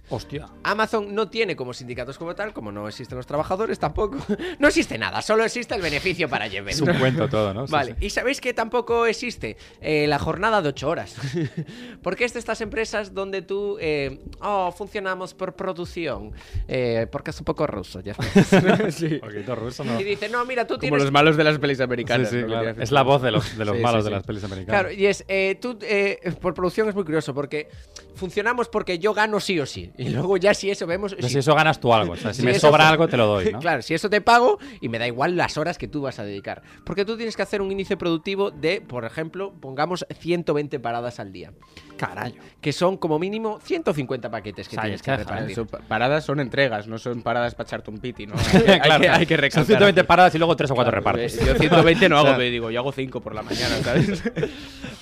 Hostia. 0.09 0.47
Amazon 0.63 1.13
no 1.15 1.29
tiene 1.29 1.55
como 1.55 1.73
sindicatos 1.73 2.17
como 2.17 2.35
tal, 2.35 2.51
como 2.53 2.71
no 2.71 2.87
existen 2.87 3.15
los 3.17 3.25
trabajadores 3.27 3.79
tampoco. 3.79 4.17
No 4.59 4.67
existe 4.67 4.97
nada, 4.97 5.21
solo 5.21 5.43
existe 5.43 5.73
el 5.75 5.81
beneficio 5.81 6.27
para 6.29 6.49
Jeff 6.49 6.67
Es 6.67 6.79
Bezos. 6.81 6.87
un 6.89 6.95
cuento 6.99 7.29
todo, 7.29 7.53
¿no? 7.53 7.65
Sí, 7.67 7.71
Vale, 7.71 7.95
sí. 7.99 8.05
y 8.05 8.09
sabéis 8.09 8.41
que 8.41 8.53
tampoco 8.53 9.05
existe 9.05 9.55
Eh, 9.81 10.05
la 10.07 10.19
jornada 10.19 10.61
de 10.61 10.69
8 10.69 10.89
horas. 10.89 11.15
porque 12.03 12.25
es 12.25 12.33
de 12.33 12.39
estas 12.39 12.61
empresas 12.61 13.13
donde 13.13 13.41
tú, 13.41 13.77
eh, 13.79 14.19
oh, 14.41 14.71
funcionamos 14.71 15.33
por 15.33 15.55
producción. 15.55 16.31
Eh, 16.67 17.07
porque 17.11 17.31
es 17.31 17.39
un 17.39 17.45
poco 17.45 17.65
ruso, 17.67 18.01
Jeff 18.03 18.17
Bezos. 18.17 18.95
sí. 18.95 19.17
Poquito 19.19 19.55
ruso, 19.55 19.83
¿no? 19.83 19.99
Y 19.99 20.03
dice, 20.03 20.27
no, 20.29 20.43
mira, 20.45 20.65
tú 20.67 20.73
Como 20.75 20.79
tienes... 20.81 21.01
los 21.03 21.11
malos 21.11 21.37
de 21.37 21.43
las 21.43 21.57
pelis 21.59 21.79
americanas. 21.79 22.29
Sí, 22.29 22.37
sí, 22.37 22.41
¿no? 22.41 22.47
Que 22.47 22.53
claro. 22.63 22.81
Es 22.81 22.91
la 22.91 23.03
voz 23.03 23.21
de 23.21 23.31
los, 23.31 23.57
de 23.57 23.65
los 23.65 23.75
Sí, 23.77 23.81
malos 23.83 24.03
sí, 24.03 24.09
de 24.09 24.15
las 24.15 24.23
pelis 24.25 24.43
americanas. 24.43 24.81
Claro, 24.81 24.93
y 24.95 25.05
es, 25.05 25.23
eh, 25.27 25.57
tú, 25.61 25.77
eh, 25.81 26.19
por 26.41 26.53
producción 26.53 26.89
es 26.89 26.95
muy 26.95 27.03
curioso 27.03 27.33
porque 27.33 27.69
funcionamos 28.15 28.69
porque 28.69 28.99
yo 28.99 29.13
gano 29.13 29.39
sí 29.39 29.59
o 29.59 29.65
sí. 29.65 29.91
Y 29.97 30.09
luego 30.09 30.37
ya 30.37 30.53
si 30.53 30.69
eso 30.69 30.85
vemos... 30.87 31.13
O 31.13 31.17
sea, 31.19 31.29
si 31.29 31.37
eso 31.39 31.55
ganas 31.55 31.79
tú 31.79 31.93
algo. 31.93 32.13
O 32.13 32.17
sea, 32.17 32.33
si 32.33 32.41
me 32.43 32.53
sobra 32.59 32.83
fue- 32.85 32.91
algo, 32.91 33.07
te 33.07 33.17
lo 33.17 33.25
doy, 33.27 33.45
¿no? 33.51 33.59
claro, 33.59 33.81
si 33.81 33.93
eso 33.93 34.09
te 34.09 34.21
pago 34.21 34.59
y 34.81 34.89
me 34.89 34.99
da 34.99 35.07
igual 35.07 35.35
las 35.35 35.57
horas 35.57 35.77
que 35.77 35.87
tú 35.87 36.01
vas 36.01 36.19
a 36.19 36.23
dedicar. 36.23 36.61
Porque 36.85 37.05
tú 37.05 37.15
tienes 37.17 37.35
que 37.35 37.41
hacer 37.41 37.61
un 37.61 37.71
inicio 37.71 37.97
productivo 37.97 38.51
de, 38.51 38.81
por 38.81 39.05
ejemplo, 39.05 39.53
pongamos 39.59 40.05
120 40.19 40.79
paradas 40.79 41.19
al 41.19 41.31
día. 41.31 41.51
Carayo. 41.97 42.35
Que 42.61 42.73
son 42.73 42.97
como 42.97 43.19
mínimo 43.19 43.59
150 43.63 44.29
paquetes 44.29 44.67
que 44.67 44.75
O 44.75 44.77
sea, 44.77 44.83
tienes 44.83 45.01
es 45.01 45.05
que 45.05 45.15
repartir. 45.15 45.51
eso, 45.51 45.65
paradas 45.65 46.25
son 46.25 46.39
entregas, 46.39 46.87
no 46.87 46.97
son 46.97 47.21
paradas 47.21 47.55
para 47.55 47.67
echarte 47.67 47.91
un 47.91 47.99
piti, 47.99 48.25
¿no? 48.27 48.33
Hay 48.53 48.61
que, 48.63 48.71
hay 48.71 48.79
Claro, 48.79 49.01
que, 49.01 49.09
hay 49.09 49.25
que 49.25 49.35
son 49.35 49.41
recalcar. 49.41 49.65
120 49.65 50.03
paradas 50.03 50.35
y 50.35 50.37
luego 50.37 50.55
3 50.55 50.71
o 50.71 50.75
4 50.75 50.91
Claro, 50.91 50.97
repartes. 51.05 51.39
Yo 51.45 51.55
120 51.55 52.09
no 52.09 52.17
hago, 52.19 52.25
O 52.25 52.27
sea, 52.29 52.37
pero 52.37 52.49
digo, 52.51 52.71
yo 52.71 52.79
hago 52.79 52.91
5 52.91 53.21
por 53.21 53.33
la 53.35 53.41
mañana, 53.43 53.77
¿sabes? 53.83 54.23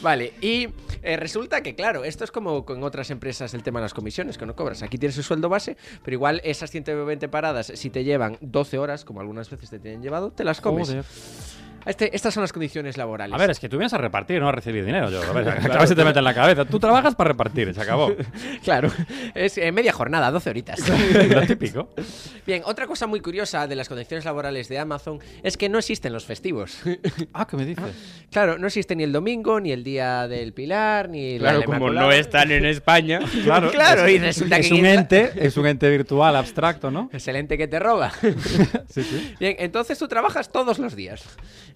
Vale, 0.01 0.33
y 0.41 0.67
eh, 1.03 1.17
resulta 1.17 1.61
que, 1.61 1.75
claro, 1.75 2.03
esto 2.03 2.23
es 2.23 2.31
como 2.31 2.65
con 2.65 2.83
otras 2.83 3.00
empresas 3.09 3.53
el 3.53 3.63
tema 3.63 3.79
de 3.79 3.85
las 3.85 3.93
comisiones, 3.93 4.37
que 4.37 4.45
no 4.45 4.55
cobras. 4.55 4.83
Aquí 4.83 4.97
tienes 4.97 5.17
el 5.17 5.23
sueldo 5.23 5.49
base, 5.49 5.77
pero 6.03 6.15
igual 6.15 6.41
esas 6.43 6.69
120 6.71 7.27
paradas, 7.29 7.71
si 7.75 7.89
te 7.89 8.03
llevan 8.03 8.37
12 8.41 8.77
horas, 8.77 9.05
como 9.05 9.21
algunas 9.21 9.49
veces 9.49 9.69
te 9.69 9.79
tienen 9.79 10.01
llevado, 10.01 10.31
te 10.31 10.43
las 10.43 10.61
comes. 10.61 10.95
Este- 11.85 12.15
estas 12.15 12.33
son 12.33 12.41
las 12.41 12.53
condiciones 12.53 12.97
laborales. 12.97 13.33
A 13.33 13.37
ver, 13.37 13.49
es 13.51 13.59
que 13.59 13.67
tú 13.69 13.77
vienes 13.77 13.93
a 13.93 13.97
repartir, 13.97 14.39
no 14.39 14.47
a 14.49 14.51
recibir 14.51 14.85
dinero. 14.85 15.09
Yo, 15.09 15.21
a 15.23 15.31
ver, 15.33 15.49
acabas 15.65 15.89
se 15.89 15.95
te 15.95 16.03
mete 16.03 16.19
en 16.19 16.25
la 16.25 16.33
cabeza. 16.33 16.65
Tú 16.65 16.79
trabajas 16.79 17.15
para 17.15 17.29
repartir, 17.29 17.73
se 17.73 17.81
acabó. 17.81 18.11
Claro, 18.63 18.91
es 19.33 19.57
eh, 19.57 19.71
media 19.71 19.91
jornada, 19.91 20.29
12 20.31 20.49
horitas. 20.49 20.79
Lo 21.29 21.41
típico. 21.47 21.89
Bien, 22.45 22.61
otra 22.65 22.85
cosa 22.85 23.07
muy 23.07 23.19
curiosa 23.19 23.67
de 23.67 23.75
las 23.75 23.89
condiciones 23.89 24.25
laborales 24.25 24.69
de 24.69 24.77
Amazon 24.77 25.19
es 25.43 25.57
que 25.57 25.67
no 25.69 25.79
existen 25.79 26.13
los 26.13 26.25
festivos. 26.25 26.79
Ah, 27.33 27.47
¿qué 27.47 27.57
me 27.57 27.65
dices? 27.65 27.83
Claro, 28.31 28.57
no 28.57 28.67
existe 28.67 28.95
ni 28.95 29.03
el 29.03 29.11
domingo, 29.11 29.59
ni 29.59 29.71
el 29.71 29.83
día 29.83 30.27
del 30.27 30.53
Pilar, 30.53 31.09
ni 31.09 31.33
la 31.39 31.39
Claro, 31.39 31.59
de 31.59 31.65
como 31.65 31.89
no 31.89 32.11
están 32.11 32.51
en 32.51 32.65
España. 32.65 33.19
Claro, 33.43 33.71
Claro, 33.71 34.05
es, 34.05 34.13
y 34.15 34.19
resulta 34.19 34.57
es 34.57 34.67
que 34.67 34.73
un 34.73 34.85
ente, 34.85 35.31
es 35.35 35.57
un 35.57 35.65
ente 35.67 35.89
virtual 35.89 36.35
abstracto, 36.35 36.91
¿no? 36.91 37.09
Excelente 37.11 37.57
que 37.57 37.67
te 37.67 37.79
roba. 37.79 38.11
Sí, 38.89 39.03
sí. 39.03 39.35
Bien, 39.39 39.55
entonces 39.59 39.97
tú 39.97 40.07
trabajas 40.07 40.51
todos 40.51 40.79
los 40.79 40.95
días. 40.95 41.23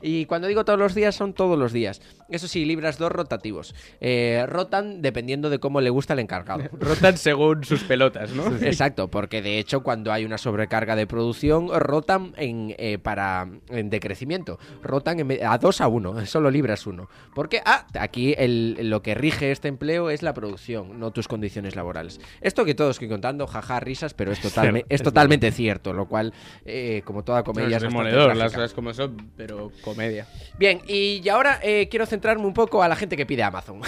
Y 0.08 0.26
cuando 0.28 0.48
digo 0.48 0.64
todos 0.66 0.78
los 0.78 0.94
días, 0.94 1.16
son 1.16 1.34
todos 1.34 1.58
los 1.58 1.74
días. 1.74 2.00
Eso 2.30 2.48
sí, 2.48 2.64
libras 2.64 3.00
dos 3.00 3.12
rotativos. 3.12 3.74
Eh, 4.00 4.46
rotan 4.48 5.02
dependiendo 5.02 5.50
de 5.50 5.58
cómo 5.58 5.82
le 5.82 5.90
gusta 5.90 6.14
el 6.14 6.20
encargado. 6.20 6.64
Rotan 6.80 7.18
según 7.18 7.64
sus 7.64 7.84
pelotas, 7.84 8.32
¿no? 8.34 8.46
Exacto, 8.62 9.08
porque 9.10 9.42
de 9.42 9.58
hecho 9.58 9.82
cuando 9.82 10.12
hay 10.14 10.24
una 10.24 10.38
sobrecarga 10.38 10.96
de 10.96 11.08
producción, 11.08 11.70
rotan 11.80 12.34
en, 12.38 12.76
eh, 12.78 13.00
para, 13.00 13.48
en 13.70 13.90
decrecimiento. 13.90 14.60
Rotan 14.84 15.20
en 15.20 15.44
a 15.46 15.58
2 15.58 15.82
a 15.82 15.88
1, 15.88 16.26
solo 16.28 16.52
libras 16.52 16.86
uno. 16.86 17.10
Porque 17.34 17.62
ah, 17.66 17.88
aquí 18.00 18.36
el- 18.38 18.90
lo 18.90 19.02
que 19.02 19.16
rige 19.16 19.52
este 19.52 19.70
empleo 19.70 20.12
es 20.12 20.22
la 20.22 20.36
producción, 20.36 21.00
no 21.00 21.10
tus 21.12 21.28
condiciones 21.28 21.76
laborales. 21.76 22.22
Esto 22.42 22.64
que 22.64 22.76
todos 22.76 22.92
estoy 22.98 23.10
contando, 23.10 23.48
jaja, 23.48 23.80
risas, 23.80 24.14
pero 24.14 24.32
es, 24.32 24.40
totalme- 24.40 24.86
es 24.90 24.96
es 25.00 25.04
totalmente 25.04 25.52
cierto, 25.52 25.94
lo 25.94 26.08
cual, 26.08 26.32
eh, 26.66 27.02
como 27.06 27.24
toda 27.24 27.44
comedia, 27.44 27.78
es 27.78 27.84
es 27.84 27.94
bastante 27.94 28.10
demoledor, 28.12 28.36
las 28.38 28.54
cosas 28.54 28.74
como 28.74 28.94
son, 28.94 29.32
pero 29.36 29.72
comedia. 29.96 30.28
Bien, 30.58 30.82
y 30.88 31.28
ahora 31.30 31.60
eh, 31.64 31.88
quiero 31.90 32.06
centrarme 32.06 32.46
un 32.46 32.54
poco 32.54 32.84
a 32.84 32.88
la 32.88 32.96
gente 32.96 33.18
que 33.18 33.26
pide 33.26 33.44
Amazon. 33.44 33.82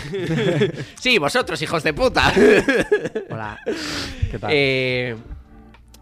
sí, 1.00 1.18
vosotros, 1.18 1.62
hijos 1.62 1.84
de 1.84 1.94
puta. 1.94 2.34
Hola. 3.30 3.60
¿Qué 4.32 4.40
tal? 4.40 4.50
Eh, 4.54 5.16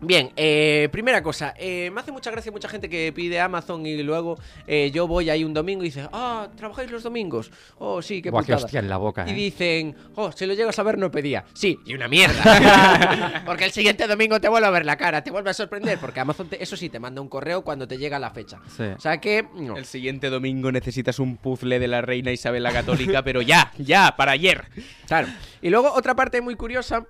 bien, 0.02 0.32
eh, 0.36 0.90
primera 0.92 1.24
cosa, 1.24 1.54
eh, 1.58 1.90
me 1.92 2.02
hace 2.02 2.12
mucha 2.12 2.30
gracia 2.32 2.52
mucha 2.52 2.68
gente 2.70 2.90
que 2.90 3.12
pide 3.14 3.40
Amazon 3.40 3.86
y 3.86 4.02
luego 4.04 4.38
eh, 4.68 4.92
yo 4.94 5.08
voy 5.08 5.30
ahí 5.30 5.44
un 5.44 5.54
domingo 5.54 5.84
y 5.84 5.88
dice, 5.88 6.08
ah, 6.12 6.48
¿trabajáis 6.56 6.92
los 6.92 7.04
domingos? 7.04 7.52
Oh, 7.78 8.02
sí, 8.02 8.22
qué 8.22 8.30
Buah, 8.30 8.42
qué 8.42 8.54
putada. 8.54 8.66
hostia 8.66 8.80
en 8.80 8.90
la 8.90 8.98
boca, 8.98 9.26
Y 9.28 9.32
¿eh? 9.32 9.34
dicen, 9.34 9.96
oh, 10.16 10.32
si 10.32 10.46
lo 10.46 10.54
llego 10.54 10.70
a 10.70 10.74
saber 10.74 10.98
no 10.98 11.10
pedía. 11.12 11.46
Sí, 11.54 11.80
y 11.86 11.94
una 11.94 12.08
mierda. 12.08 13.44
porque 13.46 13.66
el 13.66 13.72
siguiente 13.72 14.08
domingo 14.08 14.40
te 14.40 14.50
vuelve 14.50 14.68
a 14.68 14.72
ver 14.72 14.86
la 14.86 14.98
cara, 14.98 15.24
te 15.24 15.32
vuelve 15.32 15.50
a 15.50 15.54
sorprender, 15.54 15.98
porque 16.00 16.20
Amazon, 16.20 16.50
te- 16.50 16.62
eso 16.62 16.76
sí, 16.78 16.90
te 16.90 17.00
manda 17.00 17.22
un 17.22 17.30
correo 17.30 17.64
cuando 17.64 17.88
te 17.88 17.98
llega 17.98 18.20
la 18.20 18.30
fecha. 18.32 18.60
Sí. 18.76 18.84
O 18.84 19.00
sea 19.00 19.20
que, 19.20 19.48
no. 19.56 19.78
El 19.78 19.86
siguiente 19.86 20.30
domingo 20.30 20.72
necesitas 20.72 21.20
un 21.20 21.38
puzzle 21.38 21.80
de 21.80 21.88
la 21.88 22.02
reina 22.02 22.32
Isabel 22.32 22.64
la 22.64 22.72
Católica, 22.72 23.24
pero 23.24 23.42
ya, 23.42 23.72
ya, 23.78 24.16
para 24.16 24.34
ayer. 24.34 24.66
Claro. 25.08 25.28
Y 25.62 25.70
luego 25.70 25.92
otra 25.94 26.16
parte 26.16 26.42
muy 26.42 26.56
curiosa 26.56 27.06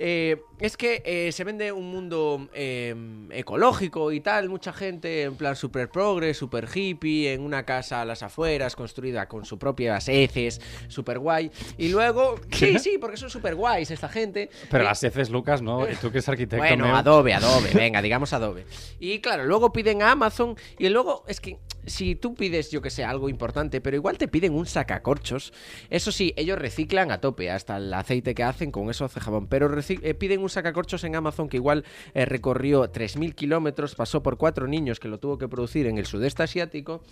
eh, 0.00 0.40
es 0.60 0.76
que 0.76 1.02
eh, 1.04 1.32
se 1.32 1.42
vende 1.42 1.72
un 1.72 1.90
mundo 1.90 2.48
eh, 2.54 2.94
ecológico 3.30 4.12
y 4.12 4.20
tal, 4.20 4.48
mucha 4.48 4.72
gente 4.72 5.22
en 5.22 5.34
plan 5.34 5.56
super 5.56 5.90
progres, 5.90 6.36
super 6.36 6.68
hippie, 6.72 7.32
en 7.32 7.40
una 7.40 7.64
casa 7.64 8.02
a 8.02 8.04
las 8.04 8.22
afueras, 8.22 8.76
construida 8.76 9.26
con 9.26 9.44
sus 9.44 9.58
propias 9.58 10.08
heces, 10.08 10.60
super 10.86 11.18
guay. 11.18 11.50
Y 11.76 11.88
luego, 11.88 12.36
sí, 12.52 12.78
sí, 12.78 12.98
porque 13.00 13.16
son 13.16 13.28
super 13.28 13.56
guays 13.56 13.90
esta 13.90 14.08
gente. 14.08 14.50
Pero 14.70 14.84
las 14.84 15.02
heces, 15.02 15.30
Lucas, 15.30 15.62
¿no? 15.62 15.90
Y 15.90 15.96
tú 15.96 16.12
que 16.12 16.18
eres 16.18 16.28
arquitecto. 16.28 16.64
bueno. 16.64 16.96
Adobe, 16.96 17.34
Adobe, 17.34 17.70
venga, 17.74 18.00
digamos 18.00 18.32
Adobe. 18.32 18.66
Y 19.00 19.18
claro, 19.18 19.46
luego 19.46 19.72
piden 19.72 20.02
a 20.02 20.12
Amazon 20.12 20.56
y 20.78 20.88
luego 20.90 21.24
es 21.26 21.40
que 21.40 21.58
si 21.88 22.14
tú 22.14 22.34
pides, 22.34 22.70
yo 22.70 22.82
que 22.82 22.90
sé, 22.90 23.04
algo 23.04 23.28
importante, 23.28 23.80
pero 23.80 23.96
igual 23.96 24.18
te 24.18 24.28
piden 24.28 24.54
un 24.54 24.66
sacacorchos. 24.66 25.52
Eso 25.90 26.12
sí, 26.12 26.32
ellos 26.36 26.58
reciclan 26.58 27.10
a 27.10 27.20
tope, 27.20 27.50
hasta 27.50 27.76
el 27.76 27.92
aceite 27.92 28.34
que 28.34 28.42
hacen, 28.42 28.70
con 28.70 28.90
eso 28.90 29.04
hace 29.04 29.20
jabón. 29.20 29.46
Pero 29.46 29.70
eh, 29.78 30.14
piden 30.14 30.40
un 30.40 30.48
sacacorchos 30.48 31.04
en 31.04 31.16
Amazon 31.16 31.48
que 31.48 31.56
igual 31.56 31.84
eh, 32.14 32.24
recorrió 32.24 32.90
3.000 32.90 33.34
kilómetros, 33.34 33.94
pasó 33.94 34.22
por 34.22 34.36
cuatro 34.36 34.66
niños 34.66 35.00
que 35.00 35.08
lo 35.08 35.18
tuvo 35.18 35.38
que 35.38 35.48
producir 35.48 35.86
en 35.86 35.98
el 35.98 36.06
sudeste 36.06 36.42
asiático, 36.42 37.02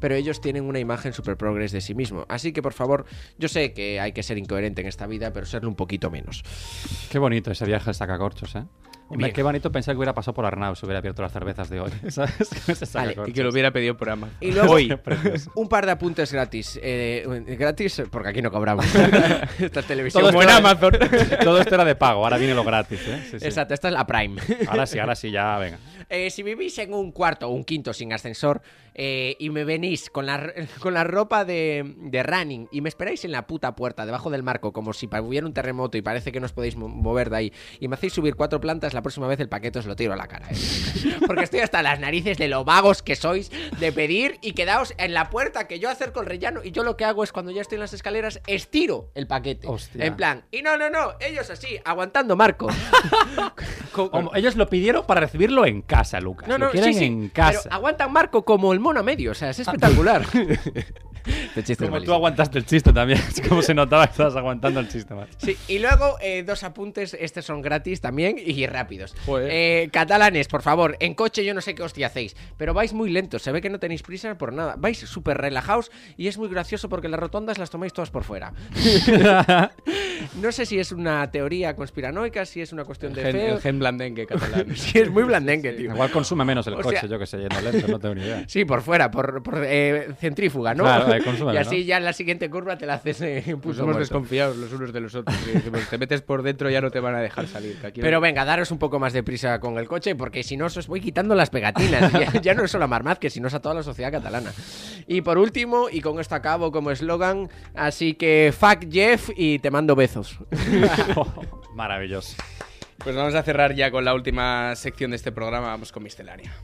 pero 0.00 0.14
ellos 0.14 0.40
tienen 0.40 0.64
una 0.64 0.78
imagen 0.78 1.12
super 1.12 1.36
progres 1.36 1.72
de 1.72 1.80
sí 1.80 1.94
mismo. 1.94 2.26
Así 2.28 2.52
que 2.52 2.62
por 2.62 2.72
favor, 2.72 3.06
yo 3.38 3.48
sé 3.48 3.72
que 3.72 4.00
hay 4.00 4.12
que 4.12 4.22
ser 4.22 4.38
incoherente 4.38 4.82
en 4.82 4.88
esta 4.88 5.06
vida, 5.06 5.32
pero 5.32 5.46
serlo 5.46 5.68
un 5.68 5.76
poquito 5.76 6.10
menos. 6.10 6.42
Qué 7.10 7.18
bonito 7.18 7.50
ese 7.50 7.64
viaje 7.64 7.90
al 7.90 7.94
sacacorchos, 7.94 8.54
¿eh? 8.56 8.64
Hombre, 9.08 9.32
qué 9.32 9.42
bonito 9.42 9.70
pensar 9.70 9.94
que 9.94 9.98
hubiera 9.98 10.14
pasado 10.14 10.34
por 10.34 10.46
Arnau 10.46 10.74
si 10.74 10.84
hubiera 10.84 10.98
abierto 10.98 11.22
las 11.22 11.32
cervezas 11.32 11.70
de 11.70 11.80
hoy. 11.80 11.90
¿Sabes? 12.08 12.92
Vale. 12.92 13.16
Y 13.26 13.32
que 13.32 13.42
lo 13.42 13.50
hubiera 13.50 13.70
pedido 13.70 13.96
por 13.96 14.10
Amazon. 14.10 14.36
Y 14.40 14.52
luego, 14.52 14.72
Hoy. 14.72 14.92
Un 15.54 15.68
par 15.68 15.86
de 15.86 15.92
apuntes 15.92 16.32
gratis. 16.32 16.78
Eh, 16.82 17.24
gratis, 17.58 18.02
porque 18.10 18.30
aquí 18.30 18.42
no 18.42 18.50
cobramos. 18.50 18.84
Esta 19.58 19.82
televisión. 19.82 20.22
Todo 20.22 20.30
esto, 20.30 20.36
buena. 20.36 20.58
era, 20.58 20.70
Amazon. 20.70 20.92
todo 21.42 21.60
esto 21.60 21.74
era 21.74 21.84
de 21.84 21.94
pago, 21.94 22.24
ahora 22.24 22.36
viene 22.36 22.54
lo 22.54 22.64
gratis, 22.64 23.00
¿eh? 23.06 23.22
Sí, 23.30 23.38
sí. 23.38 23.46
Exacto, 23.46 23.74
esta 23.74 23.88
es 23.88 23.94
la 23.94 24.06
Prime. 24.06 24.40
Ahora 24.68 24.86
sí, 24.86 24.98
ahora 24.98 25.14
sí, 25.14 25.30
ya, 25.30 25.56
venga. 25.58 25.78
Eh, 26.08 26.30
si 26.30 26.42
vivís 26.42 26.78
en 26.78 26.94
un 26.94 27.10
cuarto 27.12 27.48
o 27.48 27.50
un 27.50 27.64
quinto 27.64 27.92
sin 27.92 28.12
ascensor 28.12 28.62
eh, 28.94 29.34
y 29.40 29.50
me 29.50 29.64
venís 29.64 30.08
con 30.08 30.24
la, 30.24 30.52
con 30.80 30.94
la 30.94 31.02
ropa 31.04 31.44
de, 31.44 31.94
de 31.96 32.22
running 32.22 32.68
y 32.70 32.80
me 32.80 32.88
esperáis 32.88 33.24
en 33.24 33.32
la 33.32 33.46
puta 33.46 33.74
puerta, 33.74 34.06
debajo 34.06 34.30
del 34.30 34.42
marco, 34.44 34.72
como 34.72 34.92
si 34.92 35.08
hubiera 35.20 35.46
un 35.46 35.52
terremoto 35.52 35.98
y 35.98 36.02
parece 36.02 36.30
que 36.32 36.38
no 36.40 36.46
os 36.46 36.52
podéis 36.52 36.76
mo- 36.76 36.88
mover 36.88 37.28
de 37.30 37.36
ahí, 37.36 37.52
y 37.80 37.88
me 37.88 37.94
hacéis 37.94 38.12
subir 38.12 38.36
cuatro 38.36 38.60
plantas, 38.60 38.94
la 38.94 39.02
próxima 39.02 39.26
vez 39.26 39.40
el 39.40 39.48
paquete 39.48 39.80
os 39.80 39.86
lo 39.86 39.96
tiro 39.96 40.12
a 40.12 40.16
la 40.16 40.28
cara. 40.28 40.46
¿eh? 40.50 40.54
Porque 41.26 41.42
estoy 41.42 41.60
hasta 41.60 41.82
las 41.82 41.98
narices 41.98 42.38
de 42.38 42.48
lo 42.48 42.64
vagos 42.64 43.02
que 43.02 43.16
sois 43.16 43.50
de 43.80 43.92
pedir 43.92 44.38
y 44.42 44.52
quedaos 44.52 44.94
en 44.98 45.12
la 45.12 45.28
puerta 45.28 45.66
que 45.66 45.78
yo 45.80 45.90
acerco 45.90 46.20
el 46.20 46.26
rellano 46.26 46.62
y 46.62 46.70
yo 46.70 46.84
lo 46.84 46.96
que 46.96 47.04
hago 47.04 47.24
es 47.24 47.32
cuando 47.32 47.50
ya 47.50 47.62
estoy 47.62 47.76
en 47.76 47.80
las 47.80 47.92
escaleras, 47.94 48.40
estiro 48.46 49.10
el 49.14 49.26
paquete. 49.26 49.66
Hostia. 49.66 50.04
En 50.06 50.14
plan, 50.16 50.44
y 50.52 50.62
no, 50.62 50.76
no, 50.78 50.88
no, 50.88 51.14
ellos 51.20 51.50
así, 51.50 51.78
aguantando 51.84 52.36
marco. 52.36 52.68
Como 53.92 54.34
ellos 54.34 54.56
lo 54.56 54.68
pidieron 54.68 55.06
para 55.06 55.20
recibirlo 55.20 55.64
en 55.66 55.82
casa, 55.82 55.95
Lucas. 56.20 56.48
no, 56.48 56.58
lo 56.58 56.66
no, 56.66 56.72
quieren 56.72 56.92
sí, 56.92 56.98
sí. 57.00 57.04
en 57.06 57.28
casa. 57.28 57.60
Pero 57.64 57.74
aguantan 57.74 58.12
Marco 58.12 58.44
como 58.44 58.72
el 58.72 58.80
mono 58.80 59.00
a 59.00 59.02
medio, 59.02 59.32
o 59.32 59.34
sea, 59.34 59.50
es 59.50 59.58
espectacular. 59.58 60.24
Este 61.26 61.62
chiste 61.64 61.84
es 61.84 61.90
Como 61.90 62.02
tú 62.02 62.12
aguantaste 62.12 62.58
el 62.58 62.66
chiste 62.66 62.92
también. 62.92 63.18
Es 63.28 63.40
como 63.48 63.62
se 63.62 63.74
notaba 63.74 64.06
que 64.06 64.12
estabas 64.12 64.36
aguantando 64.36 64.80
el 64.80 64.88
chiste, 64.88 65.14
macho. 65.14 65.32
Sí, 65.38 65.56
y 65.68 65.78
luego 65.78 66.16
eh, 66.20 66.42
dos 66.42 66.62
apuntes, 66.62 67.16
estos 67.18 67.44
son 67.44 67.62
gratis 67.62 68.00
también 68.00 68.36
y 68.44 68.66
rápidos. 68.66 69.14
Eh, 69.28 69.88
catalanes, 69.92 70.48
por 70.48 70.62
favor, 70.62 70.96
en 71.00 71.14
coche 71.14 71.44
yo 71.44 71.54
no 71.54 71.60
sé 71.60 71.74
qué 71.74 71.82
hostia 71.82 72.06
hacéis, 72.08 72.36
pero 72.56 72.74
vais 72.74 72.92
muy 72.92 73.10
lentos, 73.10 73.42
se 73.42 73.52
ve 73.52 73.60
que 73.60 73.70
no 73.70 73.78
tenéis 73.78 74.02
prisa 74.02 74.36
por 74.38 74.52
nada, 74.52 74.74
vais 74.78 74.98
súper 74.98 75.36
relajados 75.38 75.90
y 76.16 76.28
es 76.28 76.38
muy 76.38 76.48
gracioso 76.48 76.88
porque 76.88 77.08
las 77.08 77.20
rotondas 77.20 77.58
las 77.58 77.70
tomáis 77.70 77.92
todas 77.92 78.10
por 78.10 78.24
fuera. 78.24 78.52
no 80.40 80.52
sé 80.52 80.66
si 80.66 80.78
es 80.78 80.92
una 80.92 81.30
teoría 81.30 81.74
conspiranoica, 81.76 82.44
si 82.46 82.60
es 82.60 82.72
una 82.72 82.84
cuestión 82.84 83.12
de 83.12 83.22
Gen- 83.22 83.32
fe. 83.32 83.48
el 83.50 83.60
gen 83.60 83.78
blandengue 83.78 84.26
catalán. 84.26 84.66
sí, 84.76 84.98
es 84.98 85.10
muy 85.10 85.22
blandengue, 85.24 85.72
tío. 85.72 85.92
Igual 85.92 86.10
consume 86.10 86.44
menos 86.44 86.66
el 86.66 86.74
O 86.74 86.80
coche, 86.82 87.00
sea- 87.00 87.08
yo 87.08 87.18
que 87.18 87.26
sé, 87.26 87.38
yendo 87.38 87.60
lento, 87.60 87.88
no 87.88 87.98
tengo 87.98 88.14
ni 88.14 88.22
idea. 88.22 88.44
Sí, 88.46 88.64
por 88.64 88.82
fuera, 88.82 89.10
por, 89.10 89.42
por, 89.42 89.62
eh, 89.64 90.08
centrífuga, 90.20 90.74
¿no? 90.74 90.84
Claro, 90.84 91.06
y 91.52 91.56
así 91.56 91.84
ya 91.84 91.96
en 91.98 92.04
la 92.04 92.12
siguiente 92.12 92.48
curva 92.50 92.76
te 92.78 92.86
la 92.86 92.94
haces 92.94 93.20
eh, 93.22 93.42
Pues 93.62 93.76
somos 93.76 93.94
muerto. 93.94 94.00
desconfiados 94.00 94.56
los 94.56 94.72
unos 94.72 94.92
de 94.92 95.00
los 95.00 95.14
otros. 95.14 95.36
decimos, 95.52 95.88
te 95.88 95.98
metes 95.98 96.22
por 96.22 96.42
dentro 96.42 96.68
ya 96.70 96.80
no 96.80 96.90
te 96.90 97.00
van 97.00 97.14
a 97.14 97.20
dejar 97.20 97.46
salir. 97.46 97.76
que 97.80 97.86
aquí 97.88 98.00
no- 98.00 98.04
Pero 98.04 98.20
venga, 98.20 98.44
daros 98.44 98.70
un 98.70 98.78
poco 98.78 98.98
más 98.98 99.12
de 99.12 99.22
prisa 99.22 99.58
con 99.60 99.78
el 99.78 99.88
coche, 99.88 100.14
porque 100.14 100.42
si 100.42 100.56
no 100.56 100.66
os 100.66 100.86
voy 100.86 101.00
quitando 101.00 101.34
las 101.34 101.50
pegatinas. 101.50 102.12
ya, 102.12 102.40
ya 102.40 102.54
no 102.54 102.64
es 102.64 102.70
solo 102.70 102.84
a 102.84 102.88
Marmaz, 102.88 103.18
que 103.18 103.30
si 103.30 103.40
no 103.40 103.48
es 103.48 103.54
a 103.54 103.60
toda 103.60 103.74
la 103.74 103.82
sociedad 103.82 104.10
catalana. 104.12 104.52
Y 105.06 105.20
por 105.22 105.38
último, 105.38 105.88
y 105.90 106.00
con 106.00 106.18
esto 106.20 106.34
acabo 106.34 106.72
como 106.72 106.90
eslogan, 106.90 107.48
así 107.74 108.14
que 108.14 108.52
fuck 108.58 108.90
Jeff 108.90 109.30
y 109.36 109.58
te 109.58 109.70
mando 109.70 109.94
besos. 109.94 110.38
Maravilloso. 111.74 112.36
Pues 112.98 113.14
vamos 113.14 113.34
a 113.34 113.42
cerrar 113.42 113.74
ya 113.74 113.90
con 113.90 114.04
la 114.04 114.14
última 114.14 114.74
sección 114.74 115.10
de 115.10 115.16
este 115.16 115.30
programa. 115.32 115.68
Vamos 115.68 115.92
con 115.92 116.02
Miscelánea. 116.02 116.54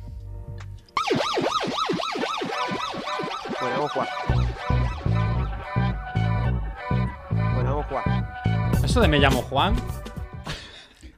Bueno, 3.63 3.77
vamos 3.77 3.91
a 3.91 3.95
jugar. 3.95 4.09
Bueno, 7.55 7.71
vamos 7.77 7.85
a 7.87 7.89
jugar. 7.89 8.85
Eso 8.85 9.01
de 9.01 9.09
me 9.09 9.19
llamo 9.19 9.43
Juan. 9.43 9.77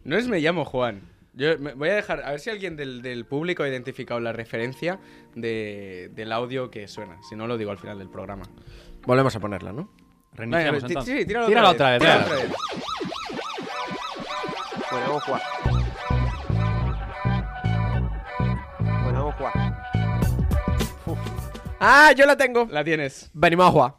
No 0.05 0.17
es 0.17 0.29
me 0.29 0.41
llamo 0.41 0.65
Juan. 0.67 1.01
Yo 1.33 1.59
me- 1.59 1.73
voy 1.75 1.89
a 1.89 1.95
dejar, 1.95 2.23
a 2.23 2.31
ver 2.31 2.41
si 2.41 2.51
alguien 2.51 2.77
del, 2.77 3.01
del 3.03 3.25
público 3.25 3.63
ha 3.63 3.69
identificado 3.69 4.21
la 4.21 4.33
referencia 4.33 5.01
de- 5.35 6.11
del 6.15 6.31
audio 6.33 6.71
que 6.71 6.87
suena. 6.87 7.17
Si 7.29 7.35
no, 7.35 7.47
lo 7.47 7.57
digo 7.57 7.71
al 7.71 7.79
final 7.79 7.99
del 7.99 8.11
programa. 8.11 8.45
Volvemos 9.07 9.35
a 9.35 9.41
ponerla, 9.41 9.73
¿no? 9.73 9.89
Reiniciamos 10.35 10.83
Venga, 10.83 10.87
entonces. 10.89 11.19
sí, 11.21 11.27
tíralo, 11.27 11.47
Tíralo 11.47 11.71
otra 11.71 11.91
vez. 11.93 12.03
otra 12.03 12.25
tíralo 12.25 12.25
otra 12.35 12.37
vez. 12.37 12.53
Bueno, 14.91 15.07
vamos 15.09 15.23
a 15.23 15.27
jugar. 15.27 15.43
Ah, 21.87 22.12
yo 22.12 22.24
la 22.24 22.35
tengo. 22.35 22.66
La 22.70 22.82
tienes. 22.82 23.30
Venimos 23.35 23.66
a 23.66 23.70
jugar. 23.70 23.95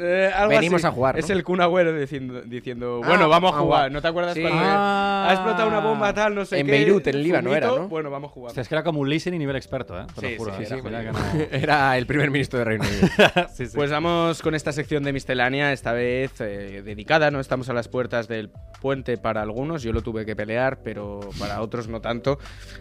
Eh, 0.00 0.30
algo 0.34 0.50
Venimos 0.50 0.84
así. 0.84 0.86
a 0.86 0.90
jugar, 0.92 1.14
¿no? 1.14 1.18
Es 1.20 1.30
el 1.30 1.42
Kun 1.44 1.60
Agüero 1.60 1.92
diciendo, 1.98 2.40
diciendo 2.42 3.00
Ah, 3.02 3.08
bueno, 3.08 3.28
vamos 3.28 3.52
a 3.54 3.58
jugar. 3.58 3.90
¿No 3.92 4.00
te 4.00 4.08
acuerdas 4.08 4.34
Sí. 4.34 4.40
cuando 4.42 4.60
Ah. 4.62 5.26
ha 5.28 5.32
explotado 5.34 5.68
una 5.68 5.80
bomba 5.80 6.12
tal, 6.14 6.34
no 6.34 6.44
sé 6.44 6.58
En 6.60 6.66
qué? 6.66 6.72
Beirut, 6.72 7.06
en 7.06 7.22
Líbano 7.22 7.54
era, 7.54 7.66
¿no? 7.68 7.88
Bueno, 7.88 8.10
vamos 8.10 8.30
a 8.30 8.32
jugar. 8.34 8.48
Hostia, 8.50 8.60
es 8.62 8.68
que 8.68 8.74
era 8.74 8.84
como 8.84 9.00
un 9.00 9.08
listening 9.10 9.38
nivel 9.38 9.56
experto, 9.56 9.98
¿eh? 9.98 10.04
Te 10.14 10.28
Sí, 10.28 10.32
lo 10.36 10.44
juro. 10.44 10.52
Era 11.50 11.96
el 11.98 12.06
primer 12.06 12.30
ministro 12.30 12.58
de 12.58 12.64
Reino 12.64 12.84
Unido. 12.84 13.08
Sí, 13.54 13.66
sí. 13.66 13.72
Pues 13.76 13.90
vamos 13.90 14.42
con 14.42 14.54
esta 14.54 14.72
sección 14.72 15.02
de 15.02 15.12
miscelánea, 15.12 15.72
esta 15.72 15.92
vez 15.92 16.32
eh, 16.40 16.82
dedicada, 16.84 17.30
¿no? 17.30 17.40
Estamos 17.40 17.68
a 17.68 17.72
las 17.72 17.88
puertas 17.88 18.28
del 18.28 18.50
puente 18.80 19.16
para 19.18 19.42
algunos, 19.42 19.82
yo 19.82 19.92
lo 19.92 20.02
tuve 20.02 20.24
que 20.24 20.36
pelear, 20.36 20.78
pero 20.82 21.20
para 21.38 21.60
otros 21.62 21.88
no 21.88 22.00
tanto. 22.00 22.38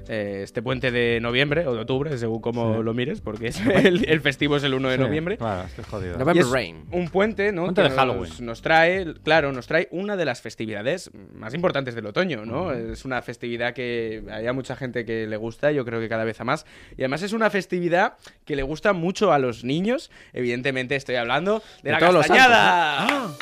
Eh, 0.07 0.41
este 0.43 0.61
puente 0.61 0.91
de 0.91 1.19
noviembre 1.21 1.65
o 1.67 1.73
de 1.73 1.81
octubre, 1.81 2.15
según 2.17 2.41
como 2.41 2.77
Sí. 2.77 2.83
lo 2.83 2.93
mires, 2.93 3.21
porque 3.21 3.47
es 3.47 3.59
el, 3.65 4.05
el 4.09 4.21
festivo 4.21 4.57
es 4.57 4.63
el 4.63 4.73
1 4.73 4.89
de 4.89 4.97
Sí, 4.97 5.01
noviembre. 5.01 5.37
Claro, 5.37 5.63
es 5.67 5.73
que 5.73 5.81
es 5.81 5.87
jodido. 5.87 6.17
November 6.17 6.45
Rain. 6.51 6.85
Un 6.91 7.06
puente, 7.09 7.51
¿no? 7.51 7.63
Puente 7.65 7.83
que 7.83 7.89
de 7.89 7.95
Halloween. 7.95 8.29
Nos, 8.29 8.41
nos 8.41 8.61
trae, 8.61 9.13
claro, 9.23 9.51
nos 9.51 9.67
trae 9.67 9.87
una 9.91 10.15
de 10.15 10.25
las 10.25 10.41
festividades 10.41 11.11
más 11.33 11.53
importantes 11.53 11.95
del 11.95 12.05
otoño, 12.05 12.45
¿no? 12.45 12.71
Es 12.71 13.05
una 13.05 13.21
festividad 13.21 13.73
que 13.73 14.23
hay 14.31 14.47
a 14.47 14.53
mucha 14.53 14.75
gente 14.75 15.05
que 15.05 15.27
le 15.27 15.37
gusta, 15.37 15.71
yo 15.71 15.85
creo 15.85 15.99
que 15.99 16.09
cada 16.09 16.23
vez 16.23 16.39
a 16.41 16.43
más. 16.43 16.65
Y 16.97 17.01
además 17.01 17.21
es 17.23 17.33
una 17.33 17.49
festividad 17.49 18.13
que 18.45 18.55
le 18.55 18.63
gusta 18.63 18.93
mucho 18.93 19.31
a 19.33 19.39
los 19.39 19.63
niños. 19.63 20.11
Evidentemente 20.33 20.95
estoy 20.95 21.15
hablando 21.15 21.59
de, 21.81 21.89
De 21.89 21.91
la 21.91 21.99
todos 21.99 22.13
los 22.13 22.27
castañada. 22.27 23.07
santos, 23.07 23.37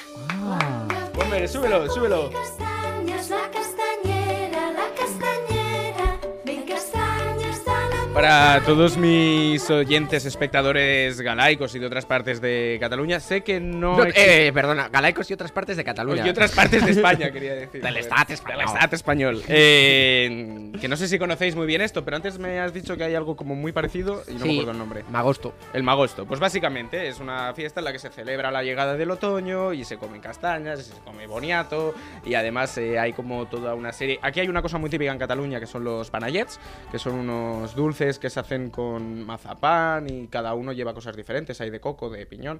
Hombre, 1.21 1.47
súbelo, 1.47 1.89
súbelo. 1.89 2.29
Castañas, 2.31 3.29
la 3.29 3.37
castañera, 3.51 3.64
Para 8.15 8.61
todos 8.61 8.95
mis 8.95 9.69
oyentes, 9.69 10.25
espectadores 10.25 11.19
galaicos 11.19 11.75
y 11.75 11.79
de 11.79 11.85
otras 11.85 12.05
partes 12.05 12.39
de 12.39 12.77
Cataluña, 12.79 13.19
sé 13.19 13.41
que 13.41 13.59
no... 13.59 13.97
Eh, 14.05 14.51
perdona, 14.53 14.87
Galaicos 14.87 15.29
y 15.29 15.33
otras 15.33 15.51
partes 15.51 15.75
de 15.75 15.83
Cataluña. 15.83 16.25
Y 16.25 16.29
otras 16.29 16.53
partes 16.53 16.85
de 16.85 16.91
España, 16.93 17.29
quería 17.33 17.53
decir. 17.55 17.81
Del. 17.83 17.97
Estado 17.97 18.33
español. 18.33 18.59
Del 18.59 18.67
Estado 18.67 18.95
español. 18.95 19.43
Eh, 19.49 20.71
que 20.79 20.87
no 20.87 20.95
sé 20.95 21.09
si 21.09 21.19
conocéis 21.19 21.57
muy 21.57 21.67
bien 21.67 21.81
esto, 21.81 22.05
pero 22.05 22.15
antes 22.15 22.39
me 22.39 22.61
has 22.61 22.73
dicho 22.73 22.95
que 22.95 23.03
hay 23.03 23.15
algo 23.15 23.35
como 23.35 23.53
muy 23.53 23.73
parecido 23.73 24.23
y 24.29 24.35
no 24.35 24.39
me 24.39 24.45
Sí, 24.45 24.51
acuerdo 24.53 24.71
el 24.71 24.77
nombre. 24.77 25.03
Magosto. 25.09 25.53
El 25.73 25.83
Magosto. 25.83 26.25
Pues 26.25 26.39
básicamente 26.39 27.09
es 27.09 27.19
una 27.19 27.53
fiesta 27.53 27.81
en 27.81 27.83
la 27.83 27.91
que 27.91 27.99
se 27.99 28.09
celebra 28.11 28.49
la 28.49 28.63
llegada 28.63 28.95
del 28.95 29.11
otoño 29.11 29.73
y 29.73 29.83
se 29.83 29.97
comen 29.97 30.21
castañas, 30.21 30.79
y 30.79 30.83
se 30.83 31.01
come 31.03 31.27
boniato 31.27 31.93
y 32.25 32.35
además 32.35 32.77
eh, 32.77 32.97
hay 32.97 33.11
como 33.11 33.45
toda 33.47 33.75
una 33.75 33.91
serie... 33.91 34.19
Aquí 34.21 34.39
hay 34.39 34.47
una 34.47 34.61
cosa 34.61 34.77
muy 34.77 34.89
típica 34.89 35.11
en 35.11 35.19
Cataluña 35.19 35.59
que 35.59 35.67
son 35.67 35.83
los 35.83 36.09
panayets, 36.09 36.61
que 36.89 36.97
son 36.97 37.15
unos 37.15 37.75
dulces 37.75 38.04
que 38.19 38.29
se 38.29 38.39
hacen 38.39 38.69
con 38.69 39.23
mazapán 39.25 40.09
y 40.09 40.27
cada 40.27 40.53
uno 40.53 40.71
lleva 40.73 40.93
cosas 40.93 41.15
diferentes. 41.15 41.59
Hay 41.61 41.69
de 41.69 41.79
coco, 41.79 42.09
de 42.09 42.25
piñón. 42.25 42.59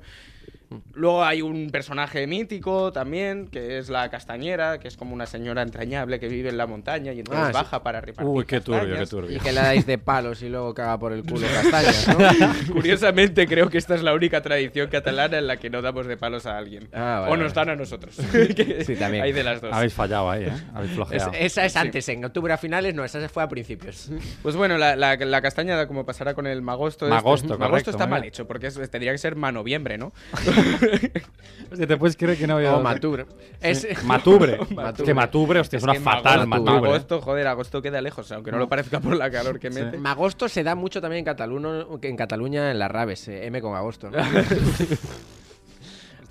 Luego 0.94 1.24
hay 1.24 1.44
un 1.44 1.70
personaje 1.70 2.26
mítico 2.26 2.92
también, 2.92 3.48
que 3.48 3.78
es 3.78 3.88
la 3.90 4.10
castañera, 4.10 4.80
que 4.80 4.88
es 4.88 4.98
como 4.98 5.14
una 5.14 5.28
señora 5.28 5.62
entrañable 5.62 6.20
que 6.20 6.28
vive 6.28 6.50
en 6.50 6.58
la 6.58 6.66
montaña 6.66 7.14
y 7.14 7.20
entonces 7.20 7.44
Ah, 7.46 7.48
sí. 7.50 7.54
baja 7.54 7.84
para 7.84 8.02
repartir 8.02 8.34
Uy, 8.34 8.46
qué 8.46 8.60
turbio, 8.62 8.80
castañas. 8.82 9.00
qué 9.00 9.16
turbio. 9.16 9.38
Y 9.38 9.40
que 9.40 9.52
le 9.52 9.62
dais 9.62 9.86
de 9.86 9.98
palos 10.00 10.42
y 10.42 10.50
luego 10.50 10.74
caga 10.74 10.98
por 10.98 11.14
el 11.14 11.22
culo 11.24 11.46
castañas, 11.54 12.08
¿no? 12.08 12.18
Curiosamente, 12.74 13.46
creo 13.48 13.70
que 13.70 13.78
esta 13.78 13.94
es 13.94 14.02
la 14.02 14.14
única 14.16 14.42
tradición 14.42 14.90
catalana 14.90 15.38
en 15.38 15.46
la 15.48 15.58
que 15.58 15.70
no 15.70 15.82
damos 15.84 16.08
de 16.08 16.18
palos 16.18 16.48
a 16.48 16.58
alguien. 16.58 16.90
Ah, 16.94 17.20
vale, 17.22 17.34
o 17.34 17.38
nos 17.38 17.54
dan 17.54 17.70
a 17.70 17.76
nosotros. 17.76 18.16
Sí, 18.86 18.96
también. 18.96 19.24
Hay 19.24 19.32
de 19.34 19.44
las 19.44 19.62
dos. 19.62 19.72
Habéis 19.72 19.94
fallado 19.94 20.30
ahí, 20.32 20.46
¿eh? 20.46 20.52
Habéis 20.74 20.92
Es- 20.92 20.96
flojeado. 20.96 21.32
esa 21.34 21.66
es 21.66 21.74
Sí. 21.74 21.80
antes, 21.80 22.10
en 22.10 22.26
octubre 22.26 22.52
a 22.54 22.58
finales, 22.58 22.94
no, 22.96 23.06
esa 23.06 23.22
se 23.22 23.30
fue 23.30 23.44
a 23.44 23.48
principios. 23.48 24.10
Pues 24.42 24.56
bueno, 24.56 24.78
la, 24.78 24.96
la, 24.96 25.16
la 25.16 25.35
castañada, 25.42 25.88
como 25.88 26.06
pasará 26.06 26.34
con 26.34 26.48
el 26.48 26.62
magosto. 26.62 27.08
Magosto, 27.08 27.54
este, 27.54 27.58
magosto 27.58 27.92
está 27.92 28.08
mal 28.08 28.24
hecho, 28.24 28.46
porque 28.48 28.68
es- 28.68 28.76
tendría 28.90 29.12
que 29.12 29.18
ser 29.18 29.36
manoviembre, 29.36 29.98
¿no? 29.98 30.12
Hostia, 31.72 31.88
te 31.88 31.98
puedes 31.98 32.16
creer 32.18 32.38
que 32.38 32.48
no 32.48 32.56
había. 32.58 32.76
O 32.76 32.82
matubre. 32.82 33.26
Es- 33.62 33.88
Matubre. 34.04 34.58
Matubre. 34.76 35.06
Que 35.06 35.14
matubre, 35.14 35.60
hostia, 35.60 35.78
Es 35.78 35.86
que 35.86 36.00
fatal, 36.00 36.48
magosto, 36.48 36.72
matubre. 36.72 36.90
Agosto, 36.92 37.22
joder, 37.22 37.48
agosto 37.48 37.82
queda 37.82 38.02
lejos, 38.02 38.32
aunque 38.32 38.52
no 38.52 38.58
lo 38.58 38.68
parezca 38.70 39.00
por 39.00 39.16
la 39.16 39.30
calor 39.32 39.60
que 39.60 39.70
mete. 39.70 39.98
Magosto 39.98 40.48
se 40.50 40.64
da 40.64 40.76
mucho 40.76 41.02
también 41.02 41.20
en 41.20 41.26
Cataluña, 41.26 41.86
en 42.02 42.16
Cataluña 42.18 42.72
en 42.72 42.80
las 42.80 42.92
raves, 42.92 43.28
eh, 43.28 43.46
M 43.48 43.62
con 43.62 43.76
agosto. 43.76 44.10
¿no? 44.10 44.18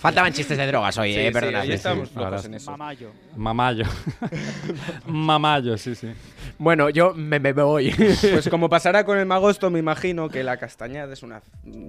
Faltaban 0.05 0.33
chistes 0.35 0.59
de 0.59 0.67
drogas 0.67 0.99
hoy, 0.99 1.15
Sí, 1.15 1.19
eh, 1.21 1.27
sí, 1.29 1.33
perdona. 1.33 1.63
sí, 1.63 1.73
estamos 1.73 2.11
flojos 2.11 2.45
en 2.45 2.55
eso. 2.55 2.71
Mamayo. 2.73 3.11
Mamayo. 3.37 3.85
Mamayo, 5.07 5.79
sí, 5.79 5.95
sí. 5.95 6.13
Bueno, 6.59 6.91
yo 6.91 7.15
me, 7.15 7.41
me 7.41 7.53
voy. 7.53 7.91
Pues 7.91 8.49
como 8.51 8.69
pasará 8.69 9.05
con 9.05 9.19
el 9.19 9.27
magosto, 9.27 9.71
me 9.71 9.79
imagino 9.79 10.29
que 10.29 10.45
la 10.45 10.57
castañada 10.59 11.13
es 11.13 11.23
una... 11.23 11.41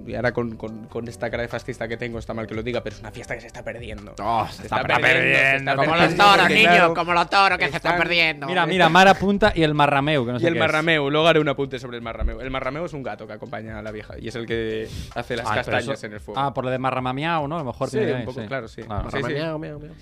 Y 0.06 0.14
ahora 0.14 0.32
con, 0.32 0.56
con- 0.56 0.86
con 0.86 1.06
esta 1.08 1.30
cara 1.30 1.42
de 1.42 1.48
fascista 1.48 1.86
que 1.88 1.96
tengo, 1.96 2.18
está 2.18 2.32
mal 2.34 2.46
que 2.46 2.54
lo 2.54 2.62
diga, 2.62 2.82
pero 2.82 2.96
es 2.96 3.00
una 3.00 3.10
fiesta 3.10 3.34
que 3.34 3.42
se 3.42 3.46
está 3.48 3.62
perdiendo. 3.62 4.14
Oh, 4.22 4.46
se 4.50 4.62
está 4.62 4.82
perdiendo. 4.82 5.76
Como 5.76 5.94
los 5.96 6.14
toros, 6.16 6.48
niño, 6.48 6.62
claro, 6.70 6.94
como 6.94 7.12
los 7.12 7.28
toros 7.30 7.58
que 7.58 7.68
se 7.68 7.76
están 7.76 7.92
están- 7.92 7.98
perdiendo. 7.98 8.46
Mira, 8.46 8.66
mira, 8.66 8.88
Mara 8.88 9.14
Punta 9.14 9.52
y 9.54 9.62
el 9.62 9.74
Marrameu, 9.74 10.24
que 10.24 10.32
no 10.32 10.38
sé 10.38 10.44
Y 10.44 10.48
el 10.48 10.54
qué 10.54 10.58
es. 10.58 10.60
marrameu, 10.66 11.10
luego 11.10 11.26
haré 11.28 11.40
un 11.40 11.48
apunte 11.48 11.78
sobre 11.78 11.96
el 11.98 12.02
marrameu. 12.02 12.40
El 12.40 12.50
marrameu 12.50 12.84
es 12.86 12.92
un 12.92 13.02
gato 13.02 13.26
que 13.26 13.34
acompaña 13.34 13.78
a 13.78 13.82
la 13.82 13.90
vieja 13.92 14.14
y 14.18 14.28
es 14.28 14.34
el 14.36 14.46
que 14.46 14.88
hace 15.14 15.36
las 15.36 15.46
Ah, 15.50 15.56
castañas 15.56 15.88
eso- 15.88 16.06
en 16.06 16.12
el 16.14 16.20
fuego. 16.20 16.40
Ah, 16.40 16.54
por 16.54 16.64
lo 16.64 16.70
de 16.70 16.78
Marramamiao, 16.78 17.46
¿no? 17.48 17.56
A 17.56 17.58
lo 17.58 17.64
mejor 17.64 17.90
Sí, 17.90 17.98
tiene 17.98 18.05
un 18.14 18.24
poco, 18.24 18.40
claro, 18.46 18.68
sí. 18.68 18.82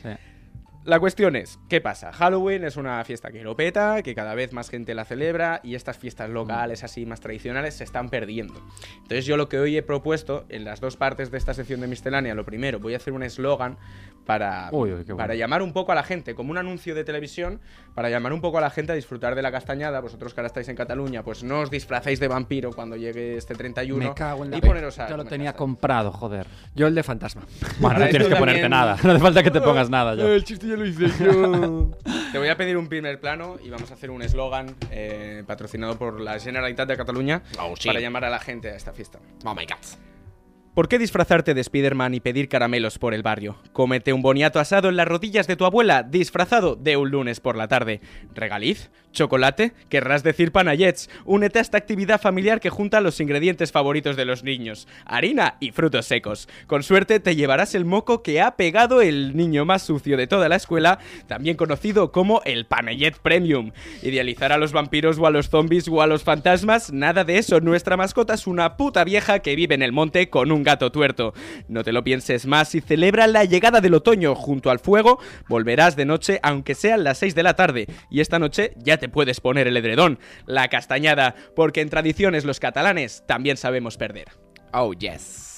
Claro. 0.03 0.19
La 0.85 1.01
cuestión 1.01 1.35
es, 1.35 1.59
¿qué 1.71 1.81
pasa? 1.81 2.13
Halloween 2.13 2.63
es 2.65 2.77
una 2.77 3.03
fiesta 3.05 3.33
que 3.33 3.43
lo 3.43 3.57
peta, 3.57 4.03
que 4.03 4.15
cada 4.15 4.35
vez 4.35 4.53
más 4.53 4.69
gente 4.69 4.95
la 4.95 5.07
celebra 5.07 5.61
y 5.65 5.77
estas 5.77 5.97
fiestas 5.97 6.29
locales 6.29 6.85
así 6.85 7.07
más 7.07 7.21
tradicionales 7.21 7.75
se 7.75 7.85
están 7.85 8.11
perdiendo. 8.11 8.61
Entonces 8.97 9.25
yo 9.25 9.39
lo 9.39 9.49
que 9.49 9.59
hoy 9.59 9.79
he 9.79 9.83
propuesto 9.83 10.45
en 10.51 10.65
las 10.65 10.81
dos 10.83 10.99
partes 10.99 11.31
de 11.31 11.39
esta 11.39 11.55
sección 11.55 11.81
de 11.81 11.87
miscelánea, 11.87 12.35
lo 12.35 12.45
primero, 12.45 12.81
voy 12.81 12.93
a 12.93 12.99
hacer 12.99 13.15
un 13.15 13.23
eslogan 13.23 13.79
para, 14.27 14.69
Uy, 14.73 14.91
uy, 14.93 14.97
qué 15.05 15.13
bueno. 15.13 15.17
para 15.19 15.35
llamar 15.35 15.61
un 15.63 15.73
poco 15.75 15.93
a 15.93 15.95
la 15.95 16.03
gente, 16.03 16.35
como 16.35 16.51
un 16.51 16.57
anuncio 16.59 16.95
de 16.95 17.05
televisión, 17.05 17.61
para 17.95 18.09
llamar 18.09 18.33
un 18.33 18.41
poco 18.41 18.57
a 18.59 18.61
la 18.63 18.71
gente 18.71 18.93
a 18.93 18.95
disfrutar 18.95 19.35
de 19.35 19.43
la 19.43 19.53
castañada. 19.53 20.01
Vosotros 20.01 20.33
que 20.35 20.41
ahora 20.41 20.47
estáis 20.47 20.69
en 20.69 20.77
Cataluña, 20.77 21.23
pues 21.23 21.43
no 21.45 21.61
os 21.61 21.71
disfracéis 21.71 22.21
de 22.21 22.29
vampiro 22.29 22.71
cuando 22.73 22.97
llegue 22.97 23.37
este 23.37 23.55
31 23.55 23.99
Me 24.09 24.15
cago 24.15 24.45
en 24.45 24.51
la 24.51 24.57
y 24.59 24.61
poneros 24.63 24.99
a 24.99 25.09
Yo 25.09 25.17
lo 25.19 25.25
tenía 25.27 25.53
comprado, 25.55 26.11
joder. 26.11 26.47
Yo 26.75 26.87
el 26.87 26.95
de 26.95 27.03
fantasma. 27.03 27.43
Bueno, 27.81 27.99
no 28.01 28.07
tienes 28.09 28.29
que 28.29 28.37
ponerte 28.37 28.63
también- 28.63 28.71
nada. 28.71 28.97
No 29.05 29.11
hace 29.11 29.21
falta 29.21 29.43
que 29.43 29.51
te 29.51 29.61
pongas 29.61 29.91
nada, 29.91 30.15
yo. 30.15 30.27
El 30.33 30.43
chiste 30.45 30.74
ya 30.77 30.83
lo 30.83 30.87
hice 30.87 31.25
yo. 31.25 31.91
Te 32.33 32.39
voy 32.39 32.49
a 32.49 32.57
pedir 32.57 32.77
un 32.77 32.89
primer 32.89 33.21
plano 33.21 33.57
y 33.63 33.71
vamos 33.71 33.91
a 33.91 33.95
hacer 33.95 34.11
un 34.11 34.23
eslogan 34.23 34.75
eh, 34.91 35.45
patrocinado 35.47 35.97
por 35.99 36.21
la 36.21 36.39
Generalitat 36.39 36.89
de 36.89 36.97
Cataluña 36.97 37.43
Oh, 37.61 37.75
sí. 37.77 37.89
para 37.89 38.01
llamar 38.01 38.25
a 38.25 38.31
la 38.31 38.41
gente 38.41 38.71
a 38.71 38.77
esta 38.77 38.93
fiesta. 38.93 39.21
Oh 39.45 39.55
my 39.55 39.65
god. 39.67 39.77
¿Por 40.75 40.89
qué 40.89 40.99
disfrazarte 40.99 41.55
de 41.55 41.61
Spider-Man 41.61 42.15
y 42.15 42.21
pedir 42.21 42.49
caramelos 42.49 42.99
por 42.99 43.15
el 43.15 43.23
barrio? 43.23 43.57
Cómete 43.73 44.13
un 44.13 44.23
boniato 44.23 44.59
asado 44.59 44.89
en 44.89 44.97
las 44.97 45.07
rodillas 45.07 45.47
de 45.47 45.55
tu 45.55 45.65
abuela, 45.67 46.03
disfrazado 46.03 46.75
de 46.75 46.97
un 46.97 47.11
lunes 47.11 47.39
por 47.39 47.55
la 47.55 47.69
tarde. 47.69 48.01
¿Regaliz? 48.35 48.91
¿Chocolate? 49.15 49.73
¿Querrás 49.89 50.23
decir 50.23 50.53
panayets? 50.53 51.09
Únete 51.25 51.61
a 51.61 51.63
esta 51.63 51.79
actividad 51.79 52.21
familiar 52.21 52.61
que 52.61 52.69
junta 52.69 53.01
los 53.01 53.21
ingredientes 53.21 53.73
favoritos 53.73 54.17
de 54.17 54.25
los 54.25 54.43
niños. 54.43 54.87
Harina 55.07 55.57
y 55.61 55.71
frutos 55.71 56.07
secos. 56.07 56.49
Con 56.67 56.83
suerte 56.83 57.21
te 57.21 57.37
llevarás 57.37 57.75
el 57.75 57.85
moco 57.85 58.23
que 58.23 58.41
ha 58.41 58.57
pegado 58.57 59.01
el 59.01 59.37
niño 59.37 59.65
más 59.65 59.83
sucio 59.83 60.17
de 60.17 60.27
toda 60.27 60.49
la 60.49 60.57
escuela, 60.57 60.99
también 61.27 61.57
conocido 61.57 62.13
como 62.13 62.43
el 62.45 62.67
panayet 62.67 63.17
premium. 63.19 63.71
Idealizar 64.03 64.53
a 64.53 64.59
los 64.59 64.73
vampiros 64.73 65.19
o 65.19 65.27
a 65.27 65.31
los 65.31 65.49
zombies 65.49 65.89
o 65.89 66.03
a 66.03 66.07
los 66.07 66.25
fantasmas, 66.25 66.93
nada 66.93 67.25
de 67.25 67.39
eso. 67.39 67.61
Nuestra 67.61 67.97
mascota 67.97 68.35
es 68.35 68.47
una 68.49 68.77
puta 68.77 69.05
vieja 69.05 69.39
que 69.39 69.55
vive 69.55 69.77
en 69.77 69.83
el 69.83 69.93
monte 69.93 70.29
con 70.29 70.51
un 70.51 70.65
gato 70.65 70.91
tuerto. 70.91 71.35
No 71.69 71.85
te 71.85 71.93
lo 71.93 72.03
pienses 72.03 72.47
más 72.47 72.75
y 72.75 72.81
celebra 72.81 73.29
la 73.29 73.45
llegada 73.45 73.81
del 73.81 73.95
otoño 73.95 74.35
junto 74.35 74.71
al 74.71 74.81
fuego. 74.81 75.21
Volverás 75.49 75.95
de 75.95 76.05
noche 76.05 76.41
aunque 76.43 76.75
sean 76.75 77.05
las 77.05 77.19
6 77.19 77.37
de 77.37 77.43
la 77.45 77.55
tarde. 77.55 77.87
Y 78.11 78.21
esta 78.21 78.41
noche 78.41 78.73
ya 78.77 78.99
te 78.99 79.04
puedes 79.09 79.41
poner 79.41 79.67
el 79.67 79.77
edredón, 79.77 80.19
la 80.47 80.69
castañada, 80.69 81.35
porque 81.55 81.81
en 81.81 81.91
tradiciones 81.91 82.45
los 82.45 82.61
catalanes 82.61 83.23
también 83.27 83.57
sabemos 83.57 83.97
perder. 83.97 84.29
Oh, 84.73 84.93
yes. 84.93 85.54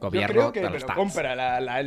Gobierno 0.00 0.34
Yo 0.34 0.40
creo 0.40 0.52
que 0.52 0.60
de 0.60 0.70
me 0.70 0.78
lo 0.78 0.86
compra, 0.94 1.34
la, 1.34 1.60
la, 1.60 1.82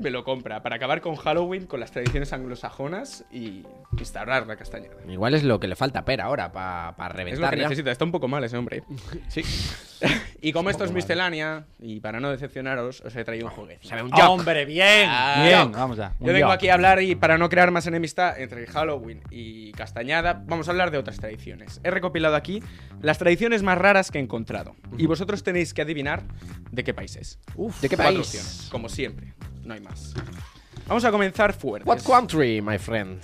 me 0.00 0.10
lo 0.10 0.24
compra 0.24 0.62
para 0.62 0.76
acabar 0.76 1.00
con 1.00 1.16
Halloween, 1.16 1.66
con 1.66 1.80
las 1.80 1.90
tradiciones 1.90 2.32
anglosajonas 2.34 3.24
y 3.32 3.64
instaurar 3.98 4.46
la 4.46 4.56
castañeda. 4.56 4.94
Igual 5.08 5.34
es 5.34 5.42
lo 5.42 5.58
que 5.58 5.66
le 5.66 5.74
falta 5.76 6.00
a 6.00 6.04
Per 6.04 6.20
ahora 6.20 6.52
para 6.52 6.90
Es 6.90 7.08
lo 7.08 7.14
reventar. 7.16 7.50
que 7.54 7.60
ya. 7.60 7.68
necesita, 7.68 7.90
está 7.90 8.04
un 8.04 8.12
poco 8.12 8.28
mal 8.28 8.44
ese 8.44 8.56
hombre. 8.58 8.82
Sí. 9.28 9.42
y 10.42 10.52
como 10.52 10.68
esto 10.68 10.84
es 10.84 10.92
miscelánea, 10.92 11.64
y 11.80 12.00
para 12.00 12.20
no 12.20 12.30
decepcionaros, 12.30 13.00
os 13.00 13.16
he 13.16 13.24
traído 13.24 13.46
un 13.46 13.52
juguete. 13.52 13.88
Un 14.02 14.10
Ah, 14.12 14.28
hombre, 14.28 14.66
bien, 14.66 15.08
bien. 15.42 15.72
Yo 15.72 15.78
Vamos 15.78 15.96
ya. 15.96 16.12
un 16.20 16.26
vengo 16.26 16.38
yo. 16.40 16.50
aquí 16.50 16.68
a 16.68 16.74
hablar 16.74 17.00
y 17.00 17.14
para 17.14 17.38
no 17.38 17.48
crear 17.48 17.70
más 17.70 17.86
enemistad 17.86 18.38
entre 18.38 18.66
Halloween 18.66 19.22
y 19.30 19.72
Castañada, 19.72 20.42
vamos 20.46 20.68
a 20.68 20.72
hablar 20.72 20.90
de 20.90 20.98
otras 20.98 21.16
tradiciones. 21.16 21.80
He 21.82 21.90
recopilado 21.90 22.36
aquí 22.36 22.62
las 23.00 23.16
tradiciones 23.16 23.62
más 23.62 23.78
raras 23.78 24.10
que 24.10 24.18
he 24.18 24.22
encontrado. 24.22 24.76
Y 24.98 25.06
vosotros 25.06 25.42
tenéis 25.42 25.72
que 25.72 25.80
adivinar 25.82 26.22
de 26.76 26.84
qué 26.84 26.94
país 26.94 27.16
es. 27.16 27.38
¿de 27.80 27.88
qué 27.88 27.96
Cuatro 27.96 28.14
país? 28.14 28.18
opciones, 28.28 28.68
como 28.70 28.88
siempre. 28.88 29.32
No 29.64 29.74
hay 29.74 29.80
más. 29.80 30.14
Vamos 30.86 31.04
a 31.04 31.10
comenzar 31.10 31.52
fuertes. 31.52 31.88
What 31.88 32.02
country, 32.02 32.60
my 32.62 32.78
friend? 32.78 33.20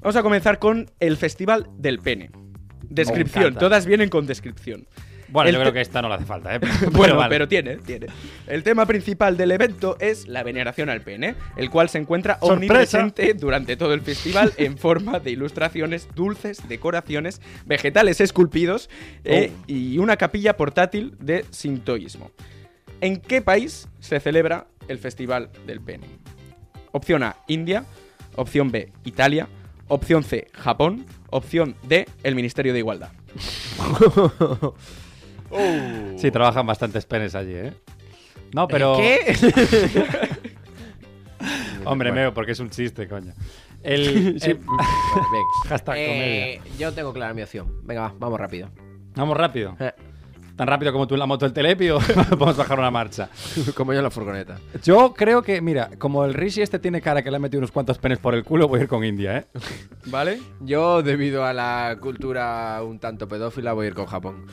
Vamos 0.00 0.16
a 0.16 0.22
comenzar 0.22 0.58
con 0.58 0.90
el 0.98 1.16
Festival 1.16 1.68
del 1.78 1.98
Pene. 2.00 2.30
Descripción, 2.82 3.54
todas 3.54 3.86
vienen 3.86 4.08
con 4.08 4.26
descripción. 4.26 4.86
Bueno, 5.28 5.48
El 5.48 5.54
yo 5.56 5.60
creo 5.62 5.72
que 5.72 5.80
esta 5.80 6.00
no 6.02 6.08
le 6.08 6.14
hace 6.16 6.26
falta, 6.26 6.54
¿eh? 6.54 6.60
Bueno, 6.92 7.16
vale. 7.16 7.30
pero 7.30 7.48
tiene, 7.48 7.78
tiene. 7.78 8.06
El 8.46 8.62
tema 8.62 8.86
principal 8.86 9.36
del 9.36 9.50
evento 9.50 9.96
es 9.98 10.28
la 10.28 10.42
veneración 10.44 10.90
al 10.90 11.00
pene, 11.00 11.34
el 11.56 11.70
cual 11.70 11.88
se 11.88 11.98
encuentra 11.98 12.34
¡Sorpresa! 12.38 12.54
omnipresente 12.54 13.34
durante 13.34 13.76
todo 13.76 13.94
el 13.94 14.00
festival 14.02 14.52
en 14.58 14.76
forma 14.78 15.18
de 15.18 15.30
ilustraciones, 15.32 16.08
dulces, 16.14 16.68
decoraciones, 16.68 17.40
vegetales 17.66 18.20
esculpidos 18.20 18.88
eh, 19.24 19.50
Oh. 19.52 19.64
y 19.66 19.98
una 19.98 20.16
capilla 20.16 20.56
portátil 20.56 21.16
de 21.18 21.44
sintoísmo. 21.50 22.30
¿En 23.04 23.18
qué 23.18 23.42
país 23.42 23.86
se 24.00 24.18
celebra 24.18 24.66
el 24.88 24.96
Festival 24.98 25.50
del 25.66 25.78
Pene? 25.82 26.06
Opción 26.90 27.22
A, 27.22 27.36
India. 27.48 27.84
Opción 28.34 28.70
B, 28.70 28.94
Italia. 29.04 29.46
Opción 29.88 30.22
C, 30.24 30.46
Japón. 30.54 31.04
Opción 31.28 31.76
D, 31.86 32.08
el 32.22 32.34
Ministerio 32.34 32.72
de 32.72 32.78
Igualdad. 32.78 33.10
Sí, 36.16 36.30
trabajan 36.32 36.66
bastantes 36.66 37.06
penes 37.06 37.34
allí, 37.36 37.54
¿eh? 37.54 37.72
No, 38.54 38.66
pero. 38.66 38.96
¿Qué? 38.96 39.36
Hombre, 41.84 42.10
Bueno. 42.10 42.14
meo, 42.14 42.34
porque 42.34 42.52
es 42.52 42.58
un 42.60 42.70
chiste, 42.70 43.06
coño. 43.06 43.32
El. 43.82 44.40
Sí, 44.40 44.50
el-. 44.50 44.60
Hashtag 45.68 45.94
Eh, 45.96 46.60
yo 46.76 46.92
tengo 46.92 47.12
clara 47.12 47.34
mi 47.34 47.42
opción. 47.42 47.80
Venga, 47.84 48.00
va, 48.00 48.14
vamos 48.18 48.40
rápido. 48.40 48.68
Vamos 49.14 49.36
rápido. 49.36 49.76
Eh. 49.78 49.92
Tan 50.56 50.68
rápido 50.68 50.92
como 50.92 51.06
tú 51.08 51.14
en 51.14 51.20
la 51.20 51.26
moto 51.26 51.44
del 51.44 51.52
Telepi 51.52 51.90
o 51.90 51.98
podemos 52.38 52.56
bajar 52.56 52.78
una 52.78 52.90
marcha. 52.90 53.28
Como 53.74 53.92
yo 53.92 53.98
en 53.98 54.04
la 54.04 54.10
furgoneta. 54.10 54.56
Yo 54.84 55.12
creo 55.12 55.42
que, 55.42 55.60
mira, 55.60 55.90
como 55.98 56.24
el 56.24 56.32
Rishi 56.32 56.62
este 56.62 56.78
tiene 56.78 57.00
cara 57.00 57.22
que 57.22 57.30
le 57.30 57.36
ha 57.36 57.40
metido 57.40 57.58
unos 57.58 57.72
cuantos 57.72 57.98
penes 57.98 58.18
por 58.18 58.34
el 58.34 58.44
culo, 58.44 58.68
voy 58.68 58.80
a 58.80 58.82
ir 58.84 58.88
con 58.88 59.04
India, 59.04 59.38
¿eh? 59.38 59.46
¿Vale? 60.06 60.40
Yo, 60.60 61.02
debido 61.02 61.44
a 61.44 61.52
la 61.52 61.96
cultura 62.00 62.80
un 62.84 63.00
tanto 63.00 63.26
pedófila, 63.26 63.72
voy 63.72 63.86
a 63.86 63.88
ir 63.88 63.94
con 63.94 64.06
Japón. 64.06 64.46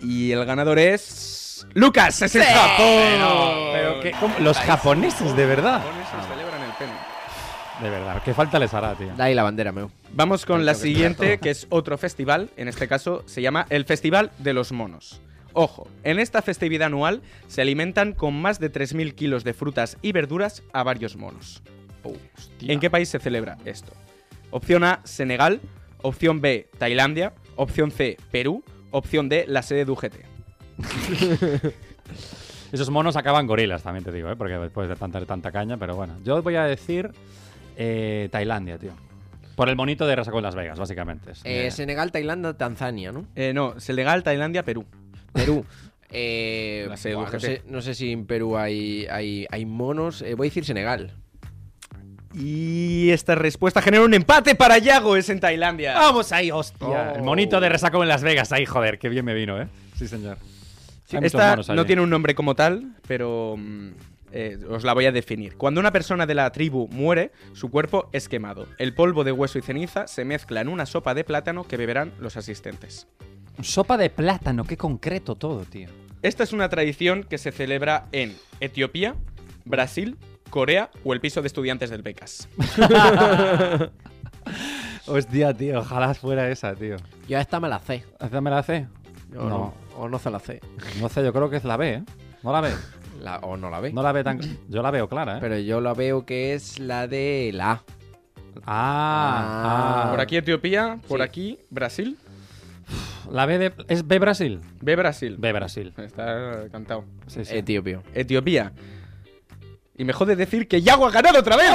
Y 0.00 0.32
el 0.32 0.44
ganador 0.44 0.78
es. 0.78 1.66
¡Lucas! 1.74 2.22
¡Es 2.22 2.34
el. 2.34 2.42
Japón! 2.42 3.70
Pero 3.72 4.00
que, 4.00 4.12
¿cómo? 4.18 4.34
los 4.40 4.58
japoneses, 4.58 5.36
de 5.36 5.46
verdad. 5.46 5.82
Los 5.84 5.84
japoneses 5.84 6.26
celebran 6.28 6.42
el 6.44 6.50
pene. 6.50 6.51
De 7.82 7.90
verdad, 7.90 8.22
¿qué 8.24 8.32
falta 8.32 8.60
les 8.60 8.72
hará, 8.74 8.94
tío? 8.94 9.12
Da 9.16 9.24
ahí 9.24 9.34
la 9.34 9.42
bandera, 9.42 9.72
meu. 9.72 9.90
Vamos 10.12 10.46
con 10.46 10.64
la 10.64 10.74
siguiente, 10.74 11.38
que 11.38 11.50
es 11.50 11.66
otro 11.68 11.98
festival. 11.98 12.50
En 12.56 12.68
este 12.68 12.86
caso 12.86 13.24
se 13.26 13.42
llama 13.42 13.66
el 13.70 13.84
Festival 13.84 14.30
de 14.38 14.52
los 14.52 14.70
Monos. 14.70 15.20
Ojo, 15.52 15.88
en 16.04 16.20
esta 16.20 16.42
festividad 16.42 16.86
anual 16.86 17.22
se 17.48 17.60
alimentan 17.60 18.12
con 18.12 18.40
más 18.40 18.60
de 18.60 18.72
3.000 18.72 19.14
kilos 19.16 19.42
de 19.42 19.52
frutas 19.52 19.98
y 20.00 20.12
verduras 20.12 20.62
a 20.72 20.84
varios 20.84 21.16
monos. 21.16 21.60
¿En 22.60 22.78
qué 22.78 22.88
país 22.88 23.08
se 23.08 23.18
celebra 23.18 23.58
esto? 23.64 23.92
Opción 24.52 24.84
A, 24.84 25.00
Senegal. 25.02 25.60
Opción 26.02 26.40
B, 26.40 26.68
Tailandia. 26.78 27.34
Opción 27.56 27.90
C, 27.90 28.16
Perú. 28.30 28.62
Opción 28.92 29.28
D, 29.28 29.44
la 29.48 29.62
sede 29.62 29.84
de 29.84 29.90
UGT. 29.90 30.14
Esos 32.72 32.90
monos 32.90 33.16
acaban 33.16 33.46
gorilas, 33.46 33.82
también 33.82 34.04
te 34.04 34.12
digo, 34.12 34.30
¿eh? 34.30 34.36
Porque 34.36 34.54
después 34.54 34.88
de 34.88 34.96
tanta, 34.96 35.24
tanta 35.26 35.50
caña, 35.50 35.76
pero 35.76 35.96
bueno. 35.96 36.14
Yo 36.24 36.42
voy 36.42 36.56
a 36.56 36.64
decir 36.64 37.10
eh, 37.76 38.28
Tailandia, 38.30 38.78
tío. 38.78 38.92
Por 39.56 39.68
el 39.68 39.76
monito 39.76 40.06
de 40.06 40.16
Resaco 40.16 40.38
en 40.38 40.44
Las 40.44 40.54
Vegas, 40.54 40.78
básicamente. 40.78 41.32
Es, 41.32 41.40
Eh, 41.44 41.70
Senegal, 41.70 42.10
Tailandia, 42.10 42.54
Tanzania, 42.54 43.12
¿no? 43.12 43.26
Eh, 43.34 43.52
no, 43.54 43.78
Senegal, 43.80 44.22
Tailandia, 44.22 44.62
Perú. 44.64 44.84
Perú. 45.32 45.64
Eh, 46.14 46.84
La 46.90 46.98
sede 46.98 47.14
buah, 47.14 47.24
no, 47.24 47.30
UGT. 47.30 47.40
sé, 47.40 47.62
no 47.68 47.80
sé 47.80 47.94
si 47.94 48.12
en 48.12 48.26
Perú 48.26 48.58
hay, 48.58 49.06
hay, 49.06 49.46
hay 49.50 49.64
monos. 49.64 50.20
Eh, 50.20 50.34
voy 50.34 50.46
a 50.46 50.50
decir 50.50 50.62
Senegal. 50.62 51.10
Y 52.34 53.08
esta 53.10 53.34
respuesta 53.34 53.80
genera 53.80 54.04
un 54.04 54.12
empate 54.14 54.54
para 54.54 54.76
Yago, 54.78 55.16
es 55.16 55.28
en 55.30 55.40
Tailandia. 55.40 55.94
Vamos 55.94 56.30
ahí, 56.32 56.50
hostia. 56.50 57.12
Oh. 57.12 57.16
El 57.16 57.22
monito 57.22 57.60
de 57.60 57.68
Resaco 57.70 58.02
en 58.02 58.08
Las 58.10 58.22
Vegas, 58.22 58.52
ahí, 58.52 58.66
joder, 58.66 58.98
qué 58.98 59.08
bien 59.08 59.24
me 59.24 59.32
vino, 59.34 59.60
¿eh? 59.60 59.68
Sí, 59.96 60.06
señor. 60.06 60.36
Hay 60.38 61.16
muchos 61.16 61.24
Esta 61.26 61.50
monos 61.50 61.70
allí. 61.70 61.76
no 61.76 61.84
tiene 61.86 62.02
un 62.02 62.10
nombre 62.10 62.34
como 62.34 62.54
tal, 62.54 62.94
pero 63.06 63.54
mm, 63.58 63.90
eh, 64.32 64.58
os 64.70 64.84
la 64.84 64.94
voy 64.94 65.06
a 65.06 65.12
definir. 65.12 65.56
Cuando 65.56 65.80
una 65.80 65.92
persona 65.92 66.26
de 66.26 66.34
la 66.34 66.50
tribu 66.50 66.88
muere, 66.88 67.32
su 67.52 67.70
cuerpo 67.70 68.08
es 68.12 68.28
quemado. 68.28 68.66
El 68.78 68.94
polvo 68.94 69.24
de 69.24 69.32
hueso 69.32 69.58
y 69.58 69.62
ceniza 69.62 70.06
se 70.06 70.24
mezcla 70.24 70.60
en 70.60 70.68
una 70.68 70.86
sopa 70.86 71.14
de 71.14 71.24
plátano 71.24 71.64
que 71.64 71.76
beberán 71.76 72.12
los 72.18 72.36
asistentes. 72.36 73.06
Sopa 73.60 73.96
de 73.96 74.10
plátano, 74.10 74.64
qué 74.64 74.76
concreto 74.76 75.36
todo, 75.36 75.64
tío. 75.64 75.88
Esta 76.22 76.44
es 76.44 76.52
una 76.52 76.68
tradición 76.68 77.24
que 77.24 77.36
se 77.36 77.52
celebra 77.52 78.06
en 78.12 78.36
Etiopía, 78.60 79.16
Brasil, 79.64 80.16
Corea 80.50 80.90
o 81.04 81.12
el 81.12 81.20
piso 81.20 81.42
de 81.42 81.48
estudiantes 81.48 81.90
del 81.90 82.02
Becas. 82.02 82.48
Hostia, 85.06 85.52
tío, 85.54 85.80
ojalá 85.80 86.14
fuera 86.14 86.48
esa, 86.48 86.74
tío. 86.74 86.96
Yo 87.28 87.38
esta 87.38 87.58
me 87.58 87.68
la 87.68 87.80
sé. 87.80 88.04
¿Haceme 88.20 88.50
la 88.50 88.62
C? 88.62 88.86
O 89.36 89.48
no. 89.48 89.74
O 89.96 90.08
no 90.08 90.18
se 90.18 90.30
la 90.30 90.38
sé. 90.38 90.60
No 91.00 91.08
sé, 91.08 91.24
yo 91.24 91.32
creo 91.32 91.50
que 91.50 91.56
es 91.56 91.64
la 91.64 91.76
B, 91.76 91.94
¿eh? 91.94 92.02
¿No 92.42 92.52
la 92.52 92.60
ve? 92.60 92.70
La- 93.20 93.38
o 93.38 93.56
no 93.56 93.70
la 93.70 93.80
ve. 93.80 93.92
No 93.92 94.02
la 94.02 94.12
ve 94.12 94.24
tan... 94.24 94.40
Yo 94.68 94.82
la 94.82 94.90
veo 94.90 95.08
clara, 95.08 95.36
¿eh? 95.36 95.40
Pero 95.40 95.58
yo 95.58 95.80
la 95.80 95.94
veo 95.94 96.24
que 96.26 96.54
es 96.54 96.78
la 96.78 97.06
de 97.06 97.50
la 97.54 97.70
A. 97.72 97.82
Ah, 98.66 100.04
ah. 100.06 100.10
Por 100.10 100.20
aquí 100.20 100.36
Etiopía, 100.36 100.98
por 101.08 101.18
Sí. 101.20 101.24
aquí 101.24 101.58
Brasil. 101.70 102.18
La 103.30 103.46
B 103.46 103.58
de... 103.58 103.72
¿Es 103.88 104.06
B 104.06 104.18
Brasil? 104.18 104.60
B 104.80 104.96
Brasil. 104.96 105.36
B 105.38 105.52
Brasil. 105.52 105.94
Está 105.96 106.64
cantado. 106.70 107.04
Sí, 107.28 107.44
sí. 107.44 107.56
Etiopía. 107.56 108.02
Etiopía. 108.14 108.72
Y 109.96 110.04
me 110.04 110.12
jode 110.12 110.36
decir 110.36 110.66
que 110.68 110.82
Yago 110.82 111.06
ha 111.06 111.10
ganado 111.10 111.38
otra 111.38 111.56
vez. 111.56 111.70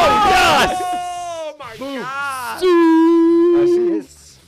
Así 3.63 3.93
es. 3.97 4.39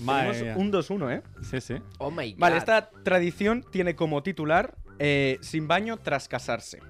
Madre 0.00 0.32
Tenemos 0.32 0.42
mía. 0.42 0.54
un 0.56 0.72
2-1, 0.72 1.12
¿eh? 1.16 1.22
Sí, 1.42 1.60
sí. 1.60 1.74
Oh 1.98 2.10
my 2.10 2.32
god. 2.32 2.38
Vale, 2.40 2.56
esta 2.56 2.90
tradición 3.02 3.64
tiene 3.70 3.94
como 3.96 4.22
titular 4.22 4.74
eh, 4.98 5.38
Sin 5.40 5.68
baño 5.68 5.96
tras 5.96 6.28
casarse. 6.28 6.80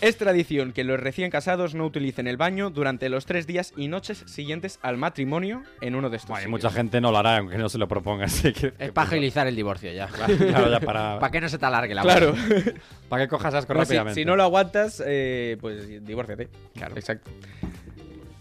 es 0.00 0.16
tradición 0.16 0.72
que 0.72 0.84
los 0.84 0.98
recién 0.98 1.30
casados 1.30 1.74
no 1.74 1.84
utilicen 1.84 2.26
el 2.26 2.36
baño 2.36 2.70
durante 2.70 3.08
los 3.08 3.26
tres 3.26 3.46
días 3.46 3.72
y 3.76 3.88
noches 3.88 4.24
siguientes 4.26 4.78
al 4.82 4.96
matrimonio 4.96 5.62
en 5.80 5.94
uno 5.94 6.10
de 6.10 6.16
estos 6.16 6.30
Bueno, 6.30 6.48
y 6.48 6.50
mucha 6.50 6.70
gente 6.70 7.00
no 7.00 7.10
lo 7.10 7.18
hará, 7.18 7.38
aunque 7.38 7.58
no 7.58 7.68
se 7.68 7.78
lo 7.78 7.86
proponga, 7.88 8.24
así 8.26 8.52
que... 8.52 8.72
Es 8.78 8.92
para 8.92 9.08
agilizar 9.08 9.46
el 9.46 9.56
divorcio 9.56 9.92
ya. 9.92 10.06
Claro, 10.08 10.70
ya 10.70 10.80
para... 10.80 11.18
Para 11.20 11.30
que 11.30 11.40
no 11.40 11.48
se 11.48 11.58
te 11.58 11.66
alargue 11.66 11.94
la 11.94 12.02
Claro. 12.02 12.34
Para 13.08 13.24
que 13.24 13.28
cojas 13.28 13.54
asco 13.54 13.74
No, 13.74 13.80
si, 13.80 13.88
rápidamente. 13.88 14.20
si 14.20 14.24
no 14.24 14.36
lo 14.36 14.42
aguantas, 14.42 15.02
eh, 15.04 15.56
pues 15.60 16.04
divórciate. 16.04 16.48
Claro. 16.74 16.96
Exacto. 16.96 17.30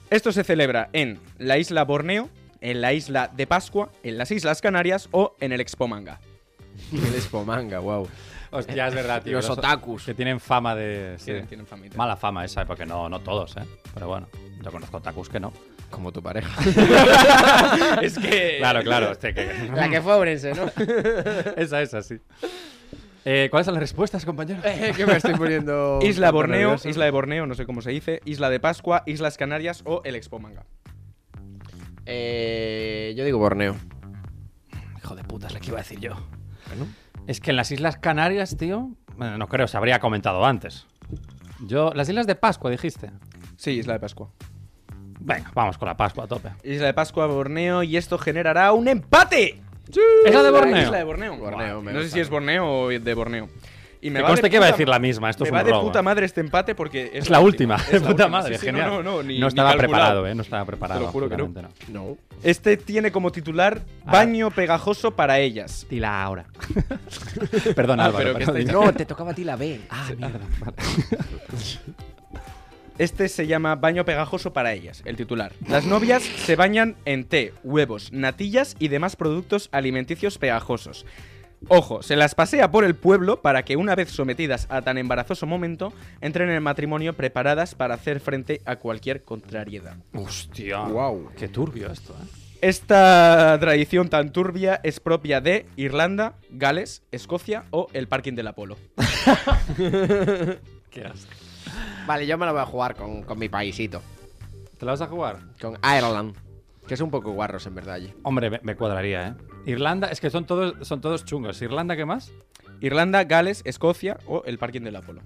Esto 0.10 0.32
se 0.32 0.44
celebra 0.44 0.90
en 0.94 1.20
la 1.38 1.58
isla 1.58 1.84
Borneo, 1.84 2.30
en 2.62 2.82
la 2.82 2.94
isla 2.94 3.30
de 3.36 3.46
Pascua, 3.48 3.91
en 4.04 4.18
las 4.18 4.32
Islas 4.32 4.62
Canarias 4.62 5.08
o 5.12 5.36
en 5.40 5.52
el 5.52 5.62
Expo 5.62 5.88
Manga. 5.88 6.20
El 6.91 7.15
Expo 7.15 7.43
Manga, 7.45 7.80
wow. 7.80 8.07
Hostia, 8.51 8.88
es 8.88 8.95
verdad, 8.95 9.22
tío. 9.22 9.34
Los 9.34 9.49
otakus. 9.49 10.06
Que 10.06 10.14
tienen 10.14 10.39
fama 10.39 10.73
de... 10.76 11.15
sí. 11.18 11.26
Tienen, 11.26 11.47
tienen 11.47 11.68
famita. 11.68 11.95
Mala 11.97 12.15
fama 12.15 12.43
esa, 12.43 12.65
porque 12.65 12.85
no, 12.85 13.07
no 13.07 13.19
todos, 13.19 13.56
¿eh? 13.57 13.64
Pero 13.93 14.07
bueno, 14.07 14.27
yo 14.64 14.72
conozco 14.72 14.97
otakus 14.97 15.30
que 15.30 15.39
no. 15.39 15.53
Como 15.91 16.11
tu 16.11 16.22
pareja. 16.22 16.49
es 18.01 18.18
que. 18.18 18.57
Claro, 18.60 18.81
claro. 18.84 19.11
hostia, 19.11 19.34
que- 19.34 19.69
La 19.76 19.89
que 19.89 20.01
fue 20.01 20.14
a 20.14 20.18
Ourense, 20.18 20.53
¿no? 20.53 20.65
esa, 21.57 21.81
esa, 21.81 22.01
sí. 22.03 22.19
Eh, 23.26 23.47
¿Cuáles 23.51 23.65
son 23.65 23.73
las 23.76 23.81
respuestas, 23.81 24.26
compañero? 24.26 24.61
que 24.95 25.06
me 25.06 25.18
estoy 25.18 25.35
poniendo. 25.35 25.99
Isla 26.01 26.31
Borneo. 26.31 26.76
Isla 26.84 27.06
de 27.06 27.11
Borneo, 27.11 27.45
no 27.45 27.53
sé 27.56 27.65
cómo 27.65 27.81
se 27.81 27.91
dice, 27.91 28.22
Isla 28.26 28.49
de 28.49 28.60
Pascua, 28.60 29.03
Islas 29.06 29.38
Canarias 29.38 29.81
o 29.85 30.01
el 30.06 30.15
Expo 30.15 30.39
Manga. 30.39 30.64
Eh, 32.06 33.14
yo 33.15 33.23
digo 33.26 33.38
Borneo. 33.38 33.76
Hijo 34.97 35.15
de 35.15 35.23
puta, 35.23 35.47
es 35.47 35.53
la 35.53 35.60
que 35.60 35.68
iba 35.68 35.77
a 35.77 35.81
decir 35.81 35.99
yo. 35.99 36.14
Es 37.28 37.40
que 37.40 37.52
en 37.52 37.58
las 37.58 37.72
Islas 37.72 37.98
Canarias, 37.98 38.58
tío... 38.58 38.90
Bueno, 39.18 39.38
no 39.38 39.48
creo, 39.48 39.68
se 39.68 39.78
habría 39.78 40.00
comentado 40.00 40.46
antes. 40.46 40.88
Yo... 41.66 41.91
Las 41.94 42.10
Islas 42.10 42.28
de 42.28 42.36
Pascua, 42.36 42.72
dijiste. 42.72 43.12
Sí, 43.58 43.72
Isla 43.72 43.94
de 43.94 44.00
Pascua. 44.00 44.30
Venga, 45.20 45.52
vamos 45.54 45.78
con 45.78 45.88
la 45.88 45.98
Pascua 45.98 46.24
a 46.24 46.28
tope. 46.28 46.50
Isla 46.64 46.88
de 46.88 46.94
Pascua, 46.94 47.28
Borneo, 47.28 47.84
y 47.84 47.98
esto 47.98 48.18
generará 48.18 48.72
un 48.72 48.88
empate. 48.88 49.62
¿Es 50.26 50.34
la 50.34 50.44
de 50.44 50.52
Borneo? 50.52 50.82
isla 50.84 50.98
de 50.98 51.04
Borneo. 51.04 51.82
No 51.82 52.02
sé 52.02 52.10
si 52.10 52.20
es 52.20 52.30
Borneo 52.30 52.84
o 52.84 52.90
de 52.90 53.14
Borneo. 53.14 53.50
Y 54.01 54.11
Que 54.11 54.21
va 54.21 54.27
conste 54.30 54.43
de 54.47 54.49
que 54.49 54.59
va 54.59 54.65
a 54.65 54.67
puta- 54.69 54.77
decir 54.77 54.88
la 54.88 54.99
misma, 54.99 55.30
esto 55.30 55.43
es 55.43 55.51
me 55.51 55.57
un 55.59 55.65
va 55.65 55.67
de 55.67 55.73
puta 55.77 56.01
madre 56.01 56.26
este 56.26 56.39
empate 56.39 56.73
porque 56.73 57.07
es, 57.13 57.26
Es 57.26 57.30
la 57.30 57.41
última, 57.41 57.76
Es 57.76 57.88
de 57.88 57.93
la 57.99 58.07
puta 58.07 58.09
última. 58.11 58.27
madre, 58.30 58.53
Sí, 58.55 58.59
sí, 58.61 58.65
genial. 58.67 58.88
No, 58.89 59.03
no, 59.03 59.11
no, 59.17 59.23
ni- 59.23 59.39
No 59.39 59.45
ni 59.45 59.49
estaba 59.49 59.73
preparado, 59.76 60.26
¿eh? 60.26 60.34
No 60.35 60.41
estaba 60.41 60.63
preparado, 60.65 60.99
Te 61.01 61.05
lo 61.07 61.11
juro 61.11 61.27
que 61.30 61.35
no. 61.35 61.51
no. 61.89 62.17
Este 62.41 62.77
tiene 62.77 63.11
como 63.11 63.31
titular 63.34 63.81
Ah. 64.05 64.11
Baño 64.13 64.51
pegajoso 64.51 65.11
para 65.11 65.39
ellas. 65.39 65.85
Dila 65.89 66.23
ahora. 66.23 66.45
Perdón, 67.76 67.99
Ah, 67.99 68.05
Álvaro. 68.05 68.23
pero 68.34 68.38
perdón. 68.38 68.57
estáis- 68.57 68.71
No, 68.71 68.93
te 68.93 69.05
tocaba 69.05 69.31
a 69.31 69.34
ti 69.34 69.43
la 69.43 69.57
B. 69.57 69.81
Ah, 69.89 70.07
mierda. 70.17 70.39
Vale. 70.61 70.76
Este 72.97 73.30
se 73.30 73.47
llama 73.47 73.76
Baño 73.76 74.03
pegajoso 74.03 74.51
para 74.51 74.73
ellas, 74.73 75.01
el 75.05 75.15
titular. 75.15 75.53
Las 75.69 75.85
novias 75.85 76.21
se 76.21 76.57
bañan 76.57 76.97
en 77.05 77.23
té, 77.23 77.53
huevos, 77.63 78.11
natillas 78.11 78.76
y 78.77 78.89
demás 78.89 79.15
productos 79.15 79.69
alimenticios 79.71 80.38
pegajosos. 80.38 81.05
Ojo, 81.68 82.02
se 82.02 82.15
las 82.15 82.36
pasea 82.36 82.72
por 82.72 82.84
el 82.84 82.95
pueblo 82.95 83.41
para 83.41 83.64
que 83.64 83.76
una 83.76 83.95
vez 83.95 84.10
sometidas 84.10 84.65
a 84.69 84.81
tan 84.81 84.98
embarazoso 84.98 85.45
momento, 85.45 85.94
entren 86.22 86.49
en 86.49 86.56
el 86.56 86.61
matrimonio 86.61 87.14
preparadas 87.14 87.76
para 87.76 87.95
hacer 87.95 88.19
frente 88.19 88.61
a 88.65 88.77
cualquier 88.77 89.23
contrariedad. 89.23 89.98
Hostia. 90.14 90.80
Wow. 90.80 91.31
Qué 91.38 91.48
turbio 91.48 91.91
esto, 91.91 92.14
¿eh? 92.14 92.26
Esta 92.61 93.57
tradición 93.60 94.10
tan 94.10 94.34
turbia 94.34 94.81
es 94.84 94.99
propia 94.99 95.40
de 95.40 95.65
Irlanda, 95.77 96.34
Gales, 96.49 97.03
Escocia 97.11 97.64
o 97.72 97.88
el 97.94 98.10
parking 98.10 98.34
del 98.34 98.48
Apolo. 98.48 98.76
Qué 99.77 101.06
asco. 101.06 101.31
Vale, 102.06 102.27
yo 102.27 102.38
me 102.38 102.45
la 102.45 102.52
voy 102.52 102.61
a 102.61 102.65
jugar 102.65 102.95
con, 102.95 103.23
con 103.23 103.40
mi 103.40 103.48
paisito. 103.48 104.02
¿Te 104.77 104.86
la 104.86 104.91
vas 104.91 105.02
a 105.02 105.07
jugar? 105.07 105.40
Con 105.61 105.77
Ireland. 105.84 106.36
Que 106.86 106.95
es 106.95 107.02
un 107.02 107.11
poco 107.11 107.31
guarros, 107.31 107.65
en 107.65 107.76
verdad, 107.76 107.95
allí. 107.95 108.14
Hombre, 108.23 108.49
me, 108.49 108.60
me 108.64 108.76
cuadraría, 108.76 109.27
¿eh? 109.27 109.34
Irlanda, 109.65 110.07
es 110.07 110.19
que 110.19 110.30
son 110.30 110.45
todos, 110.45 110.88
son 110.88 111.02
todos 111.02 111.26
chungos. 111.26 111.61
¿Irlanda 111.61 111.95
qué 111.95 112.06
más? 112.06 112.31
Irlanda, 112.81 113.23
Gales, 113.23 113.61
Escocia 113.65 114.18
o 114.26 114.44
el 114.45 114.57
parking 114.57 114.81
del 114.81 114.95
Apolo. 114.95 115.22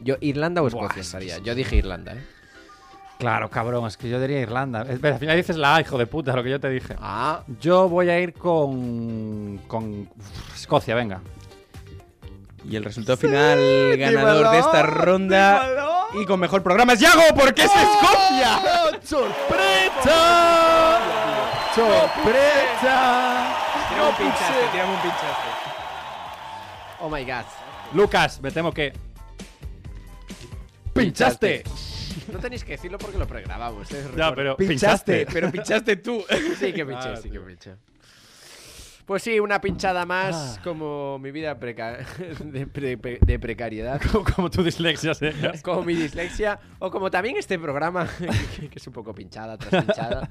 Yo, 0.00 0.16
Irlanda 0.20 0.62
o 0.62 0.68
Escocia 0.68 1.02
estaría. 1.02 1.38
Yo 1.38 1.54
dije 1.54 1.76
Irlanda, 1.76 2.14
¿eh? 2.14 2.24
Claro, 3.18 3.50
cabrón, 3.50 3.86
es 3.86 3.98
que 3.98 4.08
yo 4.08 4.18
diría 4.18 4.40
Irlanda. 4.40 4.80
Al 4.80 5.18
final 5.18 5.36
dices 5.36 5.56
la 5.56 5.76
A, 5.76 5.80
hijo 5.82 5.98
de 5.98 6.06
puta, 6.06 6.34
lo 6.34 6.42
que 6.42 6.48
yo 6.48 6.58
te 6.58 6.70
dije. 6.70 6.96
Ah. 6.98 7.42
Yo 7.60 7.86
voy 7.86 8.08
a 8.08 8.18
ir 8.18 8.32
con. 8.32 9.60
con. 9.66 10.08
uf, 10.16 10.54
Escocia, 10.56 10.94
venga. 10.94 11.20
Y 12.64 12.76
el 12.76 12.84
resultado 12.84 13.18
final 13.18 13.58
ganador 13.98 14.50
de 14.50 14.58
esta 14.58 14.82
ronda 14.82 16.06
y 16.14 16.24
con 16.24 16.40
mejor 16.40 16.62
programa 16.62 16.94
es 16.94 17.00
Yago 17.00 17.22
porque 17.34 17.62
es 17.62 17.70
Escocia. 17.70 18.60
¡Sorpresa! 19.02 20.99
¡Sorpresa! 21.74 23.56
Tirame 23.88 24.08
un 24.08 24.14
pinchaste, 24.16 24.68
tirame 24.72 24.92
un 24.94 25.00
pinchaste. 25.02 25.48
Oh 27.00 27.08
my 27.08 27.24
god. 27.24 27.44
Lucas, 27.94 28.40
me 28.42 28.50
temo 28.50 28.72
que. 28.72 28.92
¡Pinchaste! 30.92 31.64
No 32.32 32.38
tenéis 32.38 32.64
que 32.64 32.72
decirlo 32.72 32.98
porque 32.98 33.18
lo 33.18 33.26
pregrabamos. 33.26 33.90
¿eh? 33.92 34.04
Ya, 34.16 34.34
pero 34.34 34.56
Pinchaste, 34.56 35.12
pinchaste. 35.12 35.26
pero 35.32 35.50
pinchaste 35.50 35.96
tú. 35.96 36.24
Sí 36.58 36.72
que 36.72 36.84
pinché, 36.84 37.08
Ah, 37.08 37.16
sí 37.16 37.30
que 37.30 37.40
pinché. 37.40 37.74
Pues 39.10 39.24
sí, 39.24 39.40
una 39.40 39.60
pinchada 39.60 40.06
más 40.06 40.56
Ah. 40.56 40.60
como 40.62 41.18
mi 41.18 41.32
vida 41.32 41.58
preca- 41.58 41.98
de, 42.44 42.68
pre- 42.68 42.96
pre- 42.96 43.18
de 43.20 43.38
precariedad. 43.40 44.00
Como, 44.12 44.24
como 44.24 44.50
tu 44.50 44.62
dislexia, 44.62 45.14
¿sí? 45.14 45.26
como 45.64 45.82
mi 45.82 45.94
dislexia. 45.96 46.60
O 46.78 46.92
como 46.92 47.10
también 47.10 47.36
este 47.36 47.58
programa, 47.58 48.06
que, 48.60 48.68
que 48.68 48.78
es 48.78 48.86
un 48.86 48.92
poco 48.92 49.12
pinchada 49.12 49.58
tras 49.58 49.84
pinchada. 49.84 50.28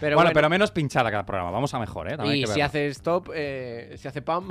Pero 0.00 0.16
bueno, 0.16 0.16
bueno, 0.16 0.30
pero 0.32 0.48
menos 0.48 0.70
pinchada 0.70 1.10
cada 1.10 1.26
programa. 1.26 1.50
Vamos 1.50 1.74
a 1.74 1.78
mejor, 1.78 2.08
¿eh? 2.10 2.16
También 2.16 2.32
hay 2.36 2.40
y 2.40 2.44
que 2.44 2.52
si 2.52 2.60
hace 2.62 2.86
stop, 2.88 3.28
eh, 3.34 3.94
si 3.98 4.08
hace 4.08 4.22
pam, 4.22 4.48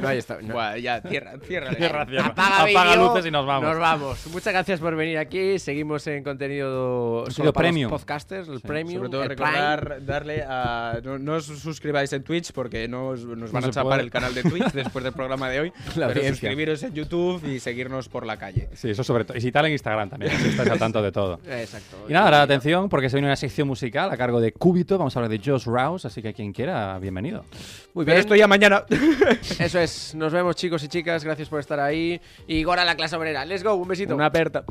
no 0.00 0.08
hay 0.08 0.18
stop. 0.18 0.40
no. 0.42 0.54
Buah, 0.54 0.76
ya, 0.78 1.00
cierra, 1.02 1.38
cierra. 1.38 1.72
Cierra, 1.72 2.04
cierra. 2.06 2.26
Apaga, 2.36 2.96
luces 2.96 3.26
y 3.26 3.30
nos 3.30 3.46
vamos. 3.46 3.70
Nos 3.70 3.78
vamos. 3.78 4.26
Muchas 4.32 4.52
gracias 4.52 4.80
por 4.80 4.96
venir 4.96 5.18
aquí. 5.18 5.60
Seguimos 5.60 6.04
en 6.08 6.24
contenido, 6.24 7.18
Contenido 7.18 7.30
solo 7.30 7.52
para 7.52 7.68
premium. 7.68 7.90
los 7.92 8.00
podcasters, 8.00 8.48
el 8.48 8.60
premium. 8.60 8.98
Sobre 8.98 9.10
todo 9.10 9.22
el 9.22 9.28
recordar 9.28 10.04
darle 10.04 10.42
a. 10.42 10.98
No, 11.04 11.16
no 11.18 11.34
os 11.34 11.46
suscribáis 11.46 12.12
en 12.12 12.24
Twitch 12.24 12.52
porque 12.56 12.88
no 12.88 13.10
os- 13.10 13.24
nos 13.24 13.52
van 13.52 13.62
No 13.62 13.68
a 13.68 13.70
chapar 13.70 13.84
puede. 13.92 14.02
el 14.02 14.10
canal 14.10 14.34
de 14.34 14.42
Twitch 14.42 14.72
después 14.72 15.04
del 15.04 15.12
programa 15.12 15.48
de 15.48 15.60
hoy. 15.60 15.70
La 15.94 16.08
pero 16.08 16.18
audiencia. 16.20 16.30
suscribiros 16.32 16.82
en 16.82 16.92
YouTube 16.94 17.44
y 17.46 17.60
seguirnos 17.60 18.08
por 18.08 18.26
la 18.26 18.36
calle. 18.36 18.68
Sí, 18.74 18.90
eso 18.90 19.04
sobre 19.04 19.24
todo. 19.24 19.36
Y 19.38 19.40
si 19.40 19.52
tal 19.52 19.66
en 19.66 19.72
Instagram 19.72 20.10
también, 20.10 20.32
así 20.32 20.48
estáis 20.48 20.70
al 20.70 20.78
tanto 20.80 21.00
de 21.00 21.12
todo. 21.12 21.38
Exacto. 21.48 21.98
Y 22.08 22.12
nada, 22.12 22.24
ahora 22.24 22.42
atención, 22.42 22.88
porque 22.88 23.08
se 23.08 23.16
viene 23.16 23.28
una 23.28 23.36
sección 23.36 23.68
musical 23.68 24.10
a 24.10 24.16
cargo 24.16 24.40
de 24.40 24.50
Cúbito. 24.52 24.98
Vamos 24.98 25.14
a 25.14 25.20
hablar 25.20 25.30
de 25.30 25.38
Josh 25.44 25.66
Rouse, 25.66 26.06
así 26.06 26.20
que 26.22 26.34
quien 26.34 26.52
quiera, 26.52 26.98
bienvenido. 26.98 27.44
Muy 27.94 28.04
Pero 28.04 28.14
bien. 28.14 28.18
esto 28.18 28.34
ya 28.34 28.48
mañana. 28.48 28.84
Eso 29.60 29.78
es. 29.78 30.14
Nos 30.14 30.32
vemos, 30.32 30.56
chicos 30.56 30.82
y 30.82 30.88
chicas. 30.88 31.22
Gracias 31.22 31.48
por 31.48 31.60
estar 31.60 31.78
ahí. 31.78 32.20
Y 32.48 32.64
Gora 32.64 32.84
la 32.84 32.96
clase 32.96 33.14
obrera. 33.16 33.44
Let's 33.44 33.62
go. 33.62 33.74
Un 33.74 33.88
besito. 33.88 34.14
Una 34.14 34.26
aperta. 34.26 34.64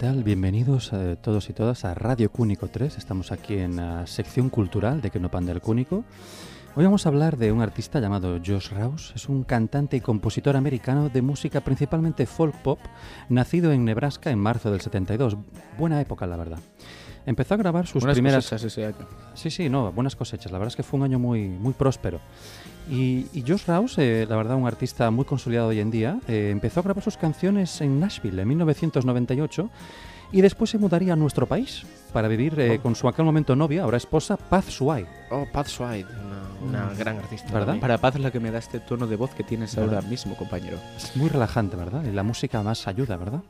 Tal? 0.00 0.24
Bienvenidos 0.24 0.94
eh, 0.94 1.18
todos 1.20 1.50
y 1.50 1.52
todas 1.52 1.84
a 1.84 1.92
Radio 1.92 2.32
Cúnico 2.32 2.68
3. 2.68 2.96
Estamos 2.96 3.32
aquí 3.32 3.58
en 3.58 3.76
la 3.76 4.06
sección 4.06 4.48
cultural 4.48 5.02
de 5.02 5.10
Que 5.10 5.20
no 5.20 5.30
panda 5.30 5.52
el 5.52 5.60
Cúnico. 5.60 6.04
Hoy 6.74 6.84
vamos 6.84 7.04
a 7.04 7.10
hablar 7.10 7.36
de 7.36 7.52
un 7.52 7.60
artista 7.60 8.00
llamado 8.00 8.38
Josh 8.38 8.70
Rouse. 8.70 9.12
Es 9.14 9.28
un 9.28 9.44
cantante 9.44 9.98
y 9.98 10.00
compositor 10.00 10.56
americano 10.56 11.10
de 11.10 11.20
música 11.20 11.60
principalmente 11.60 12.24
folk 12.24 12.56
pop, 12.62 12.78
nacido 13.28 13.72
en 13.72 13.84
Nebraska 13.84 14.30
en 14.30 14.38
marzo 14.38 14.70
del 14.70 14.80
72. 14.80 15.36
Buena 15.76 16.00
época, 16.00 16.26
la 16.26 16.38
verdad. 16.38 16.60
Empezó 17.26 17.54
a 17.54 17.56
grabar 17.58 17.86
sus 17.86 18.02
Buenas 18.02 18.14
primeras... 18.16 18.44
cosechas 18.44 18.64
ese 18.64 18.86
año. 18.86 19.06
Sí, 19.34 19.50
sí, 19.50 19.68
no, 19.68 19.92
buenas 19.92 20.16
cosechas. 20.16 20.50
La 20.50 20.58
verdad 20.58 20.72
es 20.72 20.76
que 20.76 20.82
fue 20.82 20.98
un 20.98 21.04
año 21.04 21.18
muy, 21.18 21.48
muy 21.48 21.72
próspero. 21.74 22.18
Y, 22.90 23.26
y 23.32 23.44
Josh 23.46 23.66
Rouse, 23.66 23.98
eh, 23.98 24.26
la 24.28 24.36
verdad, 24.36 24.56
un 24.56 24.66
artista 24.66 25.10
muy 25.10 25.24
consolidado 25.24 25.68
hoy 25.68 25.80
en 25.80 25.90
día, 25.90 26.18
eh, 26.26 26.48
empezó 26.50 26.80
a 26.80 26.82
grabar 26.82 27.04
sus 27.04 27.16
canciones 27.16 27.80
en 27.82 28.00
Nashville 28.00 28.40
en 28.42 28.48
1998 28.48 29.70
y 30.32 30.40
después 30.40 30.70
se 30.70 30.78
mudaría 30.78 31.12
a 31.12 31.16
nuestro 31.16 31.46
país 31.46 31.82
para 32.12 32.26
vivir 32.28 32.58
eh, 32.58 32.78
con 32.82 32.94
su 32.96 33.06
aquel 33.08 33.24
momento 33.24 33.54
novia, 33.54 33.82
ahora 33.84 33.96
esposa, 33.96 34.36
Paz 34.36 34.64
Suai. 34.66 35.06
Oh, 35.30 35.44
Pat 35.52 35.66
Swide, 35.66 36.06
una, 36.06 36.68
una 36.68 36.92
Mm. 36.94 36.98
gran 36.98 37.18
artista. 37.18 37.52
¿Verdad? 37.52 37.78
Para 37.80 37.98
Paz 37.98 38.18
la 38.18 38.30
que 38.30 38.40
me 38.40 38.50
da 38.50 38.58
este 38.58 38.80
tono 38.80 39.06
de 39.06 39.16
voz 39.16 39.34
que 39.34 39.44
tienes 39.44 39.76
ahora 39.78 39.94
¿Verdad? 39.96 40.08
mismo, 40.08 40.36
compañero. 40.36 40.78
Es 40.96 41.14
muy 41.16 41.28
relajante, 41.28 41.76
¿verdad? 41.76 42.02
Y 42.04 42.10
la 42.12 42.22
música 42.22 42.62
más 42.62 42.88
ayuda, 42.88 43.16
¿verdad? 43.16 43.42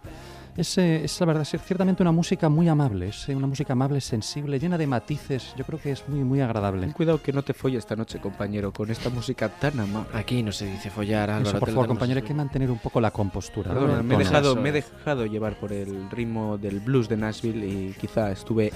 Es, 0.61 0.77
eh, 0.77 1.05
es 1.05 1.19
la 1.21 1.25
verdad, 1.27 1.43
es 1.51 1.63
ciertamente 1.63 2.03
una 2.03 2.13
música 2.13 2.51
muy 2.51 2.69
amable, 2.69 3.09
es 3.09 3.29
eh, 3.31 3.35
una 3.35 3.47
música 3.47 3.73
amable, 3.73 3.99
sensible, 4.03 4.59
llena 4.59 4.77
de 4.77 4.87
matices. 4.87 5.55
Yo 5.57 5.65
creo 5.65 5.81
que 5.81 5.93
es 5.93 6.07
muy, 6.07 6.23
muy 6.23 6.41
agradable. 6.43 6.83
Ten 6.83 6.93
cuidado 6.93 7.23
que 7.23 7.33
no 7.33 7.43
te 7.43 7.55
folle 7.55 7.79
esta 7.79 7.97
noche, 7.97 8.21
compañero, 8.21 8.71
con 8.71 8.91
esta 8.91 9.09
música 9.09 9.49
tan 9.49 9.81
amable. 9.81 10.11
Aquí 10.13 10.43
no 10.43 10.53
se 10.53 10.67
dice 10.67 10.91
follar, 10.91 11.31
Álvaro. 11.31 11.49
Eso, 11.49 11.59
por 11.59 11.71
favor, 11.71 11.87
compañero, 11.87 12.21
hay 12.21 12.27
que- 12.27 12.35
mantener 12.35 12.71
un 12.71 12.79
poco 12.79 13.01
la 13.01 13.11
compostura. 13.11 13.73
¿no? 13.73 13.81
Perdona, 13.81 13.99
El 14.01 14.05
me 14.05 14.15
he, 14.17 14.19
dejado, 14.19 14.55
me 14.57 14.69
he 14.71 14.79
es. 14.79 14.85
dejado 14.93 15.25
llevar 15.25 15.59
por 15.59 15.73
el 15.73 16.11
ritmo 16.11 16.59
del 16.59 16.81
blues 16.81 17.09
de 17.09 17.17
Nashville 17.17 17.67
y 17.67 17.95
quizá 17.99 18.31
estuve 18.31 18.71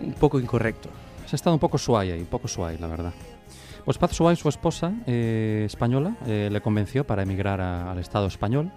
un 0.00 0.12
poco 0.12 0.38
incorrecto. 0.38 0.88
Se 1.26 1.34
ha 1.34 1.36
estado 1.36 1.54
un 1.54 1.60
poco 1.60 1.78
suave 1.78 2.12
ahí, 2.12 2.20
un 2.20 2.26
poco 2.26 2.46
suave, 2.46 2.76
la 2.78 2.86
verdad. 2.86 3.12
Pues 3.84 3.98
Paz 3.98 4.12
Suárez, 4.12 4.38
su 4.38 4.48
esposa 4.48 4.92
eh, 5.08 5.64
española, 5.66 6.16
eh, 6.26 6.48
le 6.52 6.60
convenció 6.60 7.04
para 7.04 7.24
emigrar 7.24 7.60
a- 7.60 7.90
al 7.90 7.98
Estado 7.98 8.28
español 8.28 8.70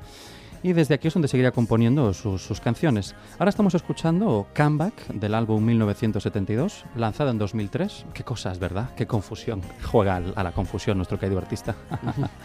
y 0.66 0.74
desde 0.74 0.96
aquí 0.96 1.10
es 1.10 1.14
donde 1.14 1.28
seguiría 1.28 1.52
componiendo 1.52 2.12
sus, 2.12 2.42
sus 2.42 2.60
canciones. 2.60 3.14
Ahora 3.38 3.50
estamos 3.50 3.76
escuchando 3.76 4.48
Comeback 4.58 5.10
del 5.10 5.36
álbum 5.36 5.64
1972, 5.64 6.86
lanzado 6.96 7.30
en 7.30 7.38
2003. 7.38 8.06
Qué 8.16 8.24
cosas, 8.24 8.58
¿verdad? 8.58 8.90
Qué 8.98 9.06
confusión. 9.06 9.62
Juega 9.84 10.16
a 10.36 10.42
la 10.44 10.52
confusión 10.54 10.98
nuestro 10.98 11.20
querido 11.20 11.38
artista. 11.38 11.76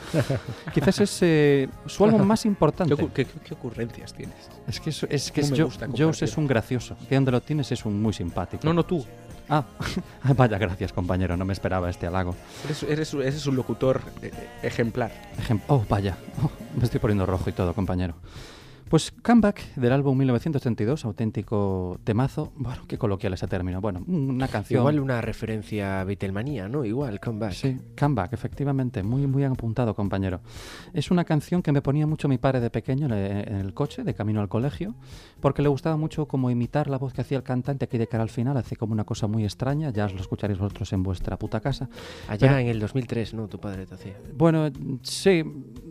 Quizás 0.75 1.01
es 1.01 1.19
eh, 1.23 1.69
su 1.87 2.05
álbum 2.05 2.21
más 2.25 2.45
importante. 2.45 2.95
¿Qué, 2.95 3.09
qué- 3.09 3.27
qué 3.43 3.55
ocurrencias 3.55 4.13
tienes? 4.13 4.37
Es 4.69 4.81
que 4.81 4.91
es, 4.91 5.03
es, 5.05 5.33
que 5.33 5.41
¿Cómo 5.41 5.55
es 5.55 5.79
Jones 5.97 6.21
es 6.23 6.37
un 6.37 6.47
gracioso. 6.47 6.97
Que 7.09 7.15
donde 7.15 7.31
lo 7.31 7.41
tienes 7.41 7.73
es 7.73 7.87
un 7.87 8.03
muy 8.03 8.13
simpático. 8.13 8.67
No, 8.67 8.75
no 8.75 8.85
tú. 8.85 9.03
Ah, 9.51 9.65
vaya, 10.37 10.59
gracias 10.59 10.93
compañero, 10.93 11.37
no 11.37 11.45
me 11.45 11.53
esperaba 11.53 11.91
este 11.91 12.07
halago. 12.07 12.37
Eres, 12.65 12.83
eres, 12.85 13.15
eres 13.15 13.47
un 13.47 13.57
locutor 13.57 14.01
eh, 14.23 14.31
ejemplar. 14.63 15.11
Ejem- 15.39 15.61
oh, 15.67 15.85
vaya, 15.89 16.17
Oh, 16.43 16.51
me 16.77 16.85
estoy 16.85 17.01
poniendo 17.01 17.27
rojo 17.27 17.51
y 17.51 17.53
todo, 17.53 17.75
compañero. 17.75 18.15
Pues 18.91 19.13
Comeback 19.23 19.75
del 19.77 19.93
álbum 19.93 20.19
1932, 20.19 21.05
auténtico 21.05 22.01
temazo. 22.03 22.53
Bueno, 22.61 22.83
qué 22.89 22.99
coloquial 22.99 23.33
ese 23.35 23.47
término. 23.47 23.81
Bueno, 23.81 24.03
una 24.09 24.49
canción. 24.49 24.81
Igual 24.81 24.99
una 24.99 25.21
referencia 25.21 26.01
a 26.01 26.05
Beatlemanía, 26.05 26.69
¿no? 26.69 26.85
Igual, 26.85 27.21
comeback. 27.21 27.53
Sí, 27.53 27.77
Comeback, 27.99 28.33
efectivamente. 28.33 29.03
Muy, 29.05 29.27
muy 29.29 29.45
apuntado, 29.45 29.95
compañero. 29.95 30.41
Es 30.93 31.11
una 31.13 31.25
canción 31.25 31.63
que 31.63 31.71
me 31.71 31.83
ponía 31.83 32.07
mucho 32.09 32.27
mi 32.29 32.39
padre 32.39 32.59
de 32.61 32.69
pequeño 32.71 33.07
en 33.07 33.13
el- 33.13 33.75
coche, 33.75 34.03
de 34.03 34.13
camino 34.15 34.41
al 34.41 34.49
colegio, 34.49 34.97
porque 35.41 35.63
le 35.63 35.69
gustaba 35.69 35.97
mucho 35.97 36.27
como 36.27 36.51
imitar 36.51 36.91
la 36.91 36.99
voz 36.99 37.13
que 37.13 37.21
hacía 37.21 37.37
el 37.39 37.45
cantante 37.45 37.85
aquí 37.85 37.97
de 37.97 38.09
cara 38.09 38.25
al 38.25 38.29
final. 38.31 38.57
Hace 38.57 38.75
como 38.75 38.93
una 38.93 39.05
cosa 39.05 39.29
muy 39.29 39.45
extraña, 39.45 39.91
ya 39.91 40.07
os 40.07 40.15
lo 40.15 40.21
escucharéis 40.21 40.59
vosotros 40.59 40.93
en 40.93 41.05
vuestra 41.05 41.39
puta 41.39 41.61
casa. 41.61 41.89
Allá 42.29 42.49
Pero- 42.49 42.59
en 42.59 42.67
el 42.67 42.81
2003, 42.81 43.35
¿no? 43.35 43.47
Tu 43.47 43.61
padre 43.61 43.87
te 43.87 43.95
hacía. 43.95 44.17
Bueno, 44.37 44.69
sí, 45.03 45.45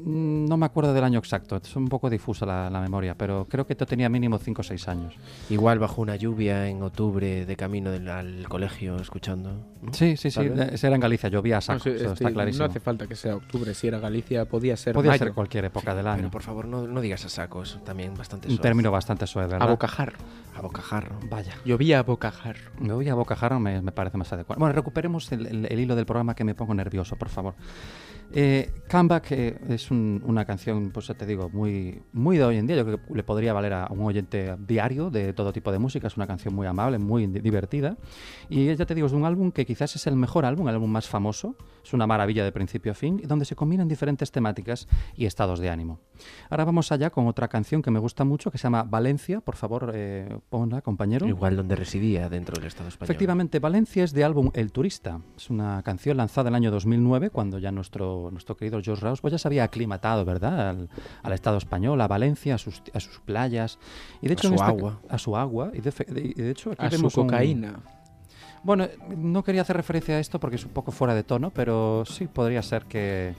no 0.05 0.57
me 0.57 0.65
acuerdo 0.65 0.93
del 0.93 1.03
año 1.05 1.19
exacto, 1.19 1.55
es 1.55 1.76
un 1.77 1.88
poco 1.88 2.09
difusa 2.09 2.45
la, 2.45 2.69
la 2.69 2.81
memoria, 2.90 3.16
pero 3.16 3.45
creo 3.48 3.68
que 3.68 3.76
yo 3.76 3.86
tenía 3.86 4.10
mínimo 4.10 4.40
5 4.40 4.61
o 4.61 4.64
6 4.64 4.88
años. 4.88 5.14
Igual 5.49 5.78
bajo 5.80 6.02
una 6.02 6.16
lluvia 6.16 6.68
en 6.68 6.82
octubre 6.82 7.45
de 7.45 7.56
camino 7.56 7.91
del- 7.91 8.10
al 8.10 8.48
colegio 8.49 8.95
escuchando. 8.98 9.53
¿no? 9.82 9.94
Sí, 9.94 10.18
sí, 10.18 10.32
sí, 10.32 10.40
era 10.41 10.95
en 10.95 10.99
Galicia, 11.02 11.30
llovía 11.30 11.57
a 11.57 11.57
No, 11.57 11.61
saco, 11.61 11.80
sí, 11.82 11.90
eso 11.91 11.98
este, 12.11 12.14
está 12.26 12.32
clarísimo. 12.34 12.66
no 12.66 12.70
hace 12.72 12.80
falta 12.80 13.06
que 13.07 13.16
sea 13.16 13.36
octubre, 13.36 13.74
si 13.76 13.88
era 13.88 13.99
Galicia 13.99 14.45
podía 14.45 14.76
ser 14.76 14.94
Podía 14.95 15.11
mayo. 15.11 15.26
ser 15.26 15.34
cualquier 15.34 15.66
época 15.66 15.94
del 15.94 16.07
año. 16.07 16.18
Pero 16.18 16.32
por 16.32 16.41
favor, 16.41 16.66
no, 16.68 16.88
no 16.88 16.99
digas 17.02 17.24
a 17.26 17.30
saco, 17.30 17.61
es 17.64 17.78
también 17.86 18.16
bastante 18.18 18.48
Un 18.48 18.56
suave. 18.56 18.64
término 18.64 18.91
bastante 18.91 19.28
suave, 19.28 19.49
¿verdad? 19.49 19.68
A 19.68 19.72
bocajarro. 19.72 20.18
A 20.56 20.61
bocajarro. 20.61 21.16
Vaya. 21.30 21.53
Llovía 21.64 21.99
a 21.99 22.03
bocajarro. 22.03 22.72
Me 22.80 22.91
voy 22.94 23.07
a 23.07 23.14
bocajarro, 23.14 23.60
me, 23.60 23.82
me 23.82 23.91
parece 23.91 24.18
más 24.18 24.34
adecuado. 24.34 24.60
Bueno, 24.60 24.74
recuperemos 24.74 25.32
el, 25.32 25.45
el- 25.45 25.66
el 25.70 25.80
hilo 25.80 25.95
del 25.95 26.06
programa 26.06 26.34
que 26.36 26.44
me 26.44 26.56
pongo 26.56 26.74
nervioso, 26.74 27.16
por 27.16 27.30
favor. 27.30 27.53
Eh, 28.31 28.72
Comeback 28.89 29.31
eh, 29.31 29.60
es 29.69 29.89
un- 29.91 30.22
una 30.26 30.45
canción, 30.45 30.91
pues 30.91 31.07
ya 31.07 31.14
te 31.15 31.26
digo, 31.26 31.49
muy, 31.49 32.01
muy 32.14 32.38
de 32.38 32.43
hoy 32.43 32.57
en 32.57 32.68
día. 32.68 32.77
Yo 32.77 32.85
creo 32.85 33.06
que 33.06 33.14
le 33.14 33.23
podría 33.23 33.53
valer 33.53 33.73
a 33.73 33.88
un 33.91 34.01
oyente 34.01 34.56
diario 34.68 35.10
de 35.10 35.34
todo 35.34 35.51
tipo 35.53 35.72
de 35.72 35.80
música. 35.80 36.07
Es 36.07 36.15
una 36.18 36.27
canción 36.27 36.53
muy 36.53 36.68
amable, 36.68 36.97
muy 36.99 37.26
di- 37.27 37.39
divertida. 37.39 37.97
Y 38.49 38.73
ya 38.76 38.85
te 38.85 38.93
digo, 38.95 39.07
es 39.07 39.14
un 39.14 39.26
álbum 39.26 39.51
que 39.51 39.65
quizás 39.65 39.95
es 39.95 40.06
el 40.07 40.15
mejor 40.15 40.45
álbum, 40.45 40.68
el 40.69 40.76
álbum 40.76 40.89
más 40.91 41.07
famoso. 41.07 41.56
Es 41.84 41.93
una 41.93 42.06
maravilla 42.07 42.43
de 42.43 42.51
principio 42.51 42.91
a 42.91 42.95
fin, 42.95 43.22
donde 43.26 43.45
se 43.45 43.56
combinan 43.56 43.88
diferentes 43.88 44.31
temáticas 44.31 44.88
y 45.15 45.26
estados 45.26 45.60
de 45.60 45.69
ánimo. 45.69 45.99
Ahora 46.49 46.65
vamos 46.65 46.91
allá 46.91 47.10
con 47.10 47.27
otra 47.27 47.47
canción 47.47 47.81
que 47.81 47.89
me 47.91 47.99
gusta 47.99 48.23
mucho, 48.26 48.51
que 48.51 48.57
se 48.57 48.64
llama 48.64 48.84
Valencia. 48.84 49.41
Por 49.41 49.56
favor, 49.56 49.91
eh, 49.95 50.38
ponla, 50.49 50.81
compañero. 50.81 51.27
Igual 51.27 51.56
donde 51.56 51.76
residía 51.76 52.30
dentro 52.30 52.56
del 52.56 52.65
Estado 52.68 52.89
español. 52.89 53.06
Efectivamente, 53.11 53.60
Valencia 53.60 54.03
es 54.03 54.14
de 54.14 54.23
álbum 54.23 54.51
El 54.53 54.72
Turista. 54.72 55.19
Es 55.38 55.49
una 55.49 55.81
canción 55.84 56.18
lanzada 56.18 56.49
en 56.49 56.53
el 56.56 56.57
año 56.57 56.72
2009, 56.72 57.30
cuando 57.30 57.57
ya 57.60 57.72
nuestro, 57.72 58.18
nuestro 58.31 58.55
querido 58.57 58.79
George 58.83 59.01
Rouse 59.03 59.21
pues 59.21 59.31
ya 59.31 59.37
se 59.37 59.47
había 59.47 59.63
aclimatado, 59.63 60.25
¿verdad?, 60.25 60.69
al, 60.69 60.89
al 61.23 61.33
Estado 61.33 61.57
español, 61.57 61.99
a 62.01 62.07
Valencia, 62.07 62.55
a 62.55 62.57
sus, 62.57 62.81
a 62.93 62.99
sus 62.99 63.19
playas. 63.19 63.79
Y 64.21 64.27
de 64.27 64.31
A 64.31 64.33
hecho, 64.33 64.47
en 64.47 64.51
su 64.51 64.55
esta- 64.55 64.67
agua. 64.67 64.99
A 65.09 65.17
su 65.17 65.35
agua. 65.37 65.71
Y 65.73 65.81
de, 65.81 65.91
de- 66.35 66.51
hecho, 66.51 66.71
aquí 66.71 66.85
A 66.85 66.89
su 66.91 66.97
vemos 66.97 67.17
un- 67.17 67.25
cocaína. 67.27 67.79
Bueno, 68.64 68.88
no 69.15 69.44
quería 69.44 69.61
hacer 69.61 69.77
referencia 69.77 70.15
a 70.15 70.19
esto 70.19 70.40
porque 70.40 70.57
es 70.57 70.65
un 70.65 70.72
poco 70.72 70.91
fuera 70.91 71.15
de 71.15 71.23
tono, 71.23 71.49
pero 71.52 72.03
sí 72.06 72.27
podría 72.27 72.61
ser 72.61 72.84
que, 72.86 73.34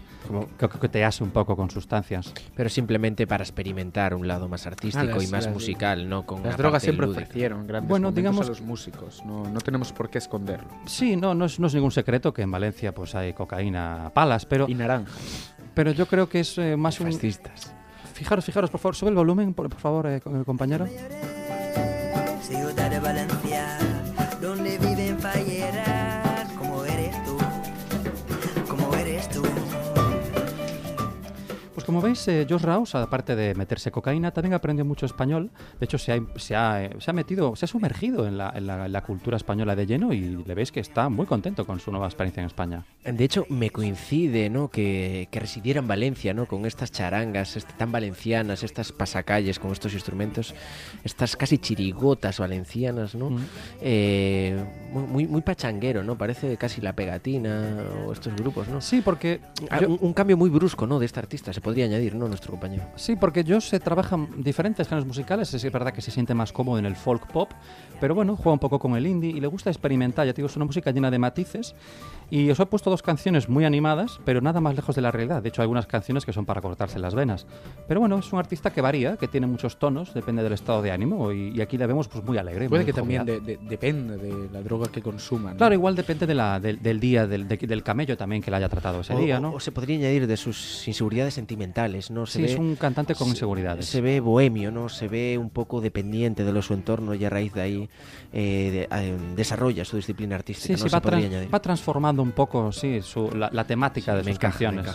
que 0.59 0.69
coquetease 0.69 1.23
un 1.23 1.31
poco 1.31 1.57
con 1.57 1.71
sustancias. 1.71 2.33
Pero 2.57 2.71
simplemente 2.71 3.27
para 3.27 3.43
experimentar 3.45 4.15
un 4.15 4.27
lado 4.27 4.49
más 4.49 4.67
artístico 4.67 5.03
Ah, 5.03 5.15
las- 5.17 5.25
y 5.25 5.31
más 5.31 5.45
las- 5.45 5.53
musical, 5.55 6.09
no 6.09 6.25
con 6.25 6.43
Las 6.43 6.57
drogas 6.57 6.83
siempre 6.83 7.07
lúdica. 7.07 7.23
ofrecieron 7.25 7.67
grandes 7.67 7.89
Bueno, 7.89 8.13
digamos- 8.13 8.47
a 8.47 8.49
los 8.49 8.63
músicos. 8.63 9.23
No, 9.27 9.45
no 9.51 9.61
tenemos 9.61 9.93
por 9.93 10.09
qué 10.09 10.19
esconderlo. 10.19 10.69
Sí, 10.87 11.17
no, 11.17 11.35
no 11.35 11.45
es, 11.45 11.61
no 11.61 11.67
es 11.67 11.75
ningún 11.75 11.91
secreto 11.93 12.33
que 12.33 12.43
en 12.43 12.51
Valencia 12.51 12.95
pues 12.95 13.15
hay 13.15 13.33
cocaína 13.35 14.07
a 14.07 14.11
palas, 14.11 14.47
pero... 14.47 14.69
Y 14.69 14.75
naranjas. 14.75 15.55
Pero 15.75 15.93
yo 15.93 16.07
creo 16.07 16.29
que 16.29 16.41
es 16.41 16.57
eh, 16.59 16.77
más 16.77 16.99
un... 17.01 17.13
Fascistas. 17.13 17.73
Fijaros, 18.15 18.45
fijaros, 18.45 18.71
por 18.71 18.81
favor, 18.81 18.97
sube 18.97 19.11
el 19.11 19.17
volumen, 19.17 19.55
por, 19.55 19.69
por 19.71 19.81
favor, 19.81 20.07
eh, 20.07 20.21
con 20.21 20.37
el 20.37 20.45
compañero. 20.45 20.87
Como 31.91 32.01
veis, 32.03 32.27
eh, 32.29 32.47
Josh 32.49 32.63
Rouse, 32.63 32.95
aparte 32.97 33.37
de 33.37 33.55
meterse 33.55 33.91
cocaína, 33.91 34.31
también 34.31 34.55
aprendió 34.55 34.85
mucho 34.85 35.07
español. 35.07 35.51
De 35.79 35.85
hecho, 35.85 35.99
se 35.99 36.13
ha, 36.13 36.21
se 36.37 36.57
ha, 36.57 36.85
eh, 36.85 36.97
se 36.99 37.11
ha 37.11 37.15
metido, 37.15 37.55
se 37.57 37.65
ha 37.65 37.69
sumergido 37.69 38.27
en 38.27 38.39
la, 38.39 38.53
en 38.55 38.67
la- 38.67 38.87
en 38.87 38.93
la 38.93 39.03
cultura 39.03 39.37
española 39.37 39.77
de 39.77 39.87
lleno 39.87 40.13
y 40.13 40.43
le 40.45 40.55
veis 40.55 40.73
que 40.73 40.81
está 40.81 41.09
muy 41.09 41.27
contento 41.27 41.67
con 41.67 41.81
su 41.81 41.91
nueva 41.91 42.07
experiencia 42.07 42.41
en 42.41 42.47
España. 42.47 42.85
De 43.05 43.25
hecho, 43.25 43.47
me 43.49 43.71
coincide, 43.71 44.51
¿no? 44.51 44.69
Que, 44.69 45.29
que 45.31 45.41
residiera 45.41 45.81
en 45.81 45.89
Valencia, 45.89 46.35
¿no? 46.35 46.47
Con 46.47 46.67
estas 46.67 46.93
charangas 46.93 47.57
este, 47.57 47.73
tan 47.75 47.91
valencianas, 47.93 48.63
estas 48.63 48.93
pasacalles 48.93 49.59
con 49.59 49.73
estos 49.73 49.93
instrumentos, 49.95 50.55
estas 51.05 51.37
casi 51.37 51.59
chirigotas 51.59 52.39
valencianas, 52.39 53.15
¿no? 53.15 53.31
Eh, 53.81 54.63
muy, 54.93 55.03
muy, 55.05 55.27
muy 55.27 55.41
pachanguero, 55.43 56.03
¿no? 56.05 56.17
Parece 56.17 56.57
casi 56.57 56.81
la 56.81 56.93
pegatina 56.95 57.83
o 58.07 58.13
estos 58.13 58.35
grupos, 58.37 58.69
¿no? 58.69 58.81
Sí, 58.81 59.01
porque... 59.05 59.41
Ah, 59.71 59.81
yo- 59.81 59.89
un, 59.89 59.99
un 60.01 60.13
cambio 60.13 60.37
muy 60.37 60.51
brusco, 60.51 60.87
¿no? 60.87 60.99
De 60.99 61.07
este 61.07 61.19
artista, 61.19 61.53
se 61.53 61.61
podría 61.61 61.80
añadir, 61.83 62.15
¿no? 62.15 62.29
Nuestro 62.29 62.51
compañero. 62.51 62.85
Sí, 62.97 63.17
porque 63.17 63.45
Josh 63.47 63.71
se 63.71 63.81
trabaja 63.81 64.17
en 64.17 64.43
diferentes 64.43 64.89
géneros 64.89 65.07
musicales. 65.07 65.53
Es 65.53 65.73
verdad 65.73 65.93
que 65.93 66.01
se 66.01 66.11
siente 66.11 66.35
más 66.35 66.53
cómodo 66.53 66.79
en 66.79 66.87
el 66.87 66.97
folk 66.97 67.27
pop, 67.27 67.51
pero 68.01 68.15
bueno, 68.15 68.37
juega 68.37 68.53
un 68.53 68.59
poco 68.59 68.79
con 68.79 68.97
el 68.97 69.07
indie 69.07 69.31
y 69.31 69.41
le 69.41 69.47
gusta 69.47 69.71
experimentar. 69.71 70.27
Ya 70.27 70.33
te 70.33 70.39
digo, 70.39 70.49
es 70.49 70.57
una 70.57 70.65
música 70.65 70.91
llena 70.91 71.11
de 71.11 71.19
matices. 71.19 71.75
Y 72.31 72.49
os 72.51 72.61
he 72.61 72.67
puesto 72.67 72.91
dos 72.91 73.03
canciones 73.03 73.49
muy 73.49 73.65
animadas, 73.65 74.21
pero 74.25 74.41
nada 74.41 74.61
más 74.61 74.77
lejos 74.77 74.95
de 74.95 75.03
la 75.03 75.11
realidad. 75.11 75.43
De 75.43 75.49
hecho, 75.49 75.63
hay 75.63 75.65
algunas 75.65 75.87
canciones 75.87 76.25
que 76.25 76.33
son 76.33 76.47
para 76.47 76.61
cortarse 76.61 76.99
las 77.01 77.15
venas. 77.15 77.47
Pero 77.89 77.99
bueno, 78.01 78.19
es 78.19 78.33
un 78.33 78.39
artista 78.39 78.71
que 78.73 78.81
varía, 78.81 79.17
que 79.17 79.27
tiene 79.27 79.49
muchos 79.49 79.79
tonos, 79.79 80.15
depende 80.15 80.43
del 80.45 80.53
estado 80.53 80.81
de 80.81 80.93
ánimo. 80.93 81.33
Y, 81.33 81.51
y 81.57 81.61
aquí 81.61 81.77
le 81.77 81.87
vemos 81.89 82.07
pues 82.09 82.25
muy 82.25 82.39
alegre. 82.39 82.69
Puede 82.69 82.85
muy 82.85 82.87
que 82.87 82.93
también 82.93 83.23
jovial. 83.23 83.45
de- 83.45 83.57
de- 83.57 83.69
depende 83.69 84.17
de 84.17 84.49
la 84.53 84.63
droga 84.63 84.87
que 84.93 85.03
consuman. 85.03 85.55
¿no? 85.55 85.59
Claro, 85.59 85.75
igual 85.75 85.97
depende 85.97 86.27
de 86.27 86.35
la, 86.35 86.61
del, 86.61 86.81
del 86.81 87.01
día, 87.01 87.27
del, 87.27 87.49
de- 87.49 87.57
del 87.57 87.83
camello 87.83 88.17
también 88.17 88.41
que 88.43 88.51
le 88.51 88.59
haya 88.59 88.69
tratado 88.69 89.01
ese 89.01 89.15
O- 89.15 89.19
día, 89.19 89.39
o- 89.39 89.41
¿no? 89.41 89.53
O, 89.55 89.61
se 89.61 89.73
podría 89.73 89.97
añadir 89.97 90.29
de 90.29 90.37
sus 90.37 90.87
inseguridades 90.87 91.35
sentimentales, 91.35 92.13
¿no? 92.13 92.27
Se 92.27 92.39
Sí, 92.39 92.43
ve, 92.45 92.53
es 92.53 92.59
un 92.59 92.77
cantante 92.77 93.17
con 93.17 93.27
inseguridades. 93.29 93.87
Se 93.87 94.01
ve 94.01 94.21
bohemio, 94.21 94.71
¿no? 94.71 94.89
Se 94.89 95.09
ve 95.09 95.37
un 95.37 95.51
poco 95.51 95.81
dependiente 95.81 96.45
de 96.45 96.53
lo 96.53 96.63
su 96.63 96.75
entorno 96.75 97.13
y 97.15 97.25
a 97.25 97.31
raíz 97.31 97.53
de 97.55 97.61
ahí 97.61 97.89
eh, 98.33 98.87
de- 98.91 98.97
eh, 99.01 99.17
desarrolla 99.35 99.85
su 99.85 99.97
disciplina 99.97 100.37
artística, 100.37 100.67
Sí, 100.69 100.73
¿no? 100.75 100.79
sí, 100.79 100.89
Se 100.89 100.97
va, 100.97 101.01
podría 101.01 101.21
trans- 101.23 101.35
añadir. 101.35 101.53
va 101.55 101.61
transformando 101.61 102.20
un 102.23 102.33
poco, 102.33 102.71
sí, 102.73 103.01
su- 103.03 103.31
la, 103.35 103.49
la 103.53 103.65
temática 103.65 104.15
de 104.15 104.21
sus 104.25 104.33
encaja, 104.33 104.51
canciones. 104.53 104.87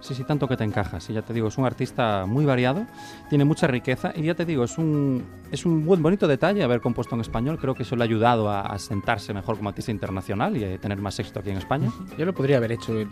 Sí, 0.00 0.14
sí, 0.14 0.24
tanto 0.24 0.46
que 0.46 0.56
te 0.56 0.64
encaja. 0.64 1.00
Sí, 1.00 1.12
ya 1.12 1.22
te 1.22 1.32
digo, 1.32 1.48
es 1.48 1.58
un 1.58 1.64
artista 1.64 2.26
muy 2.26 2.44
variado, 2.44 2.86
tiene 3.28 3.44
mucha 3.44 3.66
riqueza 3.66 4.12
y 4.14 4.22
ya 4.22 4.34
te 4.34 4.44
digo, 4.44 4.62
es 4.64 4.78
un, 4.78 5.24
es 5.50 5.64
un 5.66 5.84
buen, 5.84 6.02
bonito 6.02 6.28
detalle 6.28 6.62
haber 6.62 6.80
compuesto 6.80 7.14
en 7.14 7.22
español. 7.22 7.58
Creo 7.58 7.74
que 7.74 7.82
eso 7.82 7.96
le 7.96 8.02
ha 8.02 8.04
ayudado 8.04 8.48
a, 8.48 8.60
a 8.60 8.78
sentarse 8.78 9.32
mejor 9.34 9.56
como 9.56 9.68
artista 9.70 9.90
internacional 9.90 10.56
y 10.56 10.64
a 10.64 10.78
tener 10.78 10.98
más 11.00 11.18
éxito 11.18 11.40
aquí 11.40 11.50
en 11.50 11.56
España. 11.58 11.90
Yo 12.16 12.24
lo 12.24 12.34
podría 12.34 12.58
haber 12.58 12.72
hecho 12.72 12.98
en 12.98 13.08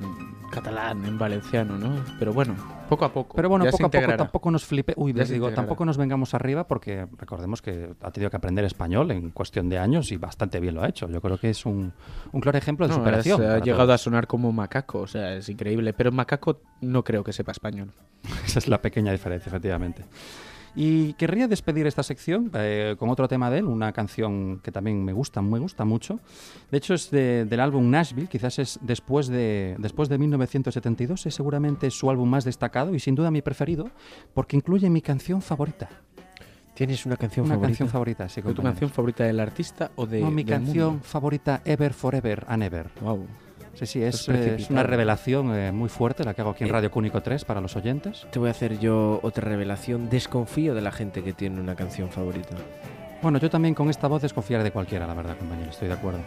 catalán, 0.51 1.05
en 1.05 1.19
valenciano, 1.19 1.77
¿no? 1.79 1.97
Pero 2.19 2.33
bueno, 2.33 2.55
poco 2.89 3.05
a 3.05 3.13
poco. 3.13 3.35
Pero 3.35 3.49
bueno, 3.49 3.65
ya 3.65 3.71
poco 3.73 3.87
a 3.87 3.91
poco 3.91 4.17
tampoco 4.17 4.51
nos 4.51 4.65
flipe. 4.65 4.93
Uy, 4.97 5.13
les 5.13 5.29
digo, 5.31 5.51
tampoco 5.51 5.85
nos 5.85 5.97
vengamos 5.97 6.35
arriba 6.35 6.67
porque 6.69 7.07
recordemos 7.19 7.61
que 7.63 7.91
ha 8.03 8.11
tenido 8.11 8.31
que 8.31 8.37
aprender 8.37 8.65
español 8.65 9.11
en 9.11 9.31
cuestión 9.31 9.69
de 9.69 9.79
años 9.79 10.13
y 10.13 10.17
bastante 10.17 10.61
bien 10.61 10.75
lo 10.75 10.83
ha 10.83 10.89
hecho. 10.89 11.09
Yo 11.09 11.21
creo 11.21 11.39
que 11.39 11.51
es 11.51 11.67
un, 11.67 11.93
un 12.31 12.41
claro 12.41 12.59
ejemplo 12.59 12.87
de 12.87 12.93
No, 12.93 12.99
superación. 12.99 13.43
es- 13.43 13.49
ha 13.49 13.59
llegado 13.59 13.85
todos. 13.85 13.95
a 14.01 14.05
sonar 14.05 14.27
como 14.27 14.53
macaco, 14.53 15.01
o 15.01 15.07
sea, 15.07 15.35
es 15.35 15.49
increíble. 15.49 15.93
Pero 15.93 16.13
macaco 16.13 16.61
no 16.85 17.03
creo 17.05 17.25
que 17.25 17.33
sepa 17.33 17.53
español. 17.53 17.91
Esa 18.47 18.59
es 18.59 18.69
la 18.69 18.81
pequeña 18.83 19.13
diferencia, 19.13 19.49
efectivamente. 19.51 20.05
Y 20.77 21.13
querría 21.13 21.47
despedir 21.47 21.87
esta 21.87 22.03
sección 22.03 22.51
eh, 22.55 22.97
con 22.99 23.09
otro 23.09 23.29
tema 23.29 23.49
de 23.49 23.59
él, 23.59 23.67
una 23.67 23.93
canción 23.93 24.59
que 24.59 24.73
también 24.73 25.05
me 25.05 25.13
gusta, 25.13 25.41
me 25.41 25.61
gusta 25.61 25.85
mucho. 25.85 26.19
De 26.73 26.79
hecho, 26.79 26.95
es 26.95 27.13
de- 27.13 27.45
del 27.45 27.61
álbum 27.61 27.89
Nashville, 27.91 28.27
quizás 28.27 28.59
es 28.59 28.81
después 28.83 29.29
de, 29.29 29.77
después 29.79 30.09
de 30.09 30.19
1972, 30.19 31.27
es 31.27 31.35
seguramente 31.35 31.91
su 31.93 32.11
álbum 32.11 32.29
más 32.29 32.43
destacado 32.45 32.93
y 32.93 32.99
sin 32.99 33.15
duda 33.15 33.31
mi 33.31 33.41
preferido, 33.41 33.89
porque 34.35 34.57
incluye 34.57 34.91
mi 34.91 35.01
canción 35.01 35.43
favorita. 35.43 35.89
¿Tienes 36.75 37.07
una 37.07 37.17
canción 37.17 37.47
Una 37.47 37.55
favorita? 37.55 37.69
canción 37.69 37.89
favorita, 37.89 38.29
sí. 38.29 38.43
¿Fue 38.43 38.53
tu 38.53 38.63
canción 38.63 38.91
favorita 38.91 39.23
del 39.23 39.39
artista 39.39 39.93
o 39.95 40.07
de 40.07 40.23
No, 40.23 40.33
mi 40.33 40.43
del 40.43 40.55
canción 40.57 40.89
mundo? 40.95 41.05
favorita 41.05 41.63
Ever, 41.65 41.93
Forever 41.95 42.45
and 42.49 42.65
Ever. 42.65 42.91
Wow. 43.01 43.25
Sí, 43.75 43.87
sí, 43.87 44.03
Es 44.03 44.29
es, 44.29 44.71
una 44.71 44.83
revelación 44.83 45.55
eh, 45.55 45.73
muy 45.73 45.89
fuerte 45.89 46.25
la 46.25 46.35
que 46.35 46.41
hago 46.43 46.51
aquí 46.51 46.65
en 46.65 46.71
Eh, 46.71 46.73
Radio 46.73 46.91
Cúnico 46.91 47.23
3 47.23 47.45
para 47.45 47.61
los 47.61 47.77
oyentes. 47.77 48.27
Te 48.31 48.39
voy 48.39 48.49
a 48.49 48.53
hacer 48.53 48.79
yo 48.79 49.21
otra 49.23 49.49
revelación. 49.49 50.09
Desconfío 50.09 50.75
de 50.75 50.81
la 50.81 50.93
gente 50.93 51.23
que 51.23 51.33
tiene 51.33 51.61
una 51.61 51.75
canción 51.75 52.11
favorita. 52.11 52.55
Bueno, 53.23 53.39
yo 53.39 53.51
también 53.51 53.75
con 53.75 53.91
esta 53.91 54.07
voz 54.07 54.23
desconfiaré 54.23 54.63
de 54.65 54.71
cualquiera, 54.71 55.07
la 55.07 55.15
verdad, 55.15 55.37
compañero, 55.37 55.71
estoy 55.71 55.89
de 55.89 55.95
acuerdo. 55.95 56.21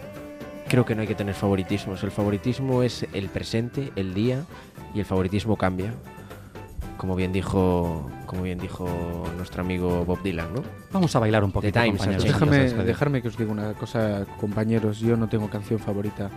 Creo 0.67 0.85
que 0.85 0.95
no 0.95 1.01
hay 1.01 1.07
que 1.07 1.15
tener 1.15 1.35
favoritismos. 1.35 2.03
El 2.03 2.11
favoritismo 2.11 2.83
es 2.83 3.05
el 3.13 3.29
presente, 3.29 3.91
el 3.95 4.13
día, 4.13 4.43
y 4.93 4.99
el 4.99 5.05
favoritismo 5.05 5.55
cambia. 5.55 5.93
Como 6.97 7.15
bien 7.15 7.31
dijo, 7.31 8.09
como 8.25 8.41
bien 8.41 8.57
dijo 8.57 8.87
nuestro 9.37 9.61
amigo 9.61 10.03
Bob 10.03 10.23
Dylan, 10.23 10.53
¿no? 10.55 10.63
Vamos 10.91 11.15
a 11.15 11.19
bailar 11.19 11.43
un 11.43 11.51
poquito, 11.51 11.79
Times 11.79 11.99
compañeros. 11.99 12.23
Déjame, 12.23 12.69
dejarme 12.83 13.21
que 13.21 13.27
os 13.27 13.37
diga 13.37 13.51
una 13.51 13.73
cosa, 13.73 14.25
compañeros. 14.39 14.99
Yo 14.99 15.15
no 15.15 15.29
tengo 15.29 15.47
canción 15.49 15.79
favorita, 15.79 16.31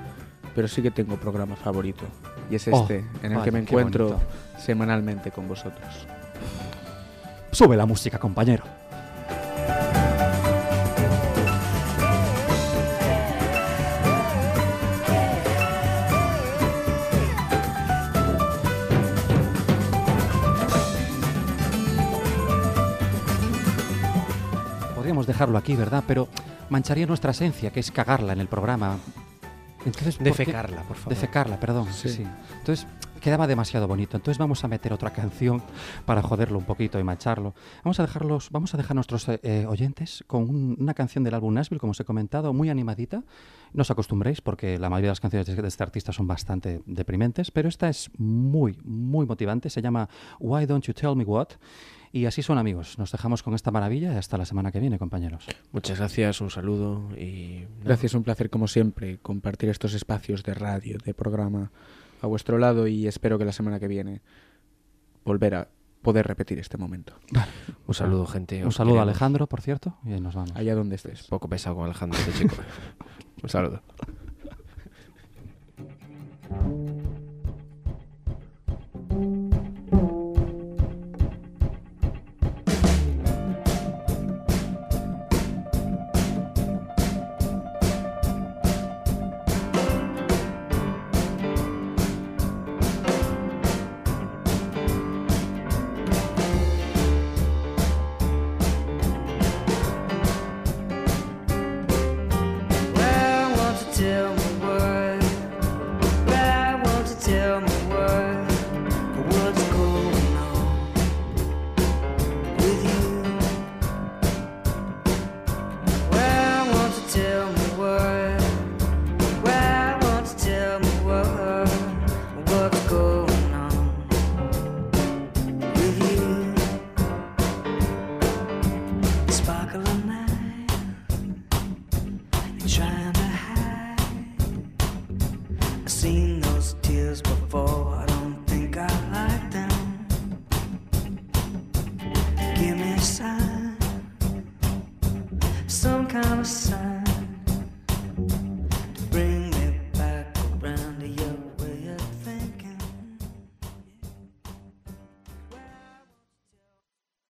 pero 0.54 0.68
sí 0.68 0.82
que 0.82 0.90
tengo 0.90 1.16
programa 1.16 1.56
favorito. 1.56 2.04
Y 2.50 2.56
es 2.56 2.68
Oh, 2.68 2.82
este, 2.82 3.04
en 3.22 3.32
el 3.32 3.38
vaya, 3.38 3.44
que 3.44 3.52
me 3.52 3.58
encuentro 3.60 4.08
bonito. 4.10 4.26
semanalmente 4.58 5.30
con 5.30 5.48
vosotros. 5.48 6.06
Sube 7.52 7.76
la 7.76 7.86
música, 7.86 8.18
compañero. 8.18 8.64
Podríamos 24.94 25.26
dejarlo 25.26 25.58
aquí, 25.58 25.74
¿verdad? 25.76 26.04
Pero 26.06 26.28
mancharía 26.68 27.06
nuestra 27.06 27.30
esencia, 27.32 27.70
que 27.70 27.80
es 27.80 27.90
cagarla 27.90 28.32
en 28.32 28.40
el 28.40 28.48
programa. 28.48 28.98
Entonces, 29.86 30.16
¿por 30.16 30.24
qué- 30.24 30.30
Defecarla, 30.30 30.82
por 30.82 30.96
favor. 30.96 31.08
Defecarla, 31.14 31.58
perdón. 31.60 31.92
Sí. 31.92 32.08
Sí. 32.10 32.26
Entonces, 32.58 32.86
quedaba 33.20 33.46
demasiado 33.46 33.86
bonito. 33.88 34.16
Entonces 34.16 34.38
vamos 34.38 34.62
a 34.64 34.68
meter 34.68 34.92
otra 34.92 35.10
canción 35.12 35.62
para 36.06 36.22
joderlo 36.22 36.58
un 36.58 36.64
poquito 36.64 36.98
y 36.98 37.04
mancharlo. 37.04 37.54
Vamos 37.84 37.98
a 38.00 38.02
dejarlos, 38.02 38.50
vamos 38.50 38.72
a 38.74 38.76
dejar 38.76 38.92
a 38.92 38.94
nuestros 38.96 39.28
eh, 39.28 39.40
eh, 39.42 39.66
oyentes 39.68 40.24
con 40.26 40.42
un- 40.48 40.76
una 40.78 40.94
canción 40.94 41.24
del 41.24 41.34
álbum 41.34 41.52
Nashville, 41.54 41.80
como 41.80 41.92
os 41.92 42.00
he 42.00 42.04
comentado, 42.04 42.52
muy 42.52 42.68
animadita. 42.70 43.22
No 43.72 43.82
os 43.82 43.90
acostumbréis 43.90 44.40
porque 44.40 44.78
la 44.78 44.90
mayoría 44.90 45.08
de 45.08 45.12
las 45.12 45.20
canciones 45.20 45.46
de 45.46 45.68
este 45.68 45.82
artista 45.82 46.12
son 46.12 46.26
bastante 46.26 46.82
deprimentes, 46.86 47.50
pero 47.50 47.68
esta 47.68 47.88
es 47.88 48.10
muy, 48.18 48.76
muy 48.84 49.26
motivante. 49.26 49.70
Se 49.70 49.80
llama 49.80 50.08
Why 50.40 50.66
Don't 50.66 50.84
You 50.86 50.92
Tell 50.94 51.14
Me 51.14 51.24
What? 51.24 51.48
Y 52.12 52.26
así 52.26 52.42
son 52.42 52.58
amigos. 52.58 52.98
Nos 52.98 53.12
dejamos 53.12 53.42
con 53.42 53.54
esta 53.54 53.70
maravilla 53.70 54.12
y 54.12 54.16
hasta 54.16 54.36
la 54.36 54.44
semana 54.44 54.72
que 54.72 54.80
viene, 54.80 54.98
compañeros. 54.98 55.46
Muchas 55.70 55.98
gracias, 55.98 56.40
un 56.40 56.50
saludo 56.50 57.08
y... 57.16 57.66
nada. 57.68 57.84
Gracias, 57.84 58.14
un 58.14 58.24
placer 58.24 58.50
como 58.50 58.66
siempre 58.66 59.18
compartir 59.18 59.68
estos 59.68 59.94
espacios 59.94 60.42
de 60.42 60.54
radio, 60.54 60.98
de 61.04 61.14
programa 61.14 61.70
a 62.20 62.26
vuestro 62.26 62.58
lado 62.58 62.86
y 62.88 63.06
espero 63.06 63.38
que 63.38 63.44
la 63.44 63.52
semana 63.52 63.78
que 63.78 63.86
viene 63.88 64.22
volver 65.24 65.54
a 65.54 65.68
poder 66.02 66.26
repetir 66.26 66.58
este 66.58 66.76
momento. 66.78 67.14
Un 67.86 67.94
saludo, 67.94 68.26
gente. 68.26 68.62
Un 68.62 68.68
os 68.68 68.74
saludo 68.74 68.94
a 68.94 69.02
queremos. 69.02 69.10
Alejandro, 69.10 69.46
por 69.46 69.60
cierto, 69.60 69.96
y 70.04 70.12
ahí 70.12 70.20
nos 70.20 70.34
vamos. 70.34 70.52
Allá 70.54 70.74
donde 70.74 70.96
estés. 70.96 71.28
Poco 71.28 71.48
pesado 71.48 71.76
con 71.76 71.84
Alejandro, 71.84 72.18
este 72.18 72.32
chico. 72.32 72.56
un 73.42 73.48
saludo. 73.48 73.82